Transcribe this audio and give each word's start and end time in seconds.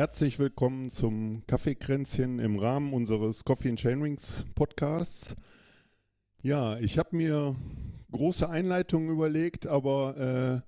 Herzlich 0.00 0.38
willkommen 0.38 0.88
zum 0.88 1.42
Kaffeekränzchen 1.46 2.38
im 2.38 2.58
Rahmen 2.58 2.94
unseres 2.94 3.44
Coffee 3.44 3.68
and 3.68 3.78
Chainrings 3.78 4.46
Podcasts. 4.54 5.36
Ja, 6.40 6.78
ich 6.78 6.98
habe 6.98 7.14
mir 7.14 7.54
große 8.10 8.48
Einleitungen 8.48 9.10
überlegt, 9.10 9.66
aber 9.66 10.62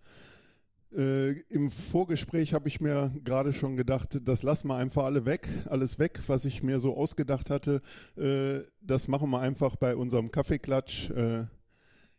äh, 0.92 1.00
äh, 1.00 1.40
im 1.48 1.70
Vorgespräch 1.70 2.52
habe 2.52 2.68
ich 2.68 2.82
mir 2.82 3.10
gerade 3.24 3.54
schon 3.54 3.78
gedacht, 3.78 4.20
das 4.22 4.42
lassen 4.42 4.68
wir 4.68 4.76
einfach 4.76 5.04
alle 5.04 5.24
weg, 5.24 5.48
alles 5.64 5.98
weg, 5.98 6.20
was 6.26 6.44
ich 6.44 6.62
mir 6.62 6.78
so 6.78 6.94
ausgedacht 6.94 7.48
hatte. 7.48 7.80
Äh, 8.18 8.68
das 8.82 9.08
machen 9.08 9.30
wir 9.30 9.40
einfach 9.40 9.76
bei 9.76 9.96
unserem 9.96 10.30
Kaffeeklatsch. 10.30 11.08
Äh, 11.08 11.46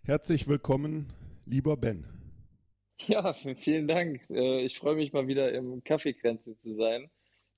herzlich 0.01 0.47
willkommen, 0.47 1.13
lieber 1.45 1.77
Ben. 1.77 2.22
Ja, 3.01 3.33
vielen 3.33 3.87
Dank. 3.87 4.21
Äh, 4.29 4.63
ich 4.63 4.77
freue 4.77 4.95
mich 4.95 5.13
mal 5.13 5.27
wieder 5.27 5.51
im 5.53 5.83
Kaffeekränzchen 5.83 6.57
zu 6.57 6.73
sein. 6.73 7.09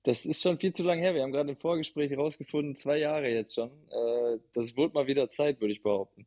Das 0.02 0.24
ist 0.24 0.42
schon 0.42 0.58
viel 0.58 0.72
zu 0.72 0.82
lange 0.82 1.02
her. 1.02 1.14
Wir 1.14 1.22
haben 1.22 1.32
gerade 1.32 1.50
im 1.50 1.56
Vorgespräch 1.56 2.10
herausgefunden, 2.10 2.76
zwei 2.76 2.98
Jahre 2.98 3.28
jetzt 3.28 3.54
schon. 3.54 3.70
Äh, 3.90 4.38
das 4.52 4.76
wird 4.76 4.94
mal 4.94 5.06
wieder 5.06 5.30
Zeit, 5.30 5.60
würde 5.60 5.72
ich 5.72 5.82
behaupten. 5.82 6.26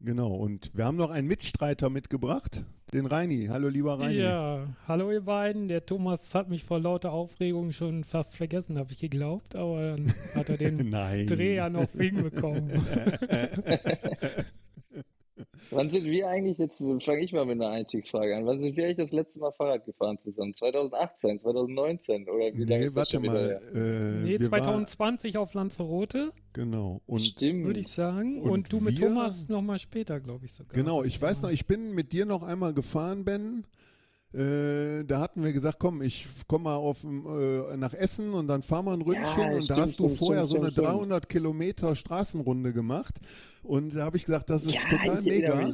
Genau, 0.00 0.34
und 0.34 0.76
wir 0.76 0.84
haben 0.84 0.98
noch 0.98 1.10
einen 1.10 1.26
Mitstreiter 1.26 1.88
mitgebracht, 1.88 2.62
den 2.92 3.06
Reini. 3.06 3.46
Hallo, 3.48 3.68
lieber 3.68 3.98
Reini. 3.98 4.18
Ja, 4.20 4.66
hallo 4.86 5.10
ihr 5.10 5.22
beiden. 5.22 5.68
Der 5.68 5.86
Thomas 5.86 6.34
hat 6.34 6.50
mich 6.50 6.64
vor 6.64 6.78
lauter 6.78 7.12
Aufregung 7.12 7.72
schon 7.72 8.04
fast 8.04 8.36
vergessen, 8.36 8.78
habe 8.78 8.92
ich 8.92 9.00
geglaubt, 9.00 9.56
aber 9.56 9.96
dann 9.96 10.12
hat 10.34 10.50
er 10.50 10.58
den 10.58 10.90
Dreh 11.26 11.54
ja 11.54 11.70
noch 11.70 11.90
hinbekommen. 11.92 12.70
Wann 15.70 15.90
sind 15.90 16.04
wir 16.04 16.28
eigentlich, 16.28 16.58
jetzt 16.58 16.78
fange 16.78 17.20
ich 17.20 17.32
mal 17.32 17.44
mit 17.44 17.60
einer 17.60 17.70
Einstiegsfrage 17.70 18.36
an, 18.36 18.46
wann 18.46 18.60
sind 18.60 18.76
wir 18.76 18.84
eigentlich 18.84 18.98
das 18.98 19.12
letzte 19.12 19.40
Mal 19.40 19.50
Fahrrad 19.52 19.84
gefahren 19.84 20.18
zusammen? 20.18 20.54
2018, 20.54 21.40
2019 21.40 22.28
oder 22.28 22.54
wie 22.54 22.64
lange 22.64 22.80
nee, 22.80 22.86
ist 22.86 22.96
das 22.96 23.10
schon 23.10 23.24
mal, 23.24 23.60
äh, 23.74 24.24
nee, 24.24 24.38
2020 24.38 25.34
war, 25.34 25.42
auf 25.42 25.54
Lanzarote. 25.54 26.32
Genau. 26.52 27.00
Und 27.06 27.20
Stimmt. 27.20 27.64
Würde 27.64 27.80
ich 27.80 27.88
sagen. 27.88 28.40
Und, 28.40 28.50
und 28.50 28.72
du 28.72 28.80
mit 28.80 29.00
wir, 29.00 29.08
Thomas 29.08 29.48
nochmal 29.48 29.78
später, 29.78 30.20
glaube 30.20 30.44
ich 30.46 30.52
sogar. 30.52 30.74
Genau, 30.74 31.02
ich 31.02 31.20
weiß 31.20 31.42
noch, 31.42 31.50
ich 31.50 31.66
bin 31.66 31.94
mit 31.94 32.12
dir 32.12 32.26
noch 32.26 32.44
einmal 32.44 32.72
gefahren, 32.72 33.24
Ben. 33.24 33.64
Äh, 34.34 35.04
da 35.04 35.20
hatten 35.20 35.44
wir 35.44 35.52
gesagt, 35.52 35.78
komm, 35.78 36.02
ich 36.02 36.26
komme 36.48 36.64
mal 36.64 36.74
auf, 36.74 37.04
äh, 37.04 37.76
nach 37.76 37.94
Essen 37.94 38.34
und 38.34 38.48
dann 38.48 38.62
fahren 38.62 38.86
wir 38.86 38.92
ein 38.92 39.02
Ründchen 39.02 39.38
ja, 39.38 39.54
und 39.54 39.62
stimmt, 39.62 39.78
da 39.78 39.82
hast 39.82 39.98
du 40.00 40.08
vorher 40.08 40.44
stimmt, 40.44 40.50
so 40.50 40.56
eine 40.56 40.72
stimmt, 40.72 40.88
300 40.88 41.28
Kilometer 41.28 41.94
Straßenrunde 41.94 42.72
gemacht 42.72 43.20
und 43.62 43.94
da 43.94 44.04
habe 44.04 44.16
ich 44.16 44.24
gesagt, 44.24 44.50
das 44.50 44.64
ist 44.64 44.74
ja, 44.74 44.80
total 44.88 45.22
mega. 45.22 45.72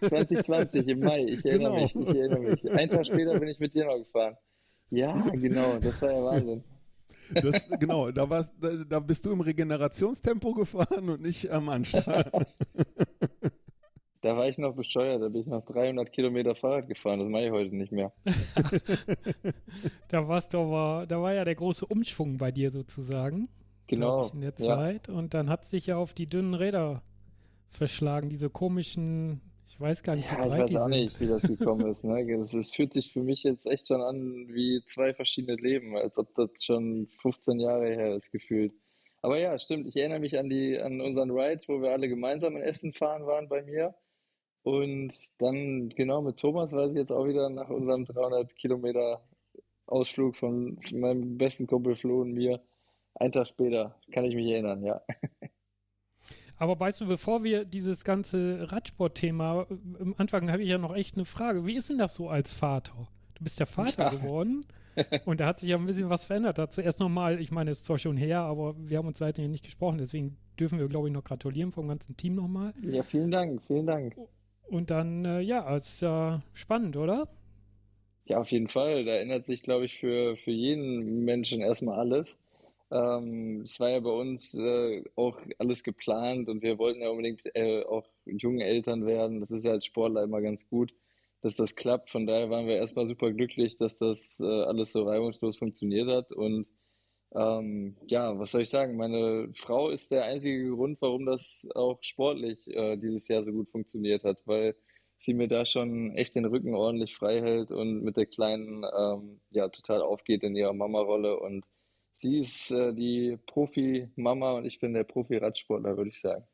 2020 0.00 0.88
im 0.88 1.00
Mai, 1.00 1.24
ich 1.24 1.44
erinnere 1.44 1.72
genau. 1.72 1.82
mich, 1.82 1.96
ich 1.96 2.16
erinnere 2.16 2.40
mich. 2.40 2.72
Ein 2.72 2.88
Tag 2.88 3.06
später 3.06 3.38
bin 3.38 3.48
ich 3.48 3.58
mit 3.58 3.74
dir 3.74 3.84
noch 3.84 3.98
gefahren. 3.98 4.36
Ja, 4.88 5.12
genau, 5.32 5.78
das 5.78 6.00
war 6.00 6.10
ja 6.10 6.24
Wahnsinn. 6.24 6.64
Das, 7.34 7.68
genau, 7.78 8.10
da, 8.10 8.30
warst, 8.30 8.54
da, 8.58 8.70
da 8.88 9.00
bist 9.00 9.26
du 9.26 9.32
im 9.32 9.42
Regenerationstempo 9.42 10.54
gefahren 10.54 11.10
und 11.10 11.20
nicht 11.20 11.50
am 11.50 11.68
Anstart. 11.68 12.32
Da 14.20 14.36
war 14.36 14.48
ich 14.48 14.58
noch 14.58 14.74
bescheuert, 14.74 15.22
da 15.22 15.28
bin 15.28 15.42
ich 15.42 15.46
noch 15.46 15.64
300 15.64 16.12
Kilometer 16.12 16.56
Fahrrad 16.56 16.88
gefahren, 16.88 17.20
das 17.20 17.28
mache 17.28 17.44
ich 17.44 17.50
heute 17.52 17.76
nicht 17.76 17.92
mehr. 17.92 18.12
da 20.08 20.26
warst 20.26 20.54
du 20.54 20.58
aber, 20.58 21.06
da 21.06 21.22
war 21.22 21.34
ja 21.34 21.44
der 21.44 21.54
große 21.54 21.86
Umschwung 21.86 22.36
bei 22.36 22.50
dir 22.50 22.72
sozusagen. 22.72 23.48
Genau. 23.86 24.26
Ich, 24.26 24.34
in 24.34 24.40
der 24.40 24.56
Zeit. 24.56 25.06
Ja. 25.06 25.14
Und 25.14 25.34
dann 25.34 25.48
hat 25.48 25.66
sich 25.66 25.86
ja 25.86 25.96
auf 25.96 26.14
die 26.14 26.28
dünnen 26.28 26.54
Räder 26.54 27.02
verschlagen, 27.68 28.28
diese 28.28 28.50
komischen, 28.50 29.40
ich 29.64 29.80
weiß 29.80 30.02
gar 30.02 30.16
nicht, 30.16 30.28
wie 30.30 30.34
ja, 30.34 30.40
breit 30.40 30.70
ich 30.70 30.74
weiß 30.74 30.82
auch 30.82 30.88
nicht, 30.88 31.20
wie 31.20 31.26
das 31.28 31.42
gekommen 31.42 31.86
ist. 31.86 32.02
Ne? 32.02 32.26
Das, 32.40 32.50
das, 32.50 32.70
fühlt 32.70 32.92
sich 32.92 33.12
für 33.12 33.22
mich 33.22 33.44
jetzt 33.44 33.66
echt 33.66 33.86
schon 33.86 34.00
an 34.02 34.48
wie 34.48 34.82
zwei 34.84 35.14
verschiedene 35.14 35.56
Leben, 35.56 35.96
als 35.96 36.18
ob 36.18 36.34
das 36.34 36.50
schon 36.60 37.06
15 37.22 37.60
Jahre 37.60 37.86
her 37.86 38.16
ist, 38.16 38.32
gefühlt. 38.32 38.72
Aber 39.22 39.38
ja, 39.38 39.58
stimmt. 39.58 39.86
Ich 39.86 39.96
erinnere 39.96 40.20
mich 40.20 40.38
an 40.38 40.48
die, 40.48 40.78
an 40.78 41.00
unseren 41.00 41.30
Ride, 41.30 41.60
wo 41.66 41.80
wir 41.80 41.90
alle 41.90 42.08
gemeinsam 42.08 42.56
in 42.56 42.62
Essen 42.62 42.92
fahren 42.92 43.26
waren 43.26 43.48
bei 43.48 43.62
mir. 43.62 43.94
Und 44.62 45.12
dann, 45.38 45.88
genau, 45.90 46.20
mit 46.20 46.38
Thomas 46.38 46.72
weiß 46.72 46.90
ich 46.90 46.96
jetzt 46.96 47.12
auch 47.12 47.26
wieder 47.26 47.48
nach 47.48 47.70
unserem 47.70 48.04
300 48.04 48.54
Kilometer 48.56 49.22
Ausflug 49.86 50.36
von 50.36 50.78
meinem 50.92 51.38
besten 51.38 51.66
Kumpel 51.66 51.96
Flo 51.96 52.20
und 52.20 52.32
mir. 52.32 52.60
Ein 53.14 53.32
Tag 53.32 53.48
später, 53.48 53.96
kann 54.12 54.24
ich 54.24 54.34
mich 54.34 54.46
erinnern, 54.46 54.82
ja. 54.84 55.00
Aber 56.58 56.78
weißt 56.78 57.00
du, 57.00 57.06
bevor 57.06 57.44
wir 57.44 57.64
dieses 57.64 58.04
ganze 58.04 58.70
Radsport-Thema, 58.70 59.66
am 60.00 60.14
Anfang 60.18 60.50
habe 60.50 60.62
ich 60.62 60.68
ja 60.68 60.78
noch 60.78 60.94
echt 60.94 61.14
eine 61.14 61.24
Frage. 61.24 61.66
Wie 61.66 61.76
ist 61.76 61.88
denn 61.88 61.98
das 61.98 62.14
so 62.14 62.28
als 62.28 62.52
Vater? 62.52 63.08
Du 63.36 63.44
bist 63.44 63.60
ja 63.60 63.66
Vater 63.66 64.04
ja. 64.04 64.10
geworden 64.10 64.66
und 65.24 65.40
da 65.40 65.46
hat 65.46 65.60
sich 65.60 65.70
ja 65.70 65.76
ein 65.76 65.86
bisschen 65.86 66.10
was 66.10 66.24
verändert. 66.24 66.58
Dazu 66.58 66.80
erst 66.80 66.98
nochmal, 66.98 67.40
ich 67.40 67.52
meine, 67.52 67.70
es 67.70 67.78
ist 67.78 67.84
zwar 67.84 67.98
schon 67.98 68.16
her, 68.16 68.40
aber 68.40 68.74
wir 68.76 68.98
haben 68.98 69.06
uns 69.06 69.18
seitdem 69.18 69.50
nicht 69.52 69.64
gesprochen, 69.64 69.98
deswegen 69.98 70.36
dürfen 70.58 70.80
wir, 70.80 70.88
glaube 70.88 71.06
ich, 71.06 71.14
noch 71.14 71.22
gratulieren 71.22 71.70
vom 71.70 71.86
ganzen 71.86 72.16
Team 72.16 72.34
nochmal. 72.34 72.74
Ja, 72.82 73.04
vielen 73.04 73.30
Dank, 73.30 73.62
vielen 73.62 73.86
Dank. 73.86 74.16
Und 74.68 74.90
dann, 74.90 75.24
äh, 75.24 75.40
ja, 75.40 75.74
ist 75.74 76.02
ja 76.02 76.42
spannend, 76.52 76.96
oder? 76.96 77.28
Ja, 78.26 78.38
auf 78.40 78.50
jeden 78.50 78.68
Fall. 78.68 79.04
Da 79.04 79.16
ändert 79.16 79.46
sich, 79.46 79.62
glaube 79.62 79.86
ich, 79.86 79.98
für, 79.98 80.36
für 80.36 80.50
jeden 80.50 81.24
Menschen 81.24 81.62
erstmal 81.62 81.98
alles. 81.98 82.38
Ähm, 82.90 83.62
es 83.62 83.80
war 83.80 83.90
ja 83.90 84.00
bei 84.00 84.10
uns 84.10 84.54
äh, 84.54 85.04
auch 85.14 85.38
alles 85.58 85.82
geplant 85.82 86.48
und 86.48 86.62
wir 86.62 86.78
wollten 86.78 87.02
ja 87.02 87.10
unbedingt 87.10 87.42
äh, 87.54 87.82
auch 87.84 88.06
junge 88.24 88.64
Eltern 88.64 89.06
werden. 89.06 89.40
Das 89.40 89.50
ist 89.50 89.64
ja 89.64 89.72
als 89.72 89.86
Sportler 89.86 90.22
immer 90.22 90.40
ganz 90.40 90.68
gut, 90.68 90.94
dass 91.42 91.54
das 91.54 91.74
klappt. 91.74 92.10
Von 92.10 92.26
daher 92.26 92.50
waren 92.50 92.66
wir 92.66 92.76
erstmal 92.76 93.06
super 93.06 93.32
glücklich, 93.32 93.76
dass 93.76 93.98
das 93.98 94.40
äh, 94.40 94.44
alles 94.44 94.92
so 94.92 95.04
reibungslos 95.04 95.58
funktioniert 95.58 96.08
hat. 96.08 96.32
Und 96.32 96.70
ähm, 97.34 97.96
ja, 98.06 98.38
was 98.38 98.52
soll 98.52 98.62
ich 98.62 98.70
sagen? 98.70 98.96
Meine 98.96 99.50
Frau 99.54 99.90
ist 99.90 100.10
der 100.10 100.24
einzige 100.24 100.70
Grund, 100.70 101.00
warum 101.00 101.26
das 101.26 101.66
auch 101.74 101.98
sportlich 102.00 102.66
äh, 102.68 102.96
dieses 102.96 103.28
Jahr 103.28 103.44
so 103.44 103.52
gut 103.52 103.68
funktioniert 103.70 104.24
hat, 104.24 104.40
weil 104.46 104.74
sie 105.18 105.34
mir 105.34 105.48
da 105.48 105.64
schon 105.64 106.14
echt 106.14 106.36
den 106.36 106.44
Rücken 106.44 106.74
ordentlich 106.74 107.16
frei 107.16 107.40
hält 107.40 107.72
und 107.72 108.02
mit 108.02 108.16
der 108.16 108.26
Kleinen 108.26 108.84
ähm, 108.96 109.40
ja 109.50 109.68
total 109.68 110.00
aufgeht 110.00 110.42
in 110.42 110.56
ihrer 110.56 110.72
Mama-Rolle. 110.72 111.38
Und 111.38 111.66
sie 112.12 112.38
ist 112.38 112.70
äh, 112.70 112.94
die 112.94 113.38
Profi-Mama 113.46 114.52
und 114.52 114.64
ich 114.64 114.78
bin 114.78 114.94
der 114.94 115.04
Profi-Radsportler, 115.04 115.96
würde 115.96 116.10
ich 116.10 116.20
sagen. 116.20 116.44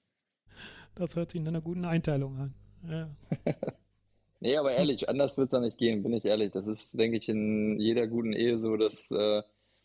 Das 0.95 1.15
hört 1.15 1.31
sich 1.31 1.41
in 1.41 1.49
einer 1.49 1.61
guten 1.61 1.85
Einteilung 1.85 2.37
an. 2.37 2.55
Ja. 2.89 3.17
nee, 4.41 4.57
aber 4.57 4.73
ehrlich, 4.73 5.09
anders 5.09 5.37
wird 5.37 5.47
es 5.47 5.53
da 5.53 5.61
nicht 5.61 5.79
gehen, 5.79 6.03
bin 6.03 6.13
ich 6.13 6.25
ehrlich. 6.25 6.51
Das 6.51 6.67
ist, 6.67 6.99
denke 6.99 7.17
ich, 7.17 7.29
in 7.29 7.79
jeder 7.79 8.07
guten 8.07 8.33
Ehe 8.33 8.59
so, 8.59 8.77
dass 8.77 9.11
äh, 9.11 9.43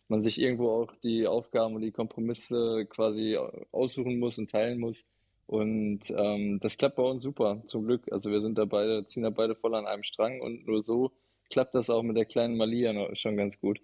man 0.09 0.21
sich 0.21 0.39
irgendwo 0.39 0.69
auch 0.69 0.93
die 1.03 1.27
Aufgaben 1.27 1.75
und 1.75 1.81
die 1.81 1.91
Kompromisse 1.91 2.85
quasi 2.89 3.37
aussuchen 3.71 4.19
muss 4.19 4.37
und 4.37 4.49
teilen 4.49 4.79
muss. 4.79 5.05
Und 5.45 6.01
ähm, 6.11 6.59
das 6.59 6.77
klappt 6.77 6.97
bei 6.97 7.03
uns 7.03 7.23
super, 7.23 7.63
zum 7.67 7.85
Glück. 7.85 8.11
Also 8.11 8.29
wir 8.29 8.41
sind 8.41 8.57
da 8.57 8.65
beide, 8.65 9.05
ziehen 9.05 9.23
da 9.23 9.29
beide 9.29 9.55
voll 9.55 9.73
an 9.75 9.87
einem 9.87 10.03
Strang 10.03 10.41
und 10.41 10.67
nur 10.67 10.83
so 10.83 11.11
klappt 11.49 11.73
das 11.73 11.89
auch 11.89 12.03
mit 12.03 12.15
der 12.17 12.25
kleinen 12.25 12.57
Malia 12.57 13.15
schon 13.15 13.35
ganz 13.35 13.59
gut. 13.59 13.81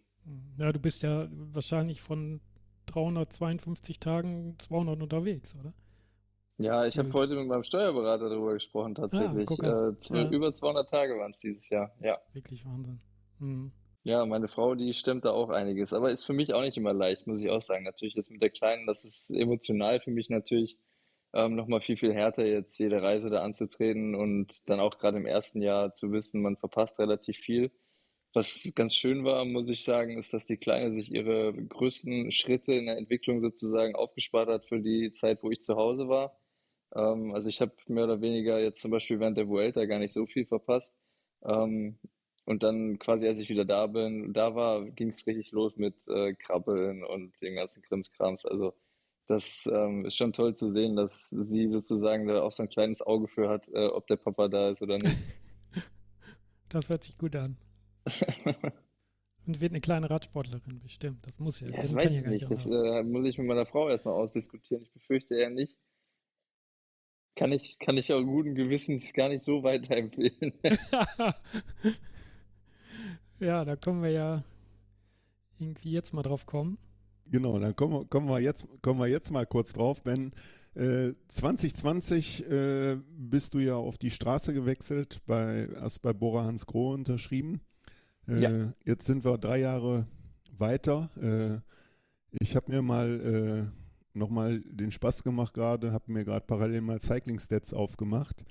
Ja, 0.58 0.72
du 0.72 0.80
bist 0.80 1.04
ja 1.04 1.28
wahrscheinlich 1.32 2.02
von 2.02 2.42
352 2.88 4.00
Tagen 4.00 4.56
200 4.58 5.02
unterwegs, 5.02 5.56
oder? 5.60 5.74
Ja, 6.58 6.86
ich 6.86 6.98
habe 6.98 7.12
heute 7.14 7.36
mit 7.36 7.48
meinem 7.48 7.64
Steuerberater 7.64 8.30
darüber 8.30 8.54
gesprochen, 8.54 8.96
tatsächlich. 8.96 9.50
Ah, 9.62 9.90
äh, 9.90 9.94
ja. 10.16 10.30
Über 10.30 10.54
200 10.54 10.90
Tage 10.90 11.18
waren 11.18 11.32
es 11.32 11.40
dieses 11.40 11.70
Jahr, 11.70 11.92
ja. 12.00 12.18
Wirklich 12.32 12.66
Wahnsinn. 12.66 13.02
Mhm. 13.40 13.72
Ja, 14.08 14.24
meine 14.28 14.48
Frau, 14.48 14.76
die 14.76 14.94
stemmt 14.94 15.26
da 15.26 15.32
auch 15.32 15.50
einiges. 15.50 15.92
Aber 15.92 16.12
ist 16.12 16.26
für 16.26 16.34
mich 16.34 16.54
auch 16.54 16.62
nicht 16.62 16.78
immer 16.78 16.94
leicht, 16.94 17.26
muss 17.26 17.40
ich 17.42 17.50
auch 17.50 17.62
sagen. 17.62 17.84
Natürlich 17.86 18.14
jetzt 18.14 18.30
mit 18.30 18.42
der 18.42 18.52
Kleinen, 18.52 18.86
das 18.86 19.04
ist 19.04 19.32
emotional 19.32 20.00
für 20.00 20.12
mich 20.12 20.30
natürlich 20.30 20.78
ähm, 21.34 21.56
nochmal 21.56 21.82
viel, 21.82 21.98
viel 21.98 22.14
härter, 22.14 22.46
jetzt 22.46 22.78
jede 22.80 23.02
Reise 23.02 23.30
da 23.32 23.42
anzutreten 23.44 24.14
und 24.16 24.70
dann 24.70 24.80
auch 24.80 25.00
gerade 25.00 25.18
im 25.18 25.26
ersten 25.26 25.62
Jahr 25.62 25.94
zu 25.96 26.12
wissen, 26.12 26.42
man 26.44 26.56
verpasst 26.58 27.00
relativ 27.00 27.38
viel. 27.38 27.72
Was 28.34 28.72
ganz 28.76 28.96
schön 28.96 29.24
war, 29.26 29.46
muss 29.46 29.70
ich 29.70 29.84
sagen, 29.84 30.18
ist, 30.20 30.34
dass 30.34 30.46
die 30.46 30.58
Kleine 30.58 30.92
sich 30.92 31.12
ihre 31.12 31.54
größten 31.54 32.32
Schritte 32.32 32.74
in 32.74 32.86
der 32.88 32.98
Entwicklung 32.98 33.42
sozusagen 33.42 33.96
aufgespart 33.96 34.50
hat 34.50 34.66
für 34.68 34.82
die 34.82 35.12
Zeit, 35.14 35.42
wo 35.44 35.52
ich 35.52 35.64
zu 35.64 35.76
Hause 35.78 36.08
war. 36.10 36.38
Ähm, 36.96 37.34
also 37.34 37.50
ich 37.50 37.62
habe 37.62 37.74
mehr 37.88 38.06
oder 38.06 38.22
weniger 38.22 38.60
jetzt 38.60 38.82
zum 38.82 38.92
Beispiel 38.92 39.20
während 39.20 39.38
der 39.38 39.48
Vuelta 39.50 39.86
gar 39.86 40.00
nicht 40.00 40.14
so 40.14 40.26
viel 40.28 40.46
verpasst. 40.46 40.96
Ähm, 41.46 41.98
und 42.46 42.62
dann 42.62 43.00
quasi, 43.00 43.28
als 43.28 43.40
ich 43.40 43.50
wieder 43.50 43.66
da 43.66 43.88
bin, 43.88 44.32
da 44.34 44.56
war, 44.56 44.86
ging 44.86 45.10
es 45.10 45.26
richtig 45.26 45.52
los 45.52 45.78
mit 45.78 45.96
äh, 46.08 46.34
Krabbeln 46.36 47.04
und 47.04 47.42
dem 47.42 47.56
ganzen 47.56 47.82
Krimskrams. 47.82 48.46
Also 48.46 48.74
das 49.28 49.68
ähm, 49.72 50.06
ist 50.06 50.16
schon 50.16 50.34
toll 50.34 50.56
zu 50.56 50.72
sehen, 50.72 50.96
dass 50.96 51.30
sie 51.30 51.70
sozusagen 51.70 52.28
da 52.28 52.44
auch 52.44 52.52
so 52.52 52.62
ein 52.62 52.70
kleines 52.70 53.02
Auge 53.02 53.28
für 53.28 53.50
hat, 53.50 53.68
äh, 53.70 53.88
ob 53.88 54.06
der 54.06 54.18
Papa 54.18 54.48
da 54.48 54.70
ist 54.70 54.84
oder 54.84 54.98
nicht. 54.98 55.18
das 56.70 56.90
hört 56.90 57.04
sich 57.04 57.18
gut 57.18 57.36
an. 57.36 57.58
Und 59.48 59.62
wird 59.62 59.74
eine 59.74 59.82
kleine 59.82 60.10
Radsportlerin 60.10 60.80
bestimmt. 60.82 61.26
Das 61.26 61.40
muss 61.40 61.60
ja. 61.60 61.70
ja 61.70 61.82
das 61.82 61.94
weiß 61.94 62.14
ich 62.14 62.26
nicht. 62.26 62.50
Das 62.50 62.66
äh, 62.66 63.04
muss 63.04 63.26
ich 63.26 63.38
mit 63.38 63.48
meiner 63.48 63.66
Frau 63.66 63.90
erst 63.90 64.06
noch 64.06 64.14
ausdiskutieren. 64.14 64.84
Ich 64.84 64.92
befürchte 64.92 65.36
eher 65.36 65.52
nicht. 65.52 65.76
Kann 67.36 67.52
ich, 67.52 67.78
kann 67.80 67.98
ich 67.98 68.14
auch 68.14 68.24
guten 68.24 68.56
Gewissens 68.56 69.14
gar 69.14 69.30
nicht 69.30 69.44
so 69.44 69.64
weiterempfehlen. 69.64 70.54
Ja, 73.40 73.66
da 73.66 73.76
kommen 73.76 74.02
wir 74.02 74.12
ja 74.12 74.44
irgendwie 75.60 75.92
jetzt 75.92 76.14
mal 76.14 76.22
drauf 76.22 76.46
kommen. 76.46 76.78
Genau, 77.28 77.58
dann 77.60 77.76
kommen, 77.76 78.10
kommen, 78.10 78.28
wir, 78.28 78.40
jetzt, 78.40 78.68
kommen 78.82 79.00
wir 79.00 79.08
jetzt 79.08 79.32
mal 79.32 79.46
kurz 79.46 79.74
drauf, 79.74 80.04
Ben. 80.04 80.32
Äh, 80.76 81.14
2020 81.30 82.50
äh, 82.50 82.98
bist 83.18 83.54
du 83.54 83.60
ja 83.60 83.76
auf 83.76 83.98
die 83.98 84.12
Straße 84.12 84.54
gewechselt, 84.54 85.22
bei, 85.26 85.70
hast 85.80 86.00
bei 86.00 86.14
Bora 86.14 86.44
Hans 86.44 86.66
Grohe 86.66 86.94
unterschrieben. 86.94 87.62
Äh, 88.28 88.42
ja. 88.42 88.74
Jetzt 88.84 89.06
sind 89.06 89.24
wir 89.24 89.38
drei 89.38 89.60
Jahre 89.60 90.06
weiter. 90.58 91.10
Äh, 91.22 91.62
ich 92.40 92.56
habe 92.56 92.72
mir 92.72 92.82
mal 92.82 93.72
äh, 93.74 94.18
nochmal 94.18 94.62
den 94.62 94.92
Spaß 94.92 95.24
gemacht 95.24 95.54
gerade, 95.54 95.92
habe 95.92 96.12
mir 96.12 96.26
gerade 96.26 96.46
parallel 96.46 96.82
mal 96.82 97.02
Cycling 97.02 97.40
Stats 97.40 97.74
aufgemacht. 97.74 98.46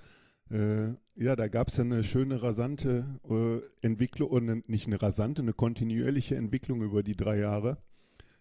Äh, 0.50 0.94
ja, 1.16 1.36
da 1.36 1.48
gab 1.48 1.68
es 1.68 1.76
ja 1.76 1.84
eine 1.84 2.04
schöne 2.04 2.42
rasante 2.42 3.18
äh, 3.28 3.86
Entwicklung, 3.86 4.30
und 4.30 4.68
nicht 4.68 4.86
eine 4.86 5.00
rasante, 5.00 5.42
eine 5.42 5.52
kontinuierliche 5.52 6.36
Entwicklung 6.36 6.82
über 6.82 7.02
die 7.02 7.16
drei 7.16 7.38
Jahre. 7.38 7.78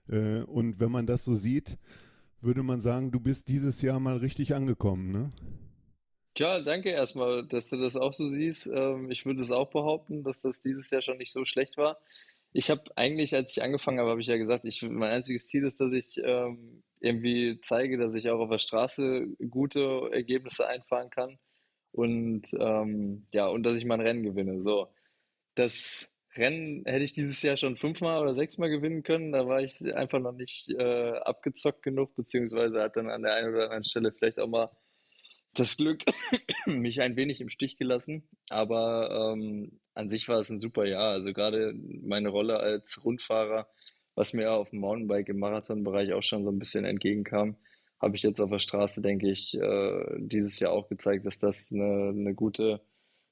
Äh, 0.09 0.41
und 0.43 0.79
wenn 0.79 0.91
man 0.91 1.07
das 1.07 1.23
so 1.23 1.33
sieht, 1.33 1.77
würde 2.41 2.63
man 2.63 2.81
sagen, 2.81 3.11
du 3.11 3.19
bist 3.19 3.47
dieses 3.47 3.81
Jahr 3.81 3.99
mal 3.99 4.17
richtig 4.17 4.53
angekommen, 4.53 5.11
ne? 5.11 5.29
Tja, 6.35 6.61
danke 6.61 6.89
erstmal, 6.89 7.45
dass 7.45 7.69
du 7.69 7.77
das 7.77 7.95
auch 7.95 8.11
so 8.11 8.27
siehst. 8.27 8.67
Ähm, 8.67 9.11
ich 9.11 9.25
würde 9.25 9.41
es 9.41 9.51
auch 9.51 9.69
behaupten, 9.69 10.23
dass 10.23 10.41
das 10.41 10.61
dieses 10.61 10.89
Jahr 10.89 11.03
schon 11.03 11.17
nicht 11.17 11.31
so 11.31 11.45
schlecht 11.45 11.77
war. 11.77 11.99
Ich 12.53 12.69
habe 12.69 12.83
eigentlich, 12.95 13.35
als 13.35 13.51
ich 13.51 13.63
angefangen 13.63 13.99
habe, 13.99 14.09
habe 14.09 14.21
ich 14.21 14.27
ja 14.27 14.37
gesagt, 14.37 14.65
ich, 14.65 14.81
mein 14.81 15.11
einziges 15.11 15.47
Ziel 15.47 15.63
ist, 15.63 15.79
dass 15.79 15.93
ich 15.93 16.19
ähm, 16.23 16.83
irgendwie 16.99 17.59
zeige, 17.61 17.97
dass 17.97 18.15
ich 18.15 18.29
auch 18.29 18.39
auf 18.39 18.49
der 18.49 18.59
Straße 18.59 19.27
gute 19.49 20.09
Ergebnisse 20.11 20.67
einfahren 20.67 21.11
kann 21.11 21.37
und 21.93 22.47
ähm, 22.59 23.27
ja, 23.31 23.47
und 23.47 23.63
dass 23.63 23.75
ich 23.75 23.85
mein 23.85 24.01
Rennen 24.01 24.23
gewinne. 24.23 24.61
So, 24.63 24.87
das 25.55 26.09
Rennen 26.35 26.83
hätte 26.85 27.03
ich 27.03 27.11
dieses 27.11 27.41
Jahr 27.43 27.55
schon 27.57 27.77
fünfmal 27.77 28.19
oder 28.19 28.33
sechsmal 28.33 28.69
gewinnen 28.69 29.03
können. 29.03 29.31
Da 29.31 29.47
war 29.47 29.61
ich 29.61 29.79
einfach 29.95 30.19
noch 30.19 30.31
nicht 30.33 30.69
äh, 30.71 31.11
abgezockt 31.19 31.83
genug, 31.83 32.15
beziehungsweise 32.15 32.81
hat 32.81 32.97
dann 32.97 33.09
an 33.09 33.21
der 33.21 33.35
einen 33.35 33.53
oder 33.53 33.65
anderen 33.65 33.83
Stelle 33.83 34.11
vielleicht 34.11 34.39
auch 34.39 34.47
mal 34.47 34.71
das 35.53 35.77
Glück 35.77 36.03
mich 36.65 37.01
ein 37.01 37.15
wenig 37.15 37.39
im 37.41 37.49
Stich 37.49 37.77
gelassen. 37.77 38.27
Aber 38.49 39.33
ähm, 39.33 39.79
an 39.93 40.09
sich 40.09 40.27
war 40.27 40.39
es 40.39 40.49
ein 40.49 40.61
super 40.61 40.85
Jahr. 40.85 41.11
Also 41.11 41.31
gerade 41.31 41.73
meine 42.01 42.29
Rolle 42.29 42.59
als 42.59 43.03
Rundfahrer, 43.03 43.69
was 44.15 44.33
mir 44.33 44.51
auf 44.53 44.71
dem 44.71 44.79
Mountainbike 44.79 45.29
im 45.29 45.37
Marathonbereich 45.37 46.13
auch 46.13 46.23
schon 46.23 46.43
so 46.43 46.49
ein 46.49 46.57
bisschen 46.57 46.85
entgegenkam, 46.85 47.57
habe 48.03 48.15
ich 48.15 48.23
jetzt 48.23 48.39
auf 48.41 48.49
der 48.49 48.59
Straße, 48.59 49.01
denke 49.01 49.29
ich, 49.29 49.55
äh, 49.59 50.05
dieses 50.17 50.59
Jahr 50.59 50.71
auch 50.73 50.87
gezeigt, 50.89 51.25
dass 51.25 51.39
das 51.39 51.71
eine, 51.71 52.09
eine 52.09 52.33
gute, 52.35 52.81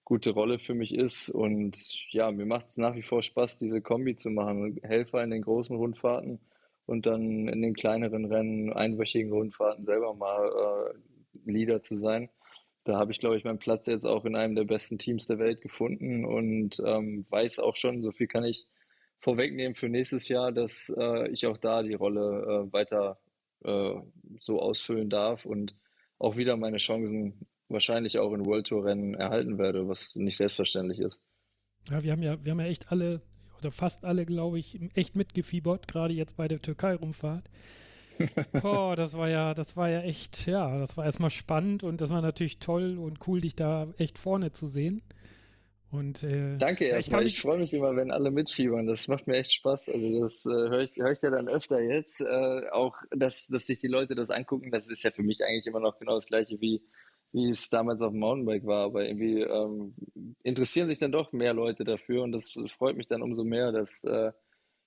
gute 0.06 0.32
Rolle 0.32 0.60
für 0.60 0.74
mich 0.74 0.94
ist. 0.96 1.30
Und 1.30 1.78
ja, 2.12 2.32
mir 2.32 2.46
macht 2.46 2.68
es 2.68 2.78
nach 2.78 2.96
wie 2.96 3.04
vor 3.04 3.24
Spaß, 3.24 3.60
diese 3.60 3.82
Kombi 3.82 4.16
zu 4.16 4.30
machen. 4.30 4.80
Helfer 4.84 5.24
in 5.24 5.32
den 5.32 5.44
großen 5.44 5.76
Rundfahrten 5.76 6.40
und 6.86 7.06
dann 7.06 7.48
in 7.48 7.62
den 7.62 7.74
kleineren 7.76 8.26
Rennen, 8.26 8.74
einwöchigen 8.74 9.32
Rundfahrten 9.32 9.86
selber 9.86 10.14
mal 10.16 10.94
äh, 10.96 11.52
Leader 11.52 11.82
zu 11.82 11.98
sein 12.00 12.30
da 12.84 12.98
habe 12.98 13.12
ich, 13.12 13.20
glaube 13.20 13.38
ich, 13.38 13.44
meinen 13.44 13.60
Platz 13.60 13.88
jetzt 13.88 14.06
auch 14.06 14.26
in 14.26 14.36
einem 14.36 14.56
der 14.56 14.64
besten 14.64 14.98
Teams 14.98 15.28
der 15.28 15.40
Welt 15.40 15.62
gefunden 15.62 16.26
und 16.26 16.82
ähm, 16.86 17.26
weiß 17.30 17.60
auch 17.60 17.76
schon, 17.76 18.02
so 18.02 18.12
viel 18.12 18.28
kann 18.28 18.44
ich 18.44 18.68
vorwegnehmen 19.20 19.76
für 19.76 19.88
nächstes 19.88 20.28
Jahr, 20.28 20.52
dass 20.52 20.92
äh, 20.98 21.30
ich 21.30 21.46
auch 21.46 21.58
da 21.58 21.84
die 21.84 21.94
Rolle 21.94 22.68
äh, 22.70 22.74
weiter 22.74 23.20
äh, 23.64 23.96
so 24.40 24.60
ausfüllen 24.60 25.10
darf 25.10 25.46
und 25.46 25.76
auch 26.18 26.38
wieder 26.38 26.58
meine 26.58 26.78
Chancen 26.78 27.48
wahrscheinlich 27.68 28.20
auch 28.20 28.34
in 28.34 28.46
World 28.46 28.68
Tour 28.68 28.86
Rennen 28.86 29.16
erhalten 29.16 29.58
werde, 29.58 29.88
was 29.88 30.16
nicht 30.16 30.38
selbstverständlich 30.38 31.00
ist. 31.00 31.20
Ja, 31.90 32.04
wir 32.04 32.12
haben 32.12 32.22
ja, 32.22 32.44
wir 32.44 32.52
haben 32.52 32.60
ja 32.60 32.68
echt 32.68 32.92
alle 32.92 33.22
oder 33.62 33.72
fast 33.72 34.06
alle, 34.06 34.26
glaube 34.26 34.60
ich, 34.60 34.80
echt 34.96 35.16
mitgefiebert, 35.16 35.88
gerade 35.88 36.14
jetzt 36.14 36.36
bei 36.36 36.48
der 36.48 36.62
Türkei-Rumfahrt. 36.62 37.50
Boah, 38.62 38.96
das 38.96 39.14
war 39.14 39.30
ja, 39.30 39.54
das 39.54 39.78
war 39.78 39.90
ja 39.90 40.02
echt, 40.02 40.48
ja, 40.48 40.80
das 40.80 40.98
war 40.98 41.06
erstmal 41.06 41.30
spannend 41.30 41.84
und 41.84 42.02
das 42.02 42.10
war 42.10 42.22
natürlich 42.22 42.60
toll 42.60 42.98
und 42.98 43.28
cool, 43.28 43.42
dich 43.42 43.56
da 43.56 43.88
echt 43.98 44.18
vorne 44.18 44.52
zu 44.52 44.68
sehen. 44.68 45.02
Und, 45.92 46.24
äh, 46.24 46.58
Danke 46.58 46.86
erstmal. 46.86 47.26
Ich, 47.26 47.34
ich 47.36 47.42
freue 47.42 47.60
mich 47.60 47.74
immer, 47.74 47.96
wenn 47.98 48.12
alle 48.12 48.32
mitfiebern. 48.32 48.88
Das 48.88 49.10
macht 49.10 49.28
mir 49.28 49.36
echt 49.36 49.52
Spaß. 49.54 49.90
Also 49.90 50.22
das 50.22 50.46
äh, 50.46 50.50
höre 50.50 50.82
ich, 50.82 50.96
hör 50.96 51.12
ich 51.12 51.22
ja 51.22 51.30
dann 51.30 51.50
öfter 51.50 51.82
jetzt. 51.82 52.22
Äh, 52.22 52.70
auch, 52.72 52.98
dass, 53.12 53.48
dass 53.48 53.68
sich 53.68 53.80
die 53.80 53.90
Leute 53.90 54.16
das 54.16 54.30
angucken, 54.30 54.72
das 54.72 54.88
ist 54.90 55.04
ja 55.04 55.12
für 55.12 55.24
mich 55.24 55.44
eigentlich 55.44 55.68
immer 55.68 55.82
noch 55.82 56.00
genau 56.00 56.16
das 56.16 56.28
gleiche, 56.28 56.62
wie, 56.62 56.82
wie 57.34 57.50
es 57.50 57.70
damals 57.70 58.02
auf 58.02 58.12
dem 58.12 58.22
Mountainbike 58.22 58.66
war. 58.66 58.86
Aber 58.86 59.06
irgendwie 59.06 59.42
ähm, 59.42 59.94
interessieren 60.44 60.88
sich 60.88 61.00
dann 61.00 61.12
doch 61.12 61.34
mehr 61.34 61.54
Leute 61.54 61.84
dafür 61.84 62.24
und 62.24 62.32
das 62.32 62.54
freut 62.78 62.96
mich 62.96 63.08
dann 63.08 63.22
umso 63.22 63.44
mehr, 63.44 63.74
dass, 63.74 64.02
äh, 64.06 64.32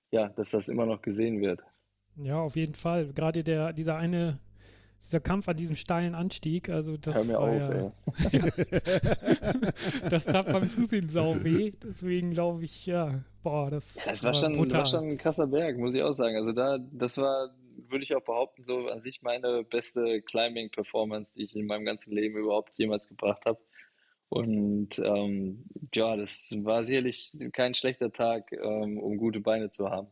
ja, 0.09 0.29
dass 0.29 0.49
das 0.49 0.69
immer 0.69 0.87
noch 0.87 1.03
gesehen 1.03 1.39
wird. 1.39 1.61
Ja, 2.15 2.41
auf 2.41 2.55
jeden 2.55 2.75
Fall. 2.75 3.13
Gerade 3.13 3.43
der, 3.43 3.73
dieser 3.73 3.97
eine, 3.97 4.39
dieser 5.01 5.19
Kampf 5.19 5.47
an 5.47 5.57
diesem 5.57 5.75
steilen 5.75 6.15
Anstieg, 6.15 6.69
also 6.69 6.97
das 6.97 7.15
Hör 7.15 7.23
mir 7.25 7.33
war 7.33 7.41
auf, 7.41 8.31
ja, 8.31 8.39
ja. 8.39 8.49
das 10.09 10.25
tat 10.25 10.51
beim 10.51 10.69
Zusehen 10.69 11.09
sau 11.09 11.35
weh. 11.43 11.73
Deswegen 11.83 12.31
glaube 12.31 12.63
ich, 12.63 12.85
ja, 12.85 13.23
boah, 13.43 13.69
das, 13.69 14.03
ja, 14.03 14.11
das 14.11 14.23
war, 14.23 14.33
schon, 14.33 14.55
brutal. 14.55 14.79
war 14.79 14.85
schon 14.87 15.09
ein 15.09 15.17
krasser 15.17 15.47
Berg, 15.47 15.77
muss 15.77 15.93
ich 15.93 16.01
auch 16.01 16.13
sagen. 16.13 16.35
Also 16.35 16.51
da, 16.51 16.79
das 16.91 17.17
war, 17.17 17.49
würde 17.89 18.03
ich 18.03 18.15
auch 18.15 18.23
behaupten, 18.23 18.63
so 18.63 18.87
an 18.87 19.01
sich 19.01 19.21
meine 19.21 19.63
beste 19.63 20.21
Climbing-Performance, 20.21 21.33
die 21.35 21.43
ich 21.43 21.55
in 21.55 21.67
meinem 21.67 21.85
ganzen 21.85 22.11
Leben 22.13 22.37
überhaupt 22.37 22.77
jemals 22.77 23.07
gebracht 23.07 23.45
habe. 23.45 23.59
Und 24.29 24.99
ähm, 24.99 25.65
ja, 25.93 26.15
das 26.15 26.51
war 26.57 26.83
sicherlich 26.83 27.37
kein 27.53 27.75
schlechter 27.75 28.11
Tag, 28.11 28.51
ähm, 28.51 28.97
um 28.97 29.17
gute 29.17 29.39
Beine 29.39 29.69
zu 29.69 29.89
haben. 29.89 30.07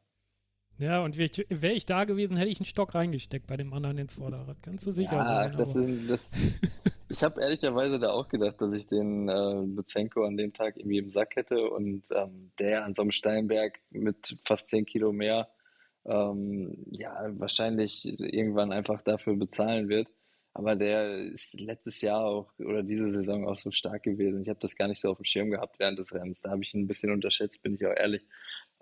Ja, 0.84 1.02
und 1.02 1.18
wäre 1.18 1.30
ich, 1.32 1.46
wär 1.50 1.74
ich, 1.74 1.86
da 1.86 2.04
gewesen, 2.04 2.36
hätte 2.36 2.50
ich 2.50 2.60
einen 2.60 2.66
Stock 2.66 2.94
reingesteckt 2.94 3.48
bei 3.48 3.56
dem 3.56 3.74
anderen 3.74 3.98
ins 3.98 4.16
Vorderrad. 4.16 4.62
Ganz 4.62 4.84
du 4.84 4.92
sicher 4.92 5.16
ja, 5.16 5.50
sein. 5.50 5.58
Das 5.58 5.74
sind, 5.74 6.10
das, 6.10 6.34
ich 7.10 7.24
habe 7.24 7.42
ehrlicherweise 7.42 8.00
da 8.00 8.12
auch 8.12 8.28
gedacht, 8.28 8.60
dass 8.60 8.74
ich 8.74 8.88
den 8.88 9.30
äh, 9.30 9.64
Bezenko 9.66 10.26
an 10.26 10.36
dem 10.36 10.52
Tag 10.52 10.76
irgendwie 10.76 10.98
im 10.98 11.10
Sack 11.10 11.38
hätte 11.38 11.70
und 11.70 12.04
ähm, 12.12 12.52
der 12.60 12.84
an 12.84 12.96
so 12.96 13.02
einem 13.02 13.12
Steinberg 13.12 13.80
mit 13.92 14.38
fast 14.44 14.68
10 14.68 14.86
Kilo 14.86 15.14
mehr 15.14 15.48
ähm, 16.06 16.76
ja, 16.92 17.30
wahrscheinlich 17.40 18.06
irgendwann 18.20 18.74
einfach 18.74 19.02
dafür 19.02 19.38
bezahlen 19.38 19.88
wird. 19.88 20.10
Aber 20.56 20.76
der 20.76 21.18
ist 21.18 21.60
letztes 21.60 22.02
Jahr 22.02 22.24
auch 22.24 22.52
oder 22.60 22.84
diese 22.84 23.10
Saison 23.10 23.48
auch 23.48 23.58
so 23.58 23.72
stark 23.72 24.04
gewesen. 24.04 24.42
Ich 24.44 24.50
habe 24.50 24.60
das 24.60 24.76
gar 24.76 24.88
nicht 24.88 25.02
so 25.02 25.10
auf 25.10 25.18
dem 25.18 25.26
Schirm 25.26 25.50
gehabt 25.50 25.80
während 25.80 25.98
des 25.98 26.14
Rennens. 26.14 26.42
Da 26.42 26.52
habe 26.52 26.62
ich 26.62 26.74
ihn 26.74 26.82
ein 26.82 26.88
bisschen 26.88 27.12
unterschätzt, 27.12 27.64
bin 27.64 27.74
ich 27.74 27.86
auch 27.86 27.96
ehrlich. 27.96 28.24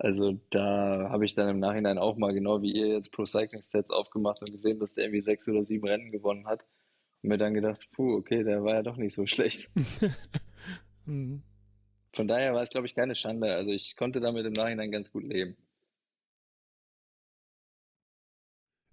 Also 0.02 0.36
da 0.50 1.10
habe 1.10 1.24
ich 1.24 1.36
dann 1.36 1.48
im 1.48 1.60
Nachhinein 1.60 1.96
auch 1.96 2.16
mal 2.16 2.34
genau 2.34 2.60
wie 2.60 2.72
ihr 2.72 2.88
jetzt 2.88 3.12
Pro 3.12 3.24
Cycling 3.24 3.62
Stats 3.62 3.88
aufgemacht 3.90 4.42
und 4.42 4.50
gesehen, 4.50 4.80
dass 4.80 4.94
der 4.94 5.04
irgendwie 5.04 5.20
sechs 5.20 5.48
oder 5.48 5.64
sieben 5.64 5.86
Rennen 5.86 6.10
gewonnen 6.10 6.48
hat. 6.48 6.66
Und 7.22 7.28
mir 7.28 7.38
dann 7.38 7.54
gedacht, 7.54 7.88
puh, 7.92 8.16
okay, 8.16 8.42
der 8.42 8.64
war 8.64 8.74
ja 8.74 8.82
doch 8.82 8.96
nicht 8.96 9.14
so 9.14 9.26
schlecht. 9.26 9.70
mhm. 11.06 11.44
Von 12.14 12.26
daher 12.26 12.52
war 12.52 12.62
es, 12.62 12.70
glaube 12.70 12.88
ich, 12.88 12.96
keine 12.96 13.14
Schande. 13.14 13.54
Also 13.54 13.70
ich 13.70 13.94
konnte 13.94 14.18
damit 14.18 14.44
im 14.44 14.54
Nachhinein 14.54 14.90
ganz 14.90 15.12
gut 15.12 15.22
leben. 15.22 15.56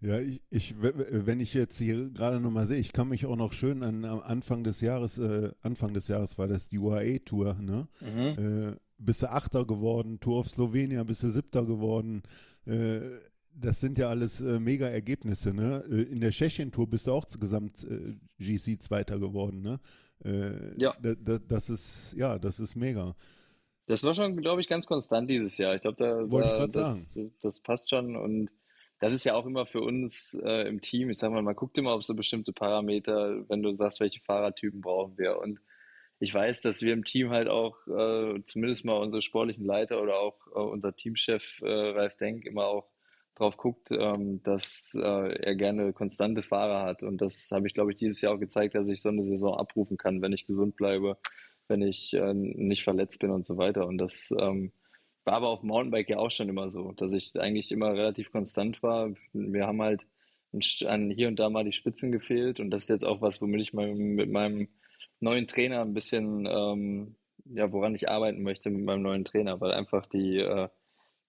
Ja, 0.01 0.19
ich, 0.19 0.43
ich, 0.51 0.75
wenn 0.79 1.39
ich 1.39 1.55
jetzt 1.55 1.79
hier 1.79 2.11
gerade 2.11 2.39
nochmal 2.39 2.67
sehe, 2.67 2.77
ich 2.77 2.93
kann 2.93 3.09
mich 3.09 3.25
auch 3.25 3.35
noch 3.35 3.53
schön 3.53 3.81
an, 3.81 4.05
am 4.05 4.19
Anfang 4.19 4.63
des 4.63 4.79
Jahres, 4.79 5.17
äh, 5.17 5.49
Anfang 5.63 5.95
des 5.95 6.07
Jahres 6.07 6.37
war 6.37 6.47
das 6.47 6.69
die 6.69 6.77
UAE-Tour, 6.77 7.55
ne? 7.55 7.87
Mhm. 7.99 8.75
Äh, 8.75 8.88
bist 8.99 9.23
du 9.23 9.31
Achter 9.31 9.65
geworden, 9.65 10.19
Tour 10.19 10.39
of 10.39 10.49
Slowenien 10.49 11.05
bist 11.05 11.23
du 11.23 11.29
Siebter 11.29 11.65
geworden. 11.65 12.21
Äh, 12.65 12.99
das 13.53 13.81
sind 13.81 13.97
ja 13.97 14.09
alles 14.09 14.41
äh, 14.41 14.59
mega 14.59 14.87
Ergebnisse, 14.87 15.53
ne? 15.53 15.83
Äh, 15.89 16.03
in 16.03 16.21
der 16.21 16.31
Tschechien-Tour 16.31 16.87
bist 16.87 17.07
du 17.07 17.13
auch 17.13 17.25
gesamt 17.39 17.85
äh, 17.85 18.15
GC 18.39 18.81
Zweiter 18.81 19.19
geworden, 19.19 19.61
ne? 19.61 19.79
Äh, 20.23 20.77
ja. 20.77 20.95
das 20.99 21.69
ist, 21.69 22.13
ja, 22.17 22.37
das 22.37 22.59
ist 22.59 22.75
mega. 22.75 23.15
Das 23.87 24.03
war 24.03 24.13
schon, 24.13 24.37
glaube 24.37 24.61
ich, 24.61 24.67
ganz 24.67 24.85
konstant 24.85 25.29
dieses 25.29 25.57
Jahr. 25.57 25.75
Ich 25.75 25.81
glaube, 25.81 25.97
da, 25.97 26.29
Wollte 26.29 26.49
da 26.49 26.65
ich 26.65 26.71
das, 26.71 27.03
sagen. 27.13 27.33
das 27.41 27.59
passt 27.59 27.89
schon 27.89 28.15
und 28.15 28.51
das 28.99 29.13
ist 29.13 29.23
ja 29.23 29.33
auch 29.33 29.45
immer 29.45 29.65
für 29.65 29.81
uns 29.81 30.37
äh, 30.43 30.67
im 30.67 30.81
Team. 30.81 31.09
Ich 31.09 31.17
sag 31.17 31.31
mal, 31.31 31.41
man 31.41 31.55
guckt 31.55 31.77
immer 31.77 31.93
auf 31.93 32.03
so 32.03 32.13
bestimmte 32.13 32.51
Parameter, 32.51 33.49
wenn 33.49 33.63
du 33.63 33.73
sagst, 33.75 33.99
welche 34.01 34.19
Fahrertypen 34.19 34.81
brauchen 34.81 35.17
wir. 35.17 35.39
Und 35.39 35.59
ich 36.19 36.33
weiß, 36.33 36.61
dass 36.61 36.81
wir 36.81 36.93
im 36.93 37.05
Team 37.05 37.29
halt 37.29 37.47
auch 37.47 37.75
äh, 37.87 38.41
zumindest 38.45 38.85
mal 38.85 38.97
unsere 38.97 39.21
sportlichen 39.21 39.65
Leiter 39.65 40.01
oder 40.01 40.19
auch 40.19 40.35
äh, 40.47 40.59
unser 40.59 40.95
Teamchef 40.95 41.61
äh, 41.61 41.69
Ralf 41.69 42.17
Denk 42.17 42.45
immer 42.45 42.65
auch 42.65 42.89
drauf 43.35 43.55
guckt, 43.55 43.89
ähm, 43.91 44.43
dass 44.43 44.93
äh, 44.95 44.99
er 44.99 45.55
gerne 45.55 45.93
konstante 45.93 46.43
Fahrer 46.43 46.83
hat. 46.83 47.03
Und 47.03 47.21
das 47.21 47.49
habe 47.51 47.67
ich, 47.67 47.73
glaube 47.73 47.91
ich, 47.91 47.97
dieses 47.97 48.19
Jahr 48.21 48.33
auch 48.33 48.39
gezeigt, 48.39 48.75
dass 48.75 48.87
ich 48.87 49.01
so 49.01 49.09
eine 49.09 49.23
Saison 49.23 49.57
abrufen 49.57 49.97
kann, 49.97 50.21
wenn 50.21 50.33
ich 50.33 50.45
gesund 50.45 50.75
bleibe, 50.75 51.17
wenn 51.69 51.81
ich 51.81 52.13
äh, 52.13 52.33
nicht 52.33 52.83
verletzt 52.83 53.19
bin 53.19 53.31
und 53.31 53.45
so 53.45 53.57
weiter. 53.57 53.87
Und 53.87 53.97
das 53.97 54.33
ähm, 54.37 54.73
war 55.23 55.35
aber 55.35 55.47
auf 55.47 55.63
Mountainbike 55.63 56.09
ja 56.09 56.17
auch 56.17 56.31
schon 56.31 56.49
immer 56.49 56.69
so, 56.71 56.91
dass 56.91 57.13
ich 57.13 57.39
eigentlich 57.39 57.71
immer 57.71 57.93
relativ 57.93 58.31
konstant 58.31 58.83
war. 58.83 59.11
Wir 59.31 59.67
haben 59.67 59.81
halt 59.81 60.05
an 60.85 61.09
hier 61.11 61.27
und 61.27 61.39
da 61.39 61.49
mal 61.49 61.63
die 61.63 61.71
Spitzen 61.71 62.11
gefehlt. 62.11 62.59
Und 62.59 62.71
das 62.71 62.83
ist 62.83 62.89
jetzt 62.89 63.05
auch 63.05 63.21
was, 63.21 63.41
womit 63.41 63.61
ich 63.61 63.73
mal 63.73 63.93
mit 63.95 64.29
meinem 64.29 64.67
neuen 65.19 65.47
Trainer 65.47 65.81
ein 65.81 65.93
bisschen, 65.93 66.45
ähm, 66.45 67.15
ja, 67.45 67.71
woran 67.71 67.95
ich 67.95 68.09
arbeiten 68.09 68.41
möchte 68.41 68.69
mit 68.69 68.83
meinem 68.83 69.01
neuen 69.01 69.25
Trainer, 69.25 69.59
weil 69.59 69.71
einfach 69.71 70.05
die, 70.05 70.37
äh, 70.37 70.69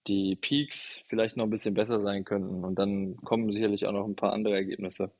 die 0.07 0.37
Peaks 0.37 1.03
vielleicht 1.09 1.37
noch 1.37 1.45
ein 1.45 1.51
bisschen 1.51 1.75
besser 1.75 2.01
sein 2.01 2.25
könnten. 2.25 2.65
Und 2.65 2.79
dann 2.79 3.17
kommen 3.17 3.53
sicherlich 3.53 3.87
auch 3.87 3.93
noch 3.93 4.07
ein 4.07 4.17
paar 4.17 4.33
andere 4.33 4.55
Ergebnisse. 4.55 5.11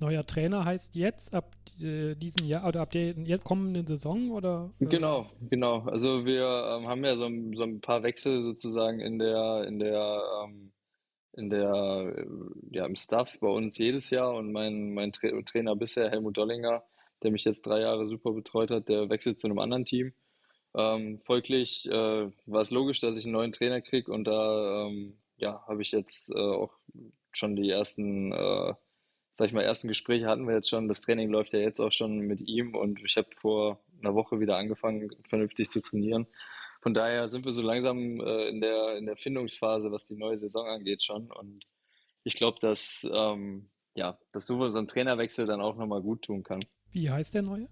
Neuer 0.00 0.26
Trainer 0.26 0.64
heißt 0.64 0.96
jetzt 0.96 1.34
ab 1.34 1.54
äh, 1.80 2.14
diesem 2.14 2.46
Jahr 2.46 2.66
oder 2.66 2.80
ab 2.80 2.90
der 2.90 3.12
jetzt 3.12 3.44
kommenden 3.44 3.86
Saison 3.86 4.30
oder? 4.30 4.72
Äh? 4.80 4.86
Genau, 4.86 5.30
genau. 5.50 5.80
Also 5.82 6.24
wir 6.24 6.44
ähm, 6.44 6.88
haben 6.88 7.04
ja 7.04 7.16
so, 7.16 7.28
so, 7.52 7.62
ein 7.62 7.80
paar 7.80 8.02
Wechsel 8.02 8.42
sozusagen 8.42 9.00
in 9.00 9.18
der, 9.18 9.64
in 9.66 9.78
der, 9.78 10.22
ähm, 10.44 10.72
in 11.32 11.50
der, 11.50 12.26
ja, 12.70 12.86
im 12.86 12.96
Staff 12.96 13.38
bei 13.40 13.48
uns 13.48 13.78
jedes 13.78 14.10
Jahr 14.10 14.34
und 14.34 14.52
mein, 14.52 14.94
mein 14.94 15.12
Tra 15.12 15.28
Trainer 15.42 15.74
bisher, 15.76 16.10
Helmut 16.10 16.36
Dollinger, 16.36 16.82
der 17.24 17.32
mich 17.32 17.44
jetzt 17.44 17.66
drei 17.66 17.80
Jahre 17.80 18.06
super 18.06 18.32
betreut 18.32 18.70
hat, 18.70 18.88
der 18.88 19.10
wechselt 19.10 19.38
zu 19.40 19.46
einem 19.46 19.58
anderen 19.58 19.84
Team. 19.84 20.12
Ähm, 20.76 21.20
folglich 21.24 21.86
äh, 21.90 22.30
war 22.46 22.62
es 22.62 22.70
logisch, 22.70 23.00
dass 23.00 23.16
ich 23.16 23.24
einen 23.24 23.32
neuen 23.32 23.52
Trainer 23.52 23.80
kriege 23.80 24.12
und 24.12 24.24
da 24.24 24.86
ähm, 24.86 25.18
ja, 25.36 25.64
habe 25.66 25.82
ich 25.82 25.92
jetzt 25.92 26.30
äh, 26.30 26.38
auch 26.38 26.72
schon 27.32 27.56
die 27.56 27.70
ersten 27.70 28.32
äh, 28.32 28.74
sag 29.36 29.48
ich 29.48 29.52
mal, 29.52 29.62
ersten 29.62 29.88
Gespräche 29.88 30.26
hatten 30.26 30.46
wir 30.46 30.54
jetzt 30.54 30.68
schon. 30.68 30.88
Das 30.88 31.00
Training 31.00 31.28
läuft 31.28 31.52
ja 31.52 31.58
jetzt 31.58 31.80
auch 31.80 31.92
schon 31.92 32.20
mit 32.20 32.40
ihm 32.40 32.74
und 32.74 33.02
ich 33.04 33.16
habe 33.16 33.28
vor 33.36 33.80
einer 34.00 34.14
Woche 34.14 34.40
wieder 34.40 34.56
angefangen, 34.56 35.10
vernünftig 35.28 35.70
zu 35.70 35.80
trainieren. 35.80 36.26
Von 36.82 36.94
daher 36.94 37.28
sind 37.28 37.44
wir 37.44 37.52
so 37.52 37.62
langsam 37.62 38.20
äh, 38.20 38.48
in, 38.48 38.60
der, 38.60 38.96
in 38.96 39.06
der 39.06 39.16
Findungsphase, 39.16 39.90
was 39.90 40.06
die 40.06 40.16
neue 40.16 40.38
Saison 40.38 40.66
angeht 40.66 41.02
schon. 41.02 41.30
Und 41.32 41.64
ich 42.22 42.34
glaube, 42.34 42.58
dass, 42.60 43.06
ähm, 43.10 43.70
ja, 43.94 44.18
dass 44.32 44.46
so, 44.46 44.62
ein 44.62 44.88
Trainerwechsel 44.88 45.46
dann 45.46 45.60
auch 45.60 45.76
nochmal 45.76 46.02
gut 46.02 46.22
tun 46.22 46.42
kann. 46.42 46.60
Wie 46.94 47.10
heißt 47.10 47.34
der 47.34 47.42
neue? 47.42 47.68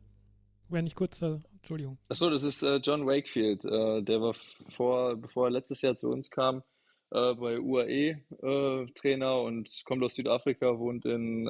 Wenn 0.69 0.85
ich 0.85 0.97
kurz, 0.97 1.23
äh, 1.23 1.39
Entschuldigung. 1.53 1.97
Achso, 2.09 2.29
das 2.29 2.43
ist 2.43 2.65
äh, 2.65 2.79
John 2.79 3.07
Wakefield. 3.07 3.65
Äh, 3.65 4.03
der 4.03 4.21
war 4.21 4.35
vor, 4.71 5.15
bevor 5.15 5.47
er 5.47 5.53
letztes 5.53 5.81
Jahr 5.81 5.95
zu 5.95 6.09
uns 6.09 6.29
kam, 6.29 6.65
äh, 7.13 7.33
bei 7.35 7.61
UAE 7.61 8.19
äh, 8.43 9.47
und 9.47 9.83
kommt 9.85 10.03
aus 10.03 10.17
Südafrika, 10.17 10.77
wohnt 10.77 11.05
in 11.05 11.47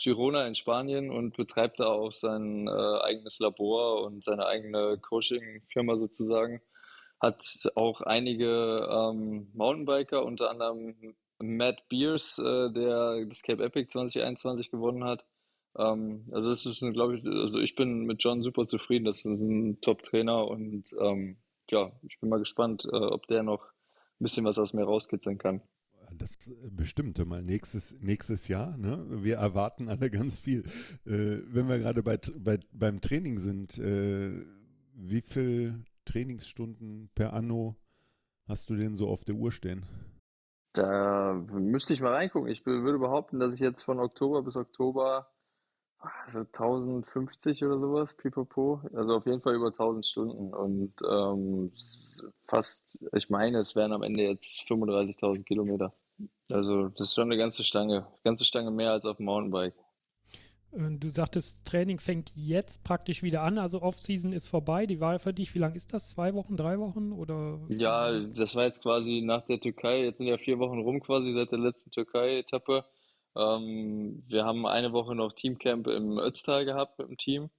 Girona 0.00 0.46
in 0.46 0.54
Spanien 0.54 1.10
und 1.10 1.36
betreibt 1.36 1.80
da 1.80 1.86
auch 1.86 2.12
sein 2.12 2.68
eigenes 2.68 3.40
Labor 3.40 4.04
und 4.04 4.22
seine 4.22 4.46
eigene 4.46 4.98
Coaching-Firma 4.98 5.96
sozusagen. 5.96 6.60
Hat 7.20 7.44
auch 7.74 8.02
einige 8.02 8.86
ähm, 8.88 9.50
Mountainbiker, 9.52 10.24
unter 10.24 10.50
anderem 10.50 11.16
Matt 11.40 11.88
Beers, 11.88 12.36
der 12.36 13.24
das 13.26 13.42
Cape 13.42 13.64
Epic 13.64 13.88
2021 13.90 14.70
gewonnen 14.70 15.02
hat. 15.02 15.24
Ähm, 15.76 16.24
also 16.32 16.48
das 16.48 16.66
ist, 16.66 16.80
glaube 16.92 17.18
ich, 17.18 17.24
also 17.24 17.58
ich 17.58 17.74
bin 17.74 18.04
mit 18.04 18.22
John 18.22 18.42
super 18.42 18.64
zufrieden. 18.66 19.04
Das 19.04 19.24
ist 19.24 19.40
ein 19.40 19.80
Top-Trainer 19.80 20.46
und 20.46 20.94
ähm, 21.00 21.36
ja, 21.70 21.92
ich 22.02 22.18
bin 22.20 22.30
mal 22.30 22.38
gespannt, 22.38 22.84
äh, 22.84 22.96
ob 22.96 23.26
der 23.26 23.42
noch 23.42 23.72
bisschen 24.18 24.44
was 24.44 24.58
aus 24.58 24.72
mir 24.72 24.84
rauskitzeln 24.84 25.38
kann. 25.38 25.62
Das 26.16 26.48
äh, 26.48 26.70
bestimmt 26.70 27.24
mal 27.26 27.42
nächstes, 27.42 28.00
nächstes 28.00 28.48
Jahr. 28.48 28.76
Ne? 28.76 29.04
Wir 29.08 29.36
erwarten 29.36 29.88
alle 29.88 30.10
ganz 30.10 30.38
viel. 30.38 30.64
Äh, 31.04 31.42
wenn 31.46 31.68
wir 31.68 31.78
gerade 31.78 32.02
bei, 32.02 32.18
bei, 32.36 32.58
beim 32.72 33.00
Training 33.00 33.38
sind, 33.38 33.78
äh, 33.78 34.44
wie 34.94 35.22
viele 35.22 35.84
Trainingsstunden 36.04 37.10
per 37.14 37.32
Anno 37.32 37.76
hast 38.46 38.70
du 38.70 38.76
denn 38.76 38.96
so 38.96 39.08
auf 39.08 39.24
der 39.24 39.34
Uhr 39.34 39.52
stehen? 39.52 39.84
Da 40.72 41.34
müsste 41.34 41.94
ich 41.94 42.00
mal 42.00 42.12
reingucken. 42.12 42.50
Ich 42.50 42.64
würde 42.64 42.98
behaupten, 42.98 43.38
dass 43.38 43.54
ich 43.54 43.60
jetzt 43.60 43.82
von 43.82 43.98
Oktober 43.98 44.42
bis 44.42 44.56
Oktober 44.56 45.30
also 45.98 46.40
1050 46.40 47.64
oder 47.64 47.78
sowas, 47.78 48.14
pipapo. 48.14 48.80
Also 48.94 49.16
auf 49.16 49.26
jeden 49.26 49.40
Fall 49.40 49.54
über 49.54 49.68
1000 49.68 50.06
Stunden 50.06 50.54
und 50.54 50.92
ähm, 51.08 51.72
fast, 52.46 53.04
ich 53.12 53.30
meine, 53.30 53.58
es 53.58 53.74
wären 53.74 53.92
am 53.92 54.02
Ende 54.02 54.22
jetzt 54.22 54.64
35.000 54.68 55.44
Kilometer. 55.44 55.92
Also 56.50 56.88
das 56.88 57.08
ist 57.08 57.14
schon 57.14 57.24
eine 57.24 57.36
ganze 57.36 57.64
Stange, 57.64 58.06
ganze 58.24 58.44
Stange 58.44 58.70
mehr 58.70 58.92
als 58.92 59.04
auf 59.04 59.16
dem 59.16 59.26
Mountainbike. 59.26 59.74
Du 60.70 61.08
sagtest, 61.08 61.64
Training 61.64 61.98
fängt 61.98 62.36
jetzt 62.36 62.84
praktisch 62.84 63.22
wieder 63.22 63.42
an, 63.42 63.56
also 63.56 63.80
Off-Season 63.80 64.32
ist 64.32 64.46
vorbei. 64.46 64.84
Die 64.84 65.00
war 65.00 65.18
für 65.18 65.32
dich, 65.32 65.54
wie 65.54 65.58
lange 65.58 65.76
ist 65.76 65.94
das? 65.94 66.10
Zwei 66.10 66.34
Wochen, 66.34 66.58
drei 66.58 66.78
Wochen 66.78 67.10
oder? 67.12 67.58
Ja, 67.68 68.12
das 68.20 68.54
war 68.54 68.64
jetzt 68.64 68.82
quasi 68.82 69.22
nach 69.24 69.40
der 69.42 69.60
Türkei. 69.60 70.04
Jetzt 70.04 70.18
sind 70.18 70.26
ja 70.26 70.36
vier 70.36 70.58
Wochen 70.58 70.78
rum 70.80 71.00
quasi 71.00 71.32
seit 71.32 71.52
der 71.52 71.58
letzten 71.58 71.90
Türkei-Etappe. 71.90 72.84
Ähm, 73.36 74.22
wir 74.28 74.44
haben 74.44 74.66
eine 74.66 74.92
Woche 74.92 75.14
noch 75.14 75.32
Teamcamp 75.32 75.86
im 75.88 76.18
Ötztal 76.18 76.64
gehabt 76.64 76.98
mit 76.98 77.08
dem 77.08 77.16
Team. 77.18 77.50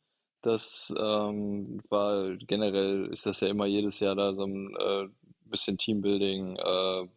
Das 0.41 0.93
ähm, 0.97 1.81
war 1.89 2.35
generell 2.37 3.07
ist 3.11 3.25
das 3.25 3.41
ja 3.41 3.49
immer 3.49 3.65
jedes 3.65 3.99
Jahr 3.99 4.15
da 4.15 4.33
so 4.33 4.43
ein 4.45 4.75
äh, 4.79 5.07
bisschen 5.45 5.77
Teambuilding, 5.77 6.55
äh, 6.55 7.07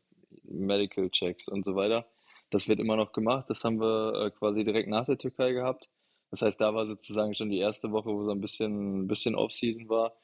Medical 0.44 1.10
Checks 1.10 1.48
und 1.48 1.64
so 1.64 1.76
weiter. 1.76 2.06
Das 2.50 2.68
wird 2.68 2.80
immer 2.80 2.96
noch 2.96 3.12
gemacht. 3.12 3.46
Das 3.48 3.64
haben 3.64 3.80
wir 3.80 4.26
äh, 4.26 4.30
quasi 4.30 4.64
direkt 4.64 4.88
nach 4.88 5.06
der 5.06 5.18
Türkei 5.18 5.52
gehabt. 5.52 5.88
Das 6.30 6.42
heißt, 6.42 6.60
da 6.60 6.74
war 6.74 6.86
sozusagen 6.86 7.34
schon 7.34 7.50
die 7.50 7.58
erste 7.58 7.92
Woche, 7.92 8.10
wo 8.10 8.24
so 8.24 8.30
ein 8.32 8.40
bisschen, 8.40 9.02
ein 9.04 9.06
bisschen 9.08 9.34
Off-Season 9.34 9.88
war. 9.88 10.14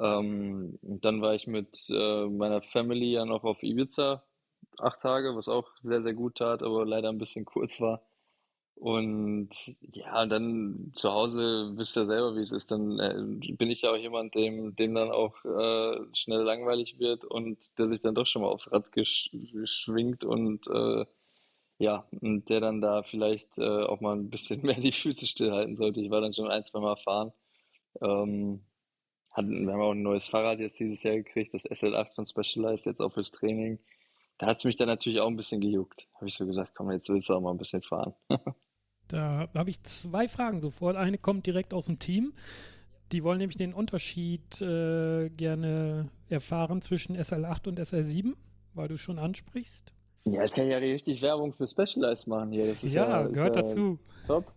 Ähm, 0.00 0.78
dann 0.82 1.22
war 1.22 1.34
ich 1.34 1.46
mit 1.46 1.76
äh, 1.90 2.26
meiner 2.26 2.62
Family 2.62 3.12
ja 3.12 3.24
noch 3.24 3.44
auf 3.44 3.62
Ibiza 3.62 4.22
acht 4.80 5.00
Tage, 5.00 5.36
was 5.36 5.48
auch 5.48 5.68
sehr, 5.78 6.02
sehr 6.02 6.14
gut 6.14 6.36
tat, 6.36 6.62
aber 6.62 6.84
leider 6.86 7.08
ein 7.08 7.18
bisschen 7.18 7.44
kurz 7.46 7.80
war. 7.80 8.02
Und 8.76 9.48
ja, 9.80 10.26
dann 10.26 10.92
zu 10.94 11.10
Hause 11.10 11.72
wisst 11.76 11.96
ihr 11.96 12.06
selber, 12.06 12.36
wie 12.36 12.42
es 12.42 12.52
ist. 12.52 12.70
Dann 12.70 12.98
äh, 12.98 13.52
bin 13.54 13.70
ich 13.70 13.82
ja 13.82 13.90
auch 13.90 13.96
jemand, 13.96 14.34
dem, 14.34 14.76
dem 14.76 14.94
dann 14.94 15.10
auch 15.10 15.42
äh, 15.46 16.14
schnell 16.14 16.42
langweilig 16.42 16.98
wird 16.98 17.24
und 17.24 17.78
der 17.78 17.88
sich 17.88 18.00
dann 18.02 18.14
doch 18.14 18.26
schon 18.26 18.42
mal 18.42 18.48
aufs 18.48 18.70
Rad 18.70 18.92
gesch 18.92 19.30
geschwingt 19.32 20.24
und 20.24 20.68
äh, 20.68 21.06
ja, 21.78 22.06
und 22.20 22.48
der 22.50 22.60
dann 22.60 22.80
da 22.82 23.02
vielleicht 23.02 23.58
äh, 23.58 23.84
auch 23.84 24.00
mal 24.00 24.14
ein 24.14 24.30
bisschen 24.30 24.62
mehr 24.66 24.78
die 24.80 24.92
Füße 24.92 25.26
stillhalten 25.26 25.76
sollte. 25.76 26.00
Ich 26.00 26.10
war 26.10 26.20
dann 26.20 26.34
schon 26.34 26.50
ein, 26.50 26.64
zwei 26.64 26.80
Mal 26.80 26.96
fahren. 26.96 27.32
Ähm, 28.02 28.62
hatten, 29.30 29.66
wir 29.66 29.72
haben 29.72 29.80
auch 29.80 29.92
ein 29.92 30.02
neues 30.02 30.26
Fahrrad 30.28 30.60
jetzt 30.60 30.80
dieses 30.80 31.02
Jahr 31.02 31.16
gekriegt, 31.16 31.54
das 31.54 31.66
SL8 31.66 32.14
von 32.14 32.26
Specialized, 32.26 32.86
jetzt 32.86 33.00
auch 33.00 33.12
fürs 33.12 33.30
Training 33.30 33.78
da 34.38 34.46
hat 34.46 34.58
es 34.58 34.64
mich 34.64 34.76
dann 34.76 34.88
natürlich 34.88 35.20
auch 35.20 35.28
ein 35.28 35.36
bisschen 35.36 35.60
gejuckt. 35.60 36.08
Habe 36.14 36.28
ich 36.28 36.34
so 36.34 36.46
gesagt, 36.46 36.72
komm, 36.74 36.90
jetzt 36.90 37.08
willst 37.08 37.28
du 37.28 37.34
auch 37.34 37.40
mal 37.40 37.50
ein 37.50 37.58
bisschen 37.58 37.82
fahren. 37.82 38.14
da 39.08 39.48
habe 39.54 39.70
ich 39.70 39.82
zwei 39.82 40.28
Fragen 40.28 40.60
sofort. 40.60 40.96
Eine 40.96 41.18
kommt 41.18 41.46
direkt 41.46 41.72
aus 41.72 41.86
dem 41.86 41.98
Team. 41.98 42.32
Die 43.12 43.22
wollen 43.22 43.38
nämlich 43.38 43.56
den 43.56 43.72
Unterschied 43.72 44.60
äh, 44.60 45.30
gerne 45.30 46.08
erfahren 46.28 46.82
zwischen 46.82 47.16
SL8 47.16 47.68
und 47.68 47.78
SL7, 47.80 48.34
weil 48.74 48.88
du 48.88 48.98
schon 48.98 49.18
ansprichst. 49.18 49.92
Ja, 50.24 50.40
jetzt 50.40 50.56
kann 50.56 50.68
ja 50.68 50.78
richtig 50.78 51.22
Werbung 51.22 51.52
für 51.52 51.68
Specialized 51.68 52.26
machen 52.26 52.50
hier. 52.50 52.74
ja, 52.82 52.88
ja, 52.88 53.26
gehört 53.28 53.54
ja 53.54 53.62
dazu. 53.62 54.00
Top. 54.26 54.52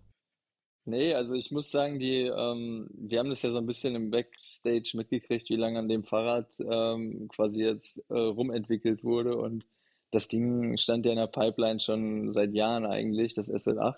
Nee, 0.86 1.14
also 1.14 1.36
ich 1.36 1.52
muss 1.52 1.70
sagen, 1.72 2.00
die, 2.00 2.22
ähm, 2.24 2.90
wir 2.94 3.20
haben 3.20 3.30
das 3.30 3.44
ja 3.44 3.52
so 3.52 3.58
ein 3.58 3.66
bisschen 3.68 3.96
im 3.96 4.10
Backstage 4.10 4.92
mitgekriegt, 4.96 5.50
wie 5.50 5.56
lange 5.56 5.80
an 5.80 5.90
dem 5.90 6.04
Fahrrad 6.04 6.52
ähm, 6.60 7.28
quasi 7.30 7.62
jetzt 7.62 8.00
äh, 8.10 8.18
rumentwickelt 8.18 9.04
wurde. 9.04 9.38
Und 9.38 9.66
das 10.12 10.28
Ding 10.28 10.78
stand 10.78 11.06
ja 11.06 11.12
in 11.12 11.18
der 11.20 11.28
Pipeline 11.28 11.80
schon 11.80 12.34
seit 12.34 12.54
Jahren 12.54 12.86
eigentlich, 12.86 13.36
das 13.36 13.52
SL8. 13.52 13.98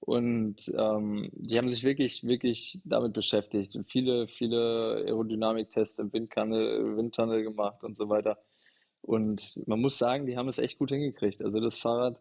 Und 0.00 0.72
ähm, 0.76 1.30
die 1.34 1.58
haben 1.58 1.68
sich 1.68 1.84
wirklich, 1.84 2.24
wirklich 2.24 2.80
damit 2.84 3.12
beschäftigt 3.12 3.76
und 3.76 3.90
viele, 3.90 4.26
viele 4.28 5.04
Aerodynamiktests 5.06 5.98
im 5.98 6.12
Windtunnel, 6.12 6.96
Windtunnel 6.96 7.42
gemacht 7.42 7.84
und 7.84 7.96
so 7.98 8.08
weiter. 8.08 8.38
Und 9.02 9.60
man 9.66 9.80
muss 9.80 9.98
sagen, 9.98 10.26
die 10.26 10.36
haben 10.36 10.48
es 10.48 10.58
echt 10.58 10.78
gut 10.78 10.90
hingekriegt. 10.90 11.42
Also 11.42 11.60
das 11.60 11.78
Fahrrad 11.78 12.20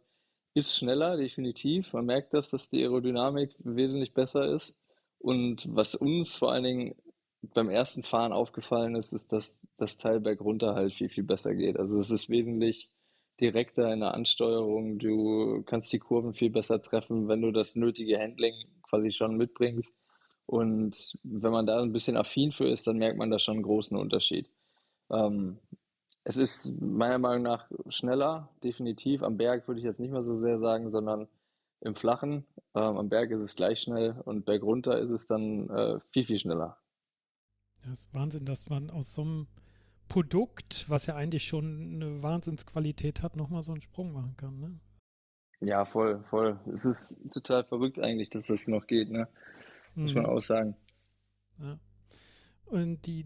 ist 0.54 0.76
schneller, 0.76 1.18
definitiv. 1.18 1.94
Man 1.94 2.06
merkt 2.06 2.34
das, 2.34 2.50
dass 2.50 2.70
die 2.70 2.82
Aerodynamik 2.82 3.56
wesentlich 3.60 4.14
besser 4.14 4.54
ist. 4.54 4.76
Und 5.20 5.68
was 5.70 5.96
uns 5.96 6.36
vor 6.36 6.52
allen 6.52 6.64
Dingen 6.64 6.96
beim 7.42 7.70
ersten 7.70 8.04
Fahren 8.04 8.34
aufgefallen 8.34 8.96
ist, 8.96 9.14
ist, 9.14 9.32
dass 9.32 9.56
das 9.78 9.98
Teil 9.98 10.20
bergunter 10.20 10.76
halt 10.76 10.94
viel, 10.94 11.10
viel 11.10 11.24
besser 11.24 11.56
geht. 11.56 11.78
Also 11.78 11.98
es 11.98 12.12
ist 12.12 12.30
wesentlich 12.30 12.90
direkter 13.40 13.92
in 13.94 14.02
der 14.02 14.14
Ansteuerung. 14.14 15.00
Du 15.00 15.64
kannst 15.64 15.92
die 15.94 16.00
Kurven 16.00 16.34
viel 16.34 16.50
besser 16.50 16.82
treffen, 16.82 17.28
wenn 17.28 17.42
du 17.42 17.52
das 17.52 17.76
nötige 17.76 18.20
Handling 18.20 18.56
quasi 18.84 19.12
schon 19.12 19.38
mitbringst. 19.38 19.94
Und 20.46 21.18
wenn 21.24 21.52
man 21.52 21.66
da 21.66 21.82
ein 21.82 21.94
bisschen 21.94 22.18
affin 22.18 22.52
für 22.52 22.68
ist, 22.68 22.88
dann 22.88 22.98
merkt 22.98 23.18
man 23.18 23.30
da 23.30 23.40
schon 23.40 23.56
einen 23.56 23.64
großen 23.64 23.96
Unterschied. 23.98 24.50
Ähm, 25.12 25.60
es 26.24 26.38
ist 26.38 26.72
meiner 26.80 27.18
Meinung 27.18 27.44
nach 27.44 27.70
schneller, 27.88 28.50
definitiv. 28.64 29.24
Am 29.24 29.38
Berg 29.38 29.68
würde 29.68 29.80
ich 29.80 29.86
jetzt 29.86 30.00
nicht 30.00 30.12
mehr 30.12 30.24
so 30.24 30.38
sehr 30.38 30.60
sagen, 30.60 30.92
sondern 30.92 31.28
im 31.82 31.96
Flachen. 31.96 32.46
Ähm, 32.76 32.98
am 32.98 33.10
Berg 33.10 33.32
ist 33.32 33.42
es 33.42 33.56
gleich 33.56 33.82
schnell 33.82 34.20
und 34.26 34.46
bergunter 34.46 35.00
ist 35.00 35.10
es 35.10 35.28
dann 35.28 35.70
äh, 35.70 36.00
viel, 36.12 36.26
viel 36.26 36.40
schneller. 36.40 36.78
Das 37.82 37.92
ist 37.92 38.14
Wahnsinn, 38.14 38.46
dass 38.46 38.70
man 38.70 38.90
aus 38.90 39.14
so 39.14 39.22
einem 39.22 39.48
Produkt, 40.10 40.90
was 40.90 41.06
ja 41.06 41.16
eigentlich 41.16 41.46
schon 41.46 41.94
eine 41.96 42.22
Wahnsinnsqualität 42.22 43.22
hat, 43.22 43.36
nochmal 43.38 43.64
so 43.64 43.72
einen 43.72 43.82
Sprung 43.82 44.12
machen 44.12 44.36
kann. 44.36 44.60
Ne? 44.60 44.80
Ja, 45.62 45.86
voll, 45.86 46.24
voll. 46.30 46.60
Es 46.74 46.86
ist 46.86 47.20
total 47.32 47.64
verrückt 47.64 48.00
eigentlich, 48.00 48.30
dass 48.30 48.48
das 48.48 48.68
noch 48.68 48.88
geht, 48.88 49.10
ne? 49.10 49.28
Muss 49.96 50.14
mhm. 50.14 50.22
man 50.22 50.32
auch 50.32 50.42
sagen. 50.42 50.76
Ja. 51.60 51.80
Und 52.66 53.06
die 53.06 53.26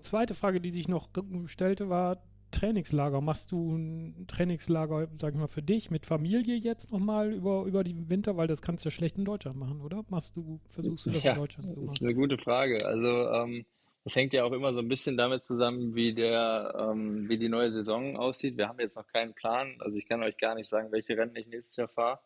zweite 0.00 0.34
Frage, 0.34 0.60
die 0.60 0.70
sich 0.70 0.88
noch 0.88 1.08
stellte, 1.46 1.88
war, 1.88 2.22
Trainingslager? 2.50 3.20
Machst 3.20 3.52
du 3.52 3.76
ein 3.76 4.26
Trainingslager, 4.28 5.08
sag 5.20 5.34
ich 5.34 5.40
mal, 5.40 5.48
für 5.48 5.62
dich 5.62 5.90
mit 5.90 6.06
Familie 6.06 6.56
jetzt 6.56 6.92
nochmal 6.92 7.32
über, 7.32 7.64
über 7.64 7.84
die 7.84 8.08
Winter, 8.08 8.36
weil 8.36 8.46
das 8.46 8.62
kannst 8.62 8.84
du 8.84 8.88
ja 8.88 8.90
schlecht 8.92 9.18
in 9.18 9.24
Deutschland 9.24 9.56
machen, 9.58 9.80
oder? 9.80 10.04
Machst 10.08 10.36
du, 10.36 10.60
versuchst 10.68 11.06
du 11.06 11.10
das 11.10 11.22
ja, 11.22 11.32
in 11.32 11.38
Deutschland 11.38 11.68
zu 11.68 11.74
machen? 11.74 11.86
Das 11.86 11.94
ist 11.94 12.02
eine 12.02 12.14
gute 12.14 12.38
Frage. 12.38 12.78
Also 12.86 13.08
ähm, 13.30 13.66
das 14.04 14.14
hängt 14.14 14.32
ja 14.32 14.44
auch 14.44 14.52
immer 14.52 14.72
so 14.72 14.78
ein 14.78 14.88
bisschen 14.88 15.16
damit 15.16 15.42
zusammen, 15.44 15.94
wie 15.94 16.14
der, 16.14 16.74
ähm, 16.78 17.28
wie 17.28 17.38
die 17.38 17.48
neue 17.48 17.70
Saison 17.70 18.16
aussieht. 18.16 18.56
Wir 18.56 18.68
haben 18.68 18.78
jetzt 18.78 18.96
noch 18.96 19.06
keinen 19.08 19.34
Plan. 19.34 19.74
Also 19.80 19.98
ich 19.98 20.06
kann 20.06 20.22
euch 20.22 20.38
gar 20.38 20.54
nicht 20.54 20.68
sagen, 20.68 20.92
welche 20.92 21.16
Rennen 21.16 21.34
ich 21.34 21.48
nächstes 21.48 21.76
Jahr 21.76 21.88
fahre. 21.88 22.20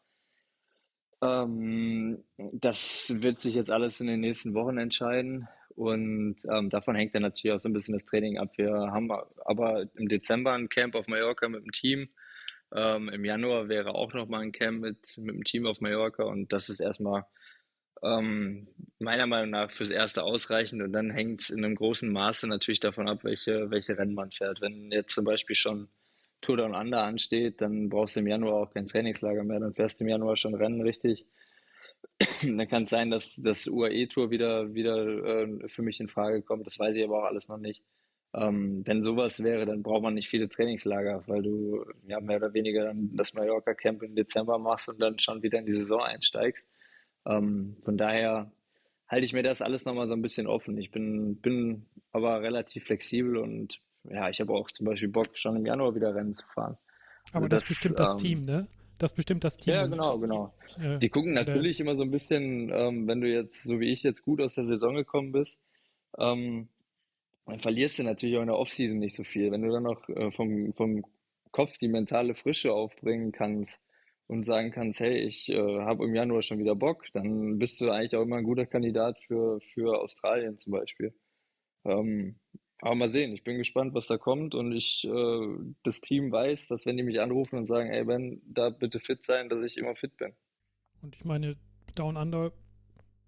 Ähm, 1.23 2.23
das 2.37 3.15
wird 3.17 3.39
sich 3.39 3.55
jetzt 3.55 3.71
alles 3.71 4.01
in 4.01 4.07
den 4.07 4.21
nächsten 4.21 4.55
Wochen 4.55 4.79
entscheiden. 4.79 5.49
Und 5.77 6.37
ähm, 6.51 6.69
davon 6.69 6.97
hängt 6.97 7.15
dann 7.15 7.23
natürlich 7.23 7.55
auch 7.55 7.61
so 7.61 7.69
ein 7.69 7.73
bisschen 7.73 7.95
das 7.95 8.05
Training 8.05 8.39
ab. 8.39 8.53
Wir 8.57 8.73
haben 8.73 9.11
aber 9.45 9.87
im 9.95 10.09
Dezember 10.09 10.53
ein 10.53 10.69
Camp 10.69 10.95
auf 10.95 11.07
Mallorca 11.07 11.49
mit 11.49 11.65
dem 11.65 11.73
Team. 11.73 12.09
Ähm, 12.75 13.09
Im 13.09 13.25
Januar 13.25 13.69
wäre 13.69 13.95
auch 13.95 14.13
nochmal 14.13 14.43
ein 14.43 14.53
Camp 14.53 14.81
mit, 14.81 15.17
mit 15.19 15.35
dem 15.35 15.45
Team 15.45 15.67
auf 15.67 15.81
Mallorca. 15.81 16.25
Und 16.25 16.53
das 16.53 16.69
ist 16.69 16.81
erstmal 16.81 17.25
ähm, 18.03 18.69
meiner 18.99 19.27
Meinung 19.27 19.51
nach 19.51 19.71
fürs 19.71 19.91
Erste 19.91 20.25
ausreichend. 20.25 20.83
Und 20.83 20.93
dann 20.93 21.11
hängt 21.11 21.41
es 21.41 21.51
in 21.51 21.65
einem 21.65 21.75
großen 21.75 22.11
Maße 22.11 22.47
natürlich 22.49 22.81
davon 22.81 23.09
ab, 23.09 23.25
welche, 23.25 23.71
welche 23.71 23.97
Rennen 23.97 24.15
man 24.15 24.31
fährt. 24.31 24.61
Wenn 24.61 24.91
jetzt 24.93 25.15
zum 25.15 25.25
Beispiel 25.25 25.57
schon 25.57 25.89
Tour 26.41 26.57
Down 26.57 26.75
Under 26.75 27.03
ansteht, 27.03 27.61
dann 27.61 27.89
brauchst 27.89 28.17
du 28.17 28.21
im 28.21 28.27
Januar 28.27 28.55
auch 28.55 28.73
kein 28.73 28.87
Trainingslager 28.87 29.45
mehr. 29.45 29.61
Dann 29.61 29.75
fährst 29.75 30.01
du 30.01 30.05
im 30.05 30.11
Januar 30.11 30.37
schon 30.37 30.55
Rennen 30.55 30.81
richtig. 30.81 31.27
dann 32.43 32.69
kann 32.69 32.85
es 32.85 32.91
sein, 32.91 33.11
dass 33.11 33.37
das 33.37 33.67
UAE-Tour 33.67 34.31
wieder, 34.31 34.75
wieder 34.75 34.97
äh, 34.97 35.69
für 35.69 35.83
mich 35.83 36.01
in 36.01 36.09
Frage 36.09 36.43
kommt. 36.43 36.67
Das 36.67 36.79
weiß 36.79 36.95
ich 36.97 37.05
aber 37.05 37.23
auch 37.23 37.27
alles 37.27 37.49
noch 37.49 37.59
nicht. 37.59 37.83
Ähm, 38.33 38.83
wenn 38.87 39.03
sowas 39.03 39.43
wäre, 39.43 39.67
dann 39.67 39.83
braucht 39.83 40.03
man 40.03 40.15
nicht 40.15 40.29
viele 40.29 40.49
Trainingslager, 40.49 41.25
weil 41.27 41.43
du 41.43 41.85
ja 42.07 42.21
mehr 42.21 42.37
oder 42.37 42.55
weniger 42.55 42.85
dann 42.85 43.11
das 43.17 43.35
Mallorca-Camp 43.35 44.03
im 44.03 44.15
Dezember 44.15 44.59
machst 44.59 44.89
und 44.89 45.01
dann 45.01 45.19
schon 45.19 45.43
wieder 45.43 45.59
in 45.59 45.67
die 45.67 45.73
Saison 45.73 46.01
einsteigst. 46.01 46.67
Ähm, 47.27 47.77
von 47.85 47.97
daher 47.97 48.53
halte 49.09 49.27
ich 49.27 49.33
mir 49.33 49.43
das 49.43 49.63
alles 49.63 49.85
nochmal 49.85 50.07
so 50.07 50.13
ein 50.13 50.23
bisschen 50.23 50.47
offen. 50.47 50.79
Ich 50.79 50.93
bin, 50.93 51.41
bin 51.41 51.87
aber 52.13 52.41
relativ 52.41 52.85
flexibel 52.85 53.37
und 53.37 53.81
ja, 54.05 54.29
ich 54.29 54.41
habe 54.41 54.53
auch 54.53 54.71
zum 54.71 54.87
Beispiel 54.87 55.09
Bock, 55.09 55.37
schon 55.37 55.57
im 55.57 55.67
Januar 55.67 55.95
wieder 55.95 56.15
Rennen 56.15 56.33
zu 56.33 56.47
fahren. 56.55 56.79
Aber 57.33 57.45
also 57.45 57.49
das, 57.49 57.61
das, 57.63 57.69
bestimmt 57.69 57.99
das 57.99 58.13
ähm, 58.13 58.19
Team, 58.19 58.45
ne? 58.45 58.69
Das 59.01 59.15
bestimmt 59.15 59.45
das 59.45 59.57
Team. 59.57 59.73
Ja, 59.73 59.87
genau, 59.87 60.19
genau. 60.19 60.53
Äh, 60.79 60.99
die 60.99 61.09
gucken 61.09 61.33
natürlich 61.33 61.79
der, 61.79 61.87
immer 61.87 61.97
so 61.97 62.03
ein 62.03 62.11
bisschen, 62.11 62.71
ähm, 62.71 63.09
wenn 63.09 63.23
du 63.23 63.33
jetzt, 63.33 63.63
so 63.63 63.81
wie 63.81 63.91
ich 63.91 64.03
jetzt 64.03 64.23
gut 64.23 64.43
aus 64.43 64.57
der 64.57 64.67
Saison 64.67 64.95
gekommen 64.95 65.33
bist, 65.33 65.59
ähm, 66.19 66.69
dann 67.47 67.61
verlierst 67.61 67.99
du 67.99 68.03
natürlich 68.03 68.37
auch 68.37 68.43
in 68.43 68.49
der 68.49 68.59
Offseason 68.59 68.99
nicht 68.99 69.17
so 69.17 69.25
viel. 69.25 69.51
Wenn 69.51 69.63
du 69.63 69.73
dann 69.73 69.85
noch 69.85 70.07
äh, 70.11 70.31
vom, 70.33 70.75
vom 70.75 71.03
Kopf 71.51 71.79
die 71.79 71.89
mentale 71.89 72.35
Frische 72.35 72.75
aufbringen 72.75 73.33
kannst 73.33 73.81
und 74.27 74.45
sagen 74.45 74.71
kannst, 74.71 75.01
hey, 75.01 75.17
ich 75.17 75.49
äh, 75.49 75.81
habe 75.81 76.05
im 76.05 76.15
Januar 76.15 76.43
schon 76.43 76.59
wieder 76.59 76.77
Bock, 76.77 77.07
dann 77.15 77.59
bist 77.59 77.81
du 77.81 77.89
eigentlich 77.89 78.15
auch 78.17 78.23
immer 78.23 78.37
ein 78.37 78.45
guter 78.45 78.67
Kandidat 78.67 79.19
für, 79.27 79.61
für 79.73 79.99
Australien 79.99 80.59
zum 80.59 80.73
Beispiel. 80.73 81.15
Ähm, 81.87 82.37
aber 82.81 82.95
mal 82.95 83.09
sehen, 83.09 83.33
ich 83.33 83.45
bin 83.45 83.59
gespannt, 83.59 83.95
was 83.95 84.07
da 84.07 84.17
kommt 84.17 84.55
und 84.55 84.73
ich, 84.73 85.05
äh, 85.05 85.49
das 85.83 86.01
Team 86.01 86.33
weiß, 86.33 86.69
dass 86.69 86.87
wenn 86.87 86.97
die 86.97 87.03
mich 87.03 87.21
anrufen 87.21 87.59
und 87.59 87.67
sagen, 87.67 87.91
ey 87.91 88.05
Ben, 88.05 88.41
da 88.47 88.71
bitte 88.71 89.01
fit 89.01 89.25
sein, 89.25 89.49
dass 89.49 89.65
ich 89.65 89.77
immer 89.77 89.95
fit 89.97 90.17
bin. 90.17 90.33
Und 91.03 91.15
ich 91.15 91.25
meine, 91.25 91.57
Down 91.95 92.17
Under 92.17 92.53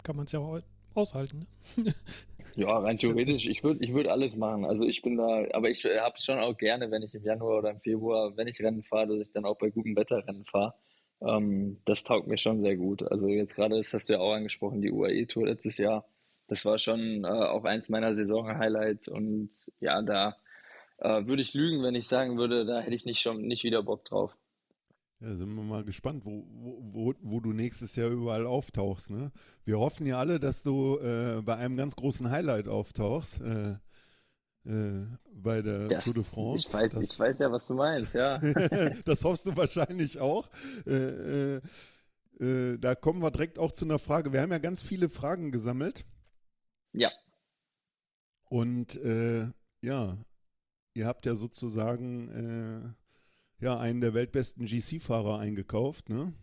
kann 0.03 0.17
man 0.17 0.25
es 0.25 0.33
ja 0.33 0.41
auch 0.41 0.61
aushalten. 0.95 1.47
Ne? 1.77 1.95
ja, 2.57 2.79
rein 2.79 2.97
theoretisch, 2.97 3.47
ich 3.47 3.63
würde 3.63 3.85
ich 3.85 3.93
würd 3.93 4.09
alles 4.09 4.37
machen. 4.37 4.65
Also 4.65 4.85
ich 4.85 5.03
bin 5.03 5.17
da, 5.17 5.47
aber 5.53 5.71
ich 5.71 5.85
habe 5.85 6.15
es 6.17 6.25
schon 6.25 6.39
auch 6.39 6.57
gerne, 6.57 6.91
wenn 6.91 7.03
ich 7.03 7.15
im 7.15 7.25
Januar 7.25 7.59
oder 7.59 7.71
im 7.71 7.81
Februar, 7.81 8.37
wenn 8.37 8.49
ich 8.49 8.61
Rennen 8.61 8.83
fahre, 8.83 9.09
dass 9.09 9.27
ich 9.27 9.33
dann 9.33 9.45
auch 9.45 9.59
bei 9.59 9.71
gutem 9.71 9.97
Wetter 9.97 10.27
Rennen 10.27 10.45
fahre. 10.45 10.75
Ähm, 11.21 11.79
das 11.85 12.05
taugt 12.05 12.27
mir 12.27 12.39
schon 12.39 12.63
sehr 12.63 12.77
gut. 12.77 13.03
Also 13.03 13.29
jetzt 13.29 13.55
gerade, 13.55 13.77
das 13.77 13.93
hast 13.93 14.09
du 14.09 14.15
ja 14.15 14.21
auch 14.21 14.33
angesprochen, 14.33 14.81
die 14.81 14.91
UAE-Tour 14.91 15.47
letztes 15.47 15.79
Jahr 15.79 16.07
das 16.49 16.65
war 16.65 16.79
schon 16.79 17.25
äh, 17.25 17.29
auch 17.29 17.65
eins 17.65 17.89
meiner 17.89 18.15
Saison-Highlights 18.15 19.09
und 19.09 19.51
ja, 19.81 20.03
da 20.03 20.37
äh, 20.99 21.27
würde 21.27 21.43
ich 21.43 21.55
lügen, 21.55 21.83
wenn 21.83 21.95
ich 21.95 22.07
sagen 22.07 22.39
würde, 22.39 22.65
da 22.65 22.81
hätte 22.81 22.95
ich 22.95 23.05
nicht 23.05 23.21
schon 23.21 23.43
nicht 23.43 23.65
wieder 23.65 23.83
Bock 23.83 24.05
drauf. 24.05 24.37
Ja, 25.21 25.35
sind 25.35 25.55
wir 25.55 25.63
mal 25.63 25.85
gespannt, 25.85 26.25
wo, 26.25 26.45
wo, 26.49 27.15
wo 27.21 27.41
du 27.41 27.53
nächstes 27.53 27.95
Jahr 27.95 28.11
überall 28.11 28.45
auftauchst. 28.45 29.11
Ne? 29.11 29.31
Wir 29.65 29.79
hoffen 29.79 30.05
ja 30.05 30.19
alle, 30.19 30.41
dass 30.41 30.65
du 30.65 30.99
äh, 30.99 31.41
bei 31.43 31.57
einem 31.57 31.77
ganz 31.77 31.95
großen 31.95 32.29
Highlight 32.29 32.67
auftauchst. 32.67 33.41
Äh, 33.41 33.77
äh, 34.65 35.07
bei 35.33 35.63
der 35.63 35.87
das, 35.87 36.05
Tour 36.05 36.15
de 36.15 36.25
France. 36.25 36.67
Ich 36.67 36.75
weiß, 36.75 36.93
das, 36.93 37.05
ich 37.05 37.21
weiß 37.21 37.39
ja, 37.39 37.53
was 37.53 37.67
du 37.67 37.75
meinst, 37.75 38.15
ja. 38.15 38.39
das 39.05 39.23
hoffst 39.23 39.47
du 39.47 39.57
wahrscheinlich 39.57 40.19
auch. 40.19 40.49
Äh, 40.87 41.61
da 42.81 42.97
kommen 42.97 43.23
wir 43.23 43.31
direkt 43.31 43.61
auch 43.61 43.71
zu 43.71 43.85
einer 43.85 44.01
Frage. 44.01 44.33
Wir 44.33 44.41
haben 44.41 44.51
ja 44.51 44.59
ganz 44.59 44.83
viele 44.83 45.09
Fragen 45.09 45.53
gesammelt. 45.53 46.05
Ja. 46.93 47.11
Und 48.45 48.97
äh, 48.97 49.47
ja, 49.81 50.19
ihr 50.95 51.07
habt 51.07 51.27
ja 51.27 51.35
sozusagen 51.35 52.95
äh, 53.61 53.65
ja, 53.65 53.79
einen 53.79 54.01
der 54.01 54.13
weltbesten 54.15 54.67
GC-Fahrer 54.67 55.39
eingekauft, 55.39 56.09
ne? 56.09 56.35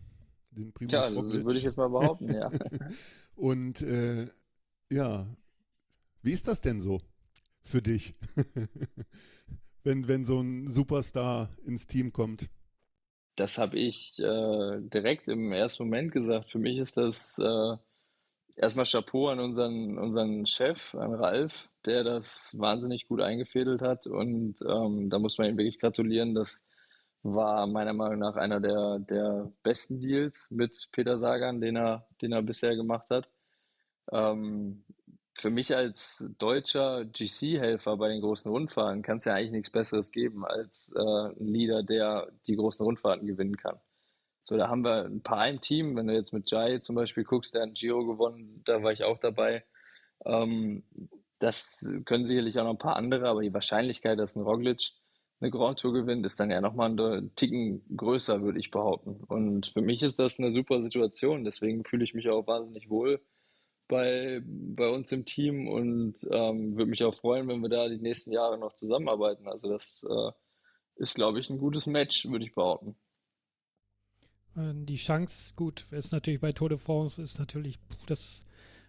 Den 0.52 0.72
Primus 0.72 0.92
ja, 0.92 1.10
das 1.10 1.14
würde 1.14 1.58
ich 1.58 1.64
jetzt 1.64 1.76
mal 1.76 1.88
behaupten, 1.88 2.32
ja. 2.32 2.50
Und 3.36 3.82
äh, 3.82 4.26
ja, 4.90 5.26
wie 6.22 6.32
ist 6.32 6.48
das 6.48 6.60
denn 6.60 6.80
so 6.80 7.00
für 7.62 7.82
dich, 7.82 8.14
wenn, 9.84 10.08
wenn 10.08 10.24
so 10.24 10.40
ein 10.40 10.66
Superstar 10.66 11.50
ins 11.64 11.86
Team 11.86 12.12
kommt? 12.12 12.50
Das 13.36 13.58
habe 13.58 13.78
ich 13.78 14.18
äh, 14.18 14.80
direkt 14.80 15.28
im 15.28 15.52
ersten 15.52 15.84
Moment 15.84 16.12
gesagt. 16.12 16.50
Für 16.50 16.58
mich 16.58 16.78
ist 16.78 16.96
das 16.96 17.38
äh, 17.38 17.76
erstmal 18.56 18.84
Chapeau 18.84 19.28
an 19.28 19.40
unseren, 19.40 19.98
unseren 19.98 20.46
Chef, 20.46 20.94
an 20.94 21.14
Ralf, 21.14 21.68
der 21.86 22.04
das 22.04 22.54
wahnsinnig 22.58 23.08
gut 23.08 23.20
eingefädelt 23.20 23.82
hat. 23.82 24.06
Und 24.06 24.56
ähm, 24.62 25.10
da 25.10 25.18
muss 25.18 25.38
man 25.38 25.48
ihm 25.48 25.58
wirklich 25.58 25.78
gratulieren. 25.78 26.34
Das 26.34 26.62
war 27.22 27.66
meiner 27.66 27.92
Meinung 27.92 28.18
nach 28.18 28.36
einer 28.36 28.60
der, 28.60 28.98
der 28.98 29.52
besten 29.62 30.00
Deals 30.00 30.46
mit 30.50 30.88
Peter 30.92 31.18
Sagan, 31.18 31.60
den 31.60 31.76
er, 31.76 32.06
den 32.22 32.32
er 32.32 32.42
bisher 32.42 32.76
gemacht 32.76 33.06
hat. 33.10 33.28
Ähm, 34.12 34.84
für 35.34 35.50
mich 35.50 35.74
als 35.74 36.24
deutscher 36.38 37.04
GC-Helfer 37.04 37.96
bei 37.96 38.08
den 38.08 38.20
großen 38.20 38.50
Rundfahrten 38.50 39.02
kann 39.02 39.18
es 39.18 39.24
ja 39.24 39.34
eigentlich 39.34 39.52
nichts 39.52 39.70
Besseres 39.70 40.10
geben 40.12 40.44
als 40.44 40.92
äh, 40.94 41.00
ein 41.00 41.46
Leader, 41.46 41.82
der 41.82 42.30
die 42.46 42.56
großen 42.56 42.84
Rundfahrten 42.84 43.26
gewinnen 43.26 43.56
kann. 43.56 43.80
So, 44.50 44.56
da 44.56 44.68
haben 44.68 44.82
wir 44.82 45.04
ein 45.04 45.22
paar 45.22 45.48
im 45.48 45.60
Team. 45.60 45.94
Wenn 45.94 46.08
du 46.08 46.12
jetzt 46.12 46.32
mit 46.32 46.50
Jai 46.50 46.78
zum 46.78 46.96
Beispiel 46.96 47.22
guckst, 47.22 47.54
der 47.54 47.62
hat 47.62 47.74
Giro 47.74 48.04
gewonnen, 48.04 48.62
da 48.64 48.82
war 48.82 48.90
ich 48.90 49.04
auch 49.04 49.18
dabei. 49.18 49.64
Ähm, 50.24 50.82
das 51.38 51.88
können 52.04 52.26
sicherlich 52.26 52.58
auch 52.58 52.64
noch 52.64 52.72
ein 52.72 52.78
paar 52.78 52.96
andere, 52.96 53.28
aber 53.28 53.42
die 53.42 53.54
Wahrscheinlichkeit, 53.54 54.18
dass 54.18 54.34
ein 54.34 54.42
Roglic 54.42 54.90
eine 55.40 55.52
Grand 55.52 55.78
Tour 55.78 55.92
gewinnt, 55.92 56.26
ist 56.26 56.40
dann 56.40 56.50
ja 56.50 56.60
nochmal 56.60 56.90
einen 56.90 57.32
Ticken 57.36 57.84
größer, 57.96 58.42
würde 58.42 58.58
ich 58.58 58.72
behaupten. 58.72 59.22
Und 59.28 59.68
für 59.68 59.82
mich 59.82 60.02
ist 60.02 60.18
das 60.18 60.40
eine 60.40 60.50
super 60.50 60.82
Situation. 60.82 61.44
Deswegen 61.44 61.84
fühle 61.84 62.02
ich 62.02 62.14
mich 62.14 62.28
auch 62.28 62.48
wahnsinnig 62.48 62.90
wohl 62.90 63.20
bei, 63.86 64.42
bei 64.44 64.88
uns 64.88 65.12
im 65.12 65.26
Team 65.26 65.68
und 65.68 66.16
ähm, 66.28 66.76
würde 66.76 66.90
mich 66.90 67.04
auch 67.04 67.14
freuen, 67.14 67.46
wenn 67.46 67.60
wir 67.60 67.68
da 67.68 67.88
die 67.88 67.98
nächsten 67.98 68.32
Jahre 68.32 68.58
noch 68.58 68.74
zusammenarbeiten. 68.74 69.46
Also 69.46 69.68
das 69.70 70.04
äh, 70.10 70.32
ist, 70.96 71.14
glaube 71.14 71.38
ich, 71.38 71.50
ein 71.50 71.58
gutes 71.58 71.86
Match, 71.86 72.28
würde 72.28 72.44
ich 72.46 72.54
behaupten. 72.54 72.96
Äh, 74.56 74.72
die 74.74 74.96
Chance, 74.96 75.54
gut, 75.56 75.86
ist 75.90 76.12
natürlich 76.12 76.40
bei 76.40 76.52
Tour 76.52 76.68
de 76.68 76.78
France, 76.78 77.20
ist 77.20 77.38
natürlich, 77.38 77.78
das, 78.06 78.44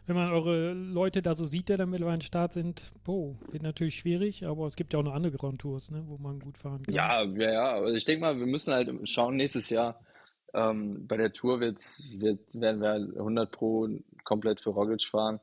wenn 0.06 0.16
man 0.16 0.32
eure 0.32 0.74
Leute 0.74 1.22
da 1.22 1.36
so 1.36 1.46
sieht, 1.46 1.70
die 1.70 1.78
da 1.78 1.86
mittlerweile 1.86 2.22
Start 2.22 2.54
sind, 2.54 2.84
boah, 3.04 3.36
wird 3.52 3.64
natürlich 3.64 3.96
schwierig, 3.96 4.46
aber 4.46 4.66
es 4.66 4.76
gibt 4.76 4.94
ja 4.94 5.00
auch 5.00 5.04
noch 5.04 5.14
andere 5.14 5.38
Grand 5.38 5.62
Tours, 5.62 5.92
ne, 5.92 6.04
wo 6.08 6.18
man 6.18 6.40
gut 6.40 6.58
fahren 6.58 6.84
kann. 6.84 6.94
Ja, 6.94 7.24
ja, 7.24 7.52
ja. 7.52 7.72
Also 7.74 7.96
ich 7.96 8.06
denke 8.06 8.22
mal, 8.22 8.40
wir 8.40 8.48
müssen 8.48 8.74
halt 8.74 8.90
schauen, 9.08 9.36
nächstes 9.36 9.70
Jahr 9.70 10.00
ähm, 10.54 11.08
bei 11.08 11.18
der 11.18 11.32
Tour 11.32 11.60
wird, 11.60 11.80
wird, 12.18 12.60
werden 12.60 12.82
wir 12.82 12.94
100 12.94 13.48
halt 13.48 13.52
Pro 13.52 13.90
komplett 14.24 14.62
für 14.62 14.72
Roglic 14.72 15.04
fahren. 15.04 15.40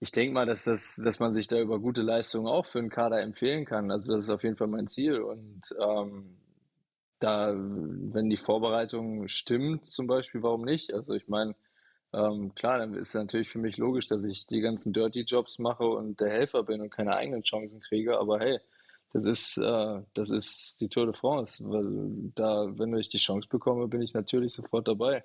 Ich 0.00 0.10
denke 0.10 0.34
mal, 0.34 0.46
dass, 0.46 0.64
das, 0.64 0.96
dass 0.96 1.20
man 1.20 1.32
sich 1.32 1.46
da 1.46 1.60
über 1.60 1.78
gute 1.78 2.02
Leistungen 2.02 2.48
auch 2.48 2.66
für 2.66 2.80
einen 2.80 2.90
Kader 2.90 3.20
empfehlen 3.22 3.64
kann. 3.64 3.90
Also 3.90 4.14
das 4.14 4.24
ist 4.24 4.30
auf 4.30 4.42
jeden 4.42 4.56
Fall 4.56 4.66
mein 4.66 4.88
Ziel 4.88 5.20
und 5.20 5.74
ähm, 5.80 6.36
da, 7.22 7.54
wenn 7.54 8.30
die 8.30 8.36
Vorbereitung 8.36 9.28
stimmt, 9.28 9.86
zum 9.86 10.06
Beispiel, 10.06 10.42
warum 10.42 10.62
nicht? 10.62 10.92
Also 10.92 11.14
ich 11.14 11.28
meine, 11.28 11.54
ähm, 12.12 12.54
klar, 12.54 12.78
dann 12.78 12.94
ist 12.94 13.08
es 13.08 13.14
natürlich 13.14 13.48
für 13.48 13.58
mich 13.58 13.78
logisch, 13.78 14.06
dass 14.06 14.24
ich 14.24 14.46
die 14.46 14.60
ganzen 14.60 14.92
Dirty-Jobs 14.92 15.58
mache 15.58 15.84
und 15.84 16.20
der 16.20 16.30
Helfer 16.30 16.62
bin 16.64 16.80
und 16.80 16.90
keine 16.90 17.16
eigenen 17.16 17.42
Chancen 17.42 17.80
kriege, 17.80 18.18
aber 18.18 18.38
hey, 18.40 18.58
das 19.12 19.24
ist, 19.24 19.58
äh, 19.58 20.02
das 20.14 20.30
ist 20.30 20.80
die 20.80 20.88
Tour 20.88 21.06
de 21.06 21.14
France. 21.14 21.62
Da, 22.34 22.66
wenn 22.78 22.96
ich 22.96 23.10
die 23.10 23.18
Chance 23.18 23.48
bekomme, 23.48 23.88
bin 23.88 24.00
ich 24.00 24.14
natürlich 24.14 24.54
sofort 24.54 24.88
dabei. 24.88 25.24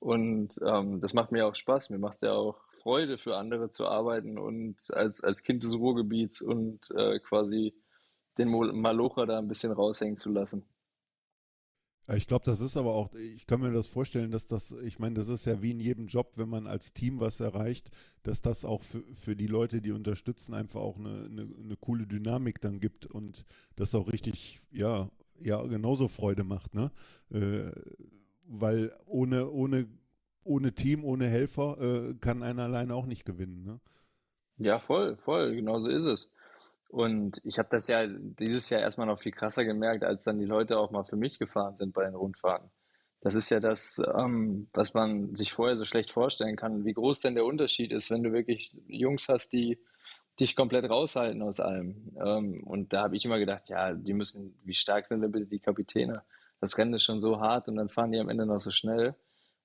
Und 0.00 0.58
ähm, 0.66 1.00
das 1.00 1.14
macht 1.14 1.30
mir 1.30 1.46
auch 1.46 1.54
Spaß. 1.54 1.90
Mir 1.90 2.00
macht 2.00 2.16
es 2.16 2.22
ja 2.22 2.32
auch 2.32 2.60
Freude, 2.82 3.18
für 3.18 3.36
andere 3.36 3.70
zu 3.70 3.86
arbeiten 3.86 4.38
und 4.38 4.92
als, 4.92 5.22
als 5.22 5.44
Kind 5.44 5.62
des 5.62 5.74
Ruhrgebiets 5.74 6.42
und 6.42 6.90
äh, 6.96 7.20
quasi 7.20 7.74
den 8.38 8.48
Malocher 8.48 9.26
da 9.26 9.38
ein 9.38 9.46
bisschen 9.46 9.70
raushängen 9.70 10.16
zu 10.16 10.30
lassen. 10.30 10.64
Ich 12.08 12.26
glaube, 12.26 12.44
das 12.44 12.60
ist 12.60 12.76
aber 12.76 12.94
auch, 12.94 13.14
ich 13.14 13.46
kann 13.46 13.60
mir 13.60 13.70
das 13.70 13.86
vorstellen, 13.86 14.32
dass 14.32 14.44
das, 14.46 14.72
ich 14.72 14.98
meine, 14.98 15.14
das 15.14 15.28
ist 15.28 15.46
ja 15.46 15.62
wie 15.62 15.70
in 15.70 15.80
jedem 15.80 16.08
Job, 16.08 16.32
wenn 16.36 16.48
man 16.48 16.66
als 16.66 16.92
Team 16.92 17.20
was 17.20 17.40
erreicht, 17.40 17.90
dass 18.24 18.42
das 18.42 18.64
auch 18.64 18.82
für, 18.82 19.04
für 19.14 19.36
die 19.36 19.46
Leute, 19.46 19.80
die 19.80 19.92
unterstützen, 19.92 20.52
einfach 20.52 20.80
auch 20.80 20.98
eine, 20.98 21.26
eine, 21.26 21.48
eine 21.62 21.76
coole 21.76 22.06
Dynamik 22.06 22.60
dann 22.60 22.80
gibt 22.80 23.06
und 23.06 23.44
das 23.76 23.94
auch 23.94 24.12
richtig, 24.12 24.60
ja, 24.72 25.08
ja, 25.38 25.62
genauso 25.62 26.08
Freude 26.08 26.44
macht, 26.44 26.74
ne? 26.74 26.90
Äh, 27.30 27.70
weil 28.46 28.92
ohne, 29.06 29.48
ohne, 29.50 29.86
ohne 30.42 30.74
Team, 30.74 31.04
ohne 31.04 31.26
Helfer 31.28 31.78
äh, 31.80 32.14
kann 32.14 32.42
einer 32.42 32.64
alleine 32.64 32.94
auch 32.94 33.06
nicht 33.06 33.24
gewinnen, 33.24 33.62
ne? 33.64 33.80
Ja, 34.58 34.78
voll, 34.78 35.16
voll, 35.16 35.54
genau 35.54 35.80
so 35.80 35.88
ist 35.88 36.04
es. 36.04 36.32
Und 36.92 37.40
ich 37.42 37.58
habe 37.58 37.70
das 37.70 37.88
ja 37.88 38.06
dieses 38.06 38.68
Jahr 38.68 38.82
erstmal 38.82 39.06
noch 39.06 39.18
viel 39.18 39.32
krasser 39.32 39.64
gemerkt, 39.64 40.04
als 40.04 40.24
dann 40.24 40.38
die 40.38 40.44
Leute 40.44 40.78
auch 40.78 40.90
mal 40.90 41.04
für 41.04 41.16
mich 41.16 41.38
gefahren 41.38 41.74
sind 41.78 41.94
bei 41.94 42.04
den 42.04 42.14
Rundfahrten. 42.14 42.70
Das 43.22 43.34
ist 43.34 43.48
ja 43.48 43.60
das, 43.60 43.98
ähm, 44.14 44.68
was 44.74 44.92
man 44.92 45.34
sich 45.34 45.54
vorher 45.54 45.78
so 45.78 45.86
schlecht 45.86 46.12
vorstellen 46.12 46.54
kann, 46.54 46.84
wie 46.84 46.92
groß 46.92 47.20
denn 47.20 47.34
der 47.34 47.46
Unterschied 47.46 47.92
ist, 47.92 48.10
wenn 48.10 48.22
du 48.22 48.32
wirklich 48.32 48.76
Jungs 48.88 49.30
hast, 49.30 49.54
die 49.54 49.78
dich 50.38 50.54
komplett 50.54 50.84
raushalten 50.90 51.40
aus 51.40 51.60
allem. 51.60 52.14
Ähm, 52.22 52.62
und 52.64 52.92
da 52.92 53.04
habe 53.04 53.16
ich 53.16 53.24
immer 53.24 53.38
gedacht, 53.38 53.70
ja, 53.70 53.94
die 53.94 54.12
müssen, 54.12 54.54
wie 54.62 54.74
stark 54.74 55.06
sind 55.06 55.22
denn 55.22 55.32
bitte 55.32 55.46
die 55.46 55.60
Kapitäne? 55.60 56.24
Das 56.60 56.76
Rennen 56.76 56.92
ist 56.92 57.04
schon 57.04 57.22
so 57.22 57.40
hart 57.40 57.68
und 57.68 57.76
dann 57.76 57.88
fahren 57.88 58.12
die 58.12 58.18
am 58.18 58.28
Ende 58.28 58.44
noch 58.44 58.60
so 58.60 58.70
schnell. 58.70 59.14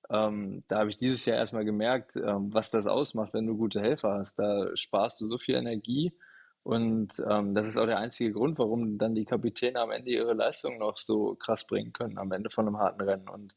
Ähm, 0.08 0.64
da 0.68 0.78
habe 0.78 0.88
ich 0.88 0.96
dieses 0.96 1.26
Jahr 1.26 1.36
erstmal 1.36 1.66
gemerkt, 1.66 2.16
ähm, 2.16 2.54
was 2.54 2.70
das 2.70 2.86
ausmacht, 2.86 3.34
wenn 3.34 3.46
du 3.46 3.54
gute 3.54 3.82
Helfer 3.82 4.14
hast. 4.14 4.38
Da 4.38 4.74
sparst 4.76 5.20
du 5.20 5.28
so 5.28 5.36
viel 5.36 5.56
Energie 5.56 6.14
und 6.62 7.22
ähm, 7.28 7.54
das 7.54 7.68
ist 7.68 7.76
auch 7.76 7.86
der 7.86 7.98
einzige 7.98 8.32
Grund, 8.32 8.58
warum 8.58 8.98
dann 8.98 9.14
die 9.14 9.24
Kapitäne 9.24 9.80
am 9.80 9.90
Ende 9.90 10.10
ihre 10.10 10.34
Leistung 10.34 10.78
noch 10.78 10.98
so 10.98 11.34
krass 11.34 11.66
bringen 11.66 11.92
können, 11.92 12.18
am 12.18 12.32
Ende 12.32 12.50
von 12.50 12.66
einem 12.66 12.78
harten 12.78 13.00
Rennen. 13.00 13.28
Und 13.28 13.56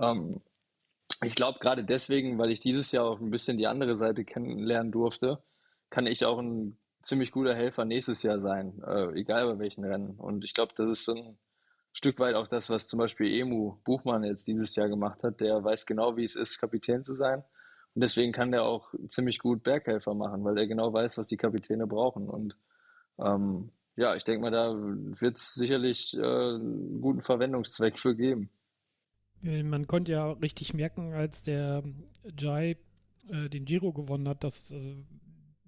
ähm, 0.00 0.40
ich 1.22 1.34
glaube, 1.34 1.58
gerade 1.58 1.84
deswegen, 1.84 2.38
weil 2.38 2.50
ich 2.50 2.60
dieses 2.60 2.92
Jahr 2.92 3.06
auch 3.06 3.20
ein 3.20 3.30
bisschen 3.30 3.58
die 3.58 3.66
andere 3.66 3.96
Seite 3.96 4.24
kennenlernen 4.24 4.92
durfte, 4.92 5.42
kann 5.90 6.06
ich 6.06 6.24
auch 6.24 6.38
ein 6.38 6.78
ziemlich 7.02 7.32
guter 7.32 7.54
Helfer 7.54 7.84
nächstes 7.84 8.22
Jahr 8.22 8.40
sein, 8.40 8.82
äh, 8.86 9.12
egal 9.18 9.46
bei 9.46 9.58
welchen 9.58 9.84
Rennen. 9.84 10.18
Und 10.18 10.44
ich 10.44 10.54
glaube, 10.54 10.72
das 10.76 10.88
ist 10.90 11.04
so 11.04 11.14
ein 11.14 11.38
Stück 11.92 12.18
weit 12.18 12.34
auch 12.34 12.48
das, 12.48 12.70
was 12.70 12.88
zum 12.88 12.98
Beispiel 12.98 13.32
Emu 13.32 13.78
Buchmann 13.84 14.24
jetzt 14.24 14.46
dieses 14.46 14.74
Jahr 14.74 14.88
gemacht 14.88 15.22
hat. 15.22 15.40
Der 15.40 15.62
weiß 15.62 15.86
genau, 15.86 16.16
wie 16.16 16.24
es 16.24 16.36
ist, 16.36 16.58
Kapitän 16.58 17.04
zu 17.04 17.14
sein 17.14 17.44
und 17.94 18.00
deswegen 18.00 18.32
kann 18.32 18.50
der 18.50 18.64
auch 18.64 18.92
ziemlich 19.08 19.38
gut 19.38 19.62
Berghelfer 19.62 20.14
machen, 20.14 20.44
weil 20.44 20.58
er 20.58 20.66
genau 20.66 20.92
weiß, 20.92 21.16
was 21.16 21.28
die 21.28 21.36
Kapitäne 21.36 21.86
brauchen. 21.86 22.28
Und 22.28 22.56
ähm, 23.18 23.70
ja, 23.96 24.16
ich 24.16 24.24
denke 24.24 24.42
mal, 24.42 24.50
da 24.50 24.74
wird 24.74 25.36
es 25.36 25.54
sicherlich 25.54 26.16
äh, 26.16 26.20
einen 26.20 27.00
guten 27.00 27.22
Verwendungszweck 27.22 27.98
für 28.00 28.16
geben. 28.16 28.50
Äh, 29.44 29.62
man 29.62 29.86
konnte 29.86 30.12
ja 30.12 30.32
richtig 30.32 30.74
merken, 30.74 31.12
als 31.12 31.42
der 31.42 31.84
Jai 32.36 32.76
äh, 33.28 33.48
den 33.48 33.64
Giro 33.64 33.92
gewonnen 33.92 34.28
hat, 34.28 34.42
dass 34.42 34.72
also, 34.72 34.90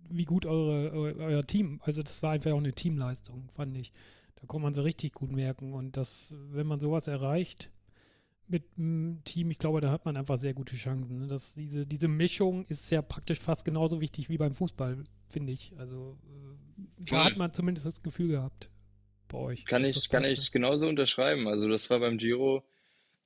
wie 0.08 0.24
gut 0.24 0.46
eure, 0.46 0.92
eu, 0.92 1.24
euer 1.24 1.46
Team, 1.46 1.80
also 1.84 2.02
das 2.02 2.22
war 2.22 2.32
einfach 2.32 2.52
auch 2.52 2.58
eine 2.58 2.72
Teamleistung, 2.72 3.48
fand 3.54 3.76
ich. 3.76 3.92
Da 4.36 4.46
konnte 4.46 4.64
man 4.64 4.74
so 4.74 4.82
richtig 4.82 5.12
gut 5.12 5.30
merken. 5.30 5.72
Und 5.72 5.96
dass, 5.96 6.34
wenn 6.50 6.66
man 6.66 6.80
sowas 6.80 7.06
erreicht, 7.06 7.70
mit 8.48 8.64
einem 8.76 9.22
Team, 9.24 9.50
ich 9.50 9.58
glaube, 9.58 9.80
da 9.80 9.90
hat 9.90 10.04
man 10.04 10.16
einfach 10.16 10.38
sehr 10.38 10.54
gute 10.54 10.76
Chancen. 10.76 11.18
Ne? 11.20 11.26
Das, 11.26 11.54
diese, 11.54 11.86
diese 11.86 12.08
Mischung 12.08 12.64
ist 12.66 12.90
ja 12.90 13.02
praktisch 13.02 13.38
fast 13.38 13.64
genauso 13.64 14.00
wichtig 14.00 14.28
wie 14.28 14.38
beim 14.38 14.54
Fußball, 14.54 15.02
finde 15.28 15.52
ich. 15.52 15.72
Also 15.78 16.18
äh, 16.24 17.06
da 17.10 17.24
hat 17.24 17.36
man 17.36 17.52
zumindest 17.52 17.86
das 17.86 18.02
Gefühl 18.02 18.28
gehabt 18.28 18.68
bei 19.28 19.38
euch. 19.38 19.64
Kann 19.64 19.84
ich, 19.84 20.08
kann 20.08 20.24
ich 20.24 20.52
genauso 20.52 20.86
unterschreiben. 20.86 21.48
Also 21.48 21.68
das 21.68 21.90
war 21.90 22.00
beim 22.00 22.18
Giro 22.18 22.64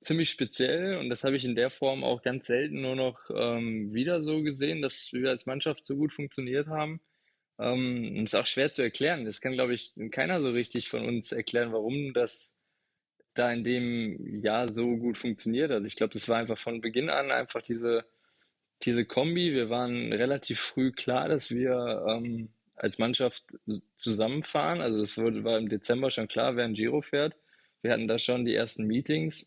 ziemlich 0.01 0.31
speziell 0.31 0.97
und 0.97 1.11
das 1.11 1.25
habe 1.25 1.37
ich 1.37 1.45
in 1.45 1.55
der 1.55 1.71
Form 1.71 2.03
auch 2.05 2.23
ganz 2.23 2.47
selten 2.47 2.81
nur 2.81 2.97
noch 2.97 3.19
ähm, 3.35 3.93
wieder 3.93 4.23
so 4.23 4.43
gesehen, 4.43 4.81
dass 4.81 5.13
wir 5.13 5.29
als 5.29 5.47
Mannschaft 5.47 5.85
so 5.85 5.97
gut 5.97 6.13
funktioniert 6.13 6.69
haben. 6.69 7.01
Ähm, 7.59 8.17
ist 8.17 8.35
auch 8.35 8.47
schwer 8.47 8.71
zu 8.71 8.81
erklären. 8.81 9.27
Das 9.27 9.43
kann, 9.43 9.53
glaube 9.53 9.75
ich, 9.75 9.93
keiner 10.11 10.41
so 10.41 10.51
richtig 10.51 10.89
von 10.89 11.05
uns 11.05 11.33
erklären, 11.33 11.73
warum 11.73 12.15
das 12.15 12.55
da 13.41 13.51
in 13.53 13.65
dem 13.65 14.43
Jahr 14.43 14.69
so 14.69 14.97
gut 14.97 15.17
funktioniert 15.17 15.71
hat. 15.71 15.85
Ich 15.85 15.97
glaube, 15.97 16.13
das 16.13 16.29
war 16.29 16.39
einfach 16.39 16.59
von 16.59 16.81
Beginn 16.83 17.09
an 17.09 17.31
einfach 17.31 17.63
diese, 17.63 18.05
diese 18.83 19.07
Kombi. 19.07 19.55
Wir 19.55 19.71
waren 19.71 20.13
relativ 20.13 20.61
früh 20.61 20.93
klar, 20.93 21.29
dass 21.29 21.51
wir 21.51 22.05
ähm, 22.07 22.51
als 22.77 22.99
Mannschaft 22.99 23.59
zusammenfahren. 23.97 24.83
Also 24.83 25.01
das 25.01 25.17
war 25.17 25.59
im 25.59 25.69
Dezember 25.71 26.11
schon 26.11 26.29
klar, 26.29 26.57
wer 26.57 26.67
ein 26.67 26.75
Giro 26.75 27.01
fährt. 27.01 27.35
Wir 27.81 27.93
hatten 27.93 28.09
da 28.09 28.19
schon 28.19 28.45
die 28.45 28.55
ersten 28.55 28.87
Meetings. 28.87 29.47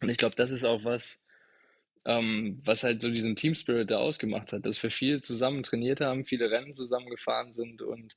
Und 0.00 0.08
ich 0.08 0.18
glaube, 0.18 0.34
das 0.34 0.50
ist 0.50 0.64
auch 0.64 0.82
was, 0.84 1.20
ähm, 2.04 2.60
was 2.64 2.82
halt 2.82 3.02
so 3.02 3.10
diesen 3.10 3.36
Team 3.36 3.54
Spirit 3.54 3.90
da 3.92 3.98
ausgemacht 3.98 4.52
hat, 4.52 4.66
dass 4.66 4.82
wir 4.82 4.90
viel 4.90 5.22
zusammen 5.22 5.62
trainiert 5.62 6.00
haben, 6.00 6.24
viele 6.24 6.50
Rennen 6.50 6.72
zusammen 6.72 7.08
gefahren 7.08 7.52
sind 7.52 7.82
und 7.82 8.16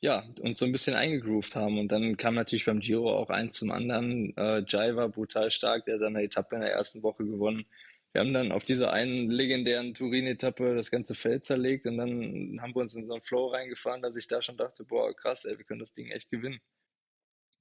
ja, 0.00 0.24
uns 0.40 0.58
so 0.58 0.66
ein 0.66 0.72
bisschen 0.72 0.94
eingegroovt 0.94 1.56
haben. 1.56 1.78
Und 1.78 1.92
dann 1.92 2.16
kam 2.16 2.34
natürlich 2.34 2.66
beim 2.66 2.80
Giro 2.80 3.16
auch 3.16 3.30
eins 3.30 3.54
zum 3.54 3.70
anderen. 3.70 4.36
Äh, 4.36 4.64
Jai 4.66 4.94
war 4.94 5.08
brutal 5.08 5.50
stark, 5.50 5.84
der 5.84 5.94
hat 5.94 6.00
seine 6.00 6.22
Etappe 6.22 6.56
in 6.56 6.62
der 6.62 6.72
ersten 6.72 7.02
Woche 7.02 7.24
gewonnen. 7.24 7.66
Wir 8.12 8.20
haben 8.20 8.32
dann 8.32 8.50
auf 8.50 8.62
dieser 8.62 8.92
einen 8.92 9.30
legendären 9.30 9.92
Turin-Etappe 9.92 10.74
das 10.74 10.90
ganze 10.90 11.14
Feld 11.14 11.44
zerlegt 11.44 11.86
und 11.86 11.98
dann 11.98 12.58
haben 12.62 12.74
wir 12.74 12.80
uns 12.80 12.94
in 12.94 13.06
so 13.06 13.12
einen 13.12 13.22
Flow 13.22 13.48
reingefahren, 13.48 14.00
dass 14.00 14.16
ich 14.16 14.26
da 14.26 14.40
schon 14.40 14.56
dachte, 14.56 14.84
boah, 14.84 15.14
krass, 15.14 15.44
ey, 15.44 15.58
wir 15.58 15.66
können 15.66 15.80
das 15.80 15.92
Ding 15.92 16.08
echt 16.08 16.30
gewinnen. 16.30 16.58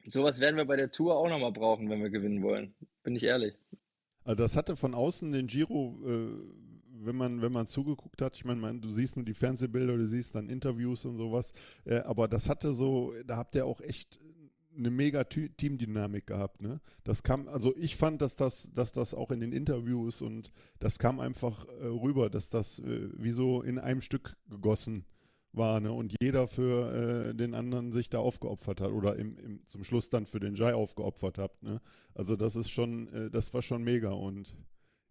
Sowas 0.05 0.39
werden 0.39 0.55
wir 0.55 0.63
bei 0.63 0.77
der 0.77 0.91
Tour 0.91 1.17
auch 1.17 1.27
nochmal 1.27 1.51
brauchen, 1.51 1.89
wenn 1.89 2.01
wir 2.01 2.09
gewinnen 2.09 2.41
wollen. 2.41 2.73
Bin 3.03 3.17
ich 3.17 3.23
ehrlich. 3.23 3.55
Also 4.23 4.43
das 4.43 4.55
hatte 4.55 4.77
von 4.77 4.93
außen 4.93 5.31
den 5.31 5.47
Giro 5.47 5.99
äh, 6.05 6.74
wenn 7.05 7.15
man, 7.15 7.41
wenn 7.41 7.51
man 7.51 7.67
zugeguckt 7.67 8.21
hat, 8.21 8.35
ich 8.35 8.45
meine, 8.45 8.59
man, 8.59 8.81
du 8.81 8.91
siehst 8.91 9.15
nur 9.15 9.25
die 9.25 9.33
Fernsehbilder, 9.33 9.97
du 9.97 10.05
siehst 10.05 10.35
dann 10.35 10.49
Interviews 10.49 11.05
und 11.05 11.17
sowas, 11.17 11.53
äh, 11.85 11.99
aber 11.99 12.27
das 12.27 12.49
hatte 12.49 12.73
so, 12.73 13.13
da 13.25 13.37
habt 13.37 13.55
ihr 13.55 13.65
auch 13.65 13.81
echt 13.81 14.19
eine 14.77 14.91
mega 14.91 15.23
Teamdynamik 15.23 16.27
gehabt, 16.27 16.61
ne? 16.61 16.81
Das 17.03 17.23
kam, 17.23 17.47
also 17.47 17.75
ich 17.77 17.95
fand, 17.95 18.21
dass 18.21 18.35
das, 18.35 18.71
dass 18.73 18.91
das 18.91 19.13
auch 19.13 19.31
in 19.31 19.39
den 19.39 19.51
Interviews 19.51 20.21
und 20.21 20.51
das 20.79 20.99
kam 20.99 21.19
einfach 21.19 21.65
äh, 21.65 21.85
rüber, 21.85 22.29
dass 22.29 22.49
das 22.49 22.79
äh, 22.79 23.09
wie 23.17 23.31
so 23.31 23.61
in 23.61 23.79
einem 23.79 24.01
Stück 24.01 24.35
gegossen 24.49 25.05
war, 25.53 25.79
ne? 25.79 25.91
Und 25.91 26.13
jeder 26.21 26.47
für 26.47 27.29
äh, 27.29 27.33
den 27.33 27.53
anderen 27.53 27.91
sich 27.91 28.09
da 28.09 28.19
aufgeopfert 28.19 28.81
hat 28.81 28.91
oder 28.91 29.15
im, 29.15 29.37
im, 29.37 29.67
zum 29.67 29.83
Schluss 29.83 30.09
dann 30.09 30.25
für 30.25 30.39
den 30.39 30.55
Jai 30.55 30.73
aufgeopfert 30.73 31.37
hat, 31.37 31.63
ne? 31.63 31.81
Also 32.13 32.35
das 32.35 32.55
ist 32.55 32.69
schon, 32.69 33.07
äh, 33.13 33.29
das 33.29 33.53
war 33.53 33.61
schon 33.61 33.83
mega 33.83 34.11
und 34.11 34.55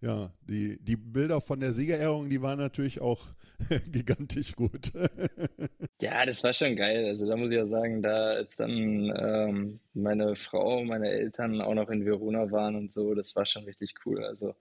ja, 0.01 0.33
die, 0.43 0.79
die 0.83 0.97
Bilder 0.97 1.41
von 1.41 1.61
der 1.61 1.73
Siegerehrung, 1.73 2.29
die 2.29 2.43
waren 2.43 2.59
natürlich 2.59 3.01
auch 3.01 3.25
gigantisch 3.91 4.55
gut. 4.55 4.93
ja, 6.01 6.27
das 6.27 6.43
war 6.45 6.53
schon 6.53 6.77
geil. 6.77 7.07
Also 7.07 7.27
da 7.27 7.37
muss 7.37 7.51
ich 7.51 7.57
ja 7.57 7.67
sagen, 7.67 8.03
da 8.03 8.33
als 8.33 8.57
dann 8.57 9.13
ähm, 9.17 9.81
meine 9.95 10.37
Frau, 10.37 10.85
meine 10.85 11.09
Eltern 11.09 11.61
auch 11.61 11.75
noch 11.75 11.89
in 11.91 12.05
Verona 12.05 12.51
waren 12.51 12.77
und 12.77 12.91
so, 12.91 13.15
das 13.15 13.35
war 13.35 13.47
schon 13.47 13.65
richtig 13.65 13.95
cool. 14.05 14.23
Also 14.25 14.55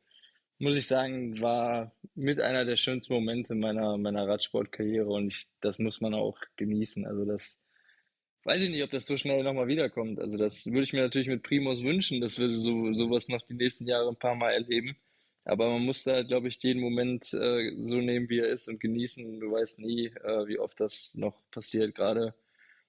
muss 0.60 0.78
ich 0.78 0.88
sagen, 0.88 1.40
war 1.42 1.94
mit 2.16 2.40
einer 2.40 2.66
der 2.66 2.78
schönsten 2.78 3.14
Momente 3.14 3.56
meiner, 3.56 3.98
meiner 3.98 4.28
Radsportkarriere 4.28 5.10
und 5.10 5.28
ich, 5.28 5.48
das 5.60 5.80
muss 5.80 6.00
man 6.00 6.14
auch 6.14 6.40
genießen. 6.56 7.06
Also 7.06 7.26
das 7.26 7.60
weiß 8.44 8.62
ich 8.62 8.70
nicht, 8.70 8.84
ob 8.84 8.92
das 8.92 9.06
so 9.06 9.18
schnell 9.18 9.44
nochmal 9.44 9.68
wiederkommt. 9.68 10.20
Also 10.20 10.38
das 10.38 10.66
würde 10.66 10.84
ich 10.84 10.94
mir 10.94 11.02
natürlich 11.02 11.28
mit 11.28 11.44
Primus 11.44 11.84
wünschen, 11.84 12.22
dass 12.22 12.40
wir 12.40 12.58
so 12.58 12.92
sowas 12.94 13.28
noch 13.28 13.42
die 13.42 13.56
nächsten 13.56 13.88
Jahre 13.88 14.10
ein 14.10 14.16
paar 14.16 14.36
Mal 14.36 14.52
erleben. 14.52 14.96
Aber 15.46 15.70
man 15.72 15.84
muss 15.86 16.04
da, 16.04 16.24
glaube 16.24 16.48
ich, 16.48 16.62
jeden 16.64 16.82
Moment 16.82 17.34
äh, 17.34 17.72
so 17.76 17.98
nehmen, 17.98 18.30
wie 18.30 18.40
er 18.40 18.50
ist 18.50 18.70
und 18.70 18.80
genießen. 18.80 19.40
Du 19.40 19.52
weißt 19.52 19.80
nie, 19.80 20.08
äh, 20.08 20.48
wie 20.48 20.60
oft 20.60 20.80
das 20.80 21.14
noch 21.16 21.36
passiert. 21.52 21.96
Gerade 21.96 22.34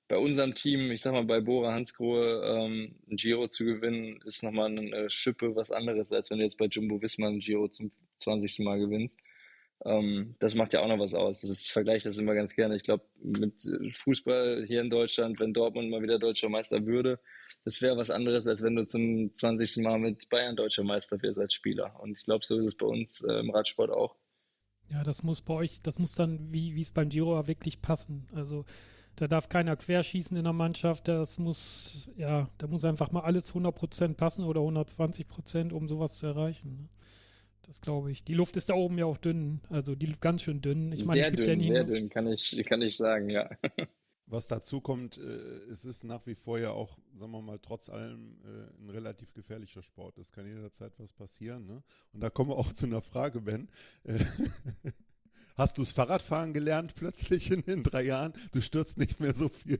bei 0.09 0.19
unserem 0.19 0.55
Team, 0.55 0.91
ich 0.93 1.01
sag 1.03 1.13
mal, 1.13 1.25
bei 1.25 1.41
Bora 1.41 1.73
Hansgrohe 1.73 2.43
ähm, 2.45 2.95
ein 3.11 3.17
Giro 3.17 3.49
zu 3.49 3.65
gewinnen, 3.65 4.21
ist 4.25 4.43
nochmal 4.45 4.71
eine 4.71 5.11
Schippe 5.11 5.57
was 5.57 5.73
anderes, 5.73 6.13
als 6.13 6.31
wenn 6.31 6.39
du 6.39 6.45
jetzt 6.45 6.59
bei 6.59 6.67
Jumbo 6.67 7.01
Wismar 7.03 7.31
ein 7.31 7.41
Giro 7.41 7.69
zum 7.69 7.91
20. 8.19 8.61
Mal 8.61 8.79
gewinnst. 8.79 9.15
Ähm, 9.85 10.37
das 10.39 10.55
macht 10.55 10.73
ja 10.73 10.83
auch 10.83 10.89
noch 10.89 10.99
was 10.99 11.15
aus. 11.15 11.41
Das 11.41 11.51
ist, 11.51 11.67
ich 11.67 11.73
vergleiche 11.73 12.09
das 12.09 12.19
immer 12.19 12.35
ganz 12.35 12.55
gerne. 12.55 12.77
Ich 12.77 12.85
glaube, 12.85 13.05
mit 13.23 13.63
Fußball 13.93 14.65
hier 14.67 14.81
in 14.81 14.91
Deutschland, 14.91 15.41
wenn 15.41 15.53
Dortmund 15.53 15.91
mal 15.91 16.03
wieder 16.03 16.19
deutscher 16.19 16.49
Meister 16.49 16.87
würde, 16.87 17.21
das 17.65 17.81
wäre 17.83 17.97
was 17.97 18.11
anderes, 18.11 18.47
als 18.47 18.63
wenn 18.63 18.77
du 18.77 18.87
zum 18.87 19.35
20. 19.35 19.79
Mal 19.79 19.99
mit 19.99 20.29
Bayern 20.29 20.57
deutscher 20.57 20.85
Meister 20.85 21.21
wirst 21.23 21.39
als 21.39 21.55
Spieler. 21.55 21.99
Und 22.01 22.19
ich 22.19 22.25
glaube, 22.25 22.45
so 22.45 22.59
ist 22.59 22.67
es 22.67 22.75
bei 22.77 22.87
uns 22.87 23.23
äh, 23.23 23.41
im 23.41 23.51
Radsport 23.51 23.91
auch. 23.91 24.17
Ja, 24.91 25.03
das 25.03 25.23
muss 25.23 25.41
bei 25.41 25.55
euch, 25.55 25.81
das 25.83 25.99
muss 25.99 26.13
dann, 26.13 26.53
wie 26.53 26.79
es 26.81 26.91
beim 26.91 27.09
Giro 27.09 27.47
wirklich 27.49 27.81
passen. 27.81 28.27
Also 28.35 28.65
da 29.17 29.29
darf 29.29 29.49
keiner 29.49 29.77
querschießen 29.77 30.37
in 30.37 30.45
der 30.45 30.53
Mannschaft. 30.53 31.09
Das 31.09 31.39
muss, 31.39 32.11
ja, 32.17 32.49
da 32.59 32.67
muss 32.67 32.85
einfach 32.85 33.13
mal 33.13 33.21
alles 33.21 33.55
100% 33.55 34.15
passen 34.15 34.45
oder 34.45 34.61
120%, 34.61 35.73
um 35.73 35.89
sowas 35.89 36.19
zu 36.19 36.27
erreichen. 36.27 36.77
Ne? 36.77 36.89
Das 37.67 37.81
glaube 37.81 38.11
ich. 38.11 38.25
Die 38.25 38.35
Luft 38.35 38.57
ist 38.57 38.69
da 38.69 38.75
oben 38.75 38.99
ja 38.99 39.07
auch 39.07 39.17
dünn, 39.17 39.61
also 39.71 39.95
die 39.95 40.13
ganz 40.21 40.43
schön 40.43 40.61
dünn. 40.61 40.93
Ich 40.93 41.05
meine, 41.05 41.21
sehr 41.21 41.31
es 41.31 41.37
gibt 41.37 41.47
dünn, 41.47 41.61
ja 41.61 41.75
sehr 41.75 41.85
dünn, 41.85 42.11
kann 42.11 42.27
ich, 42.27 42.65
kann 42.67 42.83
ich 42.83 42.97
sagen, 42.97 43.31
ja. 43.31 43.49
Was 44.27 44.47
dazu 44.47 44.81
kommt, 44.81 45.19
äh, 45.19 45.21
es 45.71 45.85
ist 45.85 46.03
nach 46.03 46.27
wie 46.27 46.35
vor 46.35 46.59
ja 46.59 46.71
auch, 46.71 46.97
sagen 47.15 47.33
wir 47.33 47.43
mal, 47.43 47.59
trotz 47.59 47.91
allem 47.91 48.39
äh, 48.45 48.83
ein 48.83 48.91
relativ 48.91 49.35
gefährlicher 49.35 49.83
Sport. 49.83 50.17
Es 50.19 50.33
kann 50.33 50.47
jederzeit 50.47 50.93
was 50.99 51.13
passieren. 51.13 51.67
Ne? 51.67 51.83
Und 52.13 52.23
da 52.23 52.31
kommen 52.31 52.51
wir 52.51 52.57
auch 52.57 52.73
zu 52.73 52.87
einer 52.87 53.03
Frage, 53.03 53.43
Ben. 53.43 53.69
Äh, 54.05 54.19
hast 55.57 55.77
du 55.77 55.83
das 55.83 55.93
Fahrradfahren 55.93 56.55
gelernt 56.55 56.95
plötzlich 56.95 57.51
in 57.51 57.63
den 57.63 57.83
drei 57.83 58.03
Jahren? 58.03 58.33
Du 58.53 58.63
stürzt 58.63 58.99
nicht 58.99 59.21
mehr 59.21 59.35
so 59.35 59.49
viel. 59.49 59.79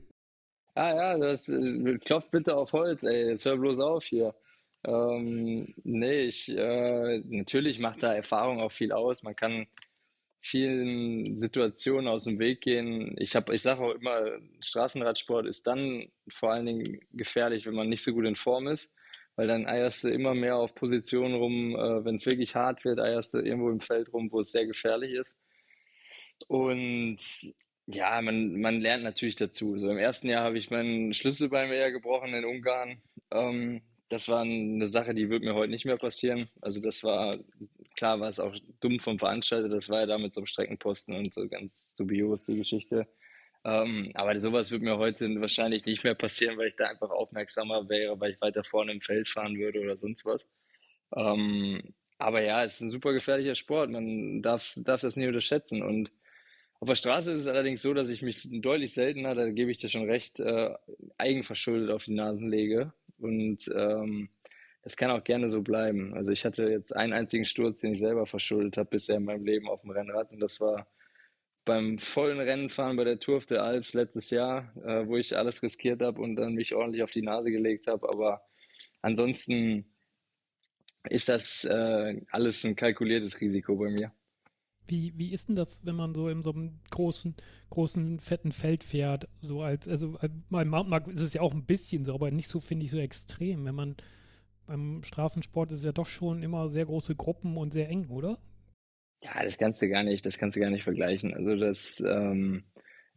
Ah 0.75 0.93
ja, 0.93 1.17
das 1.17 1.49
äh, 1.49 1.97
klopft 1.97 2.29
bitte 2.29 2.55
auf 2.55 2.71
Holz, 2.73 3.01
ey. 3.03 3.29
Jetzt 3.29 3.45
hör 3.45 3.57
bloß 3.57 3.79
auf 3.79 4.03
hier. 4.05 4.35
Ähm, 4.85 5.73
nee, 5.83 6.21
ich, 6.25 6.49
äh, 6.49 7.19
natürlich 7.25 7.79
macht 7.79 8.03
da 8.03 8.13
Erfahrung 8.13 8.59
auch 8.61 8.71
viel 8.71 8.91
aus. 8.91 9.23
Man 9.23 9.35
kann 9.35 9.67
vielen 10.41 11.37
Situationen 11.39 12.07
aus 12.07 12.25
dem 12.25 12.37
Weg 12.39 12.61
gehen. 12.61 13.15
Ich 13.17 13.35
habe, 13.35 13.55
ich 13.55 13.63
sage 13.63 13.81
auch 13.81 13.95
immer, 13.95 14.37
Straßenradsport 14.61 15.47
ist 15.47 15.65
dann 15.65 16.07
vor 16.29 16.51
allen 16.51 16.67
Dingen 16.67 16.99
gefährlich, 17.13 17.65
wenn 17.65 17.73
man 17.73 17.89
nicht 17.89 18.03
so 18.03 18.13
gut 18.13 18.25
in 18.25 18.35
Form 18.35 18.67
ist, 18.67 18.91
weil 19.35 19.47
dann 19.47 19.65
eierst 19.65 20.03
du 20.03 20.09
immer 20.09 20.35
mehr 20.35 20.57
auf 20.57 20.75
Positionen 20.75 21.35
rum. 21.35 21.75
Äh, 21.75 22.05
wenn 22.05 22.15
es 22.15 22.25
wirklich 22.27 22.55
hart 22.55 22.85
wird, 22.85 22.99
eierst 22.99 23.33
du 23.33 23.39
irgendwo 23.39 23.69
im 23.71 23.81
Feld 23.81 24.13
rum, 24.13 24.31
wo 24.31 24.39
es 24.39 24.51
sehr 24.51 24.67
gefährlich 24.67 25.13
ist. 25.13 25.35
Und 26.47 27.17
ja, 27.87 28.21
man, 28.21 28.59
man 28.59 28.81
lernt 28.81 29.03
natürlich 29.03 29.35
dazu. 29.35 29.77
So 29.79 29.89
im 29.89 29.97
ersten 29.97 30.29
Jahr 30.29 30.43
habe 30.43 30.57
ich 30.57 30.69
meinen 30.69 31.13
Schlüsselbein 31.13 31.71
eher 31.71 31.91
gebrochen 31.91 32.33
in 32.33 32.45
Ungarn. 32.45 33.01
Ähm, 33.31 33.81
das 34.09 34.27
war 34.29 34.41
eine 34.41 34.87
Sache, 34.87 35.13
die 35.13 35.29
wird 35.29 35.43
mir 35.43 35.55
heute 35.55 35.71
nicht 35.71 35.85
mehr 35.85 35.97
passieren. 35.97 36.49
Also 36.61 36.79
das 36.79 37.03
war 37.03 37.37
Klar 37.95 38.19
war 38.19 38.29
es 38.29 38.39
auch 38.39 38.53
dumm 38.81 38.99
vom 38.99 39.19
Veranstalter, 39.19 39.69
das 39.69 39.89
war 39.89 40.01
ja 40.01 40.05
da 40.05 40.17
mit 40.17 40.33
so 40.33 40.41
einem 40.41 40.45
Streckenposten 40.47 41.15
und 41.15 41.33
so 41.33 41.47
ganz 41.47 41.95
dubios 41.95 42.43
die 42.43 42.57
Geschichte. 42.57 43.07
Ähm, 43.63 44.11
aber 44.13 44.37
sowas 44.39 44.69
wird 44.71 44.81
mir 44.83 44.97
heute 44.97 45.27
wahrscheinlich 45.39 45.85
nicht 45.85 46.03
mehr 46.03 46.13
passieren, 46.13 46.57
weil 46.57 46.67
ich 46.67 46.75
da 46.75 46.85
einfach 46.85 47.09
aufmerksamer 47.09 47.89
wäre, 47.89 48.19
weil 48.19 48.31
ich 48.33 48.41
weiter 48.41 48.63
vorne 48.63 48.91
im 48.91 49.01
Feld 49.01 49.27
fahren 49.27 49.57
würde 49.57 49.79
oder 49.79 49.97
sonst 49.97 50.25
was. 50.25 50.47
Ähm, 51.15 51.81
aber 52.17 52.41
ja, 52.41 52.63
es 52.63 52.75
ist 52.75 52.81
ein 52.81 52.89
super 52.89 53.13
gefährlicher 53.13 53.55
Sport. 53.55 53.89
Man 53.89 54.41
darf, 54.41 54.73
darf 54.77 55.01
das 55.01 55.15
nie 55.15 55.27
unterschätzen. 55.27 55.81
Und 55.81 56.11
auf 56.79 56.87
der 56.87 56.95
Straße 56.95 57.31
ist 57.31 57.41
es 57.41 57.47
allerdings 57.47 57.81
so, 57.81 57.93
dass 57.93 58.09
ich 58.09 58.21
mich 58.21 58.47
deutlich 58.51 58.93
seltener, 58.93 59.35
da 59.35 59.49
gebe 59.49 59.71
ich 59.71 59.77
dir 59.77 59.89
schon 59.89 60.09
recht, 60.09 60.39
äh, 60.39 60.73
eigenverschuldet 61.17 61.91
auf 61.91 62.03
die 62.03 62.13
Nasen 62.13 62.49
lege. 62.49 62.93
Und 63.17 63.69
ähm, 63.73 64.29
das 64.83 64.95
kann 64.95 65.11
auch 65.11 65.23
gerne 65.23 65.49
so 65.49 65.61
bleiben. 65.61 66.13
Also 66.13 66.31
ich 66.31 66.45
hatte 66.45 66.69
jetzt 66.69 66.95
einen 66.95 67.13
einzigen 67.13 67.45
Sturz, 67.45 67.81
den 67.81 67.93
ich 67.93 67.99
selber 67.99 68.25
verschuldet 68.25 68.77
habe 68.77 68.89
bisher 68.89 69.17
in 69.17 69.25
meinem 69.25 69.45
Leben 69.45 69.67
auf 69.67 69.81
dem 69.81 69.91
Rennrad 69.91 70.31
und 70.31 70.39
das 70.39 70.59
war 70.59 70.87
beim 71.65 71.97
vollen 71.97 72.39
Rennenfahren 72.39 72.95
bei 72.95 73.03
der 73.03 73.19
Tour 73.19 73.37
of 73.37 73.45
the 73.49 73.57
Alps 73.57 73.93
letztes 73.93 74.29
Jahr, 74.29 74.71
äh, 74.85 75.07
wo 75.07 75.17
ich 75.17 75.35
alles 75.35 75.63
riskiert 75.63 76.01
habe 76.01 76.21
und 76.21 76.35
dann 76.35 76.53
mich 76.53 76.75
ordentlich 76.75 77.01
auf 77.01 77.11
die 77.11 77.23
Nase 77.23 77.49
gelegt 77.51 77.87
habe. 77.87 78.07
Aber 78.07 78.45
ansonsten 79.01 79.85
ist 81.09 81.27
das 81.27 81.63
äh, 81.65 82.21
alles 82.31 82.63
ein 82.63 82.75
kalkuliertes 82.75 83.41
Risiko 83.41 83.75
bei 83.75 83.89
mir. 83.89 84.11
Wie, 84.87 85.13
wie 85.17 85.31
ist 85.31 85.49
denn 85.49 85.55
das, 85.55 85.85
wenn 85.85 85.95
man 85.95 86.13
so 86.13 86.29
in 86.29 86.43
so 86.43 86.51
einem 86.51 86.79
großen, 86.91 87.35
großen, 87.69 88.19
fetten 88.19 88.51
Feld 88.51 88.83
fährt? 88.83 89.27
So 89.41 89.61
als, 89.61 89.87
also 89.87 90.17
äh, 90.21 90.29
beim 90.49 90.69
Mountainbike 90.69 91.07
ist 91.07 91.21
es 91.21 91.33
ja 91.33 91.41
auch 91.41 91.53
ein 91.53 91.65
bisschen 91.65 92.05
so, 92.05 92.13
aber 92.13 92.31
nicht 92.31 92.47
so, 92.47 92.59
finde 92.59 92.85
ich, 92.85 92.91
so 92.91 92.99
extrem. 92.99 93.65
Wenn 93.65 93.75
man 93.75 93.95
beim 94.67 95.03
Straßensport 95.03 95.71
ist 95.71 95.85
ja 95.85 95.91
doch 95.91 96.07
schon 96.07 96.43
immer 96.43 96.69
sehr 96.69 96.85
große 96.85 97.15
Gruppen 97.15 97.57
und 97.57 97.73
sehr 97.73 97.89
eng, 97.89 98.07
oder? 98.09 98.37
Ja, 99.21 99.43
das 99.43 99.57
kannst 99.57 99.81
du 99.81 99.89
gar 99.89 100.03
nicht, 100.03 100.25
das 100.25 100.37
kannst 100.37 100.55
du 100.55 100.61
gar 100.61 100.69
nicht 100.69 100.83
vergleichen. 100.83 101.33
Also 101.33 101.55
das 101.55 101.99
ähm, 101.99 102.63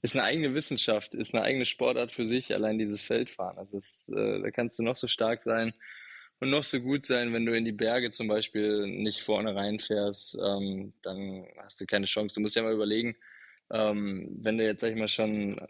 ist 0.01 0.15
eine 0.15 0.25
eigene 0.25 0.55
Wissenschaft, 0.55 1.15
ist 1.15 1.35
eine 1.35 1.45
eigene 1.45 1.65
Sportart 1.65 2.13
für 2.13 2.27
sich, 2.27 2.55
allein 2.55 2.79
dieses 2.79 3.03
Feldfahren. 3.03 3.59
Also 3.59 3.79
das, 3.79 4.09
äh, 4.09 4.41
da 4.41 4.51
kannst 4.51 4.79
du 4.79 4.83
noch 4.83 4.97
so 4.97 5.07
stark 5.07 5.43
sein 5.43 5.75
und 6.41 6.51
noch 6.51 6.65
so 6.65 6.81
gut 6.81 7.07
sein, 7.07 7.33
wenn 7.33 7.47
du 7.47 7.57
in 7.57 7.65
die 7.65 7.73
Berge 7.73 8.11
zum 8.11 8.29
Beispiel 8.29 8.87
nicht 8.87 9.23
vorne 9.23 9.55
reinfährst, 9.55 10.39
ähm, 10.41 10.93
dann 11.03 11.47
hast 11.59 11.81
du 11.81 11.87
keine 11.87 12.07
Chance. 12.07 12.37
Du 12.37 12.41
musst 12.41 12.57
ja 12.57 12.63
mal 12.63 12.73
überlegen, 12.73 13.17
ähm, 13.71 14.29
wenn 14.41 14.59
du 14.59 14.65
jetzt, 14.65 14.81
sag 14.81 14.91
ich 14.91 14.99
mal, 14.99 15.09
schon 15.09 15.61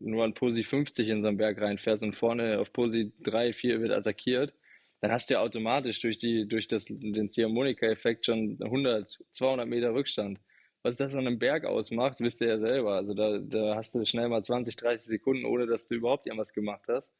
nur 0.00 0.24
an 0.24 0.34
Posi 0.34 0.64
50 0.64 1.08
in 1.08 1.22
so 1.22 1.28
einen 1.28 1.38
Berg 1.38 1.60
reinfährst 1.60 2.02
und 2.02 2.14
vorne 2.14 2.58
auf 2.60 2.72
Posi 2.72 3.12
3, 3.20 3.52
4 3.52 3.80
wird 3.80 3.92
attackiert, 3.92 4.52
dann 5.00 5.12
hast 5.12 5.30
du 5.30 5.34
ja 5.34 5.40
automatisch 5.40 6.00
durch, 6.00 6.18
die, 6.18 6.46
durch 6.46 6.68
das, 6.68 6.86
den 6.86 7.30
Ziehharmonika-Effekt 7.30 8.26
schon 8.26 8.58
100, 8.62 9.18
200 9.30 9.66
Meter 9.68 9.94
Rückstand. 9.94 10.40
Was 10.82 10.96
das 10.96 11.14
an 11.14 11.26
einem 11.26 11.38
Berg 11.38 11.64
ausmacht, 11.64 12.20
wisst 12.20 12.40
ihr 12.40 12.48
ja 12.48 12.58
selber. 12.58 12.94
Also 12.94 13.14
da, 13.14 13.38
da 13.38 13.76
hast 13.76 13.94
du 13.94 14.04
schnell 14.04 14.28
mal 14.28 14.42
20, 14.42 14.76
30 14.76 15.08
Sekunden, 15.08 15.44
ohne 15.44 15.66
dass 15.66 15.88
du 15.88 15.96
überhaupt 15.96 16.26
irgendwas 16.26 16.52
gemacht 16.52 16.84
hast. 16.88 17.10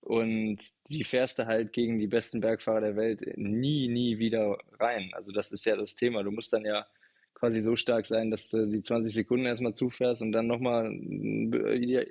Und 0.00 0.58
die 0.88 1.04
fährst 1.04 1.38
du 1.38 1.46
halt 1.46 1.72
gegen 1.72 1.98
die 1.98 2.06
besten 2.06 2.40
Bergfahrer 2.40 2.80
der 2.80 2.96
Welt 2.96 3.20
nie, 3.36 3.88
nie 3.88 4.18
wieder 4.18 4.58
rein. 4.78 5.10
Also 5.12 5.30
das 5.30 5.52
ist 5.52 5.66
ja 5.66 5.76
das 5.76 5.94
Thema. 5.94 6.22
Du 6.22 6.30
musst 6.30 6.52
dann 6.52 6.64
ja 6.64 6.86
quasi 7.34 7.60
so 7.60 7.76
stark 7.76 8.06
sein, 8.06 8.30
dass 8.30 8.48
du 8.48 8.66
die 8.66 8.82
20 8.82 9.12
Sekunden 9.14 9.46
erstmal 9.46 9.74
zufährst 9.74 10.22
und 10.22 10.32
dann 10.32 10.46
nochmal 10.46 10.86
im 10.86 11.52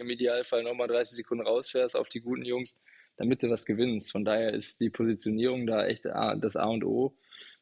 Idealfall 0.10 0.64
nochmal 0.64 0.88
30 0.88 1.18
Sekunden 1.18 1.46
rausfährst 1.46 1.96
auf 1.96 2.10
die 2.10 2.22
guten 2.22 2.46
Jungs 2.46 2.78
damit 3.20 3.44
du 3.44 3.50
was 3.50 3.66
gewinnst. 3.66 4.12
Von 4.12 4.26
daher 4.26 4.54
ist 4.54 4.82
die 4.82 4.90
Positionierung 4.90 5.68
da 5.68 5.86
echt 5.86 6.06
das 6.06 6.56
A 6.56 6.68
und 6.68 6.84
O. 6.86 7.16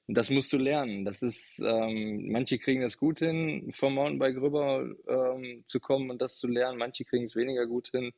Und 0.07 0.15
das 0.15 0.29
musst 0.29 0.53
du 0.53 0.57
lernen. 0.57 1.03
Das 1.03 1.21
ist, 1.21 1.59
ähm, 1.65 2.29
manche 2.31 2.59
kriegen 2.59 2.81
das 2.81 2.97
gut 2.97 3.19
hin, 3.19 3.71
vom 3.71 3.95
Mountainbike 3.95 4.37
rüber 4.37 4.87
ähm, 5.07 5.63
zu 5.65 5.79
kommen 5.79 6.11
und 6.11 6.21
das 6.21 6.37
zu 6.37 6.47
lernen. 6.47 6.77
Manche 6.77 7.03
kriegen 7.03 7.25
es 7.25 7.35
weniger 7.35 7.65
gut 7.65 7.89
hin. 7.89 8.13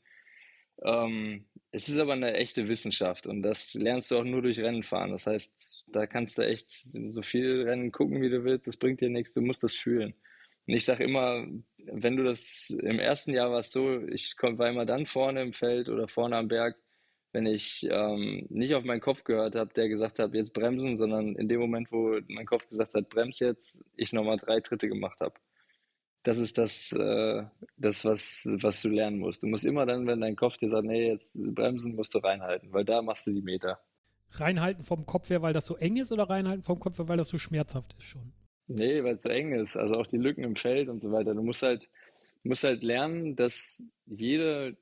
Ähm, 0.84 1.46
es 1.72 1.88
ist 1.88 2.00
aber 2.00 2.14
eine 2.14 2.34
echte 2.34 2.68
Wissenschaft 2.68 3.28
und 3.28 3.44
das 3.44 3.76
lernst 3.76 4.10
du 4.12 4.18
auch 4.18 4.24
nur 4.24 4.42
durch 4.42 4.60
Rennen 4.60 4.84
fahren. 4.84 5.12
Das 5.12 5.28
heißt, 5.28 5.84
da 5.88 6.08
kannst 6.08 6.38
du 6.38 6.42
echt 6.46 6.70
so 6.70 7.22
viel 7.22 7.64
Rennen 7.64 7.92
gucken, 7.92 8.22
wie 8.22 8.30
du 8.30 8.44
willst. 8.44 8.68
Das 8.68 8.78
bringt 8.78 9.02
dir 9.02 9.10
nichts. 9.10 9.34
Du 9.34 9.42
musst 9.42 9.64
das 9.64 9.76
fühlen. 9.76 10.16
Und 10.68 10.74
ich 10.74 10.86
sage 10.86 11.04
immer, 11.04 11.48
wenn 11.78 12.18
du 12.18 12.24
das 12.24 12.70
im 12.72 13.00
ersten 13.00 13.34
Jahr 13.34 13.52
warst 13.52 13.72
so, 13.72 14.02
ich 14.08 14.36
war 14.42 14.70
immer 14.70 14.86
dann 14.86 15.06
vorne 15.06 15.42
im 15.42 15.54
Feld 15.54 15.90
oder 15.90 16.08
vorne 16.08 16.38
am 16.38 16.48
Berg, 16.48 16.78
wenn 17.34 17.46
ich 17.46 17.88
ähm, 17.90 18.48
nicht 18.50 18.74
auf 18.76 18.84
meinen 18.84 19.02
Kopf 19.02 19.24
gehört 19.24 19.56
habe, 19.56 19.74
der 19.74 19.90
gesagt 19.90 20.20
hat, 20.20 20.34
jetzt 20.34 20.54
bremsen, 20.54 20.96
sondern 20.96 21.36
in 21.36 21.48
dem 21.48 21.60
Moment, 21.60 21.92
wo 21.92 22.20
mein 22.28 22.46
Kopf 22.46 22.68
gesagt 22.70 22.96
hat, 22.96 23.10
brems 23.10 23.40
jetzt, 23.40 23.78
ich 23.96 24.14
nochmal 24.14 24.38
drei 24.38 24.60
Tritte 24.62 24.88
gemacht 24.88 25.20
habe. 25.20 25.36
Das 26.24 26.38
ist 26.38 26.58
das, 26.58 26.92
äh, 26.92 27.44
das 27.78 28.04
was, 28.06 28.48
was 28.62 28.82
du 28.82 28.90
lernen 28.90 29.20
musst. 29.20 29.44
Du 29.44 29.48
musst 29.48 29.66
immer 29.66 29.86
dann, 29.86 30.06
wenn 30.06 30.22
dein 30.22 30.36
Kopf 30.36 30.58
dir 30.58 30.70
sagt, 30.70 30.86
nee, 30.86 31.08
jetzt 31.08 31.32
bremsen, 31.34 31.96
musst 31.96 32.14
du 32.14 32.20
reinhalten, 32.20 32.74
weil 32.74 32.86
da 32.86 33.02
machst 33.02 33.26
du 33.28 33.32
die 33.32 33.42
Meter. 33.42 33.80
Reinhalten 34.32 34.84
vom 34.84 35.06
Kopf 35.06 35.30
her, 35.30 35.42
weil 35.42 35.54
das 35.54 35.66
so 35.66 35.76
eng 35.78 35.96
ist 35.96 36.12
oder 36.12 36.30
reinhalten 36.30 36.64
vom 36.64 36.80
Kopf 36.80 37.00
her, 37.00 37.08
weil 37.08 37.18
das 37.18 37.30
so 37.30 37.38
schmerzhaft 37.38 37.96
ist 37.98 38.04
schon? 38.04 38.34
Nee, 38.68 39.04
weil 39.04 39.14
es 39.14 39.24
so 39.24 39.30
eng 39.30 39.54
ist. 39.54 39.78
Also 39.78 39.96
auch 39.96 40.06
die 40.06 40.18
Lücken 40.18 40.44
im 40.44 40.56
Feld 40.56 40.90
und 40.90 41.02
so 41.02 41.12
weiter. 41.12 41.34
Du 41.34 41.42
musst 41.42 41.64
halt, 41.64 41.90
musst 42.44 42.64
halt 42.64 42.84
lernen, 42.84 43.36
dass 43.36 43.84
jede 44.06 44.78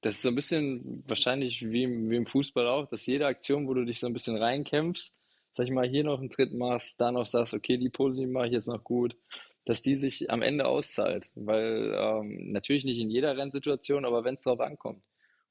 das 0.00 0.16
ist 0.16 0.22
so 0.22 0.28
ein 0.28 0.34
bisschen 0.34 1.04
wahrscheinlich 1.06 1.62
wie 1.70 1.84
im, 1.84 2.10
wie 2.10 2.16
im 2.16 2.26
Fußball 2.26 2.66
auch, 2.66 2.86
dass 2.88 3.06
jede 3.06 3.26
Aktion, 3.26 3.66
wo 3.66 3.74
du 3.74 3.84
dich 3.84 4.00
so 4.00 4.06
ein 4.06 4.12
bisschen 4.12 4.36
reinkämpfst, 4.36 5.12
sag 5.52 5.64
ich 5.64 5.72
mal, 5.72 5.88
hier 5.88 6.04
noch 6.04 6.20
einen 6.20 6.30
Tritt 6.30 6.52
machst, 6.54 7.00
da 7.00 7.12
noch 7.12 7.26
sagst, 7.26 7.54
okay, 7.54 7.76
die 7.76 7.90
Pose 7.90 8.26
mache 8.26 8.46
ich 8.46 8.52
jetzt 8.52 8.68
noch 8.68 8.82
gut, 8.82 9.16
dass 9.64 9.82
die 9.82 9.94
sich 9.94 10.30
am 10.30 10.42
Ende 10.42 10.66
auszahlt. 10.66 11.30
Weil 11.34 11.94
ähm, 11.96 12.52
natürlich 12.52 12.84
nicht 12.84 13.00
in 13.00 13.10
jeder 13.10 13.36
Rennsituation, 13.36 14.04
aber 14.04 14.24
wenn 14.24 14.34
es 14.34 14.42
darauf 14.42 14.60
ankommt. 14.60 15.02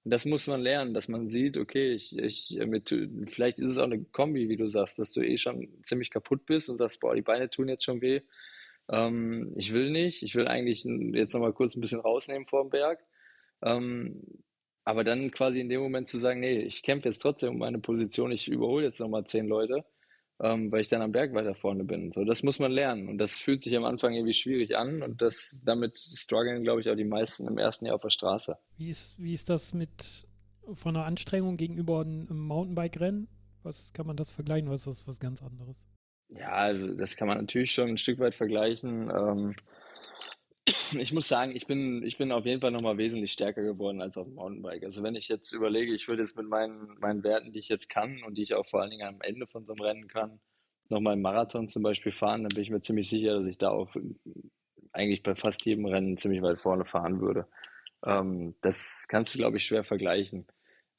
Und 0.03 0.11
das 0.11 0.25
muss 0.25 0.47
man 0.47 0.61
lernen, 0.61 0.93
dass 0.93 1.07
man 1.07 1.29
sieht, 1.29 1.57
okay, 1.57 1.93
ich, 1.93 2.17
ich 2.17 2.57
mit, 2.65 2.89
vielleicht 3.29 3.59
ist 3.59 3.69
es 3.69 3.77
auch 3.77 3.83
eine 3.83 4.03
Kombi, 4.03 4.49
wie 4.49 4.57
du 4.57 4.67
sagst, 4.67 4.97
dass 4.97 5.11
du 5.13 5.21
eh 5.21 5.37
schon 5.37 5.67
ziemlich 5.83 6.09
kaputt 6.09 6.45
bist 6.45 6.69
und 6.69 6.77
sagst, 6.79 6.99
boah, 6.99 7.15
die 7.15 7.21
Beine 7.21 7.49
tun 7.49 7.69
jetzt 7.69 7.83
schon 7.83 8.01
weh. 8.01 8.21
Ähm, 8.89 9.53
ich 9.57 9.73
will 9.73 9.91
nicht, 9.91 10.23
ich 10.23 10.35
will 10.35 10.47
eigentlich 10.47 10.83
jetzt 11.13 11.33
nochmal 11.33 11.53
kurz 11.53 11.75
ein 11.75 11.81
bisschen 11.81 11.99
rausnehmen 11.99 12.47
vor 12.47 12.63
dem 12.63 12.71
Berg. 12.71 12.99
Ähm, 13.63 14.23
aber 14.83 15.03
dann 15.03 15.29
quasi 15.31 15.59
in 15.61 15.69
dem 15.69 15.81
Moment 15.81 16.07
zu 16.07 16.17
sagen, 16.17 16.39
nee, 16.39 16.59
ich 16.61 16.81
kämpfe 16.81 17.09
jetzt 17.09 17.19
trotzdem 17.19 17.51
um 17.51 17.57
meine 17.59 17.79
Position, 17.79 18.31
ich 18.31 18.47
überhole 18.47 18.85
jetzt 18.85 18.99
nochmal 18.99 19.25
zehn 19.25 19.47
Leute, 19.47 19.85
ähm, 20.41 20.71
weil 20.71 20.81
ich 20.81 20.89
dann 20.89 21.01
am 21.01 21.11
Berg 21.11 21.33
weiter 21.33 21.53
vorne 21.53 21.83
bin. 21.83 22.11
So, 22.11 22.23
das 22.23 22.41
muss 22.43 22.59
man 22.59 22.71
lernen. 22.71 23.09
Und 23.09 23.17
das 23.19 23.37
fühlt 23.37 23.61
sich 23.61 23.75
am 23.75 23.85
Anfang 23.85 24.13
irgendwie 24.13 24.33
schwierig 24.33 24.75
an. 24.75 25.03
Und 25.03 25.21
das, 25.21 25.61
damit 25.63 25.97
strugglen, 25.97 26.63
glaube 26.63 26.81
ich, 26.81 26.89
auch 26.89 26.95
die 26.95 27.05
meisten 27.05 27.47
im 27.47 27.57
ersten 27.57 27.85
Jahr 27.85 27.95
auf 27.95 28.01
der 28.01 28.09
Straße. 28.09 28.57
Wie 28.77 28.89
ist, 28.89 29.21
wie 29.21 29.33
ist 29.33 29.49
das 29.49 29.73
mit 29.73 30.25
von 30.73 30.93
der 30.93 31.05
Anstrengung 31.05 31.57
gegenüber 31.57 32.01
einem 32.01 32.27
Mountainbike-Rennen? 32.27 33.27
Was 33.63 33.93
kann 33.93 34.07
man 34.07 34.17
das 34.17 34.31
vergleichen 34.31 34.67
oder 34.67 34.75
ist 34.75 34.87
das 34.87 35.07
was 35.07 35.19
ganz 35.19 35.43
anderes? 35.43 35.83
Ja, 36.29 36.49
also 36.51 36.95
das 36.95 37.15
kann 37.15 37.27
man 37.27 37.37
natürlich 37.37 37.71
schon 37.73 37.89
ein 37.89 37.97
Stück 37.97 38.19
weit 38.19 38.33
vergleichen. 38.33 39.11
Ähm, 39.11 39.55
ich 40.97 41.13
muss 41.13 41.27
sagen, 41.27 41.55
ich 41.55 41.67
bin, 41.67 42.03
ich 42.03 42.17
bin 42.17 42.31
auf 42.31 42.45
jeden 42.45 42.61
Fall 42.61 42.71
nochmal 42.71 42.97
wesentlich 42.97 43.31
stärker 43.31 43.61
geworden 43.61 44.01
als 44.01 44.17
auf 44.17 44.27
dem 44.27 44.35
Mountainbike. 44.35 44.83
Also 44.83 45.03
wenn 45.03 45.15
ich 45.15 45.27
jetzt 45.27 45.53
überlege, 45.53 45.93
ich 45.93 46.07
würde 46.07 46.23
jetzt 46.23 46.35
mit 46.35 46.47
meinen, 46.47 46.97
meinen 46.99 47.23
Werten, 47.23 47.51
die 47.51 47.59
ich 47.59 47.69
jetzt 47.69 47.89
kann 47.89 48.23
und 48.23 48.37
die 48.37 48.43
ich 48.43 48.53
auch 48.53 48.67
vor 48.67 48.81
allen 48.81 48.91
Dingen 48.91 49.07
am 49.07 49.21
Ende 49.21 49.47
von 49.47 49.65
so 49.65 49.73
einem 49.73 49.81
Rennen 49.81 50.07
kann, 50.07 50.39
nochmal 50.89 51.13
einen 51.13 51.21
Marathon 51.21 51.67
zum 51.67 51.83
Beispiel 51.83 52.11
fahren, 52.11 52.43
dann 52.43 52.53
bin 52.53 52.63
ich 52.63 52.69
mir 52.69 52.81
ziemlich 52.81 53.09
sicher, 53.09 53.33
dass 53.35 53.47
ich 53.47 53.57
da 53.57 53.69
auch 53.69 53.95
eigentlich 54.91 55.23
bei 55.23 55.35
fast 55.35 55.65
jedem 55.65 55.85
Rennen 55.85 56.17
ziemlich 56.17 56.41
weit 56.41 56.61
vorne 56.61 56.85
fahren 56.85 57.21
würde. 57.21 57.47
Ähm, 58.03 58.55
das 58.61 59.07
kannst 59.07 59.33
du, 59.33 59.39
glaube 59.39 59.57
ich, 59.57 59.65
schwer 59.65 59.83
vergleichen. 59.83 60.47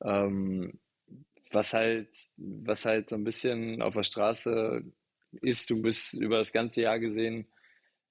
Ähm, 0.02 0.78
was 1.50 1.74
halt, 1.74 2.08
was 2.36 2.84
halt 2.84 3.10
so 3.10 3.16
ein 3.16 3.24
bisschen 3.24 3.82
auf 3.82 3.94
der 3.94 4.04
Straße 4.04 4.82
ist, 5.42 5.70
du 5.70 5.82
bist 5.82 6.14
über 6.14 6.38
das 6.38 6.52
ganze 6.52 6.82
Jahr 6.82 6.98
gesehen 6.98 7.46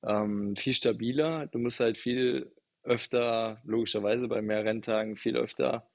ähm, 0.04 0.56
viel 0.56 0.74
stabiler. 0.74 1.48
Du 1.48 1.60
musst 1.60 1.80
halt 1.80 1.98
viel 1.98 2.52
öfter, 2.84 3.62
logischerweise 3.64 4.28
bei 4.28 4.42
mehr 4.42 4.66
Renntagen, 4.66 5.18
viel 5.18 5.38
öfter 5.38 5.88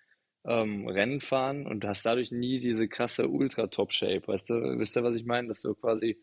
ähm, 0.44 0.88
Rennen 0.88 1.20
fahren 1.20 1.66
und 1.66 1.84
hast 1.84 2.06
dadurch 2.06 2.30
nie 2.30 2.60
diese 2.60 2.88
krasse 2.88 3.28
Ultra-Top-Shape. 3.28 4.28
Weißt 4.28 4.50
du, 4.50 4.78
wisst 4.78 4.96
ihr, 4.96 5.02
was 5.02 5.16
ich 5.16 5.24
meine? 5.24 5.48
Dass 5.48 5.62
du 5.62 5.74
quasi 5.74 6.18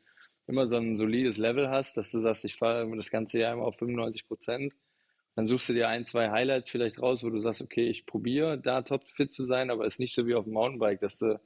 immer 0.48 0.66
so 0.66 0.78
ein 0.78 0.96
solides 0.96 1.38
Level 1.38 1.70
hast, 1.70 1.98
dass 1.98 2.12
du 2.12 2.20
sagst, 2.20 2.46
ich 2.46 2.56
fahre 2.56 2.90
das 2.96 3.10
ganze 3.10 3.40
Jahr 3.40 3.54
immer 3.54 3.66
auf 3.66 3.78
95 3.78 4.28
Prozent. 4.28 4.74
Dann 5.36 5.48
suchst 5.48 5.70
du 5.70 5.74
dir 5.74 5.90
ein, 5.90 6.06
zwei 6.06 6.30
Highlights 6.30 6.70
vielleicht 6.70 7.02
raus, 7.02 7.24
wo 7.24 7.30
du 7.30 7.40
sagst, 7.40 7.62
okay, 7.62 7.88
ich 7.90 8.06
probiere 8.06 8.60
da 8.60 8.84
topfit 8.84 9.34
zu 9.34 9.46
sein, 9.46 9.72
aber 9.72 9.86
es 9.86 9.96
ist 9.96 10.00
nicht 10.00 10.14
so 10.14 10.28
wie 10.28 10.36
auf 10.36 10.44
dem 10.46 10.54
Mountainbike, 10.54 11.00
dass 11.00 11.18
du 11.18 11.40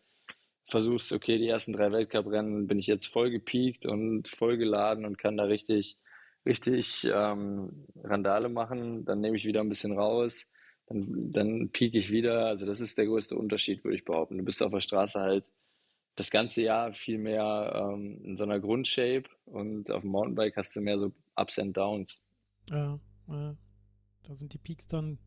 versuchst, 0.69 1.13
okay, 1.13 1.38
die 1.38 1.47
ersten 1.47 1.73
drei 1.73 1.91
Weltcuprennen 1.91 2.67
bin 2.67 2.80
ich 2.80 2.88
jetzt 2.88 3.08
voll 3.08 3.32
gepiekt 3.32 3.86
und 3.86 4.28
voll 4.28 4.58
geladen 4.58 5.06
und 5.06 5.17
kann 5.17 5.38
da 5.38 5.45
richtig, 5.45 5.97
richtig 6.48 7.08
ähm, 7.14 7.86
Randale 8.04 8.50
machen. 8.50 9.06
Dann 9.06 9.22
nehme 9.22 9.38
ich 9.38 9.46
wieder 9.46 9.62
ein 9.62 9.70
bisschen 9.70 9.98
raus, 9.98 10.48
dann, 10.88 11.32
dann 11.32 11.70
piek 11.70 11.94
ich 11.94 12.10
wieder. 12.10 12.48
Also 12.48 12.66
das 12.66 12.80
ist 12.80 12.98
der 12.98 13.06
größte 13.06 13.36
Unterschied, 13.36 13.84
würde 13.84 13.98
ich 13.98 14.06
behaupten. 14.06 14.38
Du 14.38 14.44
bist 14.44 14.64
auf 14.64 14.72
der 14.72 14.80
Straße 14.80 15.20
halt 15.20 15.52
das 16.16 16.32
ganze 16.32 16.64
Jahr 16.64 16.94
viel 16.94 17.20
mehr 17.20 17.74
ähm, 17.76 18.20
in 18.24 18.36
so 18.36 18.44
einer 18.44 18.60
Grundshape 18.60 19.30
und 19.46 19.92
auf 19.92 20.02
dem 20.02 20.12
Mountainbike 20.12 20.58
hast 20.58 20.76
du 20.76 20.82
mehr 20.82 20.98
so 20.98 21.14
Ups 21.36 21.60
and 21.60 21.78
Downs. 21.78 22.20
Ja, 22.70 23.00
ja. 23.28 23.56
Da 24.24 24.36
sind 24.36 24.54
die 24.54 24.58
Peaks 24.58 24.88
dann 24.88 25.20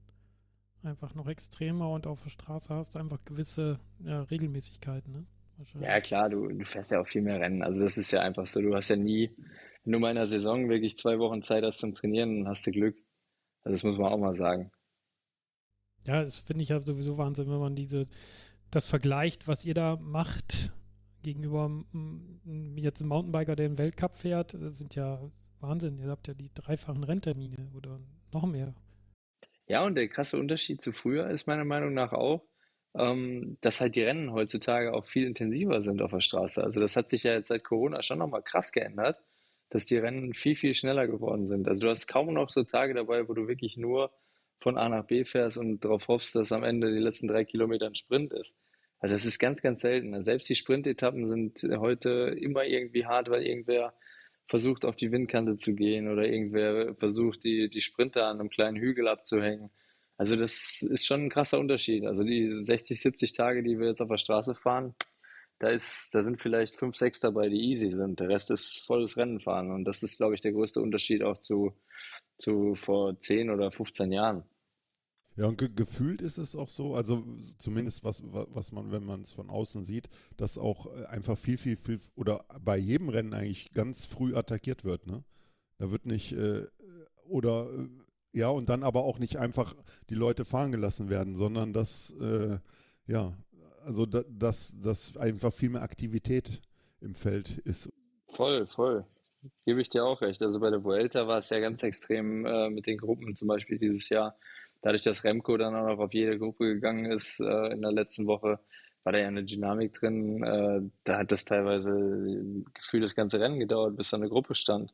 einfach 0.83 1.15
noch 1.15 1.29
extremer 1.29 1.91
und 1.91 2.07
auf 2.07 2.23
der 2.23 2.31
Straße 2.31 2.75
hast 2.75 2.95
du 2.95 2.99
einfach 2.99 3.25
gewisse 3.25 3.79
ja, 4.01 4.23
Regelmäßigkeiten, 4.23 5.13
ne? 5.13 5.27
Ja, 5.81 6.01
klar, 6.01 6.31
du, 6.31 6.49
du 6.49 6.65
fährst 6.65 6.91
ja 6.91 7.01
auch 7.01 7.07
viel 7.07 7.21
mehr 7.21 7.39
Rennen. 7.39 7.63
Also 7.63 7.83
das 7.83 7.99
ist 7.99 8.11
ja 8.13 8.21
einfach 8.21 8.47
so, 8.47 8.63
du 8.63 8.75
hast 8.75 8.89
ja 8.89 8.97
nie, 8.97 9.31
wenn 9.85 9.93
du 9.93 9.99
mal 9.99 10.11
in 10.11 10.17
einer 10.17 10.27
Saison 10.27 10.69
wirklich 10.69 10.97
zwei 10.97 11.19
Wochen 11.19 11.43
Zeit 11.43 11.65
hast 11.65 11.79
zum 11.79 11.95
Trainieren, 11.95 12.41
dann 12.41 12.49
hast 12.49 12.67
du 12.67 12.71
Glück. 12.71 12.97
Also 13.63 13.75
das 13.75 13.83
muss 13.83 13.99
man 13.99 14.13
auch 14.13 14.19
mal 14.19 14.35
sagen. 14.35 14.71
Ja, 16.07 16.23
das 16.23 16.41
finde 16.41 16.63
ich 16.63 16.71
ja 16.71 16.81
sowieso 16.81 17.19
Wahnsinn, 17.19 17.51
wenn 17.51 17.59
man 17.59 17.77
diese, 17.77 18.07
das 18.71 18.87
vergleicht, 18.87 19.49
was 19.49 19.65
ihr 19.65 19.75
da 19.75 19.97
macht 19.97 20.73
gegenüber 21.23 21.71
jetzt 22.77 23.03
einem 23.03 23.09
Mountainbiker, 23.11 23.57
der 23.57 23.67
im 23.67 23.79
Weltcup 23.79 24.17
fährt. 24.17 24.55
Das 24.55 24.79
sind 24.79 24.95
ja 24.95 25.21
Wahnsinn. 25.61 25.99
Ihr 25.99 26.09
habt 26.09 26.29
ja 26.29 26.35
die 26.35 26.51
dreifachen 26.55 27.05
Renntermine 27.05 27.71
oder 27.77 28.01
noch 28.33 28.47
mehr. 28.47 28.75
Ja, 29.67 29.85
und 29.85 29.95
der 29.95 30.09
krasse 30.09 30.39
Unterschied 30.39 30.81
zu 30.81 30.93
früher 30.93 31.29
ist 31.29 31.47
meiner 31.47 31.65
Meinung 31.65 31.95
nach 31.95 32.13
auch, 32.13 32.43
ähm, 32.95 33.57
dass 33.61 33.81
halt 33.81 33.95
die 33.95 34.03
Rennen 34.03 34.33
heutzutage 34.33 34.93
auch 34.95 35.07
viel 35.07 35.27
intensiver 35.27 35.83
sind 35.83 36.03
auf 36.03 36.11
der 36.11 36.21
Straße. 36.21 36.63
Also 36.65 36.81
das 36.81 36.97
hat 36.97 37.09
sich 37.09 37.23
ja 37.23 37.35
jetzt 37.35 37.49
seit 37.49 37.63
Corona 37.63 38.03
schon 38.03 38.19
nochmal 38.19 38.43
krass 38.43 38.73
geändert, 38.73 39.23
dass 39.71 39.87
die 39.87 39.97
Rennen 39.97 40.35
viel, 40.35 40.57
viel 40.57 40.75
schneller 40.75 41.07
geworden 41.07 41.47
sind. 41.47 41.69
Also 41.69 41.81
du 41.81 41.89
hast 41.89 42.07
kaum 42.07 42.35
noch 42.35 42.51
so 42.51 42.65
Tage 42.65 42.95
dabei, 42.95 43.29
wo 43.29 43.35
du 43.35 43.49
wirklich 43.49 43.77
nur 43.77 44.13
von 44.61 44.77
A 44.77 44.89
nach 44.89 45.07
B 45.07 45.25
fährst 45.25 45.57
und 45.57 45.85
darauf 45.85 46.09
hoffst, 46.09 46.35
dass 46.35 46.53
am 46.53 46.65
Ende 46.65 46.93
die 46.93 47.01
letzten 47.01 47.29
drei 47.29 47.45
Kilometer 47.45 47.87
ein 47.87 47.95
Sprint 47.95 48.33
ist. 48.33 48.55
Also 48.99 49.15
das 49.15 49.25
ist 49.25 49.39
ganz, 49.39 49.63
ganz 49.63 49.81
selten. 49.81 50.13
Also 50.13 50.27
selbst 50.27 50.49
die 50.49 50.57
Sprintetappen 50.57 51.27
sind 51.27 51.63
heute 51.79 52.37
immer 52.39 52.65
irgendwie 52.67 53.07
hart, 53.07 53.31
weil 53.31 53.43
irgendwer 53.47 53.95
versucht, 54.49 54.85
auf 54.85 54.97
die 54.97 55.13
Windkante 55.13 55.57
zu 55.57 55.75
gehen 55.75 56.11
oder 56.11 56.27
irgendwer 56.27 56.95
versucht, 56.97 57.45
die, 57.45 57.71
die 57.71 57.81
Sprinter 57.81 58.27
an 58.27 58.41
einem 58.41 58.51
kleinen 58.51 58.77
Hügel 58.77 59.09
abzuhängen. 59.09 59.71
Also 60.19 60.37
das 60.37 60.83
ist 60.83 61.07
schon 61.07 61.25
ein 61.25 61.31
krasser 61.31 61.59
Unterschied. 61.59 62.05
Also 62.05 62.25
die 62.25 62.63
60, 62.65 63.01
70 63.01 63.33
Tage, 63.33 63.63
die 63.63 63.79
wir 63.79 63.87
jetzt 63.87 64.03
auf 64.03 64.09
der 64.09 64.19
Straße 64.19 64.55
fahren, 64.55 64.95
da 65.61 65.69
ist, 65.69 66.15
da 66.15 66.23
sind 66.23 66.41
vielleicht 66.41 66.75
fünf, 66.75 66.97
sechs 66.97 67.21
dabei, 67.21 67.51
die 67.51 67.61
easy 67.61 67.91
sind. 67.91 68.19
Der 68.19 68.31
Rest 68.31 68.51
ist 68.51 68.83
volles 68.87 69.17
Rennen 69.19 69.41
fahren. 69.41 69.71
Und 69.71 69.85
das 69.85 70.03
ist, 70.03 70.17
glaube 70.17 70.35
ich, 70.35 70.41
der 70.41 70.53
größte 70.53 70.81
Unterschied 70.81 71.23
auch 71.23 71.37
zu, 71.37 71.75
zu 72.39 72.75
vor 72.75 73.19
10 73.19 73.51
oder 73.51 73.71
15 73.71 74.11
Jahren. 74.11 74.43
Ja, 75.37 75.47
und 75.47 75.59
ge 75.59 75.69
gefühlt 75.69 76.23
ist 76.23 76.39
es 76.39 76.57
auch 76.57 76.71
so, 76.71 76.95
also 76.95 77.25
zumindest 77.59 78.05
was, 78.05 78.23
was 78.25 78.73
man, 78.73 78.91
wenn 78.91 79.05
man 79.05 79.21
es 79.21 79.33
von 79.33 79.51
außen 79.51 79.85
sieht, 79.85 80.09
dass 80.39 80.59
auch 80.59 80.87
äh, 80.87 81.05
einfach 81.05 81.39
viel, 81.39 81.59
viel, 81.59 81.77
viel 81.77 82.01
oder 82.17 82.45
bei 82.63 82.77
jedem 82.77 83.11
Rennen 83.11 83.35
eigentlich 83.35 83.73
ganz 83.73 84.07
früh 84.07 84.35
attackiert 84.35 84.85
wird, 84.85 85.07
ne? 85.07 85.23
Da 85.79 85.91
wird 85.91 86.05
nicht, 86.05 86.33
äh, 86.33 86.67
oder 87.27 87.71
äh, 87.73 87.89
ja, 88.33 88.49
und 88.49 88.69
dann 88.69 88.83
aber 88.83 89.05
auch 89.05 89.19
nicht 89.19 89.37
einfach 89.37 89.75
die 90.09 90.15
Leute 90.15 90.45
fahren 90.45 90.73
gelassen 90.73 91.11
werden, 91.11 91.37
sondern 91.37 91.73
dass, 91.73 92.15
äh, 92.21 92.59
ja, 93.07 93.37
also 93.85 94.07
da, 94.07 94.23
dass, 94.29 94.77
dass 94.81 95.17
einfach 95.17 95.53
viel 95.53 95.71
mehr 95.71 95.83
Aktivität 95.83 96.61
im 97.01 97.15
Feld 97.15 97.59
ist. 97.59 97.91
Voll, 98.29 98.67
voll. 98.67 99.05
Gebe 99.65 99.81
ich 99.81 99.89
dir 99.89 100.05
auch 100.05 100.21
recht. 100.21 100.43
Also 100.43 100.61
bei 100.61 100.71
der 100.71 100.85
Vuelta 100.85 101.27
war 101.27 101.39
es 101.39 101.49
ja 101.51 101.59
ganz 101.61 101.83
extrem 101.83 102.45
äh, 102.45 102.69
mit 102.69 102.87
den 102.87 102.99
Gruppen 102.99 103.35
zum 103.35 103.49
Beispiel 103.49 103.79
dieses 103.79 104.09
Jahr 104.09 104.37
dadurch, 104.83 105.03
dass 105.03 105.25
Remco 105.25 105.57
dann 105.57 105.75
auch 105.75 105.87
noch 105.87 105.99
auf 105.99 106.15
jede 106.15 106.39
Gruppe 106.39 106.75
gegangen 106.75 107.07
ist 107.07 107.41
äh, 107.41 107.73
in 107.73 107.83
der 107.83 107.93
letzten 107.93 108.27
Woche, 108.27 108.61
war 109.05 109.13
da 109.13 109.19
ja 109.19 109.29
eine 109.29 109.45
Dynamik 109.45 109.95
drin. 109.95 110.43
Äh, 110.43 110.81
da 111.05 111.19
hat 111.19 111.33
das 111.33 111.45
teilweise 111.45 111.93
gefühlt 112.75 113.05
das 113.05 113.15
ganze 113.15 113.41
Rennen 113.41 113.59
gedauert, 113.59 113.97
bis 113.97 114.11
da 114.11 114.17
eine 114.17 114.29
Gruppe 114.29 114.55
stand. 114.55 114.93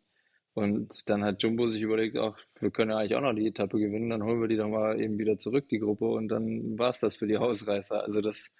Und 0.54 1.08
dann 1.10 1.22
hat 1.22 1.42
Jumbo 1.42 1.68
sich 1.68 1.82
überlegt, 1.82 2.16
ach, 2.16 2.38
wir 2.60 2.70
können 2.70 2.90
ja 2.90 2.96
eigentlich 2.96 3.14
auch 3.14 3.20
noch 3.20 3.34
die 3.34 3.46
Etappe 3.46 3.78
gewinnen, 3.78 4.08
dann 4.08 4.22
holen 4.22 4.40
wir 4.40 4.48
die 4.48 4.56
doch 4.56 4.68
mal 4.68 4.98
eben 4.98 5.18
wieder 5.18 5.36
zurück, 5.36 5.68
die 5.68 5.80
Gruppe, 5.80 6.06
und 6.06 6.28
dann 6.28 6.78
war 6.78 6.88
es 6.90 7.00
das 7.00 7.16
für 7.16 7.26
die 7.26 7.36
Hausreißer. 7.36 8.02
Also 8.02 8.22
das 8.22 8.50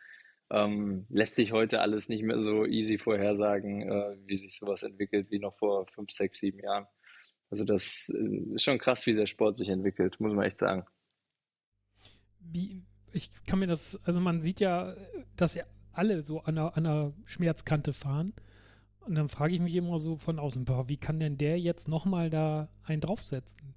ähm, 0.51 1.07
lässt 1.09 1.35
sich 1.35 1.53
heute 1.53 1.81
alles 1.81 2.09
nicht 2.09 2.23
mehr 2.23 2.43
so 2.43 2.65
easy 2.67 2.99
vorhersagen, 2.99 3.83
äh, 3.83 4.17
wie 4.27 4.37
sich 4.37 4.57
sowas 4.57 4.83
entwickelt, 4.83 5.31
wie 5.31 5.39
noch 5.39 5.57
vor 5.57 5.87
fünf, 5.89 6.11
sechs, 6.11 6.39
sieben 6.39 6.61
Jahren. 6.61 6.87
Also 7.51 7.65
das 7.65 8.11
äh, 8.15 8.55
ist 8.55 8.63
schon 8.63 8.79
krass, 8.79 9.07
wie 9.07 9.15
der 9.15 9.27
Sport 9.27 9.59
sich 9.59 9.69
entwickelt, 9.69 10.21
muss 10.21 10.33
man 10.33 10.45
echt 10.45 10.59
sagen 10.59 10.87
wie, 12.53 12.85
ich 13.13 13.31
kann 13.47 13.59
mir 13.59 13.67
das, 13.67 13.99
also 14.05 14.21
man 14.21 14.43
sieht 14.43 14.61
ja, 14.61 14.95
dass 15.37 15.55
ja 15.55 15.65
alle 15.93 16.23
so 16.23 16.41
an 16.41 16.59
einer, 16.59 16.77
an 16.77 16.87
einer 16.87 17.13
Schmerzkante 17.25 17.93
fahren. 17.93 18.33
Und 19.01 19.15
dann 19.15 19.29
frage 19.29 19.55
ich 19.55 19.61
mich 19.61 19.75
immer 19.75 19.99
so 19.99 20.17
von 20.17 20.39
außen, 20.39 20.65
boah, 20.65 20.89
wie 20.89 20.97
kann 20.97 21.21
denn 21.21 21.39
der 21.39 21.59
jetzt 21.59 21.89
nochmal 21.89 22.29
da 22.29 22.69
einen 22.83 23.01
draufsetzen? 23.01 23.75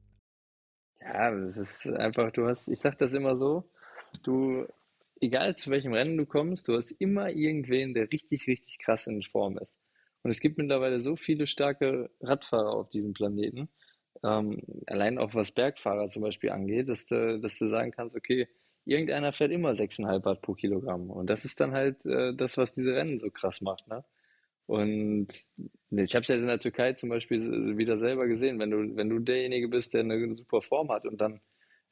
Ja, 1.01 1.31
das 1.31 1.57
ist 1.57 1.87
einfach, 1.87 2.31
du 2.31 2.47
hast, 2.47 2.67
ich 2.67 2.79
sag 2.79 2.97
das 2.97 3.13
immer 3.13 3.37
so, 3.37 3.69
du, 4.23 4.65
egal 5.21 5.55
zu 5.55 5.69
welchem 5.69 5.93
Rennen 5.93 6.17
du 6.17 6.25
kommst, 6.25 6.67
du 6.67 6.75
hast 6.75 6.91
immer 6.91 7.29
irgendwen, 7.29 7.93
der 7.93 8.11
richtig, 8.11 8.47
richtig 8.47 8.79
krass 8.79 9.07
in 9.07 9.21
Form 9.21 9.57
ist. 9.57 9.79
Und 10.23 10.31
es 10.31 10.39
gibt 10.39 10.57
mittlerweile 10.57 10.99
so 10.99 11.15
viele 11.15 11.47
starke 11.47 12.09
Radfahrer 12.21 12.73
auf 12.73 12.89
diesem 12.89 13.13
Planeten, 13.13 13.69
ähm, 14.23 14.61
allein 14.87 15.17
auch 15.17 15.33
was 15.33 15.51
Bergfahrer 15.51 16.07
zum 16.09 16.23
Beispiel 16.23 16.49
angeht, 16.49 16.89
dass 16.89 17.05
du, 17.05 17.39
dass 17.39 17.57
du 17.57 17.69
sagen 17.69 17.91
kannst, 17.91 18.15
okay, 18.15 18.47
irgendeiner 18.85 19.31
fährt 19.31 19.51
immer 19.51 19.71
6,5 19.71 20.25
Watt 20.25 20.41
pro 20.41 20.53
Kilogramm. 20.53 21.09
Und 21.09 21.29
das 21.29 21.45
ist 21.45 21.59
dann 21.59 21.71
halt 21.71 22.05
äh, 22.05 22.35
das, 22.35 22.57
was 22.57 22.71
diese 22.71 22.93
Rennen 22.93 23.17
so 23.17 23.29
krass 23.29 23.61
macht. 23.61 23.87
Ne? 23.87 24.03
Und 24.65 25.27
ich 25.91 26.15
habe 26.15 26.23
es 26.23 26.27
ja 26.27 26.35
in 26.35 26.47
der 26.47 26.59
Türkei 26.59 26.93
zum 26.93 27.09
Beispiel 27.09 27.77
wieder 27.77 27.97
selber 27.97 28.27
gesehen, 28.27 28.59
wenn 28.59 28.71
du, 28.71 28.95
wenn 28.95 29.09
du 29.09 29.19
derjenige 29.19 29.67
bist, 29.67 29.93
der 29.93 30.01
eine 30.01 30.35
super 30.35 30.61
Form 30.61 30.89
hat 30.89 31.05
und 31.05 31.19
dann 31.21 31.39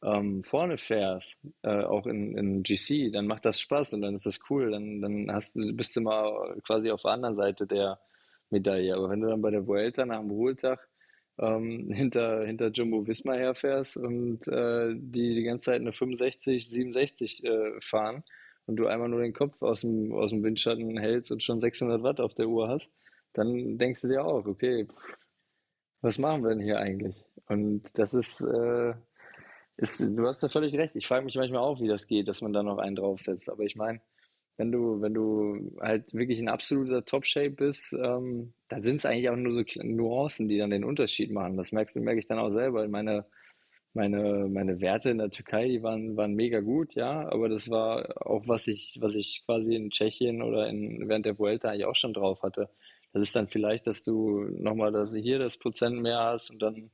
ähm, 0.03 0.43
vorne 0.43 0.77
fährst, 0.77 1.39
äh, 1.63 1.83
auch 1.83 2.05
in, 2.05 2.37
in 2.37 2.63
GC, 2.63 3.11
dann 3.11 3.27
macht 3.27 3.45
das 3.45 3.59
Spaß 3.59 3.93
und 3.93 4.01
dann 4.01 4.13
ist 4.13 4.25
das 4.25 4.39
cool. 4.49 4.71
Dann, 4.71 5.01
dann 5.01 5.31
hast, 5.31 5.53
bist 5.55 5.95
du 5.95 6.01
mal 6.01 6.55
quasi 6.65 6.91
auf 6.91 7.01
der 7.01 7.11
anderen 7.11 7.35
Seite 7.35 7.65
der 7.67 7.99
Medaille. 8.49 8.95
Aber 8.95 9.09
wenn 9.09 9.21
du 9.21 9.27
dann 9.27 9.41
bei 9.41 9.51
der 9.51 9.67
Vuelta 9.67 10.05
nach 10.05 10.19
dem 10.19 10.31
Ruhetag 10.31 10.87
ähm, 11.39 11.91
hinter, 11.93 12.45
hinter 12.45 12.69
Jumbo 12.71 13.07
Visma 13.07 13.33
herfährst 13.33 13.97
und 13.97 14.47
äh, 14.47 14.93
die 14.95 15.35
die 15.35 15.43
ganze 15.43 15.65
Zeit 15.65 15.81
eine 15.81 15.93
65, 15.93 16.69
67 16.69 17.43
äh, 17.43 17.81
fahren 17.81 18.23
und 18.65 18.75
du 18.77 18.87
einmal 18.87 19.09
nur 19.09 19.21
den 19.21 19.33
Kopf 19.33 19.61
aus 19.61 19.81
dem, 19.81 20.13
aus 20.13 20.29
dem 20.31 20.43
Windschatten 20.43 20.97
hältst 20.97 21.31
und 21.31 21.43
schon 21.43 21.61
600 21.61 22.03
Watt 22.03 22.19
auf 22.19 22.33
der 22.33 22.47
Uhr 22.47 22.67
hast, 22.69 22.91
dann 23.33 23.77
denkst 23.77 24.01
du 24.01 24.07
dir 24.09 24.25
auch, 24.25 24.45
okay, 24.45 24.87
was 26.01 26.17
machen 26.17 26.43
wir 26.43 26.49
denn 26.49 26.59
hier 26.59 26.79
eigentlich? 26.79 27.15
Und 27.47 27.97
das 27.97 28.13
ist, 28.13 28.41
äh, 28.41 28.93
ist 29.77 30.01
du 30.01 30.27
hast 30.27 30.41
da 30.43 30.49
völlig 30.49 30.75
recht. 30.75 30.95
Ich 30.95 31.07
frage 31.07 31.25
mich 31.25 31.35
manchmal 31.35 31.61
auch, 31.61 31.79
wie 31.79 31.87
das 31.87 32.07
geht, 32.07 32.27
dass 32.27 32.41
man 32.41 32.53
da 32.53 32.63
noch 32.63 32.79
einen 32.79 32.95
draufsetzt. 32.95 33.49
Aber 33.49 33.63
ich 33.63 33.75
meine, 33.75 34.01
wenn 34.57 34.71
du, 34.71 35.01
wenn 35.01 35.13
du 35.13 35.77
halt 35.79 36.13
wirklich 36.13 36.39
in 36.39 36.49
absoluter 36.49 37.05
Top-Shape 37.05 37.51
bist, 37.51 37.93
ähm, 37.93 38.53
dann 38.69 38.81
sind 38.81 38.97
es 38.97 39.05
eigentlich 39.05 39.29
auch 39.29 39.35
nur 39.35 39.53
so 39.53 39.63
Nuancen, 39.83 40.47
die 40.47 40.57
dann 40.57 40.71
den 40.71 40.83
Unterschied 40.83 41.31
machen. 41.31 41.57
Das 41.57 41.71
merkst, 41.71 41.95
merke 41.97 42.19
ich 42.19 42.27
dann 42.27 42.39
auch 42.39 42.51
selber. 42.51 42.87
Meine, 42.87 43.25
meine, 43.93 44.47
meine 44.49 44.81
Werte 44.81 45.11
in 45.11 45.19
der 45.19 45.29
Türkei, 45.29 45.67
die 45.67 45.83
waren, 45.83 46.17
waren 46.17 46.33
mega 46.33 46.59
gut, 46.61 46.95
ja, 46.95 47.29
aber 47.31 47.49
das 47.49 47.69
war 47.69 48.27
auch, 48.27 48.47
was 48.47 48.67
ich, 48.67 48.97
was 48.99 49.15
ich 49.15 49.43
quasi 49.45 49.75
in 49.75 49.91
Tschechien 49.91 50.41
oder 50.41 50.67
in, 50.67 51.07
während 51.07 51.25
der 51.25 51.37
Vuelta 51.37 51.69
eigentlich 51.69 51.85
auch 51.85 51.95
schon 51.95 52.13
drauf 52.13 52.41
hatte. 52.41 52.69
Das 53.13 53.23
ist 53.23 53.35
dann 53.35 53.47
vielleicht, 53.47 53.87
dass 53.87 54.03
du 54.03 54.41
nochmal, 54.51 54.91
dass 54.91 55.11
du 55.11 55.19
hier 55.19 55.39
das 55.39 55.57
Prozent 55.57 56.01
mehr 56.01 56.19
hast 56.19 56.51
und 56.51 56.61
dann 56.61 56.91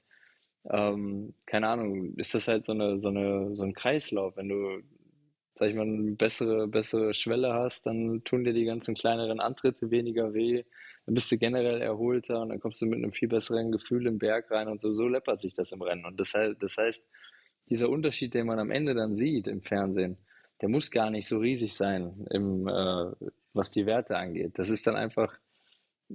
ähm, 0.69 1.33
keine 1.45 1.67
Ahnung, 1.67 2.15
ist 2.15 2.33
das 2.33 2.47
halt 2.47 2.65
so 2.65 2.71
eine, 2.71 2.99
so 2.99 3.09
eine, 3.09 3.55
so 3.55 3.63
ein 3.63 3.73
Kreislauf. 3.73 4.37
Wenn 4.37 4.49
du, 4.49 4.81
sag 5.55 5.69
ich 5.69 5.75
mal, 5.75 5.83
eine 5.83 6.11
bessere, 6.11 6.67
bessere 6.67 7.13
Schwelle 7.13 7.53
hast, 7.53 7.85
dann 7.85 8.23
tun 8.23 8.43
dir 8.43 8.53
die 8.53 8.65
ganzen 8.65 8.95
kleineren 8.95 9.39
Antritte 9.39 9.91
weniger 9.91 10.33
weh, 10.33 10.63
dann 11.05 11.15
bist 11.15 11.31
du 11.31 11.37
generell 11.37 11.81
erholter 11.81 12.41
und 12.41 12.49
dann 12.49 12.59
kommst 12.59 12.81
du 12.81 12.85
mit 12.85 12.99
einem 12.99 13.11
viel 13.11 13.27
besseren 13.27 13.71
Gefühl 13.71 14.07
im 14.07 14.17
Berg 14.17 14.49
rein 14.51 14.69
und 14.69 14.81
so, 14.81 14.93
so 14.93 15.07
läppert 15.07 15.41
sich 15.41 15.53
das 15.53 15.71
im 15.73 15.81
Rennen. 15.81 16.05
Und 16.05 16.19
das, 16.19 16.33
heißt, 16.33 16.61
das 16.63 16.77
heißt, 16.77 17.03
dieser 17.69 17.89
Unterschied, 17.89 18.33
den 18.33 18.47
man 18.47 18.59
am 18.59 18.71
Ende 18.71 18.93
dann 18.93 19.15
sieht 19.15 19.47
im 19.47 19.61
Fernsehen, 19.61 20.17
der 20.61 20.69
muss 20.69 20.91
gar 20.91 21.09
nicht 21.09 21.27
so 21.27 21.39
riesig 21.39 21.73
sein, 21.73 22.25
im, 22.29 22.67
äh, 22.67 23.11
was 23.53 23.71
die 23.71 23.85
Werte 23.85 24.17
angeht. 24.17 24.57
Das 24.57 24.69
ist 24.69 24.87
dann 24.87 24.95
einfach 24.95 25.37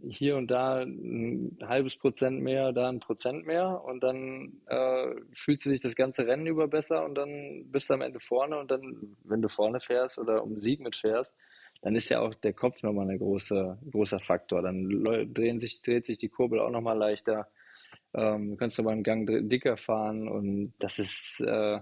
hier 0.09 0.37
und 0.37 0.51
da 0.51 0.81
ein 0.83 1.59
halbes 1.63 1.97
Prozent 1.97 2.41
mehr, 2.43 2.73
da 2.73 2.89
ein 2.89 3.01
Prozent 3.01 3.47
mehr 3.47 3.83
und 3.85 4.03
dann 4.03 4.61
äh, 4.67 5.15
fühlst 5.35 5.67
du 5.67 5.71
dich 5.71 5.81
das 5.81 5.97
ganze 5.97 6.27
Rennen 6.27 6.47
über 6.47 6.69
besser 6.69 7.05
und 7.05 7.15
dann 7.17 7.65
bist 7.71 7.91
du 7.91 7.95
am 7.95 8.03
Ende 8.03 8.21
vorne 8.21 8.59
und 8.59 8.71
dann, 8.71 9.17
wenn 9.25 9.43
du 9.43 9.49
vorne 9.49 9.81
fährst 9.81 10.19
oder 10.19 10.43
um 10.43 10.61
Sieg 10.61 10.81
mitfährst, 10.81 11.35
dann 11.83 11.95
ist 11.95 12.09
ja 12.09 12.21
auch 12.21 12.35
der 12.35 12.53
Kopf 12.53 12.83
nochmal 12.83 13.09
ein 13.11 13.19
große, 13.19 13.79
großer 13.91 14.21
Faktor. 14.21 14.63
Dann 14.63 15.05
drehen 15.33 15.61
sich, 15.61 15.81
dreht 15.81 16.07
sich 16.07 16.19
die 16.19 16.29
Kurbel 16.29 16.61
auch 16.61 16.71
nochmal 16.71 16.99
leichter. 16.99 17.49
Ähm, 18.15 18.51
du 18.51 18.57
kannst 18.57 18.79
nochmal 18.79 18.95
einen 18.95 19.05
Gang 19.05 19.49
dicker 19.49 19.77
fahren 19.77 20.29
und 20.29 20.75
das 20.79 20.99
ist 20.99 21.41
äh, 21.47 21.79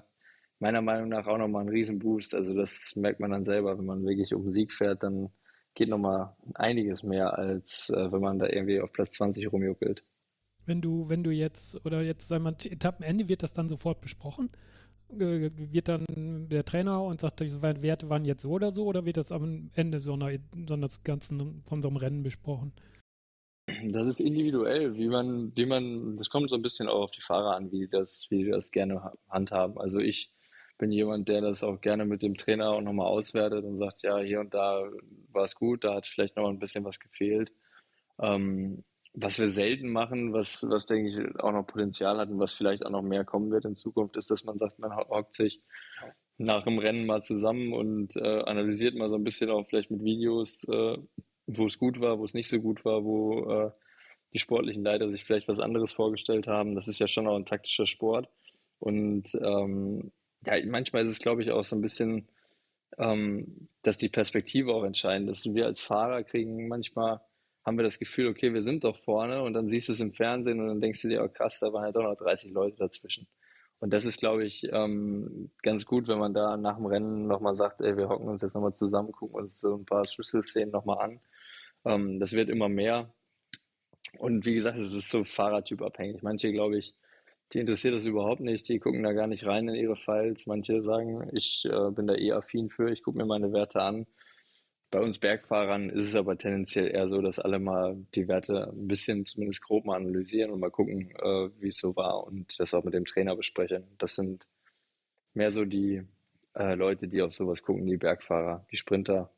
meiner 0.59 0.83
Meinung 0.83 1.09
nach 1.09 1.27
auch 1.27 1.39
nochmal 1.39 1.65
ein 1.65 1.71
Riesenboost. 1.71 2.35
Also 2.35 2.55
das 2.55 2.95
merkt 2.97 3.21
man 3.21 3.31
dann 3.31 3.45
selber, 3.45 3.79
wenn 3.79 3.87
man 3.87 4.05
wirklich 4.05 4.35
um 4.35 4.53
Sieg 4.53 4.73
fährt, 4.73 5.03
dann 5.03 5.31
geht 5.77 5.89
nochmal 5.89 6.35
einiges 6.55 7.05
mehr, 7.05 7.39
als 7.39 7.91
äh, 7.91 8.11
wenn 8.11 8.21
man 8.21 8.39
da 8.39 8.47
irgendwie 8.49 8.81
auf 8.81 8.93
Platz 8.93 9.13
20 9.13 9.53
rumjuckelt. 9.53 10.03
Wenn 10.65 10.83
du, 10.83 11.09
wenn 11.09 11.23
du 11.23 11.31
jetzt, 11.31 11.85
oder 11.87 12.03
jetzt 12.03 12.27
sagen 12.27 12.43
wir 12.45 12.57
Etappenende, 12.73 13.29
wird 13.29 13.45
das 13.45 13.55
dann 13.55 13.69
sofort 13.69 14.01
besprochen? 14.01 14.51
Wird 15.09 15.87
dann 15.87 16.05
der 16.49 16.65
Trainer 16.65 17.05
und 17.05 17.21
sagt, 17.21 17.39
die 17.39 17.63
Werte 17.63 18.09
waren 18.09 18.25
jetzt 18.25 18.43
so 18.43 18.51
oder 18.51 18.73
so, 18.73 18.87
oder 18.87 19.05
wird 19.05 19.19
das 19.19 19.31
am 19.31 19.71
Ende 19.75 20.01
so 20.01 20.15
einer, 20.15 20.33
so 20.67 20.75
eines 20.75 21.05
Ganzen 21.05 21.63
von 21.65 21.81
so 21.81 21.89
einem 21.89 21.99
Rennen 21.99 22.23
besprochen? 22.25 22.73
Das 23.85 24.09
ist 24.09 24.19
individuell, 24.19 24.97
wie 24.97 25.09
man, 25.09 25.55
wie 25.57 25.67
man, 25.67 26.17
das 26.17 26.31
kommt 26.31 26.51
so 26.51 26.57
ein 26.57 26.63
bisschen 26.63 26.89
auch 26.89 27.03
auf 27.03 27.11
die 27.13 27.21
Fahrer 27.21 27.55
an, 27.55 27.71
wie 27.71 27.87
das, 27.87 28.27
wie 28.31 28.45
die 28.45 28.51
das 28.51 28.73
gerne 28.73 29.13
handhaben. 29.29 29.79
Also 29.79 29.99
ich 29.99 30.33
bin 30.79 30.93
jemand, 30.93 31.29
der 31.29 31.41
das 31.41 31.63
auch 31.63 31.81
gerne 31.81 32.05
mit 32.05 32.23
dem 32.23 32.37
Trainer 32.37 32.71
auch 32.71 32.81
nochmal 32.81 33.07
auswertet 33.07 33.65
und 33.65 33.79
sagt, 33.79 34.03
ja, 34.03 34.19
hier 34.19 34.41
und 34.41 34.55
da 34.55 34.83
war 35.33 35.45
es 35.45 35.55
gut, 35.55 35.85
da 35.85 35.95
hat 35.95 36.07
vielleicht 36.07 36.37
noch 36.37 36.49
ein 36.49 36.59
bisschen 36.59 36.85
was 36.85 36.99
gefehlt. 36.99 37.53
Ähm, 38.21 38.85
was 39.15 39.39
wir 39.39 39.51
selten 39.51 39.91
machen, 39.91 40.33
was, 40.35 40.63
was 40.69 40.87
denke 40.87 41.09
ich 41.09 41.41
auch 41.41 41.53
noch 41.53 41.67
Potenzial 41.67 42.19
hat 42.19 42.29
und 42.29 42.39
was 42.39 42.53
vielleicht 42.53 42.85
auch 42.85 42.91
noch 42.91 43.03
mehr 43.03 43.25
kommen 43.25 43.51
wird 43.51 43.65
in 43.65 43.75
Zukunft, 43.75 44.17
ist, 44.17 44.31
dass 44.31 44.45
man 44.45 44.59
sagt, 44.59 44.79
man 44.79 44.95
hockt 44.95 45.35
sich 45.35 45.63
nach 46.39 46.65
dem 46.65 46.79
Rennen 46.79 47.07
mal 47.07 47.23
zusammen 47.23 47.73
und 47.73 48.15
äh, 48.17 48.43
analysiert 48.43 48.95
mal 48.95 49.09
so 49.09 49.15
ein 49.15 49.25
bisschen 49.25 49.51
auch 49.51 49.67
vielleicht 49.67 49.91
mit 49.91 50.05
Videos, 50.05 50.65
äh, 50.69 50.99
wo 51.47 51.65
es 51.65 51.79
gut 51.79 52.01
war, 52.01 52.19
wo 52.19 52.25
es 52.25 52.35
nicht 52.35 52.49
so 52.49 52.61
gut 52.61 52.85
war, 52.85 53.05
wo 53.05 53.51
äh, 53.51 53.71
die 54.35 54.39
sportlichen 54.39 54.85
Leiter 54.85 55.09
sich 55.09 55.25
vielleicht 55.25 55.49
was 55.49 55.61
anderes 55.61 55.93
vorgestellt 55.93 56.47
haben. 56.47 56.75
Das 56.75 56.89
ist 56.89 56.99
ja 56.99 57.09
schon 57.09 57.27
auch 57.27 57.37
ein 57.37 57.47
taktischer 57.47 57.87
Sport. 57.87 58.29
Und 58.79 59.35
ähm, 59.41 60.13
ja, 60.45 60.55
manchmal 60.67 61.05
ist 61.05 61.11
es, 61.11 61.19
glaube 61.19 61.43
ich, 61.43 61.51
auch 61.51 61.65
so 61.65 61.77
ein 61.77 61.83
bisschen, 61.83 62.29
ähm, 62.99 63.69
dass 63.83 63.99
die 63.99 64.09
Perspektive 64.09 64.73
auch 64.75 64.85
entscheidend 64.85 65.31
ist. 65.31 65.47
Und 65.47 65.55
wir 65.55 65.67
als 65.67 65.81
Fahrer 65.81 66.23
kriegen 66.25 66.69
manchmal, 66.69 67.21
haben 67.65 67.79
wir 67.79 67.85
das 67.85 67.99
Gefühl, 67.99 68.29
okay, 68.29 68.55
wir 68.55 68.63
sind 68.63 68.85
doch 68.85 68.97
vorne 68.97 69.43
und 69.43 69.55
dann 69.55 69.69
siehst 69.69 69.89
du 69.89 69.93
es 69.93 70.01
im 70.01 70.13
Fernsehen 70.13 70.61
und 70.61 70.69
dann 70.69 70.81
denkst 70.81 71.03
du 71.03 71.09
dir, 71.09 71.25
oh 71.25 71.29
krass, 71.29 71.59
da 71.59 71.73
waren 71.73 71.85
ja 71.85 71.93
doch 71.93 72.05
noch 72.05 72.17
30 72.17 72.53
Leute 72.53 72.77
dazwischen. 72.77 73.27
Und 73.79 73.93
das 73.93 74.05
ist, 74.05 74.21
glaube 74.21 74.45
ich, 74.45 74.67
ähm, 74.73 75.51
ganz 75.63 75.85
gut, 75.85 76.09
wenn 76.09 76.19
man 76.19 76.33
da 76.33 76.57
nach 76.57 76.77
dem 76.77 76.87
Rennen 76.87 77.27
nochmal 77.27 77.57
sagt, 77.57 77.81
ey, 77.83 77.97
wir 77.97 78.09
hocken 78.09 78.29
uns 78.29 78.41
jetzt 78.43 78.55
nochmal 78.55 78.73
zusammen, 78.73 79.13
gucken 79.13 79.37
uns 79.37 79.61
so 79.61 79.75
ein 79.75 79.85
paar 79.85 80.07
Schlüsselszenen 80.07 80.71
nochmal 80.71 80.99
an. 80.99 81.21
Ähm, 81.85 82.21
das 82.21 82.33
wird 82.33 82.49
immer 82.49 82.69
mehr. 82.69 83.13
Und 84.19 84.47
wie 84.47 84.55
gesagt, 84.55 84.79
es 84.79 84.95
ist 84.95 85.11
so 85.11 85.25
fahrertypabhängig. 85.25 86.23
Manche, 86.23 86.53
glaube 86.53 86.79
ich, 86.79 86.95
die 87.53 87.61
interessiert 87.61 87.95
das 87.95 88.05
überhaupt 88.05 88.41
nicht, 88.41 88.69
die 88.69 88.79
gucken 88.79 89.03
da 89.03 89.13
gar 89.13 89.27
nicht 89.27 89.47
rein 89.47 89.69
in 89.69 89.75
ihre 89.75 89.97
Files. 89.97 90.47
Manche 90.47 90.83
sagen, 90.83 91.29
ich 91.33 91.65
äh, 91.65 91.91
bin 91.91 92.07
da 92.07 92.15
eh 92.15 92.33
affin 92.33 92.71
für, 92.71 92.91
ich 92.91 93.03
gucke 93.03 93.19
mir 93.19 93.27
meine 93.27 93.53
Werte 93.53 93.83
an. 93.83 94.07
Bei 94.91 95.01
uns 95.01 95.19
Bergfahrern 95.19 95.91
ist 95.91 96.07
es 96.07 96.17
aber 96.17 96.39
tendenziell 96.39 96.89
eher 96.89 97.09
so, 97.09 97.21
dass 97.21 97.39
alle 97.39 97.59
mal 97.59 97.97
die 98.15 98.29
Werte 98.29 98.73
ein 98.73 98.87
bisschen 98.87 99.27
zumindest 99.27 99.63
grob 99.63 99.85
mal 99.85 99.97
analysieren 99.97 100.51
und 100.51 100.61
mal 100.61 100.71
gucken, 100.71 101.11
äh, 101.17 101.51
wie 101.61 101.69
es 101.69 101.79
so 101.79 101.95
war 101.97 102.25
und 102.25 102.59
das 102.59 102.73
auch 102.75 102.85
mit 102.85 102.95
dem 102.95 103.05
Trainer 103.05 103.37
besprechen. 103.37 103.85
Das 103.99 104.15
sind 104.15 104.47
mehr 105.35 105.51
so 105.51 105.65
die 105.65 106.03
äh, 106.55 106.75
Leute, 106.75 107.09
die 107.09 107.23
auf 107.23 107.35
sowas 107.35 107.63
gucken, 107.63 107.87
die 107.87 107.97
Bergfahrer, 107.97 108.67
die 108.71 108.77
Sprinter 108.77 109.31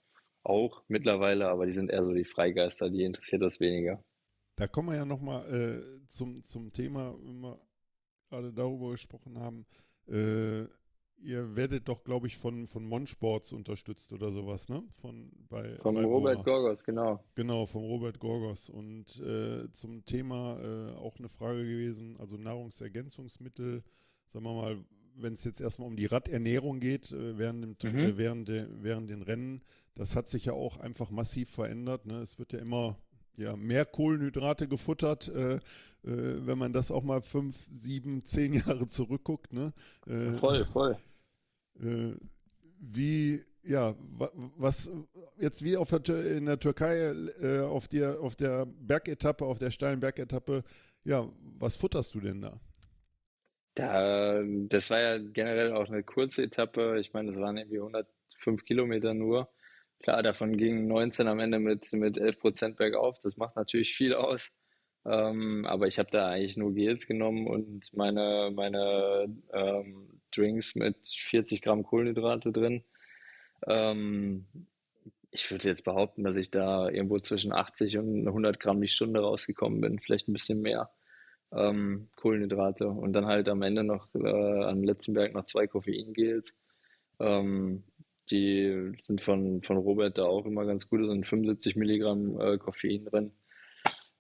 auch 0.43 0.83
mittlerweile, 0.89 1.49
aber 1.49 1.67
die 1.67 1.73
sind 1.73 1.91
eher 1.91 2.05
so 2.05 2.13
die 2.13 2.25
Freigeister, 2.25 2.91
die 2.91 3.05
interessiert 3.05 3.43
das 3.43 3.61
weniger. 3.61 4.03
Da 4.57 4.67
kommen 4.67 4.89
wir 4.89 4.97
ja 4.97 5.05
nochmal 5.05 5.45
äh, 5.53 6.09
zum, 6.09 6.43
zum 6.43 6.73
Thema, 6.73 7.15
immer 7.23 7.61
gerade 8.29 8.53
darüber 8.53 8.91
gesprochen 8.91 9.39
haben, 9.39 9.67
äh, 10.09 10.63
ihr 11.21 11.57
werdet 11.57 11.89
doch, 11.89 12.05
glaube 12.05 12.27
ich, 12.27 12.37
von, 12.37 12.67
von 12.67 12.85
Monsports 12.85 13.53
unterstützt 13.53 14.13
oder 14.13 14.31
sowas, 14.33 14.69
ne? 14.69 14.83
Von, 15.01 15.31
bei, 15.49 15.77
vom 15.79 15.97
bei 15.97 16.05
Robert 16.05 16.45
Bora. 16.45 16.59
Gorgos, 16.59 16.85
genau. 16.85 17.25
Genau, 17.35 17.67
vom 17.67 17.83
Robert 17.83 18.19
Gorgos. 18.19 18.71
Und 18.71 19.21
äh, 19.21 19.71
zum 19.73 20.05
Thema 20.05 20.61
äh, 20.61 20.95
auch 20.97 21.19
eine 21.19 21.29
Frage 21.29 21.63
gewesen, 21.63 22.17
also 22.19 22.37
Nahrungsergänzungsmittel, 22.37 23.83
sagen 24.27 24.45
wir 24.45 24.55
mal, 24.55 24.85
wenn 25.17 25.35
es 25.35 25.45
jetzt 25.45 25.61
erstmal 25.61 25.89
um 25.89 25.97
die 25.97 26.07
Radernährung 26.07 26.79
geht, 26.81 27.11
äh, 27.11 27.37
während, 27.37 27.83
dem, 27.83 27.93
mhm. 27.93 27.99
Äh, 27.99 28.17
während, 28.17 28.49
de, 28.49 28.67
während 28.71 29.11
den 29.11 29.23
Rennen, 29.23 29.63
das 29.95 30.15
hat 30.15 30.29
sich 30.29 30.45
ja 30.45 30.53
auch 30.53 30.79
einfach 30.79 31.11
massiv 31.11 31.51
verändert. 31.51 32.07
Ne? 32.07 32.19
Es 32.19 32.39
wird 32.39 32.53
ja 32.53 32.61
immer 32.61 32.97
ja, 33.39 33.57
mehr 33.57 33.87
Kohlenhydrate 33.87 34.69
gefuttert, 34.69 35.29
äh, 35.29 35.55
äh, 35.55 35.61
wenn 36.03 36.59
man 36.59 36.73
das 36.73 36.91
auch 36.91 37.03
mal 37.03 37.23
fünf, 37.23 37.67
sieben, 37.73 38.25
zehn 38.25 38.53
Jahre 38.67 38.87
zurückguckt. 38.89 39.53
Ne? 39.53 39.73
Äh, 40.07 40.33
voll, 40.33 40.65
voll. 40.67 40.99
Äh, 41.81 42.15
wie, 42.81 43.45
ja, 43.63 43.95
was 44.57 44.93
jetzt 45.39 45.65
wie 45.65 45.77
auf 45.77 45.91
der, 45.91 46.37
in 46.37 46.47
der 46.47 46.61
Türkei 46.61 47.13
äh, 47.41 47.61
auf, 47.61 47.89
der, 47.89 48.21
auf 48.21 48.37
der 48.37 48.67
Bergetappe, 48.67 49.45
auf 49.45 49.59
der 49.59 49.71
steilen 49.71 50.01
Bergetappe, 50.01 50.63
ja, 51.05 51.29
was 51.59 51.77
futterst 51.77 52.15
du 52.15 52.21
denn 52.21 52.41
da? 52.41 52.61
Da, 53.75 54.43
das 54.69 54.91
war 54.91 55.01
ja 55.01 55.19
generell 55.19 55.73
auch 55.73 55.89
eine 55.89 56.03
kurze 56.03 56.43
Etappe. 56.43 56.99
Ich 57.01 57.13
meine, 57.13 57.33
das 57.33 57.41
waren 57.41 57.57
irgendwie 57.57 57.79
105 57.79 58.65
Kilometer 58.65 59.15
nur. 59.15 59.49
Klar, 60.01 60.23
davon 60.23 60.57
gingen 60.57 60.87
19 60.87 61.27
am 61.29 61.41
Ende 61.41 61.59
mit, 61.59 61.93
mit 61.93 62.19
11 62.19 62.39
Prozent 62.39 62.77
bergauf. 62.77 63.19
Das 63.21 63.37
macht 63.37 63.57
natürlich 63.57 63.95
viel 63.95 64.15
aus. 64.15 64.53
Ähm, 65.05 65.65
aber 65.67 65.87
ich 65.87 65.99
habe 65.99 66.11
da 66.11 66.29
eigentlich 66.29 66.57
nur 66.57 66.75
Gels 66.75 67.07
genommen 67.07 67.47
und 67.47 67.93
meine, 67.95 68.51
meine 68.55 69.27
ähm, 69.53 70.21
Drinks 70.35 70.75
mit 70.75 70.97
40 71.09 71.63
Gramm 71.63 71.83
Kohlenhydrate 71.83 72.53
drin. 72.53 72.85
Ähm, 73.67 74.47
ich 75.31 75.51
würde 75.51 75.69
jetzt 75.69 75.85
behaupten, 75.85 76.25
dass 76.25 76.37
ich 76.37 76.51
da 76.51 76.89
irgendwo 76.89 77.19
zwischen 77.19 77.53
80 77.53 77.99
und 77.99 78.27
100 78.27 78.61
Gramm 78.61 78.81
die 78.81 78.89
Stunde 78.89 79.21
rausgekommen 79.21 79.81
bin, 79.81 79.99
vielleicht 79.99 80.29
ein 80.29 80.33
bisschen 80.33 80.61
mehr 80.61 80.91
ähm, 81.53 82.09
Kohlenhydrate 82.17 82.89
und 82.89 83.13
dann 83.13 83.27
halt 83.27 83.49
am 83.49 83.63
Ende 83.63 83.85
noch 83.85 84.15
äh, 84.15 84.65
am 84.65 84.83
letzten 84.83 85.15
Berg 85.15 85.35
noch 85.35 85.45
zwei 85.45 85.67
Koffeingels. 85.67 86.55
Ähm, 87.21 87.85
die 88.31 88.93
sind 89.03 89.23
von, 89.23 89.63
von 89.63 89.77
Robert 89.77 90.19
da 90.19 90.25
auch 90.25 90.47
immer 90.47 90.65
ganz 90.67 90.89
gut, 90.89 91.05
sind 91.07 91.27
75 91.27 91.77
Milligramm 91.77 92.41
äh, 92.41 92.59
Koffein 92.59 93.05
drin. 93.05 93.33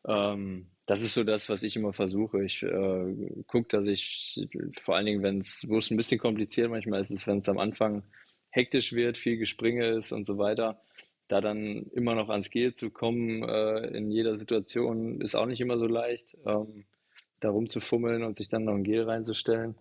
Ähm, 0.06 0.66
das 0.86 1.02
ist 1.02 1.14
so 1.14 1.22
das, 1.22 1.48
was 1.48 1.62
ich 1.62 1.76
immer 1.76 1.92
versuche. 1.92 2.42
Ich 2.44 2.62
äh, 2.62 3.44
gucke, 3.46 3.68
dass 3.68 3.86
ich 3.86 4.48
vor 4.80 4.96
allen 4.96 5.06
Dingen, 5.06 5.22
wenn 5.22 5.40
es, 5.40 5.64
wo 5.68 5.78
es 5.78 5.90
ein 5.90 5.98
bisschen 5.98 6.18
kompliziert 6.18 6.70
manchmal 6.70 7.00
ist, 7.00 7.10
ist, 7.10 7.26
wenn 7.26 7.38
es 7.38 7.48
am 7.48 7.58
Anfang 7.58 8.04
hektisch 8.50 8.94
wird, 8.94 9.18
viel 9.18 9.36
Gespringe 9.36 9.86
ist 9.86 10.12
und 10.12 10.26
so 10.26 10.38
weiter, 10.38 10.80
da 11.28 11.42
dann 11.42 11.84
immer 11.92 12.14
noch 12.14 12.30
ans 12.30 12.50
Gel 12.50 12.72
zu 12.72 12.90
kommen 12.90 13.42
äh, 13.46 13.86
in 13.88 14.10
jeder 14.10 14.36
Situation 14.38 15.20
ist 15.20 15.34
auch 15.34 15.46
nicht 15.46 15.60
immer 15.60 15.76
so 15.76 15.86
leicht, 15.86 16.36
ähm, 16.46 16.86
da 17.40 17.50
rumzufummeln 17.50 18.22
und 18.24 18.36
sich 18.36 18.48
dann 18.48 18.64
noch 18.64 18.74
ein 18.74 18.84
Gel 18.84 19.02
reinzustellen. 19.02 19.76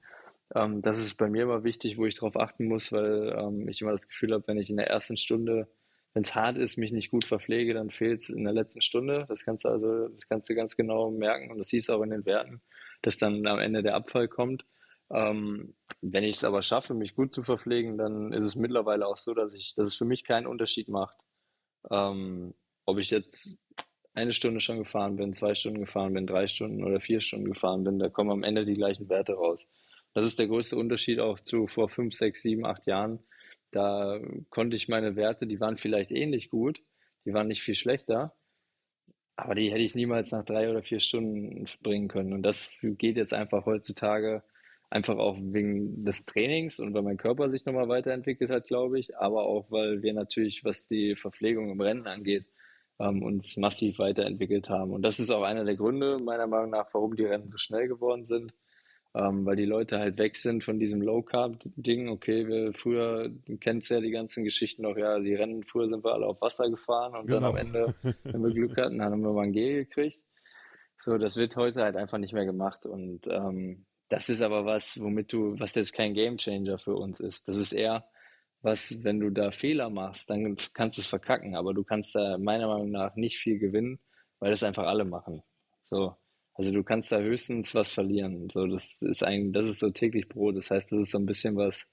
Ähm, 0.55 0.81
das 0.81 0.97
ist 0.97 1.15
bei 1.15 1.29
mir 1.29 1.43
immer 1.43 1.63
wichtig, 1.63 1.97
wo 1.97 2.05
ich 2.05 2.15
darauf 2.15 2.37
achten 2.37 2.67
muss, 2.67 2.91
weil 2.91 3.35
ähm, 3.37 3.67
ich 3.67 3.81
immer 3.81 3.91
das 3.91 4.07
Gefühl 4.07 4.33
habe, 4.33 4.47
wenn 4.47 4.57
ich 4.57 4.69
in 4.69 4.77
der 4.77 4.87
ersten 4.87 5.17
Stunde, 5.17 5.67
wenn 6.13 6.23
es 6.23 6.35
hart 6.35 6.57
ist, 6.57 6.77
mich 6.77 6.91
nicht 6.91 7.11
gut 7.11 7.25
verpflege, 7.25 7.73
dann 7.73 7.89
fehlt 7.89 8.21
es 8.21 8.29
in 8.29 8.43
der 8.43 8.53
letzten 8.53 8.81
Stunde. 8.81 9.25
Das 9.27 9.43
kannst 9.43 9.65
du 9.65 9.69
also, 9.69 10.07
das 10.09 10.27
kannst 10.27 10.49
du 10.49 10.55
ganz 10.55 10.75
genau 10.75 11.11
merken 11.11 11.51
und 11.51 11.57
das 11.57 11.69
siehst 11.69 11.89
du 11.89 11.93
auch 11.93 12.01
in 12.01 12.11
den 12.11 12.25
Werten, 12.25 12.61
dass 13.01 13.17
dann 13.17 13.45
am 13.47 13.59
Ende 13.59 13.83
der 13.83 13.95
Abfall 13.95 14.27
kommt. 14.27 14.65
Ähm, 15.09 15.75
wenn 16.01 16.23
ich 16.23 16.37
es 16.37 16.43
aber 16.43 16.61
schaffe, 16.61 16.93
mich 16.93 17.15
gut 17.15 17.33
zu 17.33 17.43
verpflegen, 17.43 17.97
dann 17.97 18.33
ist 18.33 18.45
es 18.45 18.55
mittlerweile 18.55 19.07
auch 19.07 19.17
so, 19.17 19.33
dass 19.33 19.53
ich, 19.53 19.73
dass 19.75 19.87
es 19.87 19.95
für 19.95 20.05
mich 20.05 20.23
keinen 20.23 20.47
Unterschied 20.47 20.89
macht, 20.89 21.15
ähm, 21.91 22.53
ob 22.85 22.97
ich 22.99 23.09
jetzt 23.09 23.57
eine 24.13 24.33
Stunde 24.33 24.59
schon 24.59 24.79
gefahren 24.79 25.15
bin, 25.15 25.31
zwei 25.33 25.53
Stunden 25.55 25.81
gefahren 25.81 26.13
bin, 26.13 26.25
drei 26.25 26.47
Stunden 26.47 26.83
oder 26.83 26.99
vier 26.99 27.21
Stunden 27.21 27.51
gefahren 27.51 27.83
bin, 27.83 27.99
da 27.99 28.09
kommen 28.09 28.31
am 28.31 28.43
Ende 28.43 28.65
die 28.65 28.73
gleichen 28.73 29.09
Werte 29.09 29.33
raus. 29.33 29.65
Das 30.17 30.25
ist 30.25 30.39
der 30.39 30.47
größte 30.47 30.75
Unterschied 30.75 31.19
auch 31.19 31.39
zu 31.39 31.67
vor 31.67 31.89
fünf, 31.89 32.15
sechs, 32.15 32.41
sieben, 32.41 32.65
acht 32.65 32.87
Jahren. 32.87 33.19
Da 33.69 34.19
konnte 34.49 34.75
ich 34.75 34.87
meine 34.87 35.15
Werte, 35.15 35.45
die 35.45 35.59
waren 35.59 35.77
vielleicht 35.77 36.09
ähnlich 36.09 36.49
gut, 36.49 36.81
die 37.23 37.35
waren 37.35 37.47
nicht 37.47 37.61
viel 37.61 37.75
schlechter, 37.75 38.35
aber 39.35 39.53
die 39.53 39.71
hätte 39.71 39.83
ich 39.83 39.93
niemals 39.93 40.31
nach 40.31 40.43
drei 40.43 40.71
oder 40.71 40.81
vier 40.81 41.01
Stunden 41.01 41.65
bringen 41.83 42.07
können. 42.07 42.33
Und 42.33 42.41
das 42.41 42.83
geht 42.97 43.15
jetzt 43.15 43.31
einfach 43.31 43.67
heutzutage 43.67 44.41
einfach 44.89 45.17
auch 45.19 45.37
wegen 45.39 46.03
des 46.03 46.25
Trainings 46.25 46.79
und 46.79 46.95
weil 46.95 47.03
mein 47.03 47.17
Körper 47.17 47.51
sich 47.51 47.65
nochmal 47.65 47.87
weiterentwickelt 47.87 48.49
hat, 48.49 48.63
glaube 48.63 48.97
ich, 48.97 49.15
aber 49.19 49.45
auch 49.45 49.69
weil 49.69 50.01
wir 50.01 50.15
natürlich, 50.15 50.63
was 50.63 50.87
die 50.87 51.15
Verpflegung 51.15 51.69
im 51.69 51.79
Rennen 51.79 52.07
angeht, 52.07 52.47
ähm, 52.97 53.21
uns 53.21 53.55
massiv 53.55 53.99
weiterentwickelt 53.99 54.71
haben. 54.71 54.93
Und 54.93 55.03
das 55.03 55.19
ist 55.19 55.29
auch 55.29 55.43
einer 55.43 55.63
der 55.63 55.75
Gründe, 55.75 56.17
meiner 56.17 56.47
Meinung 56.47 56.71
nach, 56.71 56.91
warum 56.91 57.15
die 57.15 57.25
Rennen 57.25 57.49
so 57.49 57.59
schnell 57.59 57.87
geworden 57.87 58.25
sind. 58.25 58.51
Ähm, 59.17 59.47
weil 59.47 59.55
die 59.55 59.65
Leute 59.65 59.97
halt 59.97 60.19
weg 60.19 60.35
sind 60.35 60.63
von 60.63 60.79
diesem 60.79 61.01
Low-Carb-Ding. 61.01 62.07
Okay, 62.09 62.47
wir 62.47 62.73
früher, 62.73 63.29
du 63.29 63.57
kennst 63.57 63.89
ja 63.89 63.99
die 63.99 64.11
ganzen 64.11 64.43
Geschichten 64.43 64.83
noch, 64.83 64.95
ja, 64.95 65.17
die 65.17 65.33
Rennen, 65.33 65.63
früher 65.63 65.89
sind 65.89 66.03
wir 66.03 66.13
alle 66.13 66.27
auf 66.27 66.39
Wasser 66.39 66.69
gefahren 66.69 67.15
und 67.15 67.25
genau. 67.25 67.39
dann 67.39 67.49
am 67.49 67.57
Ende, 67.57 67.95
wenn 68.23 68.43
wir 68.43 68.53
Glück 68.53 68.77
hatten, 68.77 69.01
haben 69.01 69.21
wir 69.21 69.33
mal 69.33 69.45
ein 69.45 69.53
Gel 69.53 69.85
gekriegt. 69.85 70.19
So, 70.97 71.17
das 71.17 71.35
wird 71.35 71.55
heute 71.55 71.81
halt 71.81 71.95
einfach 71.95 72.19
nicht 72.19 72.33
mehr 72.33 72.45
gemacht. 72.45 72.85
Und 72.85 73.25
ähm, 73.27 73.85
das 74.09 74.29
ist 74.29 74.41
aber 74.41 74.65
was, 74.65 74.99
womit 74.99 75.33
du, 75.33 75.59
was 75.59 75.73
jetzt 75.73 75.93
kein 75.93 76.13
Gamechanger 76.13 76.77
für 76.77 76.95
uns 76.95 77.19
ist. 77.19 77.47
Das 77.47 77.55
ist 77.55 77.73
eher 77.73 78.05
was, 78.61 79.03
wenn 79.03 79.19
du 79.19 79.29
da 79.31 79.51
Fehler 79.51 79.89
machst, 79.89 80.29
dann 80.29 80.57
kannst 80.73 80.97
du 80.97 81.01
es 81.01 81.07
verkacken, 81.07 81.55
aber 81.55 81.73
du 81.73 81.83
kannst 81.83 82.15
da 82.15 82.37
meiner 82.37 82.67
Meinung 82.67 82.91
nach 82.91 83.15
nicht 83.15 83.37
viel 83.37 83.59
gewinnen, 83.59 83.99
weil 84.39 84.51
das 84.51 84.63
einfach 84.63 84.85
alle 84.85 85.05
machen. 85.05 85.41
So. 85.89 86.15
Also 86.57 86.71
du 86.71 86.83
kannst 86.83 87.11
da 87.11 87.19
höchstens 87.19 87.75
was 87.75 87.91
verlieren. 87.91 88.49
So, 88.49 88.65
das 88.65 89.01
ist 89.03 89.23
ein, 89.23 89.53
das 89.53 89.67
ist 89.67 89.79
so 89.79 89.91
täglich 89.91 90.27
Brot. 90.27 90.57
Das 90.57 90.71
heißt, 90.71 90.91
das 90.91 90.99
ist 90.99 91.11
so 91.11 91.19
ein 91.19 91.27
bisschen 91.27 91.55
was, 91.55 91.85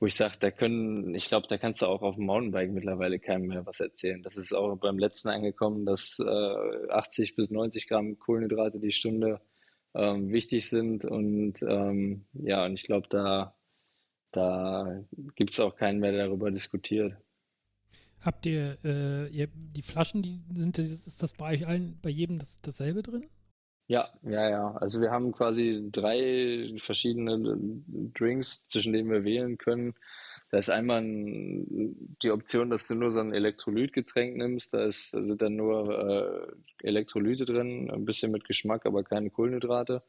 wo 0.00 0.06
ich 0.06 0.16
sage, 0.16 0.34
da 0.40 0.50
können, 0.50 1.14
ich 1.14 1.28
glaube, 1.28 1.46
da 1.48 1.58
kannst 1.58 1.82
du 1.82 1.86
auch 1.86 2.02
auf 2.02 2.16
dem 2.16 2.26
Mountainbike 2.26 2.72
mittlerweile 2.72 3.20
keinem 3.20 3.46
mehr 3.46 3.66
was 3.66 3.78
erzählen. 3.78 4.20
Das 4.22 4.36
ist 4.36 4.52
auch 4.52 4.76
beim 4.76 4.98
letzten 4.98 5.28
angekommen, 5.28 5.86
dass 5.86 6.18
äh, 6.18 6.90
80 6.90 7.36
bis 7.36 7.50
90 7.50 7.86
Gramm 7.88 8.18
Kohlenhydrate 8.18 8.80
die 8.80 8.92
Stunde 8.92 9.40
ähm, 9.94 10.32
wichtig 10.32 10.68
sind. 10.68 11.04
Und 11.04 11.62
ähm, 11.62 12.26
ja, 12.32 12.66
und 12.66 12.74
ich 12.74 12.82
glaube, 12.82 13.06
da, 13.08 13.56
da 14.32 15.04
gibt 15.36 15.52
es 15.52 15.60
auch 15.60 15.76
keinen 15.76 16.00
mehr, 16.00 16.10
der 16.10 16.26
darüber 16.26 16.50
diskutiert. 16.50 17.14
Habt 18.20 18.44
ihr, 18.46 18.76
äh, 18.84 19.28
ihr 19.28 19.46
die 19.54 19.82
Flaschen, 19.82 20.22
die 20.22 20.42
sind, 20.52 20.80
ist 20.80 21.22
das 21.22 21.32
bei 21.32 21.54
euch 21.54 21.66
allen, 21.68 22.00
bei 22.02 22.10
jedem 22.10 22.40
das, 22.40 22.58
dasselbe 22.60 23.04
drin? 23.04 23.28
Ja, 23.90 24.08
ja, 24.22 24.50
ja. 24.50 24.72
Also 24.76 25.00
wir 25.00 25.10
haben 25.10 25.32
quasi 25.32 25.88
drei 25.90 26.74
verschiedene 26.78 27.38
Drinks, 28.14 28.68
zwischen 28.68 28.92
denen 28.92 29.10
wir 29.10 29.24
wählen 29.24 29.56
können. 29.56 29.94
Da 30.50 30.58
ist 30.58 30.70
einmal 30.70 31.02
die 31.04 32.30
Option, 32.30 32.70
dass 32.70 32.86
du 32.86 32.94
nur 32.94 33.10
so 33.12 33.20
ein 33.20 33.32
Elektrolytgetränk 33.34 34.36
nimmst. 34.36 34.74
Da, 34.74 34.84
ist, 34.86 35.10
sind 35.12 35.40
dann 35.42 35.56
nur 35.56 36.52
äh, 36.82 36.86
Elektrolyte 36.86 37.44
drin, 37.46 37.90
ein 37.90 38.04
bisschen 38.04 38.30
mit 38.32 38.44
Geschmack, 38.46 38.84
aber 38.86 39.04
keine 39.04 39.30
Kohlenhydrate. 39.30 40.02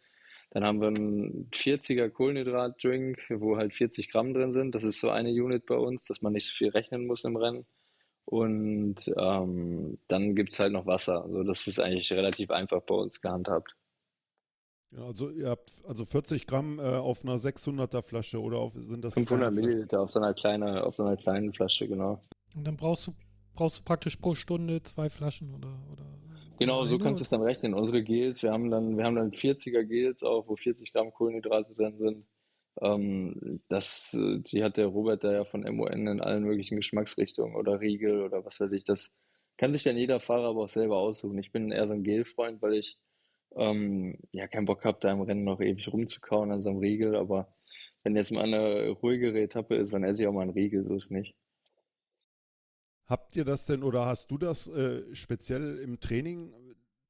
Dann 0.51 0.63
haben 0.65 0.81
wir 0.81 0.87
einen 0.89 1.49
40er 1.51 2.09
Kohlenhydratdrink, 2.09 3.19
wo 3.29 3.57
halt 3.57 3.73
40 3.75 4.11
Gramm 4.11 4.33
drin 4.33 4.53
sind. 4.53 4.75
Das 4.75 4.83
ist 4.83 4.99
so 4.99 5.09
eine 5.09 5.29
Unit 5.31 5.65
bei 5.67 5.75
uns, 5.77 6.05
dass 6.05 6.21
man 6.21 6.33
nicht 6.33 6.47
so 6.47 6.53
viel 6.55 6.69
rechnen 6.69 7.07
muss 7.07 7.23
im 7.25 7.37
Rennen. 7.37 7.65
Und 8.29 9.11
ähm, 9.17 9.97
dann 10.07 10.35
gibt 10.35 10.53
es 10.53 10.59
halt 10.59 10.71
noch 10.71 10.85
Wasser. 10.85 11.23
Also 11.23 11.41
das 11.41 11.65
ist 11.65 11.79
eigentlich 11.79 12.11
relativ 12.11 12.51
einfach 12.51 12.79
bei 12.83 12.93
uns 12.93 13.19
gehandhabt. 13.21 13.75
Ja, 14.91 15.03
also 15.03 15.31
ihr 15.31 15.49
habt 15.49 15.71
also 15.87 16.05
40 16.05 16.45
Gramm 16.45 16.77
äh, 16.77 16.83
auf 16.83 17.23
einer 17.23 17.37
600er 17.37 18.03
Flasche 18.03 18.39
oder 18.39 18.59
auf, 18.59 18.73
sind 18.75 19.03
das 19.03 19.15
500 19.15 19.51
Milliliter 19.51 20.01
auf 20.01 20.11
so 20.11 20.19
einer 20.19 20.35
kleinen, 20.35 20.77
auf 20.77 20.95
so 20.95 21.03
einer 21.05 21.17
kleinen 21.17 21.51
Flasche, 21.53 21.87
genau. 21.87 22.23
Und 22.55 22.67
dann 22.67 22.77
brauchst 22.77 23.07
du 23.07 23.15
brauchst 23.55 23.79
du 23.79 23.83
praktisch 23.83 24.17
pro 24.17 24.35
Stunde 24.35 24.83
zwei 24.83 25.09
Flaschen 25.09 25.51
oder 25.55 25.79
oder 25.91 26.05
Genau, 26.59 26.85
so 26.85 26.99
kannst 26.99 27.21
du 27.21 27.23
es 27.23 27.29
dann 27.29 27.41
rechnen. 27.41 27.73
Unsere 27.73 28.03
Gels, 28.03 28.43
wir 28.43 28.51
haben 28.51 28.69
dann 28.69 28.95
wir 28.95 29.05
haben 29.05 29.15
dann 29.15 29.31
40er 29.31 29.83
Gels 29.85 30.21
auch, 30.21 30.47
wo 30.47 30.55
40 30.55 30.93
Gramm 30.93 31.11
Kohlenhydrate 31.11 31.73
drin 31.73 31.97
sind. 31.97 32.25
Ähm, 32.81 33.61
das, 33.67 34.11
die 34.13 34.63
hat 34.63 34.77
der 34.77 34.87
Robert 34.87 35.23
da 35.23 35.31
ja 35.33 35.45
von 35.45 35.61
MON 35.61 36.07
in 36.07 36.21
allen 36.21 36.43
möglichen 36.43 36.77
Geschmacksrichtungen 36.77 37.55
oder 37.55 37.79
Riegel 37.79 38.21
oder 38.21 38.45
was 38.45 38.59
weiß 38.59 38.71
ich. 38.71 38.83
Das 38.83 39.11
kann 39.57 39.73
sich 39.73 39.83
dann 39.83 39.97
jeder 39.97 40.19
Fahrer 40.19 40.49
aber 40.49 40.63
auch 40.63 40.69
selber 40.69 40.97
aussuchen. 40.97 41.37
Ich 41.37 41.51
bin 41.51 41.71
eher 41.71 41.87
so 41.87 41.93
ein 41.93 42.03
Gel-Freund, 42.03 42.61
weil 42.61 42.75
ich 42.75 42.97
ähm, 43.55 44.17
ja 44.31 44.47
keinen 44.47 44.65
Bock 44.65 44.85
habe, 44.85 44.99
da 45.01 45.11
im 45.11 45.21
Rennen 45.21 45.43
noch 45.43 45.59
ewig 45.59 45.91
rumzukauen 45.91 46.51
an 46.51 46.61
so 46.61 46.69
einem 46.69 46.79
Riegel. 46.79 47.15
Aber 47.15 47.53
wenn 48.03 48.15
jetzt 48.15 48.31
mal 48.31 48.43
eine 48.43 48.89
ruhigere 48.89 49.41
Etappe 49.41 49.75
ist, 49.75 49.93
dann 49.93 50.03
esse 50.03 50.21
ich 50.23 50.27
auch 50.27 50.33
mal 50.33 50.43
einen 50.43 50.51
Riegel, 50.51 50.85
so 50.85 50.95
ist 50.95 51.11
nicht. 51.11 51.35
Habt 53.05 53.35
ihr 53.35 53.43
das 53.43 53.65
denn 53.65 53.83
oder 53.83 54.05
hast 54.05 54.31
du 54.31 54.37
das 54.37 54.67
äh, 54.67 55.03
speziell 55.13 55.79
im 55.79 55.99
Training? 55.99 56.53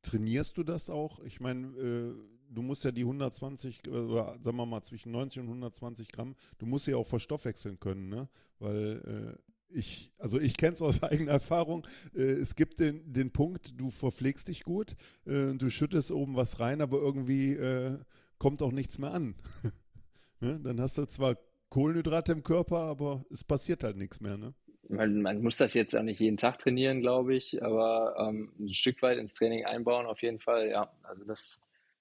Trainierst 0.02 0.58
du 0.58 0.64
das 0.64 0.90
auch? 0.90 1.20
Ich 1.26 1.42
meine, 1.42 1.68
äh, 1.78 2.39
du 2.50 2.62
musst 2.62 2.84
ja 2.84 2.92
die 2.92 3.02
120 3.02 3.88
äh, 3.88 3.90
oder 3.90 4.38
sagen 4.44 4.58
wir 4.58 4.66
mal 4.66 4.82
zwischen 4.82 5.12
90 5.12 5.42
und 5.42 5.48
120 5.48 6.12
Gramm, 6.12 6.36
du 6.58 6.66
musst 6.66 6.86
sie 6.86 6.96
auch 6.96 7.08
verstoffwechseln 7.08 7.80
können, 7.80 8.10
ne? 8.10 8.28
Weil 8.60 9.38
äh, 9.38 9.50
ich, 9.72 10.12
also 10.18 10.40
ich 10.40 10.58
kenne 10.58 10.74
es 10.74 10.82
aus 10.82 11.04
eigener 11.04 11.32
Erfahrung, 11.34 11.86
äh, 12.16 12.22
es 12.22 12.56
gibt 12.56 12.80
den, 12.80 13.12
den 13.12 13.32
Punkt, 13.32 13.80
du 13.80 13.92
verpflegst 13.92 14.48
dich 14.48 14.64
gut, 14.64 14.96
äh, 15.26 15.54
du 15.54 15.70
schüttest 15.70 16.12
oben 16.12 16.36
was 16.36 16.60
rein, 16.60 16.82
aber 16.82 16.98
irgendwie 16.98 17.54
äh, 17.54 17.98
kommt 18.38 18.62
auch 18.62 18.72
nichts 18.72 18.98
mehr 18.98 19.12
an. 19.12 19.36
ne? 20.40 20.60
Dann 20.62 20.82
hast 20.82 20.98
du 20.98 21.06
zwar 21.06 21.38
Kohlenhydrate 21.70 22.32
im 22.32 22.44
Körper, 22.44 22.80
aber 22.80 23.24
es 23.30 23.44
passiert 23.44 23.84
halt 23.84 23.98
nichts 23.98 24.22
mehr, 24.22 24.38
ne? 24.38 24.54
Man, 24.92 25.22
man, 25.22 25.44
muss 25.44 25.58
das 25.58 25.76
jetzt 25.76 25.96
auch 25.96 26.02
nicht 26.02 26.20
jeden 26.20 26.38
Tag 26.38 26.58
trainieren, 26.58 27.02
glaube 27.02 27.36
ich, 27.36 27.62
aber 27.62 28.16
ähm, 28.18 28.52
ein 28.60 28.70
Stück 28.70 29.04
weit 29.04 29.20
ins 29.20 29.36
Training 29.36 29.64
einbauen 29.64 30.08
auf 30.08 30.24
jeden 30.24 30.40
Fall, 30.40 30.68
ja. 30.68 30.92
Also 31.04 31.26
das 31.26 31.60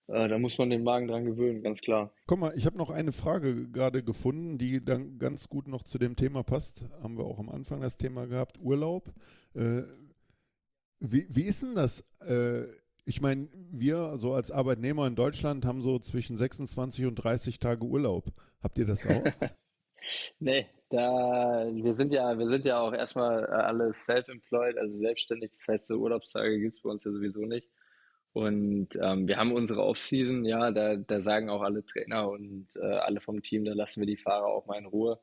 äh, 0.09 0.27
da 0.27 0.39
muss 0.39 0.57
man 0.57 0.71
den 0.71 0.83
Magen 0.83 1.07
dran 1.07 1.27
gewöhnen, 1.27 1.63
ganz 1.63 1.81
klar. 1.81 2.11
Guck 2.27 2.39
mal, 2.39 2.53
ich 2.57 2.65
habe 2.65 2.79
noch 2.79 2.91
eine 2.91 3.13
Frage 3.13 3.69
gerade 3.69 4.03
gefunden, 4.03 4.57
die 4.57 4.83
dann 4.83 5.19
ganz 5.19 5.49
gut 5.49 5.69
noch 5.69 5.83
zu 5.83 5.99
dem 5.99 6.17
Thema 6.17 6.43
passt. 6.43 6.91
Haben 7.03 7.19
wir 7.19 7.25
auch 7.25 7.39
am 7.39 7.51
Anfang 7.51 7.83
das 7.83 7.99
Thema 7.99 8.27
gehabt, 8.27 8.59
Urlaub. 8.61 9.13
Äh, 9.55 9.83
wie, 11.01 11.27
wie 11.29 11.45
ist 11.45 11.63
denn 11.63 11.75
das? 11.75 12.05
Äh, 12.27 12.65
ich 13.05 13.21
meine, 13.21 13.49
wir 13.71 14.17
so 14.19 14.33
als 14.33 14.51
Arbeitnehmer 14.51 15.07
in 15.07 15.15
Deutschland 15.15 15.67
haben 15.67 15.83
so 15.83 15.99
zwischen 15.99 16.37
26 16.37 17.05
und 17.05 17.15
30 17.15 17.59
Tage 17.59 17.85
Urlaub. 17.85 18.33
Habt 18.63 18.79
ihr 18.79 18.87
das 18.87 19.07
auch? 19.07 19.25
nee, 20.41 20.67
da 20.89 21.69
wir 21.71 21.95
sind 21.95 22.13
ja, 22.15 22.39
wir 22.39 22.49
sind 22.49 22.65
ja 22.65 22.81
auch 22.81 22.93
erstmal 22.95 23.47
alle 23.47 23.93
self-employed, 23.93 24.79
also 24.79 24.99
selbstständig. 24.99 25.51
Das 25.51 25.69
heißt, 25.69 25.87
so 25.87 25.97
Urlaubstage 25.97 26.59
gibt 26.61 26.77
es 26.77 26.83
bei 26.83 26.89
uns 26.91 27.05
ja 27.05 27.13
sowieso 27.13 27.41
nicht. 27.41 27.69
Und 28.39 28.91
ähm, 29.03 29.27
wir 29.27 29.37
haben 29.37 29.51
unsere 29.51 29.83
Offseason, 29.83 30.45
ja, 30.45 30.71
da, 30.71 30.95
da 30.95 31.21
sagen 31.21 31.51
auch 31.51 31.61
alle 31.61 31.85
Trainer 31.85 32.31
und 32.31 32.69
äh, 32.77 32.85
alle 32.85 33.21
vom 33.21 33.43
Team, 33.43 33.65
da 33.65 33.73
lassen 33.73 33.99
wir 33.99 34.07
die 34.07 34.17
Fahrer 34.17 34.47
auch 34.47 34.67
mal 34.67 34.79
in 34.79 34.87
Ruhe. 34.87 35.19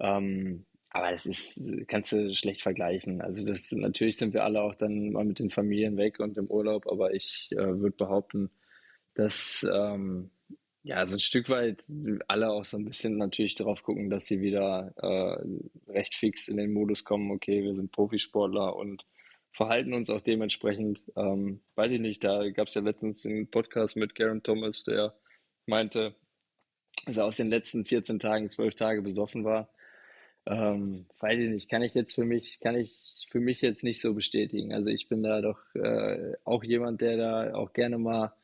Ähm, 0.00 0.64
aber 0.88 1.10
das 1.10 1.26
ist, 1.26 1.86
kannst 1.86 2.12
du 2.12 2.34
schlecht 2.34 2.62
vergleichen. 2.62 3.20
Also 3.20 3.44
das 3.44 3.70
natürlich 3.72 4.16
sind 4.16 4.32
wir 4.32 4.42
alle 4.42 4.62
auch 4.62 4.74
dann 4.74 5.10
mal 5.10 5.26
mit 5.26 5.38
den 5.38 5.50
Familien 5.50 5.98
weg 5.98 6.18
und 6.18 6.38
im 6.38 6.46
Urlaub, 6.46 6.86
aber 6.90 7.12
ich 7.12 7.50
äh, 7.52 7.56
würde 7.58 7.96
behaupten, 7.98 8.48
dass 9.12 9.66
ähm, 9.70 10.30
ja 10.82 11.04
so 11.04 11.16
ein 11.16 11.20
Stück 11.20 11.50
weit 11.50 11.84
alle 12.26 12.50
auch 12.50 12.64
so 12.64 12.78
ein 12.78 12.86
bisschen 12.86 13.18
natürlich 13.18 13.54
darauf 13.54 13.82
gucken, 13.82 14.08
dass 14.08 14.24
sie 14.24 14.40
wieder 14.40 14.94
äh, 14.96 15.92
recht 15.92 16.14
fix 16.14 16.48
in 16.48 16.56
den 16.56 16.72
Modus 16.72 17.04
kommen, 17.04 17.30
okay, 17.32 17.62
wir 17.62 17.74
sind 17.74 17.92
Profisportler 17.92 18.74
und 18.76 19.04
verhalten 19.56 19.94
uns 19.94 20.10
auch 20.10 20.20
dementsprechend. 20.20 21.02
Ähm, 21.16 21.60
weiß 21.76 21.90
ich 21.92 22.00
nicht, 22.00 22.22
da 22.22 22.48
gab 22.50 22.68
es 22.68 22.74
ja 22.74 22.82
letztens 22.82 23.24
einen 23.24 23.50
Podcast 23.50 23.96
mit 23.96 24.14
Garen 24.14 24.42
Thomas, 24.42 24.84
der 24.84 25.14
meinte, 25.64 26.14
dass 27.06 27.16
er 27.16 27.24
aus 27.24 27.36
den 27.36 27.48
letzten 27.48 27.86
14 27.86 28.18
Tagen 28.18 28.48
zwölf 28.50 28.74
Tage 28.74 29.00
besoffen 29.02 29.44
war. 29.44 29.70
Ähm, 30.46 31.06
weiß 31.18 31.38
ich 31.38 31.50
nicht, 31.50 31.70
kann 31.70 31.82
ich 31.82 31.94
jetzt 31.94 32.14
für 32.14 32.24
mich, 32.24 32.60
kann 32.60 32.76
ich 32.76 33.26
für 33.30 33.40
mich 33.40 33.62
jetzt 33.62 33.82
nicht 33.82 34.00
so 34.00 34.14
bestätigen. 34.14 34.72
Also 34.74 34.90
ich 34.90 35.08
bin 35.08 35.22
da 35.22 35.40
doch 35.40 35.58
äh, 35.74 36.34
auch 36.44 36.62
jemand, 36.62 37.00
der 37.00 37.16
da 37.16 37.54
auch 37.54 37.72
gerne 37.72 37.98
mal 37.98 38.34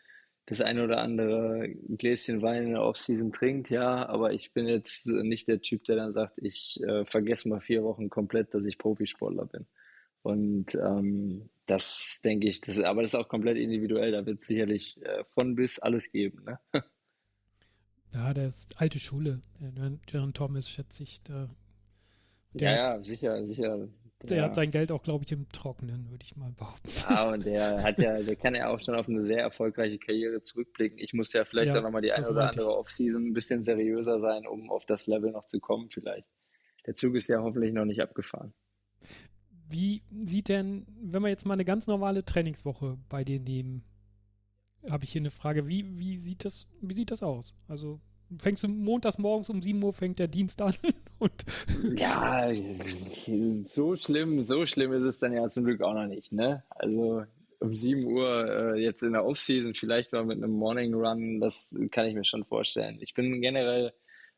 das 0.46 0.60
eine 0.62 0.82
oder 0.82 0.98
andere 0.98 1.68
Gläschen 1.96 2.42
Wein 2.42 2.64
in 2.64 2.72
der 2.72 2.82
Offseason 2.82 3.32
trinkt, 3.32 3.70
ja, 3.70 4.06
aber 4.08 4.32
ich 4.32 4.52
bin 4.52 4.66
jetzt 4.66 5.06
nicht 5.06 5.46
der 5.46 5.60
Typ, 5.60 5.84
der 5.84 5.96
dann 5.96 6.12
sagt, 6.12 6.34
ich 6.38 6.82
äh, 6.82 7.04
vergesse 7.04 7.48
mal 7.48 7.60
vier 7.60 7.84
Wochen 7.84 8.08
komplett, 8.10 8.54
dass 8.54 8.64
ich 8.64 8.78
Profisportler 8.78 9.46
bin. 9.46 9.66
Und 10.22 10.74
ähm, 10.76 11.50
das 11.66 12.20
denke 12.24 12.48
ich, 12.48 12.60
das, 12.60 12.78
aber 12.80 13.02
das 13.02 13.14
ist 13.14 13.20
auch 13.20 13.28
komplett 13.28 13.56
individuell. 13.56 14.12
Da 14.12 14.24
wird 14.24 14.40
es 14.40 14.46
sicherlich 14.46 15.02
äh, 15.02 15.24
von 15.28 15.54
bis 15.54 15.78
alles 15.78 16.10
geben. 16.10 16.44
Ne? 16.44 16.58
Ja, 18.14 18.34
der 18.34 18.48
ist 18.48 18.78
alte 18.78 18.98
Schule. 18.98 19.40
Jaron 20.06 20.34
Thomas 20.34 20.68
schätze 20.68 21.02
ich. 21.02 21.22
Der, 21.22 21.48
der 22.52 22.70
ja, 22.70 22.76
ja, 22.76 23.02
sicher, 23.02 23.46
sicher. 23.46 23.88
der 24.24 24.36
ja. 24.36 24.42
hat 24.42 24.54
sein 24.54 24.70
Geld 24.70 24.92
auch, 24.92 25.02
glaube 25.02 25.24
ich, 25.24 25.32
im 25.32 25.48
Trockenen, 25.48 26.10
würde 26.10 26.22
ich 26.22 26.36
mal 26.36 26.52
behaupten. 26.52 26.90
Ja, 27.08 27.28
und 27.32 27.46
der 27.46 27.82
hat 27.82 27.98
ja, 27.98 28.22
der 28.22 28.36
kann 28.36 28.54
ja 28.54 28.68
auch 28.68 28.80
schon 28.80 28.96
auf 28.96 29.08
eine 29.08 29.24
sehr 29.24 29.40
erfolgreiche 29.40 29.98
Karriere 29.98 30.42
zurückblicken. 30.42 30.98
Ich 30.98 31.14
muss 31.14 31.32
ja 31.32 31.46
vielleicht 31.46 31.68
ja, 31.68 31.78
auch 31.78 31.82
nochmal 31.82 32.02
die 32.02 32.12
eine 32.12 32.28
oder 32.28 32.48
andere 32.48 32.76
Offseason 32.76 33.28
ein 33.28 33.32
bisschen 33.32 33.62
seriöser 33.62 34.20
sein, 34.20 34.46
um 34.46 34.70
auf 34.70 34.84
das 34.84 35.06
Level 35.06 35.32
noch 35.32 35.46
zu 35.46 35.58
kommen, 35.58 35.88
vielleicht. 35.88 36.28
Der 36.86 36.94
Zug 36.94 37.14
ist 37.14 37.28
ja 37.28 37.40
hoffentlich 37.40 37.72
noch 37.72 37.86
nicht 37.86 38.02
abgefahren. 38.02 38.52
Wie 39.72 40.02
sieht 40.20 40.48
denn, 40.48 40.86
wenn 41.00 41.22
wir 41.22 41.28
jetzt 41.28 41.46
mal 41.46 41.54
eine 41.54 41.64
ganz 41.64 41.86
normale 41.86 42.24
Trainingswoche 42.24 42.98
bei 43.08 43.24
dir 43.24 43.40
nehmen, 43.40 43.84
habe 44.90 45.04
ich 45.04 45.12
hier 45.12 45.22
eine 45.22 45.30
Frage, 45.30 45.66
wie, 45.66 45.98
wie, 45.98 46.18
sieht 46.18 46.44
das, 46.44 46.66
wie 46.80 46.94
sieht 46.94 47.10
das 47.10 47.22
aus? 47.22 47.54
Also 47.68 48.00
fängst 48.38 48.64
du 48.64 48.68
montags 48.68 49.18
morgens 49.18 49.50
um 49.50 49.62
7 49.62 49.82
Uhr 49.82 49.92
fängt 49.92 50.18
der 50.18 50.28
Dienst 50.28 50.60
an. 50.62 50.74
Und 51.18 51.44
ja, 51.96 52.50
so 53.62 53.96
schlimm, 53.96 54.42
so 54.42 54.66
schlimm 54.66 54.92
ist 54.92 55.04
es 55.04 55.20
dann 55.20 55.32
ja 55.32 55.48
zum 55.48 55.64
Glück 55.64 55.82
auch 55.82 55.94
noch 55.94 56.06
nicht, 56.06 56.32
ne? 56.32 56.64
Also 56.70 57.24
um 57.60 57.74
7 57.74 58.04
Uhr 58.04 58.74
äh, 58.74 58.82
jetzt 58.82 59.02
in 59.02 59.12
der 59.12 59.24
Offseason 59.24 59.74
vielleicht 59.74 60.12
mal 60.12 60.24
mit 60.24 60.38
einem 60.38 60.52
Morning 60.52 60.94
Run, 60.94 61.40
das 61.40 61.78
kann 61.92 62.06
ich 62.06 62.14
mir 62.14 62.24
schon 62.24 62.44
vorstellen. 62.44 62.98
Ich 63.00 63.14
bin 63.14 63.40
generell, 63.40 63.92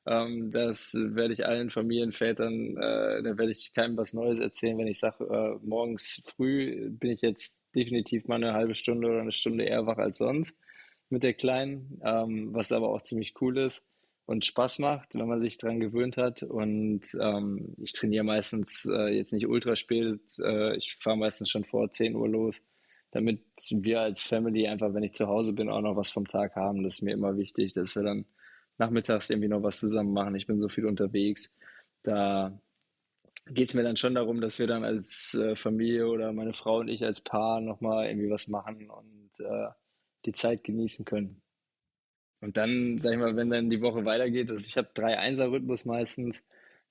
ähm, 0.06 0.50
das 0.52 0.92
werde 0.94 1.32
ich 1.32 1.46
allen 1.46 1.70
Familienvätern, 1.70 2.76
äh, 2.76 3.22
da 3.22 3.38
werde 3.38 3.50
ich 3.50 3.72
keinem 3.72 3.96
was 3.96 4.12
Neues 4.12 4.40
erzählen, 4.40 4.78
wenn 4.78 4.86
ich 4.86 4.98
sage, 4.98 5.24
äh, 5.24 5.66
morgens 5.66 6.22
früh 6.36 6.90
bin 6.90 7.12
ich 7.12 7.22
jetzt 7.22 7.58
definitiv 7.74 8.26
mal 8.26 8.36
eine 8.36 8.52
halbe 8.52 8.74
Stunde 8.74 9.08
oder 9.08 9.20
eine 9.20 9.32
Stunde 9.32 9.64
eher 9.64 9.86
wach 9.86 9.98
als 9.98 10.18
sonst 10.18 10.56
mit 11.08 11.22
der 11.22 11.34
Kleinen, 11.34 12.00
ähm, 12.04 12.50
was 12.52 12.72
aber 12.72 12.90
auch 12.90 13.02
ziemlich 13.02 13.34
cool 13.40 13.58
ist 13.58 13.82
und 14.26 14.44
Spaß 14.44 14.78
macht, 14.78 15.14
wenn 15.14 15.28
man 15.28 15.40
sich 15.40 15.58
daran 15.58 15.80
gewöhnt 15.80 16.16
hat. 16.16 16.42
Und 16.42 17.02
ähm, 17.20 17.74
ich 17.82 17.92
trainiere 17.92 18.24
meistens 18.24 18.86
äh, 18.86 19.14
jetzt 19.16 19.32
nicht 19.32 19.46
ultra 19.46 19.76
spät, 19.76 20.20
äh, 20.38 20.76
ich 20.76 20.96
fahre 21.00 21.16
meistens 21.16 21.50
schon 21.50 21.64
vor 21.64 21.92
10 21.92 22.16
Uhr 22.16 22.28
los, 22.28 22.62
damit 23.10 23.42
wir 23.70 24.00
als 24.00 24.22
Family 24.22 24.66
einfach, 24.66 24.94
wenn 24.94 25.02
ich 25.02 25.12
zu 25.14 25.28
Hause 25.28 25.52
bin, 25.52 25.68
auch 25.68 25.82
noch 25.82 25.96
was 25.96 26.10
vom 26.10 26.26
Tag 26.26 26.56
haben. 26.56 26.82
Das 26.82 26.94
ist 26.94 27.02
mir 27.02 27.12
immer 27.12 27.36
wichtig, 27.36 27.74
dass 27.74 27.94
wir 27.96 28.02
dann 28.02 28.24
nachmittags 28.78 29.30
irgendwie 29.30 29.48
noch 29.48 29.62
was 29.62 29.80
zusammen 29.80 30.12
machen. 30.12 30.34
Ich 30.34 30.46
bin 30.46 30.60
so 30.60 30.68
viel 30.68 30.86
unterwegs. 30.86 31.52
Da 32.02 32.58
geht 33.46 33.68
es 33.68 33.74
mir 33.74 33.82
dann 33.82 33.96
schon 33.96 34.14
darum, 34.14 34.40
dass 34.40 34.58
wir 34.58 34.66
dann 34.66 34.84
als 34.84 35.34
äh, 35.34 35.56
Familie 35.56 36.08
oder 36.08 36.32
meine 36.32 36.54
Frau 36.54 36.78
und 36.78 36.88
ich 36.88 37.04
als 37.04 37.20
Paar 37.20 37.60
nochmal 37.60 38.08
irgendwie 38.08 38.30
was 38.30 38.48
machen 38.48 38.90
und 38.90 39.30
äh, 39.40 39.68
die 40.24 40.32
Zeit 40.32 40.64
genießen 40.64 41.04
können. 41.04 41.42
Und 42.40 42.56
dann, 42.56 42.98
sag 42.98 43.12
ich 43.12 43.18
mal, 43.18 43.36
wenn 43.36 43.50
dann 43.50 43.70
die 43.70 43.80
Woche 43.80 44.04
weitergeht, 44.04 44.50
also 44.50 44.66
ich 44.66 44.76
habe 44.76 44.90
drei 44.94 45.18
Einser-Rhythmus 45.18 45.84
meistens. 45.84 46.42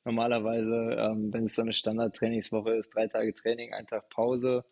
Normalerweise, 0.05 0.95
ähm, 0.99 1.31
wenn 1.33 1.45
es 1.45 1.55
so 1.55 1.61
eine 1.61 1.73
Standard-Trainingswoche 1.73 2.73
ist, 2.75 2.93
drei 2.93 3.07
Tage 3.07 3.33
Training, 3.33 3.73
ein 3.73 3.87
Tag 3.87 4.09
Pause. 4.09 4.65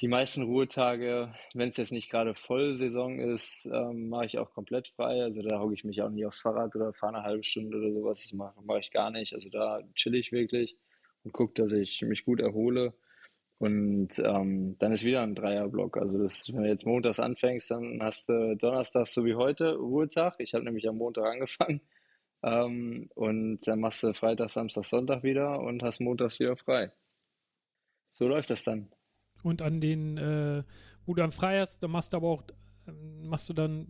Die 0.00 0.08
meisten 0.08 0.42
Ruhetage, 0.42 1.34
wenn 1.54 1.70
es 1.70 1.78
jetzt 1.78 1.92
nicht 1.92 2.10
gerade 2.10 2.34
Vollsaison 2.34 3.18
ist, 3.18 3.64
ähm, 3.72 4.10
mache 4.10 4.26
ich 4.26 4.38
auch 4.38 4.52
komplett 4.52 4.88
frei. 4.88 5.22
Also 5.22 5.40
da 5.40 5.58
hocke 5.58 5.72
ich 5.72 5.84
mich 5.84 6.02
auch 6.02 6.10
nicht 6.10 6.26
aufs 6.26 6.40
Fahrrad 6.40 6.76
oder 6.76 6.92
fahre 6.92 7.16
eine 7.16 7.24
halbe 7.24 7.42
Stunde 7.42 7.78
oder 7.78 7.90
sowas. 7.92 8.22
Das 8.22 8.32
mache 8.34 8.54
mach 8.62 8.76
ich 8.76 8.90
gar 8.90 9.10
nicht. 9.10 9.32
Also 9.34 9.48
da 9.48 9.80
chill 9.94 10.14
ich 10.14 10.32
wirklich 10.32 10.76
und 11.24 11.32
gucke, 11.32 11.54
dass 11.54 11.72
ich 11.72 12.02
mich 12.02 12.26
gut 12.26 12.40
erhole. 12.40 12.92
Und 13.58 14.18
ähm, 14.18 14.76
dann 14.78 14.92
ist 14.92 15.04
wieder 15.04 15.22
ein 15.22 15.34
Dreierblock. 15.34 15.96
Also 15.96 16.18
das, 16.18 16.52
wenn 16.52 16.64
du 16.64 16.68
jetzt 16.68 16.84
montags 16.86 17.20
anfängst, 17.20 17.70
dann 17.70 18.02
hast 18.02 18.28
du 18.28 18.54
Donnerstag 18.56 19.06
so 19.06 19.24
wie 19.24 19.34
heute 19.34 19.76
Ruhetag. 19.76 20.34
Ich 20.40 20.54
habe 20.54 20.64
nämlich 20.64 20.88
am 20.88 20.98
Montag 20.98 21.24
angefangen. 21.24 21.80
Ähm, 22.42 23.08
und 23.14 23.66
dann 23.66 23.80
machst 23.80 24.02
du 24.02 24.12
Freitag, 24.14 24.50
Samstag, 24.50 24.84
Sonntag 24.84 25.22
wieder 25.22 25.60
und 25.60 25.82
hast 25.82 26.00
montags 26.00 26.38
wieder 26.38 26.56
frei. 26.56 26.92
So 28.10 28.28
läuft 28.28 28.50
das 28.50 28.64
dann. 28.64 28.95
Und 29.42 29.62
an 29.62 29.80
den, 29.80 30.16
äh, 30.18 30.62
wo 31.04 31.14
du 31.14 31.20
dann 31.20 31.32
frei 31.32 31.60
hast, 31.60 31.82
dann 31.82 31.90
machst 31.90 32.12
du 32.12 32.16
aber 32.16 32.28
auch 32.28 32.42
machst 33.22 33.48
du 33.48 33.52
dann 33.52 33.86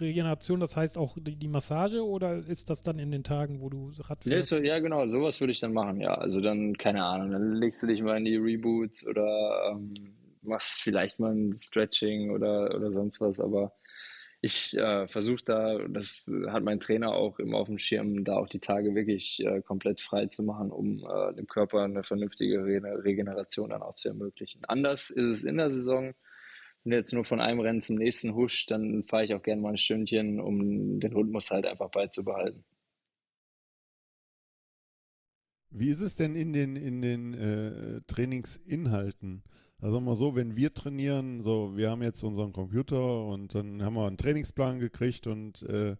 Regeneration, 0.00 0.60
das 0.60 0.76
heißt 0.76 0.98
auch 0.98 1.16
die, 1.20 1.36
die, 1.36 1.48
Massage 1.48 2.06
oder 2.06 2.36
ist 2.36 2.70
das 2.70 2.82
dann 2.82 2.98
in 2.98 3.10
den 3.10 3.24
Tagen, 3.24 3.60
wo 3.60 3.68
du 3.68 3.90
Rad 3.98 4.24
fährst? 4.24 4.52
Ja, 4.52 4.58
ja, 4.58 4.78
genau, 4.78 5.06
sowas 5.08 5.40
würde 5.40 5.52
ich 5.52 5.60
dann 5.60 5.72
machen, 5.72 6.00
ja. 6.00 6.14
Also 6.14 6.40
dann, 6.40 6.76
keine 6.76 7.04
Ahnung, 7.04 7.32
dann 7.32 7.54
legst 7.54 7.82
du 7.82 7.86
dich 7.86 8.02
mal 8.02 8.16
in 8.16 8.24
die 8.24 8.36
Reboots 8.36 9.06
oder 9.06 9.72
ähm, 9.72 9.94
machst 10.42 10.80
vielleicht 10.80 11.18
mal 11.18 11.32
ein 11.32 11.52
Stretching 11.52 12.30
oder, 12.30 12.74
oder 12.74 12.92
sonst 12.92 13.20
was, 13.20 13.40
aber 13.40 13.72
ich 14.40 14.76
äh, 14.76 15.08
versuche 15.08 15.44
da, 15.44 15.78
das 15.88 16.24
hat 16.48 16.62
mein 16.62 16.80
Trainer 16.80 17.12
auch 17.12 17.38
immer 17.38 17.58
auf 17.58 17.66
dem 17.68 17.78
Schirm, 17.78 18.24
da 18.24 18.36
auch 18.36 18.48
die 18.48 18.60
Tage 18.60 18.94
wirklich 18.94 19.44
äh, 19.44 19.62
komplett 19.62 20.00
frei 20.00 20.26
zu 20.26 20.42
machen, 20.42 20.70
um 20.70 21.04
äh, 21.04 21.34
dem 21.34 21.46
Körper 21.46 21.82
eine 21.82 22.04
vernünftige 22.04 22.64
Re 22.64 22.80
Regeneration 23.04 23.70
dann 23.70 23.82
auch 23.82 23.94
zu 23.94 24.08
ermöglichen. 24.08 24.64
Anders 24.66 25.10
ist 25.10 25.26
es 25.26 25.42
in 25.42 25.56
der 25.56 25.70
Saison 25.70 26.14
wenn 26.84 26.92
du 26.92 26.96
jetzt 26.96 27.12
nur 27.12 27.24
von 27.24 27.40
einem 27.40 27.60
Rennen 27.60 27.80
zum 27.80 27.96
nächsten 27.96 28.34
huscht, 28.34 28.70
dann 28.70 29.04
fahre 29.04 29.24
ich 29.24 29.34
auch 29.34 29.42
gerne 29.42 29.60
mal 29.60 29.70
ein 29.70 29.76
Stündchen, 29.76 30.40
um 30.40 31.00
den 31.00 31.12
Rhythmus 31.12 31.50
halt 31.50 31.66
einfach 31.66 31.90
beizubehalten. 31.90 32.64
Wie 35.70 35.90
ist 35.90 36.00
es 36.00 36.14
denn 36.14 36.34
in 36.34 36.52
den, 36.54 36.76
in 36.76 37.02
den 37.02 37.34
äh, 37.34 38.00
Trainingsinhalten? 38.06 39.42
Also 39.80 40.00
mal 40.00 40.16
so, 40.16 40.34
wenn 40.34 40.56
wir 40.56 40.74
trainieren, 40.74 41.40
so 41.40 41.76
wir 41.76 41.90
haben 41.90 42.02
jetzt 42.02 42.22
unseren 42.24 42.52
Computer 42.52 43.24
und 43.26 43.54
dann 43.54 43.82
haben 43.82 43.94
wir 43.94 44.06
einen 44.06 44.16
Trainingsplan 44.16 44.80
gekriegt 44.80 45.28
und 45.28 45.62
äh, 45.62 45.94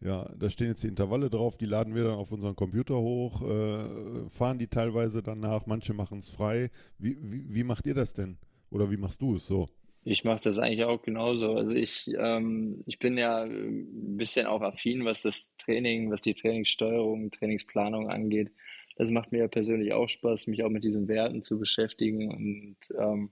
ja, 0.00 0.30
da 0.36 0.50
stehen 0.50 0.68
jetzt 0.68 0.82
die 0.82 0.88
Intervalle 0.88 1.30
drauf, 1.30 1.56
die 1.56 1.64
laden 1.64 1.94
wir 1.94 2.04
dann 2.04 2.16
auf 2.16 2.30
unseren 2.32 2.54
Computer 2.54 2.96
hoch, 2.96 3.40
äh, 3.40 4.28
fahren 4.28 4.58
die 4.58 4.66
teilweise 4.66 5.22
danach, 5.22 5.64
manche 5.64 5.94
machen 5.94 6.18
es 6.18 6.28
frei. 6.28 6.70
Wie, 6.98 7.16
wie, 7.22 7.54
wie 7.54 7.64
macht 7.64 7.86
ihr 7.86 7.94
das 7.94 8.12
denn? 8.12 8.36
Oder 8.70 8.90
wie 8.90 8.98
machst 8.98 9.22
du 9.22 9.36
es 9.36 9.46
so? 9.46 9.68
Ich 10.02 10.24
mache 10.24 10.40
das 10.42 10.58
eigentlich 10.58 10.84
auch 10.84 11.00
genauso. 11.00 11.54
Also 11.54 11.72
ich, 11.72 12.12
ähm, 12.18 12.82
ich 12.84 12.98
bin 12.98 13.16
ja 13.16 13.44
ein 13.44 14.18
bisschen 14.18 14.46
auch 14.46 14.60
affin, 14.60 15.06
was 15.06 15.22
das 15.22 15.56
Training, 15.56 16.10
was 16.10 16.20
die 16.20 16.34
Trainingssteuerung, 16.34 17.30
Trainingsplanung 17.30 18.10
angeht. 18.10 18.52
Das 18.96 19.10
macht 19.10 19.32
mir 19.32 19.38
ja 19.38 19.48
persönlich 19.48 19.92
auch 19.92 20.08
Spaß, 20.08 20.46
mich 20.46 20.62
auch 20.62 20.70
mit 20.70 20.84
diesen 20.84 21.08
Werten 21.08 21.42
zu 21.42 21.58
beschäftigen. 21.58 22.30
Und 22.30 22.76
ähm, 22.98 23.30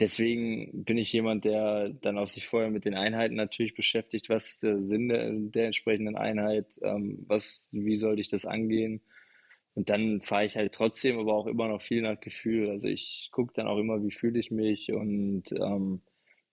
deswegen 0.00 0.84
bin 0.84 0.98
ich 0.98 1.12
jemand, 1.12 1.44
der 1.44 1.90
dann 1.90 2.18
auch 2.18 2.28
sich 2.28 2.46
vorher 2.46 2.70
mit 2.70 2.84
den 2.84 2.94
Einheiten 2.94 3.36
natürlich 3.36 3.74
beschäftigt. 3.74 4.28
Was 4.28 4.48
ist 4.48 4.62
der 4.62 4.84
Sinn 4.84 5.08
der, 5.08 5.30
der 5.32 5.66
entsprechenden 5.66 6.16
Einheit? 6.16 6.78
Ähm, 6.82 7.24
was, 7.28 7.68
wie 7.70 7.96
sollte 7.96 8.20
ich 8.20 8.28
das 8.28 8.44
angehen? 8.46 9.00
Und 9.74 9.90
dann 9.90 10.20
fahre 10.20 10.44
ich 10.44 10.56
halt 10.56 10.74
trotzdem 10.74 11.18
aber 11.18 11.34
auch 11.34 11.46
immer 11.46 11.68
noch 11.68 11.82
viel 11.82 12.02
nach 12.02 12.18
Gefühl. 12.18 12.70
Also 12.70 12.88
ich 12.88 13.28
gucke 13.30 13.52
dann 13.54 13.68
auch 13.68 13.78
immer, 13.78 14.02
wie 14.02 14.10
fühle 14.10 14.40
ich 14.40 14.50
mich 14.50 14.92
und 14.92 15.52
ähm, 15.52 16.02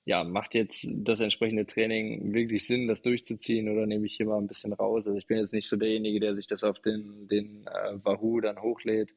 ja, 0.05 0.23
macht 0.23 0.53
jetzt 0.53 0.87
das 0.93 1.19
entsprechende 1.19 1.65
Training 1.65 2.33
wirklich 2.33 2.67
Sinn, 2.67 2.87
das 2.87 3.01
durchzuziehen 3.01 3.69
oder 3.69 3.87
nehme 3.87 4.05
ich 4.05 4.15
hier 4.15 4.27
mal 4.27 4.37
ein 4.37 4.47
bisschen 4.47 4.71
raus? 4.73 5.07
Also 5.07 5.17
ich 5.17 5.25
bin 5.25 5.39
jetzt 5.39 5.53
nicht 5.53 5.67
so 5.67 5.77
derjenige, 5.77 6.19
der 6.19 6.35
sich 6.35 6.45
das 6.45 6.63
auf 6.63 6.79
den, 6.79 7.27
den 7.27 7.65
äh, 7.67 7.97
Wahoo 8.03 8.39
dann 8.39 8.61
hochlädt 8.61 9.15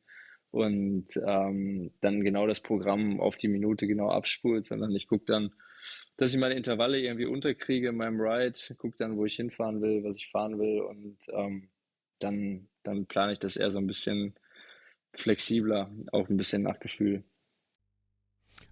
und 0.51 1.07
ähm, 1.27 1.93
dann 2.01 2.25
genau 2.25 2.47
das 2.47 2.61
Programm 2.61 3.21
auf 3.21 3.37
die 3.37 3.49
Minute 3.49 3.87
genau 3.87 4.11
abspult, 4.11 4.65
sondern 4.65 4.95
ich 4.97 5.09
gucke 5.09 5.27
dann, 5.27 5.53
dass 6.17 6.33
ich 6.33 6.41
meine 6.41 6.55
Intervalle 6.55 6.99
irgendwie 6.99 7.27
unterkriege 7.27 7.89
in 7.91 7.97
meinem 7.97 8.19
Ride, 8.19 8.59
gucke 8.79 8.97
dann, 8.99 9.19
wo 9.19 9.27
ich 9.27 9.37
hinfahren 9.37 9.83
will, 9.83 10.03
was 10.05 10.17
ich 10.17 10.31
fahren 10.31 10.59
will 10.59 10.81
und 10.81 11.19
ähm, 11.33 11.69
dann, 12.19 12.69
dann 12.83 13.05
plane 13.07 13.33
ich 13.35 13.39
das 13.39 13.59
eher 13.59 13.71
so 13.71 13.79
ein 13.79 13.87
bisschen 13.87 14.35
flexibler, 15.15 15.91
auch 16.13 16.31
ein 16.31 16.39
bisschen 16.39 16.63
nach 16.63 16.81
Gefühl. 16.81 17.25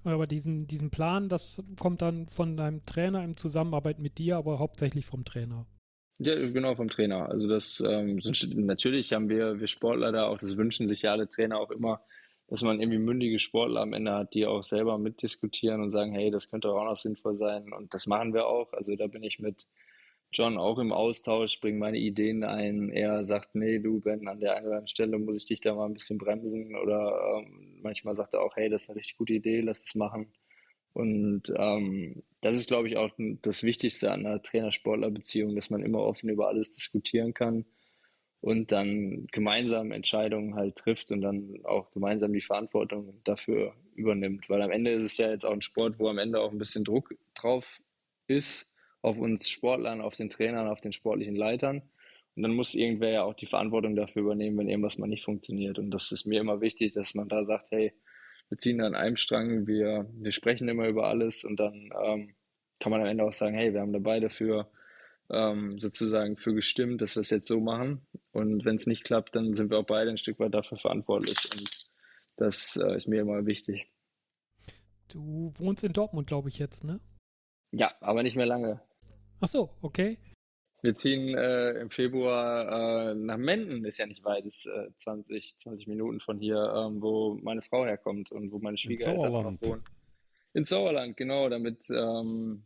Aber 0.05 0.26
diesen, 0.26 0.66
diesen 0.66 0.91
Plan, 0.91 1.28
das 1.28 1.62
kommt 1.78 2.03
dann 2.03 2.26
von 2.28 2.57
deinem 2.57 2.84
Trainer 2.87 3.24
in 3.24 3.37
Zusammenarbeit 3.37 3.99
mit 3.99 4.18
dir, 4.18 4.37
aber 4.37 4.59
hauptsächlich 4.59 5.07
vom 5.07 5.24
Trainer. 5.24 5.66
Ja, 6.18 6.34
genau, 6.34 6.74
vom 6.74 6.89
Trainer. 6.89 7.28
Also 7.28 7.49
das 7.49 7.82
ähm, 7.87 8.20
sind, 8.20 8.57
natürlich 8.57 9.12
haben 9.12 9.28
wir, 9.28 9.61
wir 9.61 9.66
Sportler 9.66 10.12
da 10.12 10.26
auch, 10.26 10.39
das 10.39 10.57
wünschen 10.57 10.89
sich 10.89 11.03
ja 11.03 11.12
alle 11.12 11.28
Trainer 11.28 11.59
auch 11.59 11.70
immer, 11.70 12.01
dass 12.49 12.62
man 12.62 12.80
irgendwie 12.80 12.99
mündige 12.99 13.39
Sportler 13.39 13.80
am 13.80 13.93
Ende 13.93 14.12
hat, 14.12 14.32
die 14.32 14.47
auch 14.47 14.62
selber 14.62 14.99
mitdiskutieren 14.99 15.82
und 15.82 15.91
sagen, 15.91 16.12
hey, 16.12 16.30
das 16.30 16.49
könnte 16.49 16.70
auch 16.70 16.84
noch 16.84 16.97
sinnvoll 16.97 17.37
sein. 17.37 17.72
Und 17.72 17.93
das 17.93 18.07
machen 18.07 18.32
wir 18.32 18.47
auch. 18.47 18.72
Also 18.72 18.95
da 18.97 19.09
bin 19.09 19.22
ich 19.22 19.41
mit 19.41 19.66
John 20.33 20.59
auch 20.59 20.79
im 20.79 20.93
Austausch, 20.93 21.61
bringe 21.61 21.79
meine 21.79 21.99
Ideen 21.99 22.45
ein. 22.45 22.91
Er 22.91 23.24
sagt, 23.24 23.55
nee, 23.55 23.79
du 23.79 24.01
Ben, 24.01 24.29
an 24.29 24.41
der 24.41 24.57
einen 24.57 24.66
oder 24.66 24.77
anderen 24.77 24.89
Stelle 24.89 25.18
muss 25.18 25.39
ich 25.39 25.47
dich 25.47 25.61
da 25.61 25.74
mal 25.74 25.87
ein 25.87 25.95
bisschen 25.95 26.18
bremsen. 26.18 26.77
Oder 26.77 27.39
ähm, 27.39 27.81
manchmal 27.83 28.14
sagt 28.14 28.35
er 28.35 28.43
auch, 28.43 28.57
hey, 28.57 28.68
das 28.68 28.83
ist 28.85 28.91
eine 28.91 28.99
richtig 28.99 29.16
gute 29.16 29.35
Idee, 29.35 29.61
lass 29.61 29.83
das 29.83 29.95
machen. 29.95 30.33
Und 30.93 31.53
ähm, 31.57 32.22
das 32.41 32.57
ist, 32.57 32.68
glaube 32.68 32.89
ich, 32.89 32.97
auch 32.97 33.11
das 33.43 33.62
Wichtigste 33.62 34.11
an 34.12 34.27
einer 34.27 34.43
Trainer-Sportler-Beziehung, 34.43 35.55
dass 35.55 35.70
man 35.70 35.83
immer 35.83 36.01
offen 36.01 36.29
über 36.31 36.49
alles 36.49 36.72
diskutieren 36.72 37.35
kann 37.35 37.66
und 38.41 38.72
dann 38.72 39.27
gemeinsam 39.33 39.93
Entscheidungen 39.93 40.55
halt 40.55 40.77
trifft 40.77 41.11
und 41.11 41.20
dann 41.20 41.61
auch 41.64 41.91
gemeinsam 41.93 42.33
die 42.33 42.41
Verantwortung 42.41 43.20
dafür 43.24 43.74
übernimmt. 43.95 44.49
Weil 44.49 44.62
am 44.62 44.70
Ende 44.70 44.93
ist 44.93 45.05
es 45.05 45.16
ja 45.16 45.31
jetzt 45.31 45.45
auch 45.45 45.53
ein 45.53 45.62
Sport, 45.62 45.99
wo 45.99 46.09
am 46.09 46.18
Ende 46.18 46.41
auch 46.41 46.53
ein 46.53 46.59
bisschen 46.59 46.85
Druck 46.85 47.14
drauf 47.35 47.81
ist 48.27 48.68
auf 49.07 49.18
uns 49.18 49.48
Sportlern, 49.48 50.00
auf 50.00 50.16
den 50.16 50.30
Trainern, 50.30 50.66
auf 50.66 50.80
den 50.80 50.92
sportlichen 50.92 51.36
Leitern. 51.36 51.82
Und 52.34 52.42
dann 52.42 52.52
muss 52.52 52.74
irgendwer 52.74 53.11
ja 53.11 53.22
auch 53.22 53.34
die 53.34 53.46
Verantwortung 53.46 53.94
dafür 53.94 54.22
übernehmen, 54.22 54.59
wenn 54.59 54.68
irgendwas 54.68 54.98
mal 54.98 55.07
nicht 55.07 55.24
funktioniert. 55.24 55.78
Und 55.78 55.92
das 55.92 56.11
ist 56.11 56.26
mir 56.26 56.40
immer 56.40 56.61
wichtig, 56.61 56.92
dass 56.92 57.14
man 57.14 57.28
da 57.28 57.44
sagt, 57.44 57.70
hey, 57.70 57.92
wir 58.48 58.59
ziehen 58.59 58.78
da 58.78 58.86
an 58.86 58.96
einem 58.96 59.16
Strang, 59.16 59.68
wir, 59.68 60.11
wir 60.12 60.32
sprechen 60.32 60.68
immer 60.68 60.88
über 60.88 61.07
alles 61.07 61.44
und 61.44 61.61
dann 61.61 61.90
ähm, 62.04 62.34
kann 62.80 62.90
man 62.90 63.00
am 63.00 63.07
Ende 63.07 63.22
auch 63.22 63.32
sagen, 63.32 63.54
hey, 63.54 63.72
wir 63.72 63.80
haben 63.80 63.92
da 63.92 64.00
beide 64.00 64.28
für 64.28 64.68
ähm, 65.30 65.78
sozusagen 65.78 66.36
für 66.36 66.52
gestimmt, 66.52 67.00
dass 67.00 67.14
wir 67.14 67.20
es 67.20 67.30
jetzt 67.30 67.46
so 67.46 67.61
machen. 67.61 68.04
Und 68.32 68.64
wenn 68.64 68.74
es 68.74 68.88
nicht 68.88 69.04
klappt, 69.04 69.36
dann 69.36 69.54
sind 69.54 69.70
wir 69.70 69.78
auch 69.78 69.86
beide 69.86 70.11
ein 70.11 70.18
Stück 70.18 70.40
weit 70.40 70.52
dafür 70.52 70.78
verantwortlich. 70.78 71.36
Und 71.52 71.70
das 72.38 72.76
äh, 72.76 72.96
ist 72.96 73.07
mir 73.07 73.20
immer 73.20 73.46
wichtig. 73.46 73.86
Du 75.07 75.52
wohnst 75.59 75.84
in 75.84 75.92
Dortmund, 75.92 76.26
glaube 76.26 76.48
ich, 76.48 76.59
jetzt, 76.59 76.82
ne? 76.82 76.98
Ja, 77.70 77.94
aber 78.00 78.24
nicht 78.24 78.36
mehr 78.36 78.46
lange. 78.46 78.80
Ach 79.41 79.49
so, 79.49 79.70
okay. 79.82 80.18
Wir 80.82 80.95
ziehen 80.95 81.37
äh, 81.37 81.72
im 81.80 81.91
Februar 81.91 83.11
äh, 83.11 83.14
nach 83.14 83.39
Menden, 83.39 83.84
ist 83.84 83.99
ja 83.99 84.07
nicht 84.07 84.24
weit, 84.24 84.45
ist 84.45 84.66
äh, 84.66 84.89
20, 84.99 85.59
20 85.59 85.87
Minuten 85.89 86.20
von 86.20 86.39
hier, 86.39 86.57
ähm, 86.57 87.03
wo 87.03 87.34
meine 87.43 87.62
Frau 87.62 87.84
herkommt 87.84 88.30
und 88.30 88.53
wo 88.53 88.59
meine 88.59 88.78
Schwiegereltern 88.78 89.59
wohnen. 89.62 89.82
Ins 90.53 90.68
Sauerland, 90.68 91.16
genau, 91.16 91.49
damit, 91.49 91.87
ähm, 91.91 92.64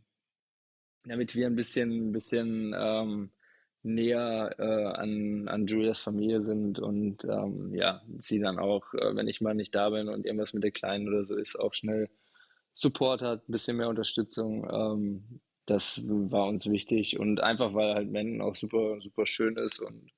damit 1.03 1.35
wir 1.35 1.47
ein 1.47 1.55
bisschen, 1.55 2.11
bisschen 2.11 2.75
ähm, 2.77 3.31
näher 3.83 4.55
äh, 4.59 4.99
an, 4.99 5.47
an 5.47 5.65
Julias 5.65 5.99
Familie 5.99 6.43
sind 6.43 6.79
und 6.79 7.23
ähm, 7.25 7.73
ja, 7.73 8.01
sie 8.17 8.39
dann 8.39 8.59
auch, 8.59 8.93
äh, 8.93 9.15
wenn 9.15 9.27
ich 9.27 9.41
mal 9.41 9.55
nicht 9.55 9.73
da 9.73 9.89
bin 9.89 10.09
und 10.09 10.25
irgendwas 10.25 10.53
mit 10.53 10.63
der 10.63 10.71
Kleinen 10.71 11.07
oder 11.07 11.23
so 11.23 11.35
ist, 11.35 11.59
auch 11.59 11.73
schnell 11.73 12.09
Support 12.75 13.21
hat, 13.21 13.49
ein 13.49 13.51
bisschen 13.51 13.77
mehr 13.77 13.89
Unterstützung. 13.89 14.65
Das 15.65 16.01
war 16.05 16.47
uns 16.47 16.69
wichtig 16.69 17.19
und 17.19 17.41
einfach, 17.41 17.73
weil 17.73 17.93
halt 17.93 18.09
Menden 18.09 18.41
auch 18.41 18.55
super, 18.55 18.99
super 18.99 19.25
schön 19.25 19.57
ist 19.57 19.79
und 19.79 20.11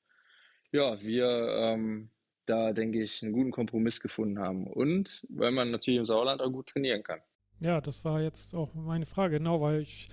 ja, 0.72 1.02
wir 1.02 1.28
ähm, 1.28 2.10
da, 2.46 2.74
denke 2.74 3.02
ich, 3.02 3.24
einen 3.24 3.34
guten 3.34 3.52
Kompromiss 3.52 4.00
gefunden 4.00 4.39
haben 4.39 4.68
und 4.68 5.26
weil 5.30 5.52
man 5.52 5.72
natürlich 5.72 6.00
im 6.00 6.06
Sauerland 6.06 6.41
auch 6.41 6.52
gut 6.52 6.68
trainieren 6.68 7.04
kann. 7.04 7.20
Ja, 7.60 7.80
das 7.80 8.04
war 8.04 8.22
jetzt 8.22 8.54
auch 8.56 8.74
meine 8.74 9.06
Frage, 9.06 9.38
genau, 9.38 9.62
weil 9.62 9.82
ich 9.82 10.08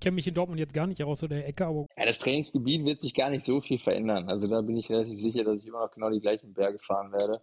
kenne 0.00 0.14
mich 0.14 0.26
in 0.26 0.34
Dortmund 0.34 0.60
jetzt 0.60 0.74
gar 0.74 0.86
nicht 0.86 1.02
aus 1.02 1.20
so 1.20 1.28
der 1.28 1.46
Ecke, 1.46 1.66
aber. 1.66 1.86
Ja, 1.96 2.06
das 2.06 2.18
Trainingsgebiet 2.18 2.84
wird 2.84 3.00
sich 3.00 3.14
gar 3.14 3.30
nicht 3.30 3.44
so 3.44 3.60
viel 3.60 3.78
verändern. 3.78 4.28
Also 4.28 4.48
da 4.48 4.60
bin 4.62 4.76
ich 4.76 4.90
relativ 4.90 5.20
sicher, 5.20 5.44
dass 5.44 5.60
ich 5.60 5.66
immer 5.66 5.80
noch 5.80 5.90
genau 5.90 6.10
die 6.10 6.20
gleichen 6.20 6.54
Berge 6.54 6.78
fahren 6.78 7.12
werde. 7.12 7.42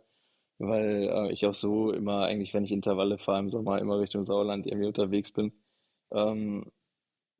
Weil 0.58 1.10
äh, 1.12 1.32
ich 1.32 1.46
auch 1.46 1.54
so 1.54 1.92
immer, 1.92 2.26
eigentlich, 2.26 2.54
wenn 2.54 2.64
ich 2.64 2.72
Intervalle 2.72 3.18
fahre 3.18 3.40
im 3.40 3.50
Sommer, 3.50 3.80
immer 3.80 4.00
Richtung 4.00 4.26
Sauerland 4.26 4.68
irgendwie 4.68 4.88
unterwegs 4.88 5.32
bin. 5.32 5.54
Ähm, 6.12 6.72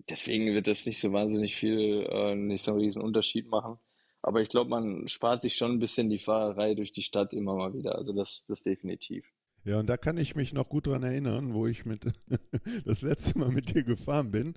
deswegen 0.10 0.54
wird 0.54 0.68
das 0.68 0.86
nicht 0.86 1.00
so 1.00 1.12
wahnsinnig 1.12 1.56
viel, 1.56 2.08
äh, 2.10 2.36
nicht 2.36 2.64
so 2.64 2.72
einen 2.72 2.82
riesen 2.82 3.02
Unterschied 3.02 3.48
machen. 3.50 3.78
Aber 4.22 4.42
ich 4.42 4.50
glaube, 4.50 4.70
man 4.70 5.08
spart 5.08 5.42
sich 5.42 5.56
schon 5.56 5.74
ein 5.74 5.80
bisschen 5.80 6.10
die 6.10 6.20
Fahrerei 6.20 6.76
durch 6.76 6.92
die 6.92 7.02
Stadt 7.02 7.34
immer 7.34 7.56
mal 7.56 7.74
wieder. 7.74 7.96
Also 7.96 8.14
das, 8.14 8.46
das 8.48 8.62
definitiv. 8.62 9.26
Ja, 9.64 9.80
und 9.80 9.90
da 9.90 9.98
kann 9.98 10.18
ich 10.18 10.36
mich 10.36 10.54
noch 10.54 10.70
gut 10.70 10.88
dran 10.88 11.04
erinnern, 11.04 11.54
wo 11.54 11.68
ich 11.68 11.86
mit 11.86 12.06
das 12.86 13.02
letzte 13.02 13.40
Mal 13.40 13.50
mit 13.50 13.74
dir 13.74 13.84
gefahren 13.84 14.32
bin. 14.32 14.56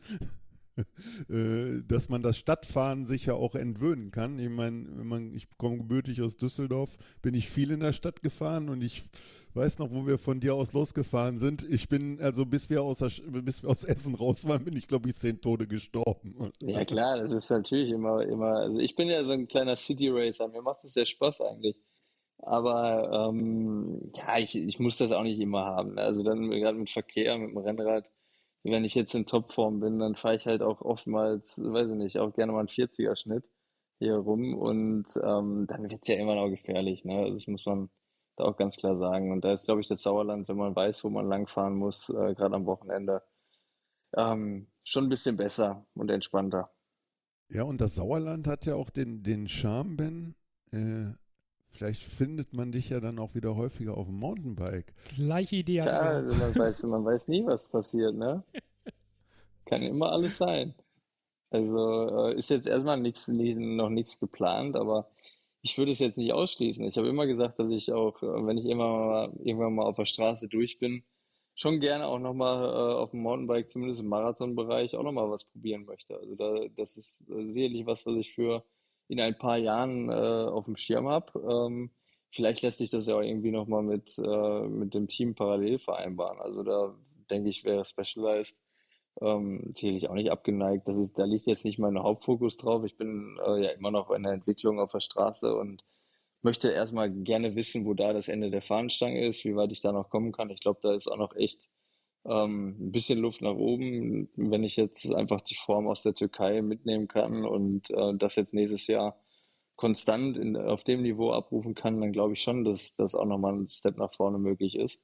Äh, 1.29 1.83
dass 1.87 2.09
man 2.09 2.22
das 2.22 2.37
Stadtfahren 2.37 3.07
sich 3.07 3.27
ja 3.27 3.35
auch 3.35 3.55
entwöhnen 3.55 4.11
kann. 4.11 4.39
Ich 4.39 4.49
meine, 4.49 4.87
wenn 4.97 5.07
man, 5.07 5.35
ich 5.35 5.47
komme 5.57 5.79
gebürtig 5.79 6.20
aus 6.22 6.37
Düsseldorf, 6.37 6.99
bin 7.22 7.35
ich 7.35 7.49
viel 7.49 7.70
in 7.70 7.81
der 7.81 7.93
Stadt 7.93 8.22
gefahren 8.22 8.68
und 8.68 8.83
ich 8.83 9.05
weiß 9.55 9.79
noch, 9.79 9.93
wo 9.93 10.07
wir 10.07 10.18
von 10.18 10.41
dir 10.41 10.55
aus 10.55 10.72
losgefahren 10.72 11.39
sind. 11.39 11.64
Ich 11.64 11.89
bin, 11.89 12.20
also 12.20 12.45
bis 12.45 12.68
wir 12.68 12.83
aus, 12.83 12.99
bis 12.99 13.62
wir 13.62 13.70
aus 13.70 13.85
Essen 13.85 14.14
raus 14.14 14.47
waren, 14.49 14.64
bin 14.64 14.77
ich, 14.77 14.87
glaube 14.89 15.09
ich, 15.09 15.16
zehn 15.16 15.41
Tode 15.41 15.66
gestorben. 15.66 16.53
Ja 16.61 16.85
klar, 16.85 17.18
das 17.18 17.33
ist 17.33 17.51
natürlich 17.51 17.91
immer, 17.91 18.22
immer, 18.22 18.57
also 18.57 18.79
ich 18.79 18.97
bin 18.97 19.09
ja 19.09 19.22
so 19.22 19.33
ein 19.33 19.47
kleiner 19.49 19.77
City 19.77 20.09
Racer, 20.09 20.49
mir 20.49 20.62
macht 20.62 20.83
das 20.83 20.95
sehr 20.95 21.07
Spaß 21.07 21.43
eigentlich. 21.43 21.77
Aber 22.39 23.29
ähm, 23.31 24.11
ja, 24.14 24.39
ich, 24.39 24.57
ich 24.57 24.79
muss 24.79 24.99
das 24.99 25.12
auch 25.12 25.22
nicht 25.22 25.41
immer 25.41 25.64
haben. 25.64 25.99
Also 25.99 26.22
dann 26.22 26.51
gerade 26.51 26.77
mit 26.77 26.91
Verkehr, 26.91 27.39
mit 27.39 27.51
dem 27.51 27.59
Rennrad 27.59 28.11
wenn 28.73 28.85
ich 28.85 28.95
jetzt 28.95 29.15
in 29.15 29.27
Topform 29.27 29.81
bin, 29.81 29.99
dann 29.99 30.15
fahre 30.15 30.35
ich 30.35 30.47
halt 30.47 30.62
auch 30.62 30.81
oftmals, 30.81 31.61
weiß 31.62 31.91
ich 31.91 31.97
nicht, 31.97 32.19
auch 32.19 32.33
gerne 32.33 32.53
mal 32.53 32.61
einen 32.61 32.69
40er-Schnitt 32.69 33.45
hier 33.99 34.17
rum 34.17 34.55
und 34.55 35.05
ähm, 35.23 35.67
dann 35.69 35.83
wird 35.91 36.03
es 36.03 36.09
ja 36.09 36.17
immer 36.17 36.35
noch 36.35 36.49
gefährlich. 36.49 37.05
Ne? 37.05 37.19
Also 37.19 37.35
das 37.35 37.47
muss 37.47 37.67
man 37.67 37.91
da 38.37 38.45
auch 38.45 38.57
ganz 38.57 38.77
klar 38.77 38.97
sagen. 38.97 39.33
Und 39.33 39.45
da 39.45 39.53
ist, 39.53 39.67
glaube 39.67 39.81
ich, 39.81 39.89
das 39.89 40.03
Sauerland, 40.03 40.49
wenn 40.49 40.57
man 40.57 40.75
weiß, 40.75 41.05
wo 41.05 41.11
man 41.11 41.29
langfahren 41.29 41.77
muss, 41.77 42.09
äh, 42.09 42.35
gerade 42.35 42.57
am 42.57 42.67
Wochenende, 42.67 43.23
ähm, 44.17 44.69
schon 44.83 45.05
ein 45.05 45.11
bisschen 45.11 45.37
besser 45.37 45.87
und 45.95 46.11
entspannter. 46.11 46.71
Ja, 47.51 47.65
und 47.65 47.81
das 47.81 47.95
Sauerland 47.95 48.47
hat 48.47 48.67
ja 48.67 48.75
auch 48.75 48.91
den, 48.91 49.23
den 49.23 49.49
Charme, 49.49 49.97
Ben, 49.97 50.35
äh, 50.73 51.12
Vielleicht 51.75 52.05
findet 52.05 52.53
man 52.53 52.70
dich 52.70 52.91
ja 52.91 53.01
dann 53.01 53.18
auch 53.18 53.35
wieder 53.35 53.57
häufiger 53.57 53.97
auf 53.97 54.07
dem 54.07 54.20
Mountainbike. 54.20 54.95
Gleiche 55.16 55.57
Idee 55.57 55.79
Ja, 55.79 55.87
also 55.87 56.37
man 56.37 56.55
weiß, 56.55 56.83
man 56.85 57.05
weiß 57.05 57.27
nie, 57.29 57.45
was 57.45 57.68
passiert, 57.68 58.14
ne? 58.14 58.45
Kann 59.64 59.83
immer 59.83 60.12
alles 60.12 60.37
sein. 60.37 60.75
Also 61.51 62.29
äh, 62.29 62.37
ist 62.37 62.51
jetzt 62.51 62.68
erstmal 62.68 62.99
nix, 63.01 63.27
noch 63.29 63.89
nichts 63.89 64.20
geplant, 64.20 64.77
aber 64.77 65.09
ich 65.62 65.77
würde 65.77 65.93
es 65.93 65.99
jetzt 65.99 66.18
nicht 66.18 66.33
ausschließen. 66.33 66.85
Ich 66.85 66.97
habe 66.97 67.09
immer 67.09 67.27
gesagt, 67.27 67.59
dass 67.59 67.70
ich 67.70 67.93
auch, 67.93 68.22
äh, 68.22 68.47
wenn 68.47 68.59
ich 68.59 68.66
immer 68.66 68.89
mal, 68.89 69.33
irgendwann 69.43 69.75
mal 69.75 69.87
auf 69.87 69.97
der 69.97 70.05
Straße 70.05 70.49
durch 70.49 70.79
bin, 70.79 71.03
schon 71.57 71.81
gerne 71.81 72.07
auch 72.07 72.18
nochmal 72.20 72.64
äh, 72.64 72.95
auf 72.95 73.11
dem 73.11 73.20
Mountainbike, 73.22 73.68
zumindest 73.68 74.01
im 74.01 74.09
Marathonbereich, 74.09 74.97
auch 74.97 75.03
nochmal 75.03 75.31
was 75.31 75.45
probieren 75.45 75.87
möchte. 75.87 76.16
Also 76.16 76.37
da, 76.37 76.68
das 76.77 76.97
ist 76.97 77.27
sicherlich 77.27 77.85
was, 77.87 78.07
was 78.07 78.16
ich 78.16 78.33
für 78.33 78.64
in 79.09 79.21
ein 79.21 79.37
paar 79.39 79.59
Jahren 79.59 80.09
äh, 80.09 80.13
auf 80.13 80.65
dem 80.65 80.77
Schirm 80.77 81.09
habe. 81.09 81.39
Ähm, 81.41 81.91
vielleicht 82.31 82.63
lässt 82.63 82.79
sich 82.79 82.91
das 82.91 83.07
ja 83.07 83.17
auch 83.17 83.23
irgendwie 83.23 83.51
nochmal 83.51 83.83
mit, 83.83 84.19
äh, 84.19 84.69
mit 84.69 84.95
dem 84.95 85.09
Team 85.09 85.35
parallel 85.35 85.79
vereinbaren. 85.79 86.41
Also 86.41 86.63
da 86.63 86.95
denke 87.31 87.49
ich, 87.49 87.65
wäre 87.65 87.85
Specialized 87.85 88.61
ähm, 89.21 89.71
sicherlich 89.75 90.09
auch 90.09 90.15
nicht 90.15 90.31
abgeneigt. 90.31 90.89
Das 90.89 90.97
ist, 90.97 91.19
da 91.19 91.25
liegt 91.25 91.47
jetzt 91.47 91.65
nicht 91.65 91.79
mein 91.79 91.99
Hauptfokus 91.99 92.57
drauf. 92.57 92.85
Ich 92.85 92.97
bin 92.97 93.39
äh, 93.47 93.65
ja 93.65 93.71
immer 93.71 93.91
noch 93.91 94.11
in 94.11 94.25
der 94.25 94.33
Entwicklung 94.33 94.81
auf 94.81 94.93
der 94.93 95.01
Straße 95.01 95.55
und 95.55 95.85
möchte 96.43 96.71
erstmal 96.71 97.11
gerne 97.11 97.55
wissen, 97.57 97.87
wo 97.87 97.95
da 97.95 98.13
das 98.13 98.29
Ende 98.29 98.51
der 98.51 98.63
Fahnenstange 98.63 99.25
ist, 99.27 99.45
wie 99.45 99.57
weit 99.57 99.73
ich 99.73 99.81
da 99.81 99.93
noch 99.93 100.11
kommen 100.11 100.33
kann. 100.33 100.51
Ich 100.51 100.61
glaube, 100.61 100.79
da 100.83 100.93
ist 100.95 101.09
auch 101.09 101.17
noch 101.17 101.35
echt 101.37 101.71
ähm, 102.27 102.77
ein 102.79 102.93
bisschen 102.93 103.18
Luft 103.18 103.43
nach 103.43 103.55
oben. 103.55 104.29
Wenn 104.37 104.64
ich 104.64 104.77
jetzt 104.77 105.12
einfach 105.14 105.41
die 105.41 105.57
Form 105.57 105.87
aus 105.89 106.03
der 106.03 106.14
Türkei 106.14 106.62
mitnehmen 106.62 107.09
kann 107.09 107.45
und 107.45 107.91
äh, 107.91 108.14
das 108.14 108.37
jetzt 108.37 108.55
nächstes 108.55 108.87
Jahr 108.87 109.18
konstant 109.77 110.39
in, 110.39 110.57
auf 110.57 110.85
dem 110.85 111.03
Niveau 111.03 111.33
abrufen 111.33 111.75
kann, 111.75 112.01
dann 112.01 112.12
glaube 112.12 112.35
ich 112.35 112.43
schon, 112.43 112.64
dass 112.64 112.95
das 112.95 113.14
auch 113.14 113.27
nochmal 113.27 113.55
ein 113.55 113.68
Step 113.68 113.99
nach 113.99 114.12
vorne 114.12 114.39
möglich 114.39 114.79
ist. 114.79 115.01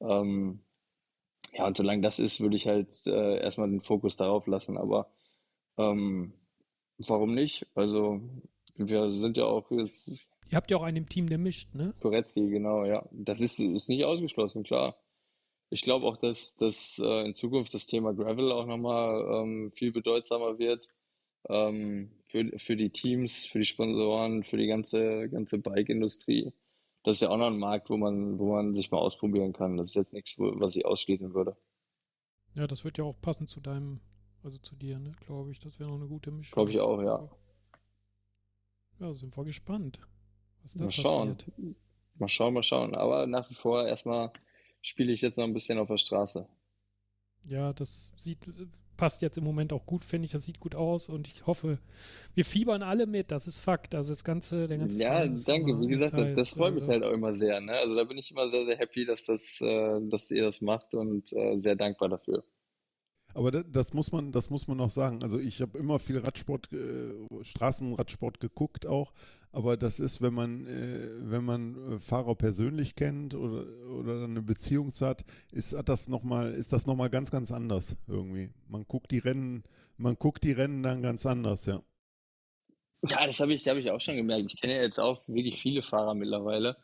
Ähm, 0.00 0.60
ja, 1.52 1.66
und 1.66 1.76
solange 1.76 2.02
das 2.02 2.18
ist, 2.18 2.40
würde 2.40 2.56
ich 2.56 2.68
halt 2.68 2.94
äh, 3.06 3.40
erstmal 3.40 3.68
den 3.68 3.80
Fokus 3.80 4.16
darauf 4.16 4.46
lassen. 4.46 4.76
Aber 4.76 5.10
ähm, 5.78 6.34
warum 6.98 7.34
nicht? 7.34 7.66
Also 7.74 8.20
wir 8.76 9.10
sind 9.10 9.36
ja 9.36 9.44
auch 9.44 9.70
jetzt. 9.70 10.28
Ihr 10.50 10.56
habt 10.56 10.70
ja 10.70 10.76
auch 10.76 10.82
einen 10.82 10.98
im 10.98 11.08
Team, 11.08 11.28
der 11.28 11.38
mischt, 11.38 11.74
ne? 11.74 11.94
Koretzki, 12.00 12.48
genau, 12.48 12.84
ja. 12.84 13.08
Das 13.10 13.40
ist, 13.40 13.58
ist 13.58 13.88
nicht 13.88 14.04
ausgeschlossen, 14.04 14.62
klar 14.62 14.99
ich 15.70 15.82
glaube 15.82 16.06
auch, 16.06 16.16
dass, 16.16 16.56
dass 16.56 16.98
äh, 16.98 17.26
in 17.26 17.34
Zukunft 17.34 17.72
das 17.74 17.86
Thema 17.86 18.12
Gravel 18.12 18.50
auch 18.50 18.66
nochmal 18.66 19.42
ähm, 19.42 19.72
viel 19.72 19.92
bedeutsamer 19.92 20.58
wird 20.58 20.88
ähm, 21.48 22.10
für, 22.26 22.58
für 22.58 22.76
die 22.76 22.90
Teams, 22.90 23.46
für 23.46 23.60
die 23.60 23.64
Sponsoren, 23.64 24.42
für 24.42 24.56
die 24.56 24.66
ganze, 24.66 25.28
ganze 25.28 25.58
Bike-Industrie. 25.58 26.52
Das 27.04 27.16
ist 27.16 27.22
ja 27.22 27.30
auch 27.30 27.38
noch 27.38 27.46
ein 27.46 27.58
Markt, 27.58 27.88
wo 27.88 27.96
man, 27.96 28.38
wo 28.38 28.52
man 28.52 28.74
sich 28.74 28.90
mal 28.90 28.98
ausprobieren 28.98 29.52
kann. 29.52 29.76
Das 29.76 29.90
ist 29.90 29.94
jetzt 29.94 30.12
nichts, 30.12 30.34
was 30.36 30.76
ich 30.76 30.84
ausschließen 30.84 31.32
würde. 31.34 31.56
Ja, 32.54 32.66
das 32.66 32.84
wird 32.84 32.98
ja 32.98 33.04
auch 33.04 33.18
passen 33.22 33.46
zu 33.46 33.60
deinem, 33.60 34.00
also 34.42 34.58
zu 34.58 34.74
dir, 34.74 34.98
ne, 34.98 35.12
glaube 35.24 35.52
ich. 35.52 35.60
Das 35.60 35.78
wäre 35.78 35.88
noch 35.88 35.96
eine 35.96 36.08
gute 36.08 36.32
Mischung. 36.32 36.56
Glaube 36.56 36.70
ich 36.70 36.80
auch, 36.80 37.00
ja. 37.00 37.30
Ja, 38.98 39.14
sind 39.14 39.36
wir 39.36 39.44
gespannt, 39.44 40.00
was 40.62 40.74
da 40.74 40.80
mal 40.80 40.86
passiert. 40.86 41.06
Schauen. 41.06 41.76
Mal 42.16 42.28
schauen, 42.28 42.54
mal 42.54 42.62
schauen. 42.62 42.94
Aber 42.94 43.26
nach 43.26 43.48
wie 43.48 43.54
vor 43.54 43.86
erstmal 43.86 44.32
spiele 44.82 45.12
ich 45.12 45.20
jetzt 45.20 45.38
noch 45.38 45.44
ein 45.44 45.52
bisschen 45.52 45.78
auf 45.78 45.88
der 45.88 45.98
Straße. 45.98 46.46
Ja, 47.44 47.72
das 47.72 48.12
sieht, 48.16 48.38
passt 48.96 49.22
jetzt 49.22 49.38
im 49.38 49.44
Moment 49.44 49.72
auch 49.72 49.86
gut, 49.86 50.04
finde 50.04 50.26
ich. 50.26 50.32
Das 50.32 50.44
sieht 50.44 50.60
gut 50.60 50.74
aus 50.74 51.08
und 51.08 51.26
ich 51.26 51.46
hoffe, 51.46 51.78
wir 52.34 52.44
fiebern 52.44 52.82
alle 52.82 53.06
mit. 53.06 53.30
Das 53.30 53.46
ist 53.46 53.58
Fakt. 53.58 53.94
Also 53.94 54.12
das 54.12 54.24
ganze, 54.24 54.66
der 54.66 54.78
ganze 54.78 54.98
Ja, 54.98 55.26
danke. 55.26 55.80
Wie 55.80 55.86
gesagt, 55.86 56.14
das, 56.14 56.32
das 56.34 56.50
freut 56.50 56.74
mich 56.74 56.86
halt 56.86 57.02
auch 57.02 57.12
immer 57.12 57.32
sehr. 57.32 57.60
Ne? 57.60 57.72
Also 57.72 57.94
da 57.94 58.04
bin 58.04 58.18
ich 58.18 58.30
immer 58.30 58.48
sehr, 58.48 58.66
sehr 58.66 58.76
happy, 58.76 59.06
dass 59.06 59.24
das, 59.24 59.58
äh, 59.62 60.00
dass 60.02 60.30
ihr 60.30 60.44
das 60.44 60.60
macht 60.60 60.94
und 60.94 61.32
äh, 61.32 61.58
sehr 61.58 61.76
dankbar 61.76 62.10
dafür. 62.10 62.44
Aber 63.34 63.50
das, 63.50 63.64
das, 63.70 63.92
muss 63.92 64.12
man, 64.12 64.32
das 64.32 64.50
muss 64.50 64.66
man 64.68 64.80
auch 64.80 64.90
sagen. 64.90 65.22
Also 65.22 65.38
ich 65.38 65.60
habe 65.60 65.78
immer 65.78 65.98
viel 65.98 66.18
Radsport, 66.18 66.72
äh, 66.72 67.44
Straßenradsport 67.44 68.40
geguckt 68.40 68.86
auch. 68.86 69.12
Aber 69.52 69.76
das 69.76 69.98
ist, 69.98 70.22
wenn 70.22 70.34
man, 70.34 70.66
äh, 70.66 71.08
wenn 71.30 71.44
man 71.44 71.94
äh, 71.94 71.98
Fahrer 72.00 72.34
persönlich 72.34 72.94
kennt 72.94 73.34
oder, 73.34 73.66
oder 73.88 74.24
eine 74.24 74.42
Beziehung 74.42 74.92
hat, 75.00 75.24
ist 75.52 75.76
das 75.84 76.08
noch 76.08 76.22
mal, 76.22 76.52
ist 76.52 76.72
das 76.72 76.86
noch 76.86 76.94
mal 76.94 77.10
ganz, 77.10 77.30
ganz 77.30 77.50
anders 77.50 77.96
irgendwie. 78.06 78.50
Man 78.68 78.84
guckt 78.86 79.10
die 79.10 79.18
Rennen, 79.18 79.64
man 79.96 80.16
guckt 80.16 80.44
die 80.44 80.52
Rennen 80.52 80.82
dann 80.82 81.02
ganz 81.02 81.26
anders, 81.26 81.66
ja. 81.66 81.82
Ja, 83.08 83.26
das 83.26 83.40
habe 83.40 83.54
ich, 83.54 83.66
hab 83.66 83.78
ich 83.78 83.90
auch 83.90 84.00
schon 84.00 84.16
gemerkt. 84.16 84.52
Ich 84.52 84.60
kenne 84.60 84.76
ja 84.76 84.82
jetzt 84.82 85.00
auch 85.00 85.22
wirklich 85.26 85.60
viele 85.60 85.82
Fahrer 85.82 86.14
mittlerweile. 86.14 86.76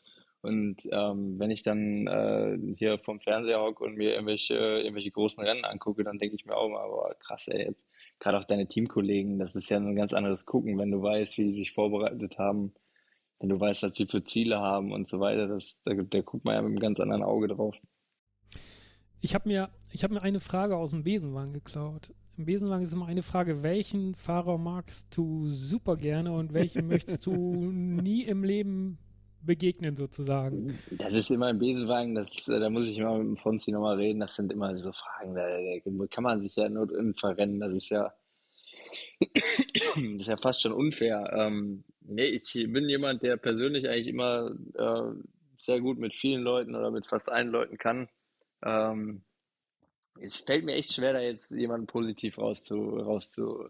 Und 0.43 0.83
ähm, 0.93 1.39
wenn 1.39 1.51
ich 1.51 1.63
dann 1.63 2.07
äh, 2.07 2.59
hier 2.77 2.99
vom 2.99 3.21
Fernseher 3.21 3.61
hocke 3.61 3.83
und 3.83 3.97
mir 3.97 4.15
irgendwelche, 4.15 4.55
irgendwelche 4.55 5.11
großen 5.11 5.43
Rennen 5.43 5.65
angucke, 5.65 6.05
dann 6.05 6.19
denke 6.19 6.37
ich 6.37 6.47
mir 6.47 6.57
auch 6.57 6.69
mal, 6.69 6.87
boah, 6.87 7.15
krass, 7.19 7.49
ey, 7.49 7.67
jetzt 7.67 7.85
gerade 8.21 8.39
auch 8.39 8.45
deine 8.45 8.69
Teamkollegen, 8.69 9.39
das 9.39 9.55
ist 9.55 9.69
ja 9.71 9.79
ein 9.79 9.97
ganz 9.97 10.13
anderes 10.13 10.47
Gucken, 10.47 10.79
wenn 10.79 10.91
du 10.91 11.03
weißt, 11.03 11.37
wie 11.39 11.45
die 11.45 11.53
sich 11.53 11.73
vorbereitet 11.73 12.39
haben, 12.39 12.75
wenn 13.39 13.49
du 13.49 13.59
weißt, 13.59 13.83
was 13.83 13.95
die 13.95 14.07
für 14.07 14.25
Ziele 14.25 14.61
haben 14.61 14.93
und 14.93 15.09
so 15.09 15.21
weiter, 15.21 15.49
das, 15.49 15.79
da, 15.85 15.95
da 15.95 16.21
guckt 16.21 16.45
man 16.45 16.55
ja 16.55 16.63
mit 16.63 16.71
einem 16.71 16.81
ganz 16.81 17.01
anderen 17.01 17.23
Auge 17.23 17.49
drauf. 17.49 17.77
Ich 19.21 19.35
habe 19.35 19.49
mir, 19.49 19.71
hab 19.95 20.11
mir 20.11 20.23
eine 20.23 20.41
Frage 20.41 20.77
aus 20.77 20.91
dem 20.91 21.03
Besenwagen 21.03 21.53
geklaut. 21.53 22.15
Im 22.37 22.45
Besenwagen 22.45 22.85
ist 22.85 22.93
immer 22.93 23.07
eine 23.07 23.23
Frage, 23.23 23.63
welchen 23.63 24.15
Fahrer 24.15 24.59
magst 24.59 25.17
du 25.17 25.49
super 25.49 25.97
gerne 25.97 26.33
und 26.33 26.53
welchen 26.53 26.87
möchtest 26.87 27.27
du 27.27 27.33
nie 27.73 28.23
im 28.23 28.45
Leben 28.45 28.99
begegnen 29.47 29.97
sozusagen? 29.97 30.79
Das 30.91 31.15
ist 31.15 31.31
immer 31.31 31.51
im 31.51 31.59
Besenwagen, 31.59 32.15
das, 32.15 32.49
äh, 32.49 32.61
da 32.61 32.69
muss 32.69 32.89
ich 32.89 32.99
immer 32.99 33.17
mit 33.19 33.27
dem 33.27 33.37
Fonzi 33.37 33.71
nochmal 33.73 33.97
reden, 33.97 34.21
das 34.21 34.35
sind 34.35 34.53
immer 34.53 34.77
so 34.79 34.93
Fragen, 34.93 35.35
da, 35.35 36.07
kann 36.09 36.25
man 36.25 36.41
sich 36.41 36.57
ja 36.57 36.69
nur 36.69 36.89
verrennen, 37.17 37.61
das 37.61 37.73
ist 37.73 37.89
ja 37.91 38.13
das 39.21 40.03
ist 40.21 40.29
ja 40.29 40.37
fast 40.37 40.63
schon 40.63 40.73
unfair. 40.73 41.33
Ähm, 41.35 41.85
nee, 42.01 42.27
ich 42.27 42.53
bin 42.53 42.89
jemand, 42.89 43.23
der 43.23 43.37
persönlich 43.37 43.89
eigentlich 43.89 44.09
immer 44.09 44.55
äh, 44.75 45.13
sehr 45.55 45.81
gut 45.81 45.99
mit 45.99 46.15
vielen 46.15 46.43
Leuten 46.43 46.75
oder 46.75 46.91
mit 46.91 47.07
fast 47.07 47.31
allen 47.31 47.49
Leuten 47.49 47.79
kann. 47.79 48.09
Ähm, 48.65 49.23
es 50.21 50.37
fällt 50.39 50.65
mir 50.65 50.75
echt 50.75 50.93
schwer, 50.93 51.13
da 51.13 51.21
jetzt 51.21 51.51
jemanden 51.51 51.87
positiv 51.87 52.39
rauszu, 52.39 52.75
rauszu. 52.75 53.69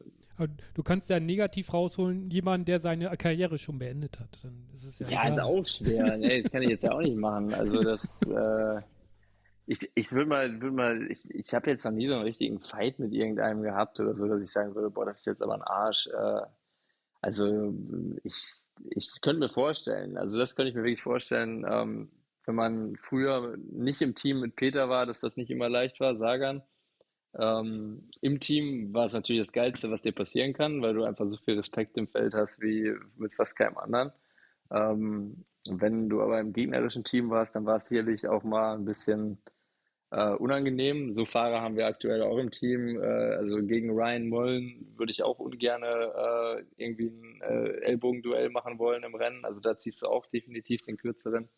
du 0.74 0.82
kannst 0.82 1.10
ja 1.10 1.20
negativ 1.20 1.72
rausholen, 1.72 2.30
jemanden, 2.30 2.64
der 2.64 2.80
seine 2.80 3.16
Karriere 3.16 3.58
schon 3.58 3.78
beendet 3.78 4.18
hat. 4.20 4.38
Dann 4.42 4.68
ist 4.72 4.84
es 4.84 4.98
ja, 4.98 5.08
ja 5.08 5.28
ist 5.28 5.40
auch 5.40 5.64
schwer. 5.64 6.16
nee, 6.18 6.42
das 6.42 6.52
kann 6.52 6.62
ich 6.62 6.70
jetzt 6.70 6.84
ja 6.84 6.92
auch 6.92 7.00
nicht 7.00 7.16
machen. 7.16 7.52
Also 7.54 7.82
das, 7.82 8.22
äh, 8.22 8.80
ich, 9.66 9.90
ich 9.94 10.12
würde 10.12 10.28
mal, 10.28 10.60
würd 10.60 10.74
mal, 10.74 11.10
ich, 11.10 11.28
ich 11.30 11.52
habe 11.54 11.70
jetzt 11.70 11.84
noch 11.84 11.92
nie 11.92 12.06
so 12.06 12.14
einen 12.14 12.22
richtigen 12.22 12.60
Fight 12.60 12.98
mit 12.98 13.12
irgendeinem 13.12 13.62
gehabt 13.62 13.98
oder 14.00 14.14
so, 14.14 14.26
dass 14.26 14.40
ich 14.40 14.50
sagen 14.50 14.74
würde, 14.74 14.90
boah, 14.90 15.04
das 15.04 15.20
ist 15.20 15.26
jetzt 15.26 15.42
aber 15.42 15.54
ein 15.54 15.62
Arsch. 15.62 16.06
Äh, 16.06 16.42
also 17.20 17.74
ich, 18.22 18.62
ich 18.90 19.20
könnte 19.20 19.40
mir 19.40 19.48
vorstellen, 19.48 20.16
also 20.16 20.38
das 20.38 20.54
könnte 20.54 20.70
ich 20.70 20.76
mir 20.76 20.84
wirklich 20.84 21.02
vorstellen, 21.02 21.66
ähm, 21.68 22.10
wenn 22.46 22.54
man 22.54 22.96
früher 22.96 23.56
nicht 23.58 24.00
im 24.02 24.14
Team 24.14 24.40
mit 24.40 24.56
Peter 24.56 24.88
war, 24.88 25.06
dass 25.06 25.20
das 25.20 25.36
nicht 25.36 25.50
immer 25.50 25.68
leicht 25.68 26.00
war, 26.00 26.16
Sagan. 26.16 26.62
Ähm, 27.38 28.08
Im 28.20 28.40
Team 28.40 28.94
war 28.94 29.04
es 29.06 29.12
natürlich 29.12 29.42
das 29.42 29.52
Geilste, 29.52 29.90
was 29.90 30.02
dir 30.02 30.12
passieren 30.12 30.54
kann, 30.54 30.80
weil 30.80 30.94
du 30.94 31.04
einfach 31.04 31.28
so 31.28 31.36
viel 31.36 31.56
Respekt 31.56 31.98
im 31.98 32.08
Feld 32.08 32.34
hast 32.34 32.60
wie 32.62 32.94
mit 33.16 33.34
fast 33.34 33.56
keinem 33.56 33.76
anderen. 33.76 34.12
Ähm, 34.70 35.44
wenn 35.68 36.08
du 36.08 36.22
aber 36.22 36.40
im 36.40 36.52
gegnerischen 36.52 37.04
Team 37.04 37.30
warst, 37.30 37.56
dann 37.56 37.66
war 37.66 37.76
es 37.76 37.86
sicherlich 37.88 38.26
auch 38.28 38.44
mal 38.44 38.74
ein 38.76 38.84
bisschen 38.84 39.38
äh, 40.10 40.30
unangenehm. 40.34 41.12
So 41.12 41.26
Fahrer 41.26 41.60
haben 41.60 41.76
wir 41.76 41.86
aktuell 41.86 42.22
auch 42.22 42.38
im 42.38 42.50
Team. 42.50 43.00
Äh, 43.00 43.34
also 43.36 43.62
gegen 43.62 43.90
Ryan 43.90 44.28
Mullen 44.28 44.94
würde 44.96 45.12
ich 45.12 45.22
auch 45.22 45.38
ungern 45.38 45.82
äh, 45.82 46.64
irgendwie 46.76 47.08
ein 47.08 47.40
äh, 47.42 47.80
Ellbogenduell 47.82 48.50
machen 48.50 48.78
wollen 48.78 49.02
im 49.02 49.14
Rennen. 49.14 49.44
Also 49.44 49.60
da 49.60 49.76
ziehst 49.76 50.02
du 50.02 50.06
auch 50.06 50.26
definitiv 50.26 50.82
den 50.82 50.96
kürzeren. 50.96 51.48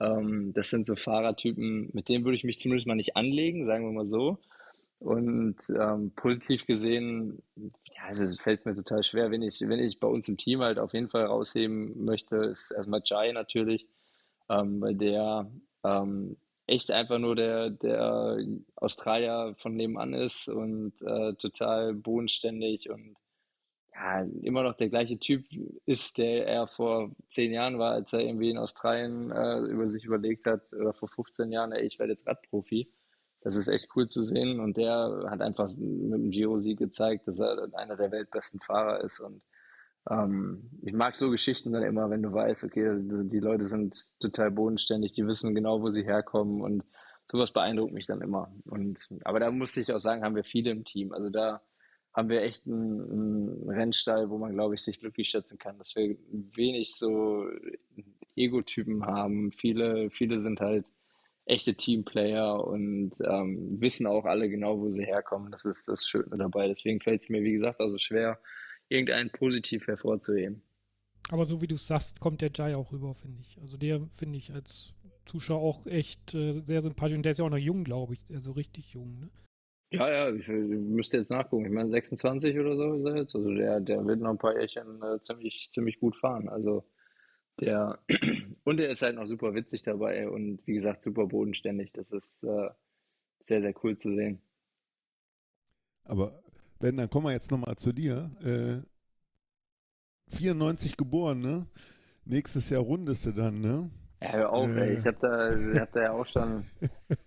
Ähm, 0.00 0.52
das 0.54 0.70
sind 0.70 0.86
so 0.86 0.96
Fahrertypen, 0.96 1.90
mit 1.92 2.08
denen 2.08 2.24
würde 2.24 2.36
ich 2.36 2.44
mich 2.44 2.58
zumindest 2.58 2.86
mal 2.86 2.94
nicht 2.94 3.16
anlegen, 3.16 3.66
sagen 3.66 3.84
wir 3.84 3.92
mal 3.92 4.08
so. 4.08 4.38
Und 4.98 5.56
ähm, 5.70 6.12
positiv 6.14 6.66
gesehen, 6.66 7.42
ja, 7.56 8.04
also 8.06 8.22
es 8.24 8.40
fällt 8.40 8.64
mir 8.64 8.74
total 8.74 9.02
schwer, 9.02 9.30
wenn 9.32 9.42
ich, 9.42 9.60
wenn 9.60 9.80
ich 9.80 9.98
bei 9.98 10.06
uns 10.06 10.28
im 10.28 10.36
Team 10.36 10.60
halt 10.60 10.78
auf 10.78 10.92
jeden 10.94 11.08
Fall 11.08 11.24
rausheben 11.24 12.04
möchte, 12.04 12.36
ist 12.36 12.70
erstmal 12.70 13.02
Jai 13.04 13.32
natürlich, 13.32 13.88
ähm, 14.48 14.80
weil 14.80 14.94
der 14.94 15.50
ähm, 15.84 16.36
echt 16.66 16.90
einfach 16.90 17.18
nur 17.18 17.34
der, 17.34 17.70
der 17.70 18.38
Australier 18.76 19.54
von 19.58 19.74
nebenan 19.74 20.14
ist 20.14 20.48
und 20.48 20.92
äh, 21.02 21.34
total 21.34 21.94
bodenständig 21.94 22.88
und 22.88 23.16
ja, 23.94 24.22
immer 24.42 24.62
noch 24.62 24.74
der 24.74 24.88
gleiche 24.88 25.18
Typ 25.18 25.44
ist, 25.86 26.18
der 26.18 26.46
er 26.46 26.66
vor 26.66 27.10
zehn 27.28 27.52
Jahren 27.52 27.78
war, 27.78 27.92
als 27.92 28.12
er 28.12 28.20
irgendwie 28.20 28.50
in 28.50 28.58
Australien 28.58 29.30
äh, 29.30 29.58
über 29.60 29.90
sich 29.90 30.04
überlegt 30.04 30.46
hat, 30.46 30.72
oder 30.72 30.94
vor 30.94 31.08
15 31.08 31.52
Jahren, 31.52 31.72
ey, 31.72 31.86
ich 31.86 31.98
werde 31.98 32.12
jetzt 32.12 32.26
Radprofi. 32.26 32.90
Das 33.42 33.56
ist 33.56 33.68
echt 33.68 33.88
cool 33.96 34.08
zu 34.08 34.24
sehen 34.24 34.60
und 34.60 34.76
der 34.76 35.26
hat 35.28 35.40
einfach 35.40 35.68
mit 35.76 36.12
dem 36.12 36.30
Giro-Sieg 36.30 36.78
gezeigt, 36.78 37.26
dass 37.26 37.40
er 37.40 37.68
einer 37.74 37.96
der 37.96 38.12
weltbesten 38.12 38.60
Fahrer 38.60 39.02
ist 39.02 39.18
und 39.20 39.42
ähm, 40.10 40.70
ich 40.82 40.92
mag 40.92 41.14
so 41.16 41.30
Geschichten 41.30 41.72
dann 41.72 41.82
immer, 41.82 42.10
wenn 42.10 42.22
du 42.22 42.32
weißt, 42.32 42.64
okay, 42.64 42.96
die 42.98 43.38
Leute 43.38 43.64
sind 43.64 43.96
total 44.20 44.50
bodenständig, 44.50 45.12
die 45.12 45.26
wissen 45.26 45.54
genau, 45.54 45.80
wo 45.80 45.90
sie 45.90 46.04
herkommen 46.04 46.60
und 46.60 46.84
sowas 47.30 47.52
beeindruckt 47.52 47.92
mich 47.92 48.06
dann 48.06 48.20
immer. 48.20 48.52
Und, 48.64 49.08
aber 49.24 49.40
da 49.40 49.50
musste 49.50 49.80
ich 49.80 49.92
auch 49.92 50.00
sagen, 50.00 50.24
haben 50.24 50.34
wir 50.34 50.44
viele 50.44 50.70
im 50.70 50.84
Team. 50.84 51.12
Also 51.12 51.30
da 51.30 51.62
haben 52.14 52.28
wir 52.28 52.42
echt 52.42 52.66
einen, 52.66 53.10
einen 53.10 53.70
Rennstall, 53.70 54.28
wo 54.30 54.38
man, 54.38 54.52
glaube 54.52 54.74
ich, 54.74 54.82
sich 54.82 55.00
glücklich 55.00 55.30
schätzen 55.30 55.58
kann, 55.58 55.78
dass 55.78 55.94
wir 55.96 56.16
wenig 56.30 56.94
so 56.94 57.46
Ego-Typen 58.36 59.06
haben. 59.06 59.52
Viele, 59.52 60.10
viele 60.10 60.40
sind 60.40 60.60
halt 60.60 60.84
echte 61.44 61.74
Teamplayer 61.74 62.64
und 62.64 63.12
ähm, 63.24 63.80
wissen 63.80 64.06
auch 64.06 64.24
alle 64.24 64.48
genau, 64.48 64.78
wo 64.78 64.90
sie 64.90 65.04
herkommen. 65.04 65.50
Das 65.50 65.64
ist 65.64 65.88
das 65.88 66.06
Schöne 66.06 66.36
dabei. 66.36 66.68
Deswegen 66.68 67.00
fällt 67.00 67.22
es 67.22 67.28
mir, 67.28 67.42
wie 67.42 67.52
gesagt, 67.52 67.80
also 67.80 67.98
schwer, 67.98 68.38
irgendeinen 68.88 69.30
positiv 69.30 69.86
hervorzuheben. 69.86 70.62
Aber 71.30 71.44
so 71.44 71.60
wie 71.62 71.66
du 71.66 71.76
es 71.76 71.86
sagst, 71.86 72.20
kommt 72.20 72.42
der 72.42 72.50
Jai 72.54 72.76
auch 72.76 72.92
rüber, 72.92 73.14
finde 73.14 73.40
ich. 73.40 73.58
Also 73.60 73.76
der 73.76 74.06
finde 74.10 74.38
ich 74.38 74.52
als 74.52 74.94
Zuschauer 75.24 75.62
auch 75.62 75.86
echt 75.86 76.34
äh, 76.34 76.60
sehr 76.60 76.82
sympathisch 76.82 77.16
und 77.16 77.22
der 77.22 77.32
ist 77.32 77.38
ja 77.38 77.44
auch 77.44 77.50
noch 77.50 77.56
jung, 77.56 77.84
glaube 77.84 78.14
ich, 78.14 78.34
also 78.34 78.52
richtig 78.52 78.92
jung, 78.92 79.18
ne? 79.18 79.30
Ja, 79.92 80.10
ja, 80.10 80.34
ich, 80.34 80.48
ich 80.48 80.54
müsste 80.54 81.18
jetzt 81.18 81.30
nachgucken. 81.30 81.66
Ich 81.66 81.70
meine, 81.70 81.90
26 81.90 82.58
oder 82.58 82.76
so 82.76 82.94
ist 82.94 83.04
er 83.04 83.16
jetzt. 83.16 83.34
Also 83.34 83.54
der, 83.54 83.80
der 83.80 84.04
wird 84.06 84.20
noch 84.20 84.30
ein 84.30 84.38
paar 84.38 84.58
Jährchen 84.58 85.02
äh, 85.02 85.20
ziemlich, 85.20 85.68
ziemlich 85.70 86.00
gut 86.00 86.16
fahren. 86.16 86.48
Also 86.48 86.84
der 87.60 87.98
und 88.64 88.80
er 88.80 88.90
ist 88.90 89.02
halt 89.02 89.16
noch 89.16 89.26
super 89.26 89.54
witzig 89.54 89.82
dabei 89.82 90.28
und 90.28 90.66
wie 90.66 90.74
gesagt 90.74 91.02
super 91.02 91.26
bodenständig. 91.26 91.92
Das 91.92 92.10
ist 92.10 92.42
äh, 92.42 92.70
sehr, 93.44 93.60
sehr 93.60 93.74
cool 93.82 93.96
zu 93.98 94.14
sehen. 94.14 94.40
Aber 96.04 96.42
Ben, 96.80 96.96
dann 96.96 97.10
kommen 97.10 97.26
wir 97.26 97.32
jetzt 97.32 97.50
nochmal 97.50 97.76
zu 97.76 97.92
dir. 97.92 98.30
Äh, 98.42 98.82
94 100.34 100.96
geboren, 100.96 101.40
ne? 101.40 101.66
Nächstes 102.24 102.70
Jahr 102.70 102.80
rundest 102.80 103.26
du 103.26 103.32
dann, 103.32 103.60
ne? 103.60 103.90
Ja, 104.22 104.32
hör 104.32 104.52
auf, 104.52 104.68
äh. 104.68 104.88
ey. 104.88 104.98
Ich 104.98 105.06
hab 105.06 105.20
da, 105.20 105.50
hab 105.78 105.92
da 105.92 106.02
ja 106.02 106.12
auch 106.12 106.26
schon 106.26 106.64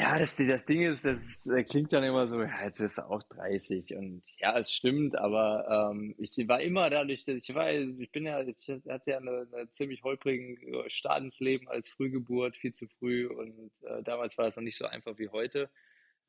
Ja, 0.00 0.18
das, 0.18 0.34
das 0.34 0.64
Ding 0.64 0.80
ist, 0.80 1.04
das 1.04 1.46
klingt 1.68 1.92
dann 1.92 2.02
immer 2.04 2.26
so, 2.26 2.40
ja, 2.40 2.64
jetzt 2.64 2.80
wirst 2.80 2.96
du 2.96 3.02
auch 3.02 3.22
30 3.22 3.94
und 3.96 4.22
ja, 4.38 4.58
es 4.58 4.72
stimmt, 4.72 5.14
aber 5.14 5.92
ähm, 5.92 6.14
ich 6.16 6.38
war 6.48 6.62
immer 6.62 6.88
dadurch, 6.88 7.26
dass 7.26 7.46
ich 7.46 7.54
war, 7.54 7.70
ich 7.70 8.10
bin 8.10 8.24
ja, 8.24 8.40
ich 8.40 8.56
hatte 8.88 9.10
ja 9.10 9.18
eine, 9.18 9.46
eine 9.52 9.70
ziemlich 9.72 10.02
holprigen 10.02 10.56
Start 10.88 11.22
ins 11.22 11.38
Leben 11.40 11.68
als 11.68 11.90
Frühgeburt, 11.90 12.56
viel 12.56 12.72
zu 12.72 12.86
früh 12.98 13.26
und 13.26 13.70
äh, 13.82 14.02
damals 14.02 14.38
war 14.38 14.46
es 14.46 14.56
noch 14.56 14.62
nicht 14.62 14.78
so 14.78 14.86
einfach 14.86 15.18
wie 15.18 15.28
heute, 15.28 15.68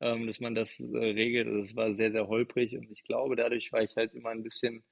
ähm, 0.00 0.26
dass 0.26 0.38
man 0.38 0.54
das 0.54 0.78
äh, 0.78 0.84
regelt. 0.84 1.46
Also 1.48 1.62
es 1.62 1.74
war 1.74 1.94
sehr, 1.94 2.12
sehr 2.12 2.28
holprig 2.28 2.76
und 2.76 2.90
ich 2.90 3.04
glaube, 3.04 3.36
dadurch 3.36 3.72
war 3.72 3.82
ich 3.82 3.96
halt 3.96 4.12
immer 4.12 4.30
ein 4.30 4.42
bisschen 4.42 4.84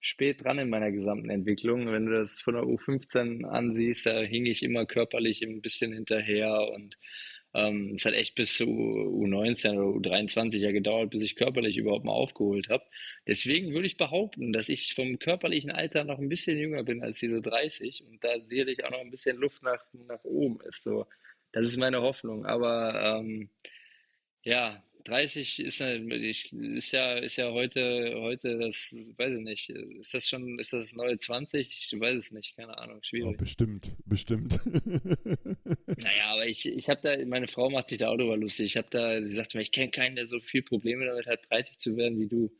spät 0.00 0.44
dran 0.44 0.58
in 0.58 0.68
meiner 0.68 0.92
gesamten 0.92 1.30
Entwicklung. 1.30 1.90
Wenn 1.90 2.04
du 2.04 2.12
das 2.12 2.42
von 2.42 2.52
der 2.52 2.64
U15 2.64 3.46
ansiehst, 3.46 4.04
da 4.04 4.20
hing 4.20 4.44
ich 4.44 4.62
immer 4.62 4.84
körperlich 4.84 5.42
ein 5.42 5.62
bisschen 5.62 5.94
hinterher 5.94 6.70
und 6.74 6.98
ähm, 7.56 7.94
es 7.94 8.04
hat 8.04 8.12
echt 8.12 8.34
bis 8.34 8.56
zu 8.58 8.64
U19 8.64 9.78
oder 9.78 10.10
U23 10.10 10.58
ja 10.58 10.72
gedauert, 10.72 11.10
bis 11.10 11.22
ich 11.22 11.36
körperlich 11.36 11.78
überhaupt 11.78 12.04
mal 12.04 12.12
aufgeholt 12.12 12.68
habe. 12.68 12.84
Deswegen 13.26 13.72
würde 13.72 13.86
ich 13.86 13.96
behaupten, 13.96 14.52
dass 14.52 14.68
ich 14.68 14.94
vom 14.94 15.18
körperlichen 15.18 15.70
Alter 15.70 16.04
noch 16.04 16.18
ein 16.18 16.28
bisschen 16.28 16.58
jünger 16.58 16.84
bin 16.84 17.02
als 17.02 17.18
diese 17.18 17.40
30 17.40 18.04
und 18.04 18.22
da 18.22 18.38
sicherlich 18.46 18.84
auch 18.84 18.90
noch 18.90 19.00
ein 19.00 19.10
bisschen 19.10 19.38
Luft 19.38 19.62
nach, 19.62 19.82
nach 20.06 20.22
oben 20.24 20.60
ist. 20.68 20.82
So, 20.82 21.06
das 21.52 21.64
ist 21.64 21.78
meine 21.78 22.02
Hoffnung. 22.02 22.44
Aber 22.44 23.20
ähm, 23.20 23.48
ja, 24.42 24.82
30 25.06 25.60
ist, 25.60 25.80
ist 25.80 26.92
ja, 26.92 27.14
ist 27.14 27.36
ja 27.36 27.52
heute, 27.52 28.14
heute 28.16 28.58
das, 28.58 28.90
weiß 29.16 29.36
ich 29.38 29.44
nicht, 29.44 29.70
ist 29.70 30.14
das 30.14 30.28
schon, 30.28 30.58
ist 30.58 30.72
das 30.72 30.94
neue 30.94 31.18
20? 31.18 31.68
Ich 31.68 32.00
weiß 32.00 32.16
es 32.16 32.32
nicht, 32.32 32.56
keine 32.56 32.76
Ahnung, 32.76 33.02
schwierig. 33.02 33.34
Oh, 33.34 33.36
bestimmt, 33.36 33.92
bestimmt. 34.04 34.60
naja, 35.86 36.26
aber 36.26 36.46
ich, 36.46 36.66
ich 36.66 36.88
habe 36.88 37.00
da, 37.02 37.24
meine 37.26 37.46
Frau 37.46 37.70
macht 37.70 37.88
sich 37.88 37.98
da 37.98 38.08
auch 38.08 38.16
drüber 38.16 38.36
lustig. 38.36 38.66
Ich 38.66 38.76
habe 38.76 38.88
da, 38.90 39.22
sie 39.22 39.34
sagte 39.34 39.56
mir, 39.56 39.62
ich 39.62 39.72
kenne 39.72 39.90
keinen, 39.90 40.16
der 40.16 40.26
so 40.26 40.40
viel 40.40 40.62
Probleme 40.62 41.06
damit 41.06 41.26
hat, 41.26 41.50
30 41.50 41.78
zu 41.78 41.96
werden 41.96 42.18
wie 42.18 42.28
du. 42.28 42.50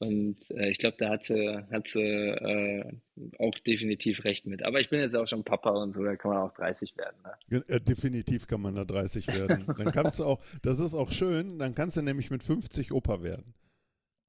Und 0.00 0.50
äh, 0.52 0.70
ich 0.70 0.78
glaube, 0.78 0.96
da 0.98 1.10
hat 1.10 1.24
sie, 1.24 1.62
hat 1.70 1.86
sie 1.86 2.00
äh, 2.00 2.90
auch 3.38 3.54
definitiv 3.66 4.24
recht 4.24 4.46
mit. 4.46 4.62
Aber 4.62 4.80
ich 4.80 4.88
bin 4.88 4.98
jetzt 4.98 5.14
auch 5.14 5.26
schon 5.26 5.44
Papa 5.44 5.70
und 5.72 5.92
so, 5.92 6.02
da 6.02 6.16
kann 6.16 6.30
man 6.30 6.40
auch 6.40 6.54
30 6.54 6.96
werden. 6.96 7.16
Ne? 7.22 7.62
Äh, 7.68 7.80
definitiv 7.80 8.46
kann 8.46 8.62
man 8.62 8.76
da 8.76 8.86
30 8.86 9.28
werden. 9.28 9.66
dann 9.76 9.92
kannst 9.92 10.18
du 10.18 10.24
auch, 10.24 10.40
das 10.62 10.80
ist 10.80 10.94
auch 10.94 11.12
schön, 11.12 11.58
dann 11.58 11.74
kannst 11.74 11.98
du 11.98 12.02
nämlich 12.02 12.30
mit 12.30 12.42
50 12.42 12.92
Opa 12.92 13.22
werden. 13.22 13.52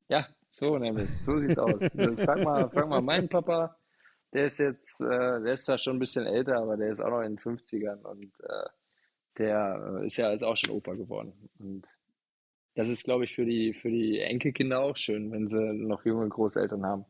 Ja, 0.10 0.28
So 0.50 0.78
nämlich, 0.78 1.10
so 1.24 1.40
sieht's 1.40 1.58
aus. 1.58 1.82
Also, 1.82 2.18
frag 2.18 2.44
mal, 2.44 2.70
frag 2.70 2.90
mal 2.90 3.02
meinen 3.02 3.30
Papa, 3.30 3.78
der 4.34 4.48
ist 4.48 4.58
jetzt, 4.58 5.00
äh, 5.00 5.08
der 5.42 5.54
ist 5.54 5.64
zwar 5.64 5.78
schon 5.78 5.96
ein 5.96 6.00
bisschen 6.00 6.26
älter, 6.26 6.58
aber 6.58 6.76
der 6.76 6.90
ist 6.90 7.00
auch 7.00 7.12
noch 7.12 7.22
in 7.22 7.38
den 7.38 7.40
50ern 7.40 8.02
und 8.02 8.34
äh, 8.42 8.70
der 9.38 10.02
ist 10.04 10.18
ja 10.18 10.32
jetzt 10.32 10.44
auch 10.44 10.58
schon 10.58 10.72
Opa 10.72 10.96
geworden. 10.96 11.32
Und 11.60 11.88
das 12.76 12.90
ist, 12.90 13.04
glaube 13.04 13.26
ich, 13.26 13.36
für 13.36 13.46
die, 13.46 13.74
für 13.74 13.90
die 13.90 14.20
Enkelkinder 14.20 14.82
auch 14.82 14.96
schön, 14.98 15.32
wenn 15.32 15.48
sie 15.48 15.74
noch 15.74 16.06
junge 16.06 16.28
Großeltern 16.30 16.86
haben. 16.86 17.06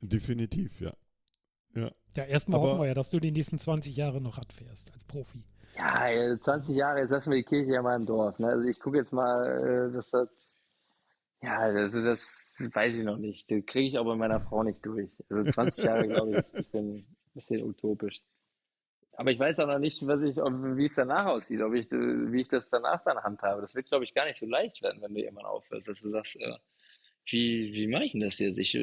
Definitiv, 0.00 0.80
ja. 0.80 0.92
Ja, 1.74 1.90
Ja, 2.14 2.24
erstmal 2.24 2.58
Aber- 2.60 2.70
hoffen 2.70 2.80
wir 2.82 2.88
ja, 2.88 2.94
dass 2.94 3.10
du 3.10 3.20
die 3.20 3.30
nächsten 3.32 3.58
20 3.58 3.94
Jahre 3.96 4.20
noch 4.20 4.38
Rad 4.38 4.52
fährst 4.52 4.92
als 4.92 5.04
Profi. 5.04 5.44
Ja, 5.76 6.06
ey, 6.06 6.38
20 6.40 6.74
Jahre, 6.74 7.00
jetzt 7.00 7.10
lassen 7.10 7.30
wir 7.30 7.36
die 7.38 7.44
Kirche 7.44 7.72
ja 7.72 7.82
mal 7.82 7.96
im 7.96 8.06
Dorf. 8.06 8.38
Ne? 8.38 8.46
Also 8.48 8.66
ich 8.68 8.80
gucke 8.80 8.96
jetzt 8.96 9.12
mal, 9.12 9.90
äh, 9.90 9.92
das 9.92 10.12
hat, 10.14 10.30
ja, 11.42 11.54
also 11.56 12.02
das 12.02 12.44
weiß 12.72 12.96
ich 12.98 13.04
noch 13.04 13.18
nicht. 13.18 13.50
Das 13.50 13.60
kriege 13.66 13.86
ich 13.88 13.98
auch 13.98 14.06
bei 14.06 14.16
meiner 14.16 14.40
Frau 14.40 14.62
nicht 14.62 14.84
durch. 14.86 15.12
Also 15.28 15.50
20 15.50 15.84
Jahre, 15.84 16.08
glaube 16.08 16.30
ich, 16.30 16.36
ist 16.38 16.46
ein 16.54 16.56
bisschen, 16.62 17.16
bisschen 17.34 17.62
utopisch. 17.62 18.20
Aber 19.16 19.30
ich 19.30 19.38
weiß 19.38 19.60
auch 19.60 19.66
noch 19.66 19.78
nicht, 19.78 20.06
was 20.06 20.20
ich, 20.22 20.36
wie 20.36 20.84
es 20.84 20.94
danach 20.94 21.26
aussieht, 21.26 21.62
ob 21.62 21.74
ich, 21.74 21.90
wie 21.90 22.40
ich 22.40 22.48
das 22.48 22.68
danach 22.68 23.02
dann 23.02 23.18
handhabe. 23.18 23.62
Das 23.62 23.74
wird, 23.74 23.86
glaube 23.88 24.04
ich, 24.04 24.12
gar 24.12 24.26
nicht 24.26 24.38
so 24.38 24.46
leicht 24.46 24.82
werden, 24.82 25.00
wenn 25.00 25.14
du 25.14 25.22
irgendwann 25.22 25.46
aufhörst, 25.46 25.88
dass 25.88 26.02
du 26.02 26.10
sagst, 26.10 26.36
äh, 26.36 26.56
wie, 27.30 27.72
wie 27.72 27.86
mache 27.88 28.04
ich 28.04 28.12
denn 28.12 28.20
das 28.20 28.38
jetzt? 28.38 28.58
Ich, 28.58 28.76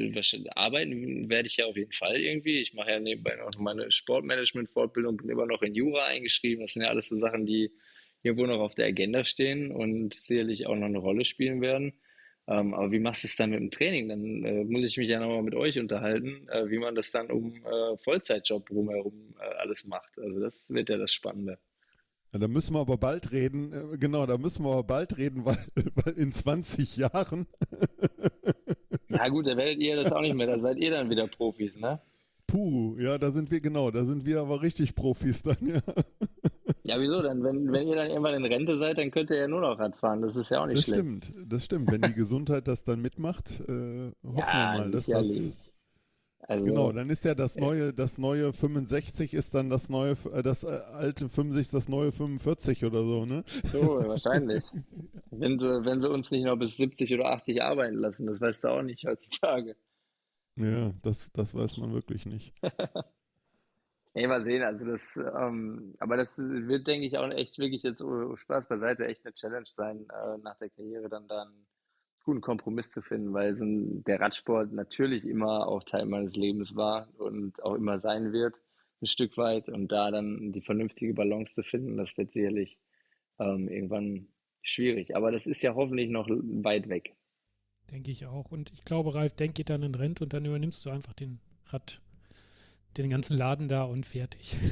arbeiten 0.56 1.30
werde 1.30 1.46
ich 1.46 1.56
ja 1.56 1.66
auf 1.66 1.76
jeden 1.76 1.92
Fall 1.92 2.16
irgendwie. 2.16 2.60
Ich 2.60 2.74
mache 2.74 2.90
ja 2.90 3.00
nebenbei 3.00 3.36
noch 3.36 3.58
meine 3.58 3.90
Sportmanagement-Fortbildung, 3.90 5.16
bin 5.16 5.30
immer 5.30 5.46
noch 5.46 5.62
in 5.62 5.74
Jura 5.74 6.06
eingeschrieben. 6.06 6.64
Das 6.64 6.74
sind 6.74 6.82
ja 6.82 6.88
alles 6.88 7.08
so 7.08 7.16
Sachen, 7.16 7.46
die 7.46 7.72
irgendwo 8.22 8.46
noch 8.46 8.60
auf 8.60 8.74
der 8.74 8.86
Agenda 8.86 9.24
stehen 9.24 9.70
und 9.70 10.14
sicherlich 10.14 10.66
auch 10.66 10.74
noch 10.74 10.86
eine 10.86 10.98
Rolle 10.98 11.24
spielen 11.24 11.60
werden. 11.62 11.94
Ähm, 12.46 12.74
aber 12.74 12.90
wie 12.92 12.98
machst 12.98 13.22
du 13.22 13.26
es 13.26 13.36
dann 13.36 13.50
mit 13.50 13.60
dem 13.60 13.70
Training? 13.70 14.08
Dann 14.08 14.44
äh, 14.44 14.64
muss 14.64 14.84
ich 14.84 14.96
mich 14.98 15.08
ja 15.08 15.18
nochmal 15.18 15.42
mit 15.42 15.54
euch 15.54 15.78
unterhalten, 15.78 16.46
äh, 16.48 16.68
wie 16.68 16.78
man 16.78 16.94
das 16.94 17.10
dann 17.10 17.30
um 17.30 17.54
äh, 17.64 17.96
Vollzeitjob 17.98 18.66
drumherum 18.68 19.34
äh, 19.38 19.54
alles 19.62 19.86
macht. 19.86 20.18
Also 20.18 20.40
das 20.40 20.68
wird 20.68 20.90
ja 20.90 20.98
das 20.98 21.12
Spannende. 21.12 21.58
Ja, 22.32 22.40
da 22.40 22.48
müssen 22.48 22.74
wir 22.74 22.80
aber 22.80 22.98
bald 22.98 23.32
reden. 23.32 23.72
äh, 23.72 23.96
Genau, 23.96 24.26
da 24.26 24.36
müssen 24.36 24.64
wir 24.64 24.72
aber 24.72 24.84
bald 24.84 25.16
reden, 25.16 25.44
weil, 25.46 25.56
weil 25.94 26.14
in 26.14 26.32
20 26.32 26.96
Jahren. 26.96 27.46
Ja 29.08 29.28
gut, 29.28 29.46
da 29.46 29.56
werdet 29.56 29.78
ihr 29.78 29.94
das 29.94 30.10
auch 30.10 30.22
nicht 30.22 30.34
mehr, 30.34 30.46
da 30.46 30.58
seid 30.58 30.76
ihr 30.78 30.90
dann 30.90 31.08
wieder 31.08 31.28
Profis, 31.28 31.78
ne? 31.78 32.00
Puh, 32.46 32.96
ja, 32.98 33.18
da 33.18 33.30
sind 33.30 33.50
wir 33.50 33.60
genau, 33.60 33.90
da 33.90 34.04
sind 34.04 34.24
wir 34.26 34.40
aber 34.40 34.62
richtig 34.62 34.94
Profis 34.94 35.42
dann, 35.42 35.56
ja. 35.62 35.80
Ja, 36.86 37.00
wieso? 37.00 37.22
Dann, 37.22 37.42
wenn, 37.42 37.72
wenn 37.72 37.88
ihr 37.88 37.96
dann 37.96 38.10
irgendwann 38.10 38.34
in 38.34 38.44
Rente 38.44 38.76
seid, 38.76 38.98
dann 38.98 39.10
könnt 39.10 39.30
ihr 39.30 39.38
ja 39.38 39.48
nur 39.48 39.62
noch 39.62 39.78
Rad 39.78 39.96
fahren. 39.96 40.20
Das 40.20 40.36
ist 40.36 40.50
ja 40.50 40.60
auch 40.62 40.66
nicht 40.66 40.76
Das 40.76 40.84
schlecht. 40.84 41.00
stimmt, 41.00 41.30
das 41.46 41.64
stimmt. 41.64 41.90
Wenn 41.90 42.02
die 42.02 42.12
Gesundheit 42.14 42.68
das 42.68 42.84
dann 42.84 43.00
mitmacht, 43.00 43.58
äh, 43.60 44.12
hoffen 44.22 44.34
wir 44.34 44.40
Ja, 44.40 44.72
mal, 44.74 44.90
dass 44.90 45.06
das. 45.06 45.52
Also, 46.46 46.64
Genau, 46.66 46.92
dann 46.92 47.08
ist 47.08 47.24
ja 47.24 47.34
das 47.34 47.56
neue, 47.56 47.94
das 47.94 48.18
neue 48.18 48.52
65 48.52 49.32
ist 49.32 49.54
dann 49.54 49.70
das 49.70 49.88
neue, 49.88 50.14
äh, 50.34 50.42
das 50.42 50.64
äh, 50.64 50.78
alte 50.92 51.30
65, 51.30 51.72
das 51.72 51.88
neue 51.88 52.12
45 52.12 52.84
oder 52.84 53.02
so, 53.02 53.24
ne? 53.24 53.44
so, 53.64 53.80
wahrscheinlich. 53.80 54.62
Wenn 55.30 55.58
sie, 55.58 55.66
wenn 55.84 56.00
sie 56.00 56.08
uns 56.10 56.30
nicht 56.30 56.44
noch 56.44 56.56
bis 56.56 56.76
70 56.76 57.12
oder 57.14 57.30
80 57.32 57.62
arbeiten 57.62 57.96
lassen, 57.96 58.26
das 58.26 58.40
weißt 58.40 58.62
du 58.62 58.68
auch 58.68 58.82
nicht 58.82 59.04
heutzutage. 59.06 59.74
Ja, 60.56 60.92
das, 61.02 61.32
das 61.32 61.54
weiß 61.54 61.78
man 61.78 61.92
wirklich 61.92 62.26
nicht. 62.26 62.54
Nee, 64.16 64.28
mal 64.28 64.42
sehen, 64.42 64.62
also 64.62 64.86
das, 64.86 65.16
ähm, 65.16 65.96
aber 65.98 66.16
das 66.16 66.38
wird, 66.38 66.86
denke 66.86 67.04
ich, 67.04 67.18
auch 67.18 67.28
echt 67.30 67.58
wirklich 67.58 67.82
jetzt 67.82 68.00
oh, 68.00 68.36
Spaß 68.36 68.68
beiseite, 68.68 69.08
echt 69.08 69.26
eine 69.26 69.34
Challenge 69.34 69.66
sein, 69.66 70.06
äh, 70.08 70.38
nach 70.38 70.56
der 70.58 70.70
Karriere 70.70 71.08
dann 71.08 71.26
da 71.26 71.42
einen 71.42 71.66
guten 72.24 72.40
Kompromiss 72.40 72.90
zu 72.90 73.02
finden, 73.02 73.34
weil 73.34 73.56
so 73.56 73.64
ein, 73.64 74.04
der 74.04 74.20
Radsport 74.20 74.72
natürlich 74.72 75.24
immer 75.24 75.66
auch 75.66 75.82
Teil 75.82 76.06
meines 76.06 76.36
Lebens 76.36 76.76
war 76.76 77.08
und 77.18 77.62
auch 77.64 77.74
immer 77.74 78.00
sein 78.00 78.32
wird, 78.32 78.62
ein 79.02 79.06
Stück 79.06 79.36
weit. 79.36 79.68
Und 79.68 79.92
da 79.92 80.10
dann 80.10 80.52
die 80.52 80.62
vernünftige 80.62 81.14
Balance 81.14 81.54
zu 81.54 81.64
finden, 81.64 81.96
das 81.96 82.16
wird 82.16 82.32
sicherlich 82.32 82.78
ähm, 83.38 83.68
irgendwann 83.68 84.28
schwierig. 84.62 85.16
Aber 85.16 85.32
das 85.32 85.46
ist 85.46 85.62
ja 85.62 85.74
hoffentlich 85.74 86.08
noch 86.08 86.28
weit 86.28 86.88
weg. 86.88 87.16
Denke 87.90 88.10
ich 88.10 88.26
auch. 88.26 88.50
Und 88.50 88.72
ich 88.72 88.84
glaube, 88.84 89.14
Ralf 89.14 89.34
Denk 89.34 89.54
geht 89.54 89.70
dann 89.70 89.82
in 89.82 89.94
Rente 89.94 90.24
und 90.24 90.32
dann 90.32 90.44
übernimmst 90.44 90.84
du 90.84 90.90
einfach 90.90 91.12
den 91.12 91.40
Rad, 91.66 92.00
den 92.96 93.10
ganzen 93.10 93.36
Laden 93.36 93.68
da 93.68 93.84
und 93.84 94.06
fertig. 94.06 94.56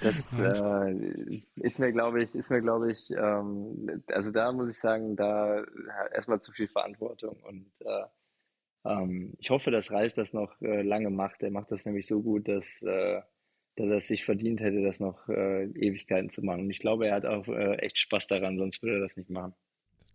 Das 0.00 0.38
äh, 0.38 1.42
ist 1.54 1.78
mir, 1.78 1.92
glaube 1.92 2.22
ich, 2.22 2.34
ist 2.34 2.50
mir, 2.50 2.60
glaube 2.60 2.90
ich, 2.90 3.10
ähm, 3.12 4.02
also 4.10 4.30
da 4.30 4.52
muss 4.52 4.70
ich 4.70 4.78
sagen, 4.78 5.16
da 5.16 5.64
erstmal 6.12 6.40
zu 6.40 6.52
viel 6.52 6.68
Verantwortung 6.68 7.36
und 7.42 7.70
äh, 7.80 8.04
ähm, 8.84 9.32
ich 9.38 9.50
hoffe, 9.50 9.70
dass 9.70 9.90
Ralf 9.90 10.12
das 10.12 10.32
noch 10.32 10.60
äh, 10.60 10.82
lange 10.82 11.10
macht. 11.10 11.42
Er 11.42 11.50
macht 11.50 11.70
das 11.70 11.84
nämlich 11.84 12.06
so 12.06 12.22
gut, 12.22 12.48
dass, 12.48 12.66
äh, 12.82 13.22
dass 13.76 13.90
er 13.90 13.96
es 13.96 14.08
sich 14.08 14.24
verdient 14.24 14.60
hätte, 14.60 14.82
das 14.82 15.00
noch 15.00 15.28
äh, 15.28 15.64
Ewigkeiten 15.64 16.30
zu 16.30 16.42
machen. 16.42 16.62
Und 16.62 16.70
ich 16.70 16.80
glaube, 16.80 17.06
er 17.06 17.14
hat 17.14 17.26
auch 17.26 17.48
äh, 17.48 17.76
echt 17.76 17.98
Spaß 17.98 18.26
daran, 18.26 18.58
sonst 18.58 18.82
würde 18.82 18.96
er 18.96 19.02
das 19.02 19.16
nicht 19.16 19.30
machen. 19.30 19.54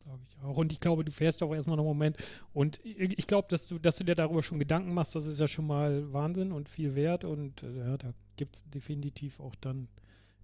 Glaube 0.04 0.20
ich 0.28 0.44
auch. 0.44 0.58
Und 0.58 0.72
ich 0.72 0.80
glaube, 0.80 1.04
du 1.04 1.12
fährst 1.12 1.44
auch 1.44 1.54
erstmal 1.54 1.78
noch 1.78 1.84
einen 1.84 1.90
Moment. 1.90 2.18
Und 2.54 2.80
ich 2.84 3.28
glaube, 3.28 3.48
dass 3.50 3.68
du, 3.68 3.80
dass 3.80 3.98
du 3.98 4.04
dir 4.04 4.16
darüber 4.16 4.44
schon 4.44 4.60
Gedanken 4.60 4.94
machst, 4.94 5.16
das 5.16 5.26
ist 5.26 5.40
ja 5.40 5.48
schon 5.48 5.68
mal 5.68 6.12
Wahnsinn 6.14 6.52
und 6.52 6.70
viel 6.70 6.96
wert. 6.96 7.24
Und 7.26 7.64
äh, 7.64 7.78
ja, 7.78 7.98
da 7.98 8.14
gibt 8.36 8.56
es 8.56 8.70
definitiv 8.70 9.40
auch 9.40 9.56
dann, 9.56 9.88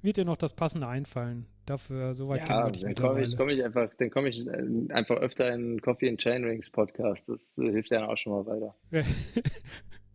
wird 0.01 0.17
dir 0.17 0.25
noch 0.25 0.37
das 0.37 0.53
Passende 0.53 0.87
einfallen. 0.87 1.47
Dafür, 1.65 2.13
soweit 2.13 2.47
Ja, 2.47 2.65
wir 2.65 2.71
dich 2.71 2.83
dann 2.83 2.95
komme 2.95 3.23
ich, 3.23 3.35
komm 3.35 3.49
ich 3.49 3.63
einfach, 3.63 3.89
dann 3.97 4.11
komme 4.11 4.29
ich 4.29 4.45
äh, 4.45 4.93
einfach 4.93 5.17
öfter 5.17 5.51
in 5.51 5.81
Coffee 5.81 6.09
and 6.09 6.21
Chainrings 6.21 6.69
Podcast. 6.69 7.27
Das 7.27 7.53
hilft 7.55 7.89
ja 7.89 8.07
auch 8.07 8.17
schon 8.17 8.33
mal 8.33 8.45
weiter. 8.45 8.75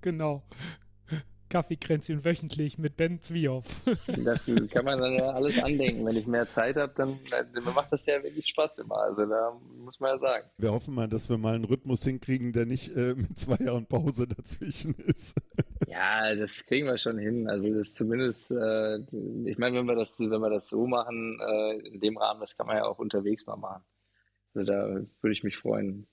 genau. 0.01 0.45
Kaffeekränzchen 1.51 2.24
wöchentlich 2.24 2.78
mit 2.78 2.96
Ben 2.96 3.20
Zwiehoff. 3.20 3.66
Das 4.24 4.53
kann 4.72 4.84
man 4.84 5.01
dann 5.01 5.12
ja 5.14 5.30
alles 5.30 5.59
andenken. 5.62 6.07
Wenn 6.07 6.16
ich 6.16 6.26
mehr 6.26 6.48
Zeit 6.48 6.76
habe, 6.76 6.92
dann 6.96 7.20
mir 7.20 7.72
macht 7.72 7.92
das 7.92 8.07
ja 8.07 8.22
wirklich 8.22 8.46
Spaß 8.46 8.78
immer. 8.78 8.98
Also 8.98 9.26
da 9.26 9.59
muss 9.78 9.98
man 10.01 10.12
ja 10.12 10.18
sagen. 10.18 10.51
Wir 10.59 10.72
hoffen 10.72 10.94
mal, 10.94 11.09
dass 11.09 11.28
wir 11.28 11.38
mal 11.38 11.55
einen 11.55 11.64
Rhythmus 11.64 12.05
hinkriegen, 12.05 12.53
der 12.53 12.66
nicht 12.66 12.96
äh, 12.96 13.14
mit 13.14 13.38
zwei 13.38 13.62
Jahren 13.64 13.86
Pause 13.86 14.26
dazwischen 14.26 14.94
ist. 14.94 15.36
Ja, 15.88 16.34
das 16.36 16.64
kriegen 16.66 16.86
wir 16.86 16.98
schon 16.98 17.18
hin. 17.18 17.48
Also 17.48 17.72
das 17.72 17.94
zumindest, 17.94 18.51
äh, 18.51 18.98
ich 19.46 19.59
meine, 19.59 19.78
wenn 19.78 19.86
wir 19.86 19.96
das, 19.96 20.20
wenn 20.20 20.40
wir 20.40 20.51
das 20.51 20.68
so 20.68 20.86
machen, 20.86 21.40
äh, 21.40 21.78
in 21.78 22.01
dem 22.01 22.16
Rahmen, 22.16 22.40
das 22.40 22.57
kann 22.57 22.66
man 22.66 22.76
ja 22.76 22.84
auch 22.84 22.98
unterwegs 22.98 23.46
mal 23.46 23.57
machen. 23.57 23.82
Also 24.55 24.70
da 24.70 24.88
würde 24.88 25.32
ich 25.32 25.42
mich 25.42 25.57
freuen. 25.57 26.07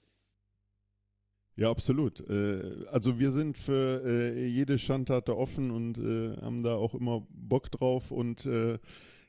Ja, 1.57 1.71
absolut. 1.71 2.21
Äh, 2.29 2.85
also 2.91 3.19
wir 3.19 3.31
sind 3.31 3.57
für 3.57 4.03
äh, 4.05 4.45
jede 4.45 4.77
Schandtate 4.77 5.35
offen 5.35 5.71
und 5.71 5.97
äh, 5.97 6.39
haben 6.39 6.61
da 6.61 6.75
auch 6.75 6.93
immer 6.93 7.25
Bock 7.29 7.71
drauf. 7.71 8.11
Und 8.11 8.47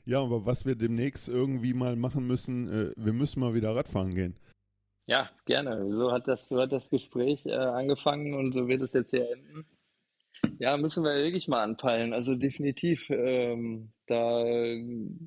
ja, 0.05 0.21
aber 0.21 0.45
was 0.45 0.65
wir 0.65 0.75
demnächst 0.75 1.29
irgendwie 1.29 1.73
mal 1.73 1.95
machen 1.95 2.25
müssen, 2.25 2.93
wir 2.95 3.13
müssen 3.13 3.41
mal 3.41 3.53
wieder 3.53 3.75
Radfahren 3.75 4.15
gehen. 4.15 4.35
Ja, 5.05 5.29
gerne. 5.45 5.91
So 5.91 6.11
hat 6.11 6.27
das, 6.27 6.47
so 6.47 6.59
hat 6.59 6.71
das 6.71 6.89
Gespräch 6.89 7.51
angefangen 7.51 8.33
und 8.33 8.53
so 8.53 8.67
wird 8.67 8.81
es 8.81 8.93
jetzt 8.93 9.11
hier 9.11 9.29
enden. 9.29 9.65
Ja, 10.57 10.77
müssen 10.77 11.03
wir 11.03 11.13
wirklich 11.15 11.47
mal 11.47 11.61
anpeilen. 11.63 12.13
Also 12.13 12.33
definitiv. 12.35 13.09
Ähm, 13.11 13.91
da 14.07 14.43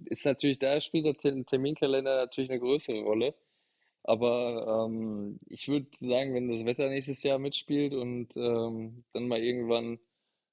ist 0.06 0.24
natürlich, 0.24 0.58
da 0.58 0.80
spielt 0.80 1.04
der 1.04 1.14
Ter- 1.14 1.44
Terminkalender 1.44 2.16
natürlich 2.16 2.50
eine 2.50 2.58
größere 2.58 3.02
Rolle. 3.02 3.34
Aber 4.04 4.86
ähm, 4.86 5.38
ich 5.48 5.68
würde 5.68 5.86
sagen, 6.00 6.34
wenn 6.34 6.50
das 6.50 6.64
Wetter 6.64 6.88
nächstes 6.88 7.22
Jahr 7.22 7.38
mitspielt 7.38 7.94
und 7.94 8.36
ähm, 8.36 9.04
dann 9.12 9.28
mal 9.28 9.40
irgendwann 9.40 9.98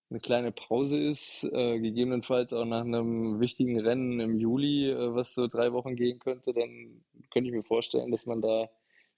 eine 0.10 0.20
kleine 0.20 0.52
Pause 0.52 1.00
ist, 1.00 1.44
äh, 1.44 1.80
gegebenenfalls 1.80 2.54
auch 2.54 2.66
nach 2.66 2.82
einem 2.82 3.40
wichtigen 3.40 3.80
Rennen 3.80 4.20
im 4.20 4.40
Juli, 4.40 4.90
äh, 4.90 5.14
was 5.14 5.34
so 5.34 5.48
drei 5.48 5.72
Wochen 5.74 5.96
gehen 5.96 6.20
könnte, 6.20 6.54
dann 6.54 7.04
könnte 7.32 7.50
ich 7.50 7.56
mir 7.56 7.64
vorstellen, 7.64 8.12
dass 8.12 8.26
man 8.26 8.42
da 8.42 8.70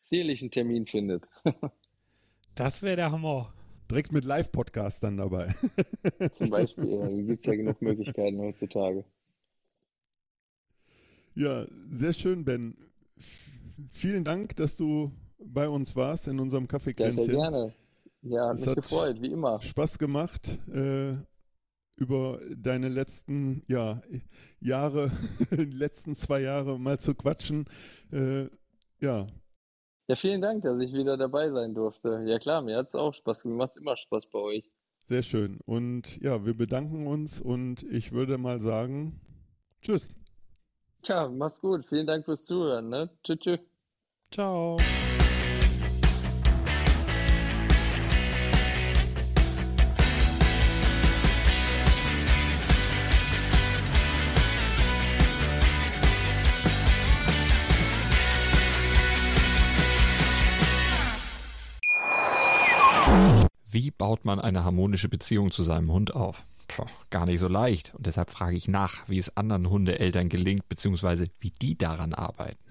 sicherlich 0.01 0.41
einen 0.41 0.51
Termin 0.51 0.85
findet. 0.87 1.29
Das 2.53 2.83
wäre 2.83 2.97
der 2.97 3.11
Hammer. 3.13 3.53
Direkt 3.89 4.11
mit 4.11 4.25
Live-Podcast 4.25 5.03
dann 5.03 5.15
dabei. 5.15 5.47
Zum 6.33 6.49
Beispiel. 6.49 6.99
Da 6.99 7.07
gibt 7.07 7.39
es 7.39 7.45
ja 7.45 7.55
genug 7.55 7.81
Möglichkeiten 7.81 8.39
heutzutage. 8.39 9.05
Ja, 11.33 11.65
sehr 11.89 12.11
schön, 12.11 12.43
Ben. 12.43 12.75
Vielen 13.89 14.23
Dank, 14.23 14.55
dass 14.55 14.75
du 14.77 15.11
bei 15.39 15.67
uns 15.67 15.95
warst 15.95 16.27
in 16.27 16.39
unserem 16.39 16.63
Ja, 16.63 16.69
sehr 16.69 16.79
Kaffeekränzchen. 16.79 17.35
gerne. 17.35 17.73
Ja, 18.23 18.47
hat 18.49 18.53
Es 18.55 18.59
mich 18.61 18.69
hat- 18.69 18.75
gefreut, 18.75 19.21
wie 19.21 19.31
immer. 19.31 19.61
Spaß 19.61 19.97
gemacht, 19.97 20.57
äh, 20.71 21.15
über 21.97 22.39
deine 22.55 22.89
letzten 22.89 23.63
ja, 23.67 24.01
Jahre, 24.59 25.11
die 25.51 25.65
letzten 25.77 26.15
zwei 26.15 26.41
Jahre 26.41 26.79
mal 26.79 26.99
zu 26.99 27.15
quatschen. 27.15 27.65
Äh, 28.11 28.45
ja, 28.99 29.27
Ja, 30.07 30.15
vielen 30.15 30.41
Dank, 30.41 30.61
dass 30.63 30.79
ich 30.81 30.93
wieder 30.93 31.17
dabei 31.17 31.49
sein 31.51 31.73
durfte. 31.73 32.23
Ja 32.27 32.37
klar, 32.37 32.61
mir 32.61 32.77
hat 32.77 32.89
es 32.89 32.95
auch 32.95 33.13
Spaß 33.13 33.43
gemacht. 33.43 33.55
Mir 33.55 33.65
macht 33.65 33.77
immer 33.77 33.97
Spaß 33.97 34.25
bei 34.31 34.39
euch. 34.39 34.71
sehr 35.07 35.23
schön. 35.23 35.59
Und 35.65 36.21
ja, 36.21 36.45
wir 36.45 36.53
bedanken 36.55 37.07
uns 37.07 37.41
und 37.41 37.83
ich 37.83 38.11
würde 38.11 38.37
mal 38.37 38.59
sagen, 38.59 39.19
tschüss. 39.81 40.15
Tja, 41.01 41.27
mach's 41.29 41.59
gut. 41.59 41.85
Vielen 41.87 42.05
Dank 42.05 42.25
fürs 42.25 42.45
Zuhören. 42.45 42.89
Ne? 42.89 43.09
Tschüss, 43.23 43.39
tschüss. 43.39 43.59
Ciao. 44.33 44.77
Wie 63.67 63.91
baut 63.91 64.23
man 64.23 64.39
eine 64.39 64.63
harmonische 64.63 65.09
Beziehung 65.09 65.51
zu 65.51 65.61
seinem 65.61 65.91
Hund 65.91 66.15
auf? 66.15 66.45
Puh, 66.69 66.85
gar 67.09 67.25
nicht 67.25 67.41
so 67.41 67.49
leicht. 67.49 67.93
Und 67.95 68.05
deshalb 68.05 68.29
frage 68.29 68.55
ich 68.55 68.69
nach, 68.69 69.09
wie 69.09 69.17
es 69.17 69.35
anderen 69.35 69.69
Hundeeltern 69.69 70.29
gelingt, 70.29 70.69
beziehungsweise 70.69 71.25
wie 71.39 71.51
die 71.51 71.77
daran 71.77 72.13
arbeiten. 72.13 72.70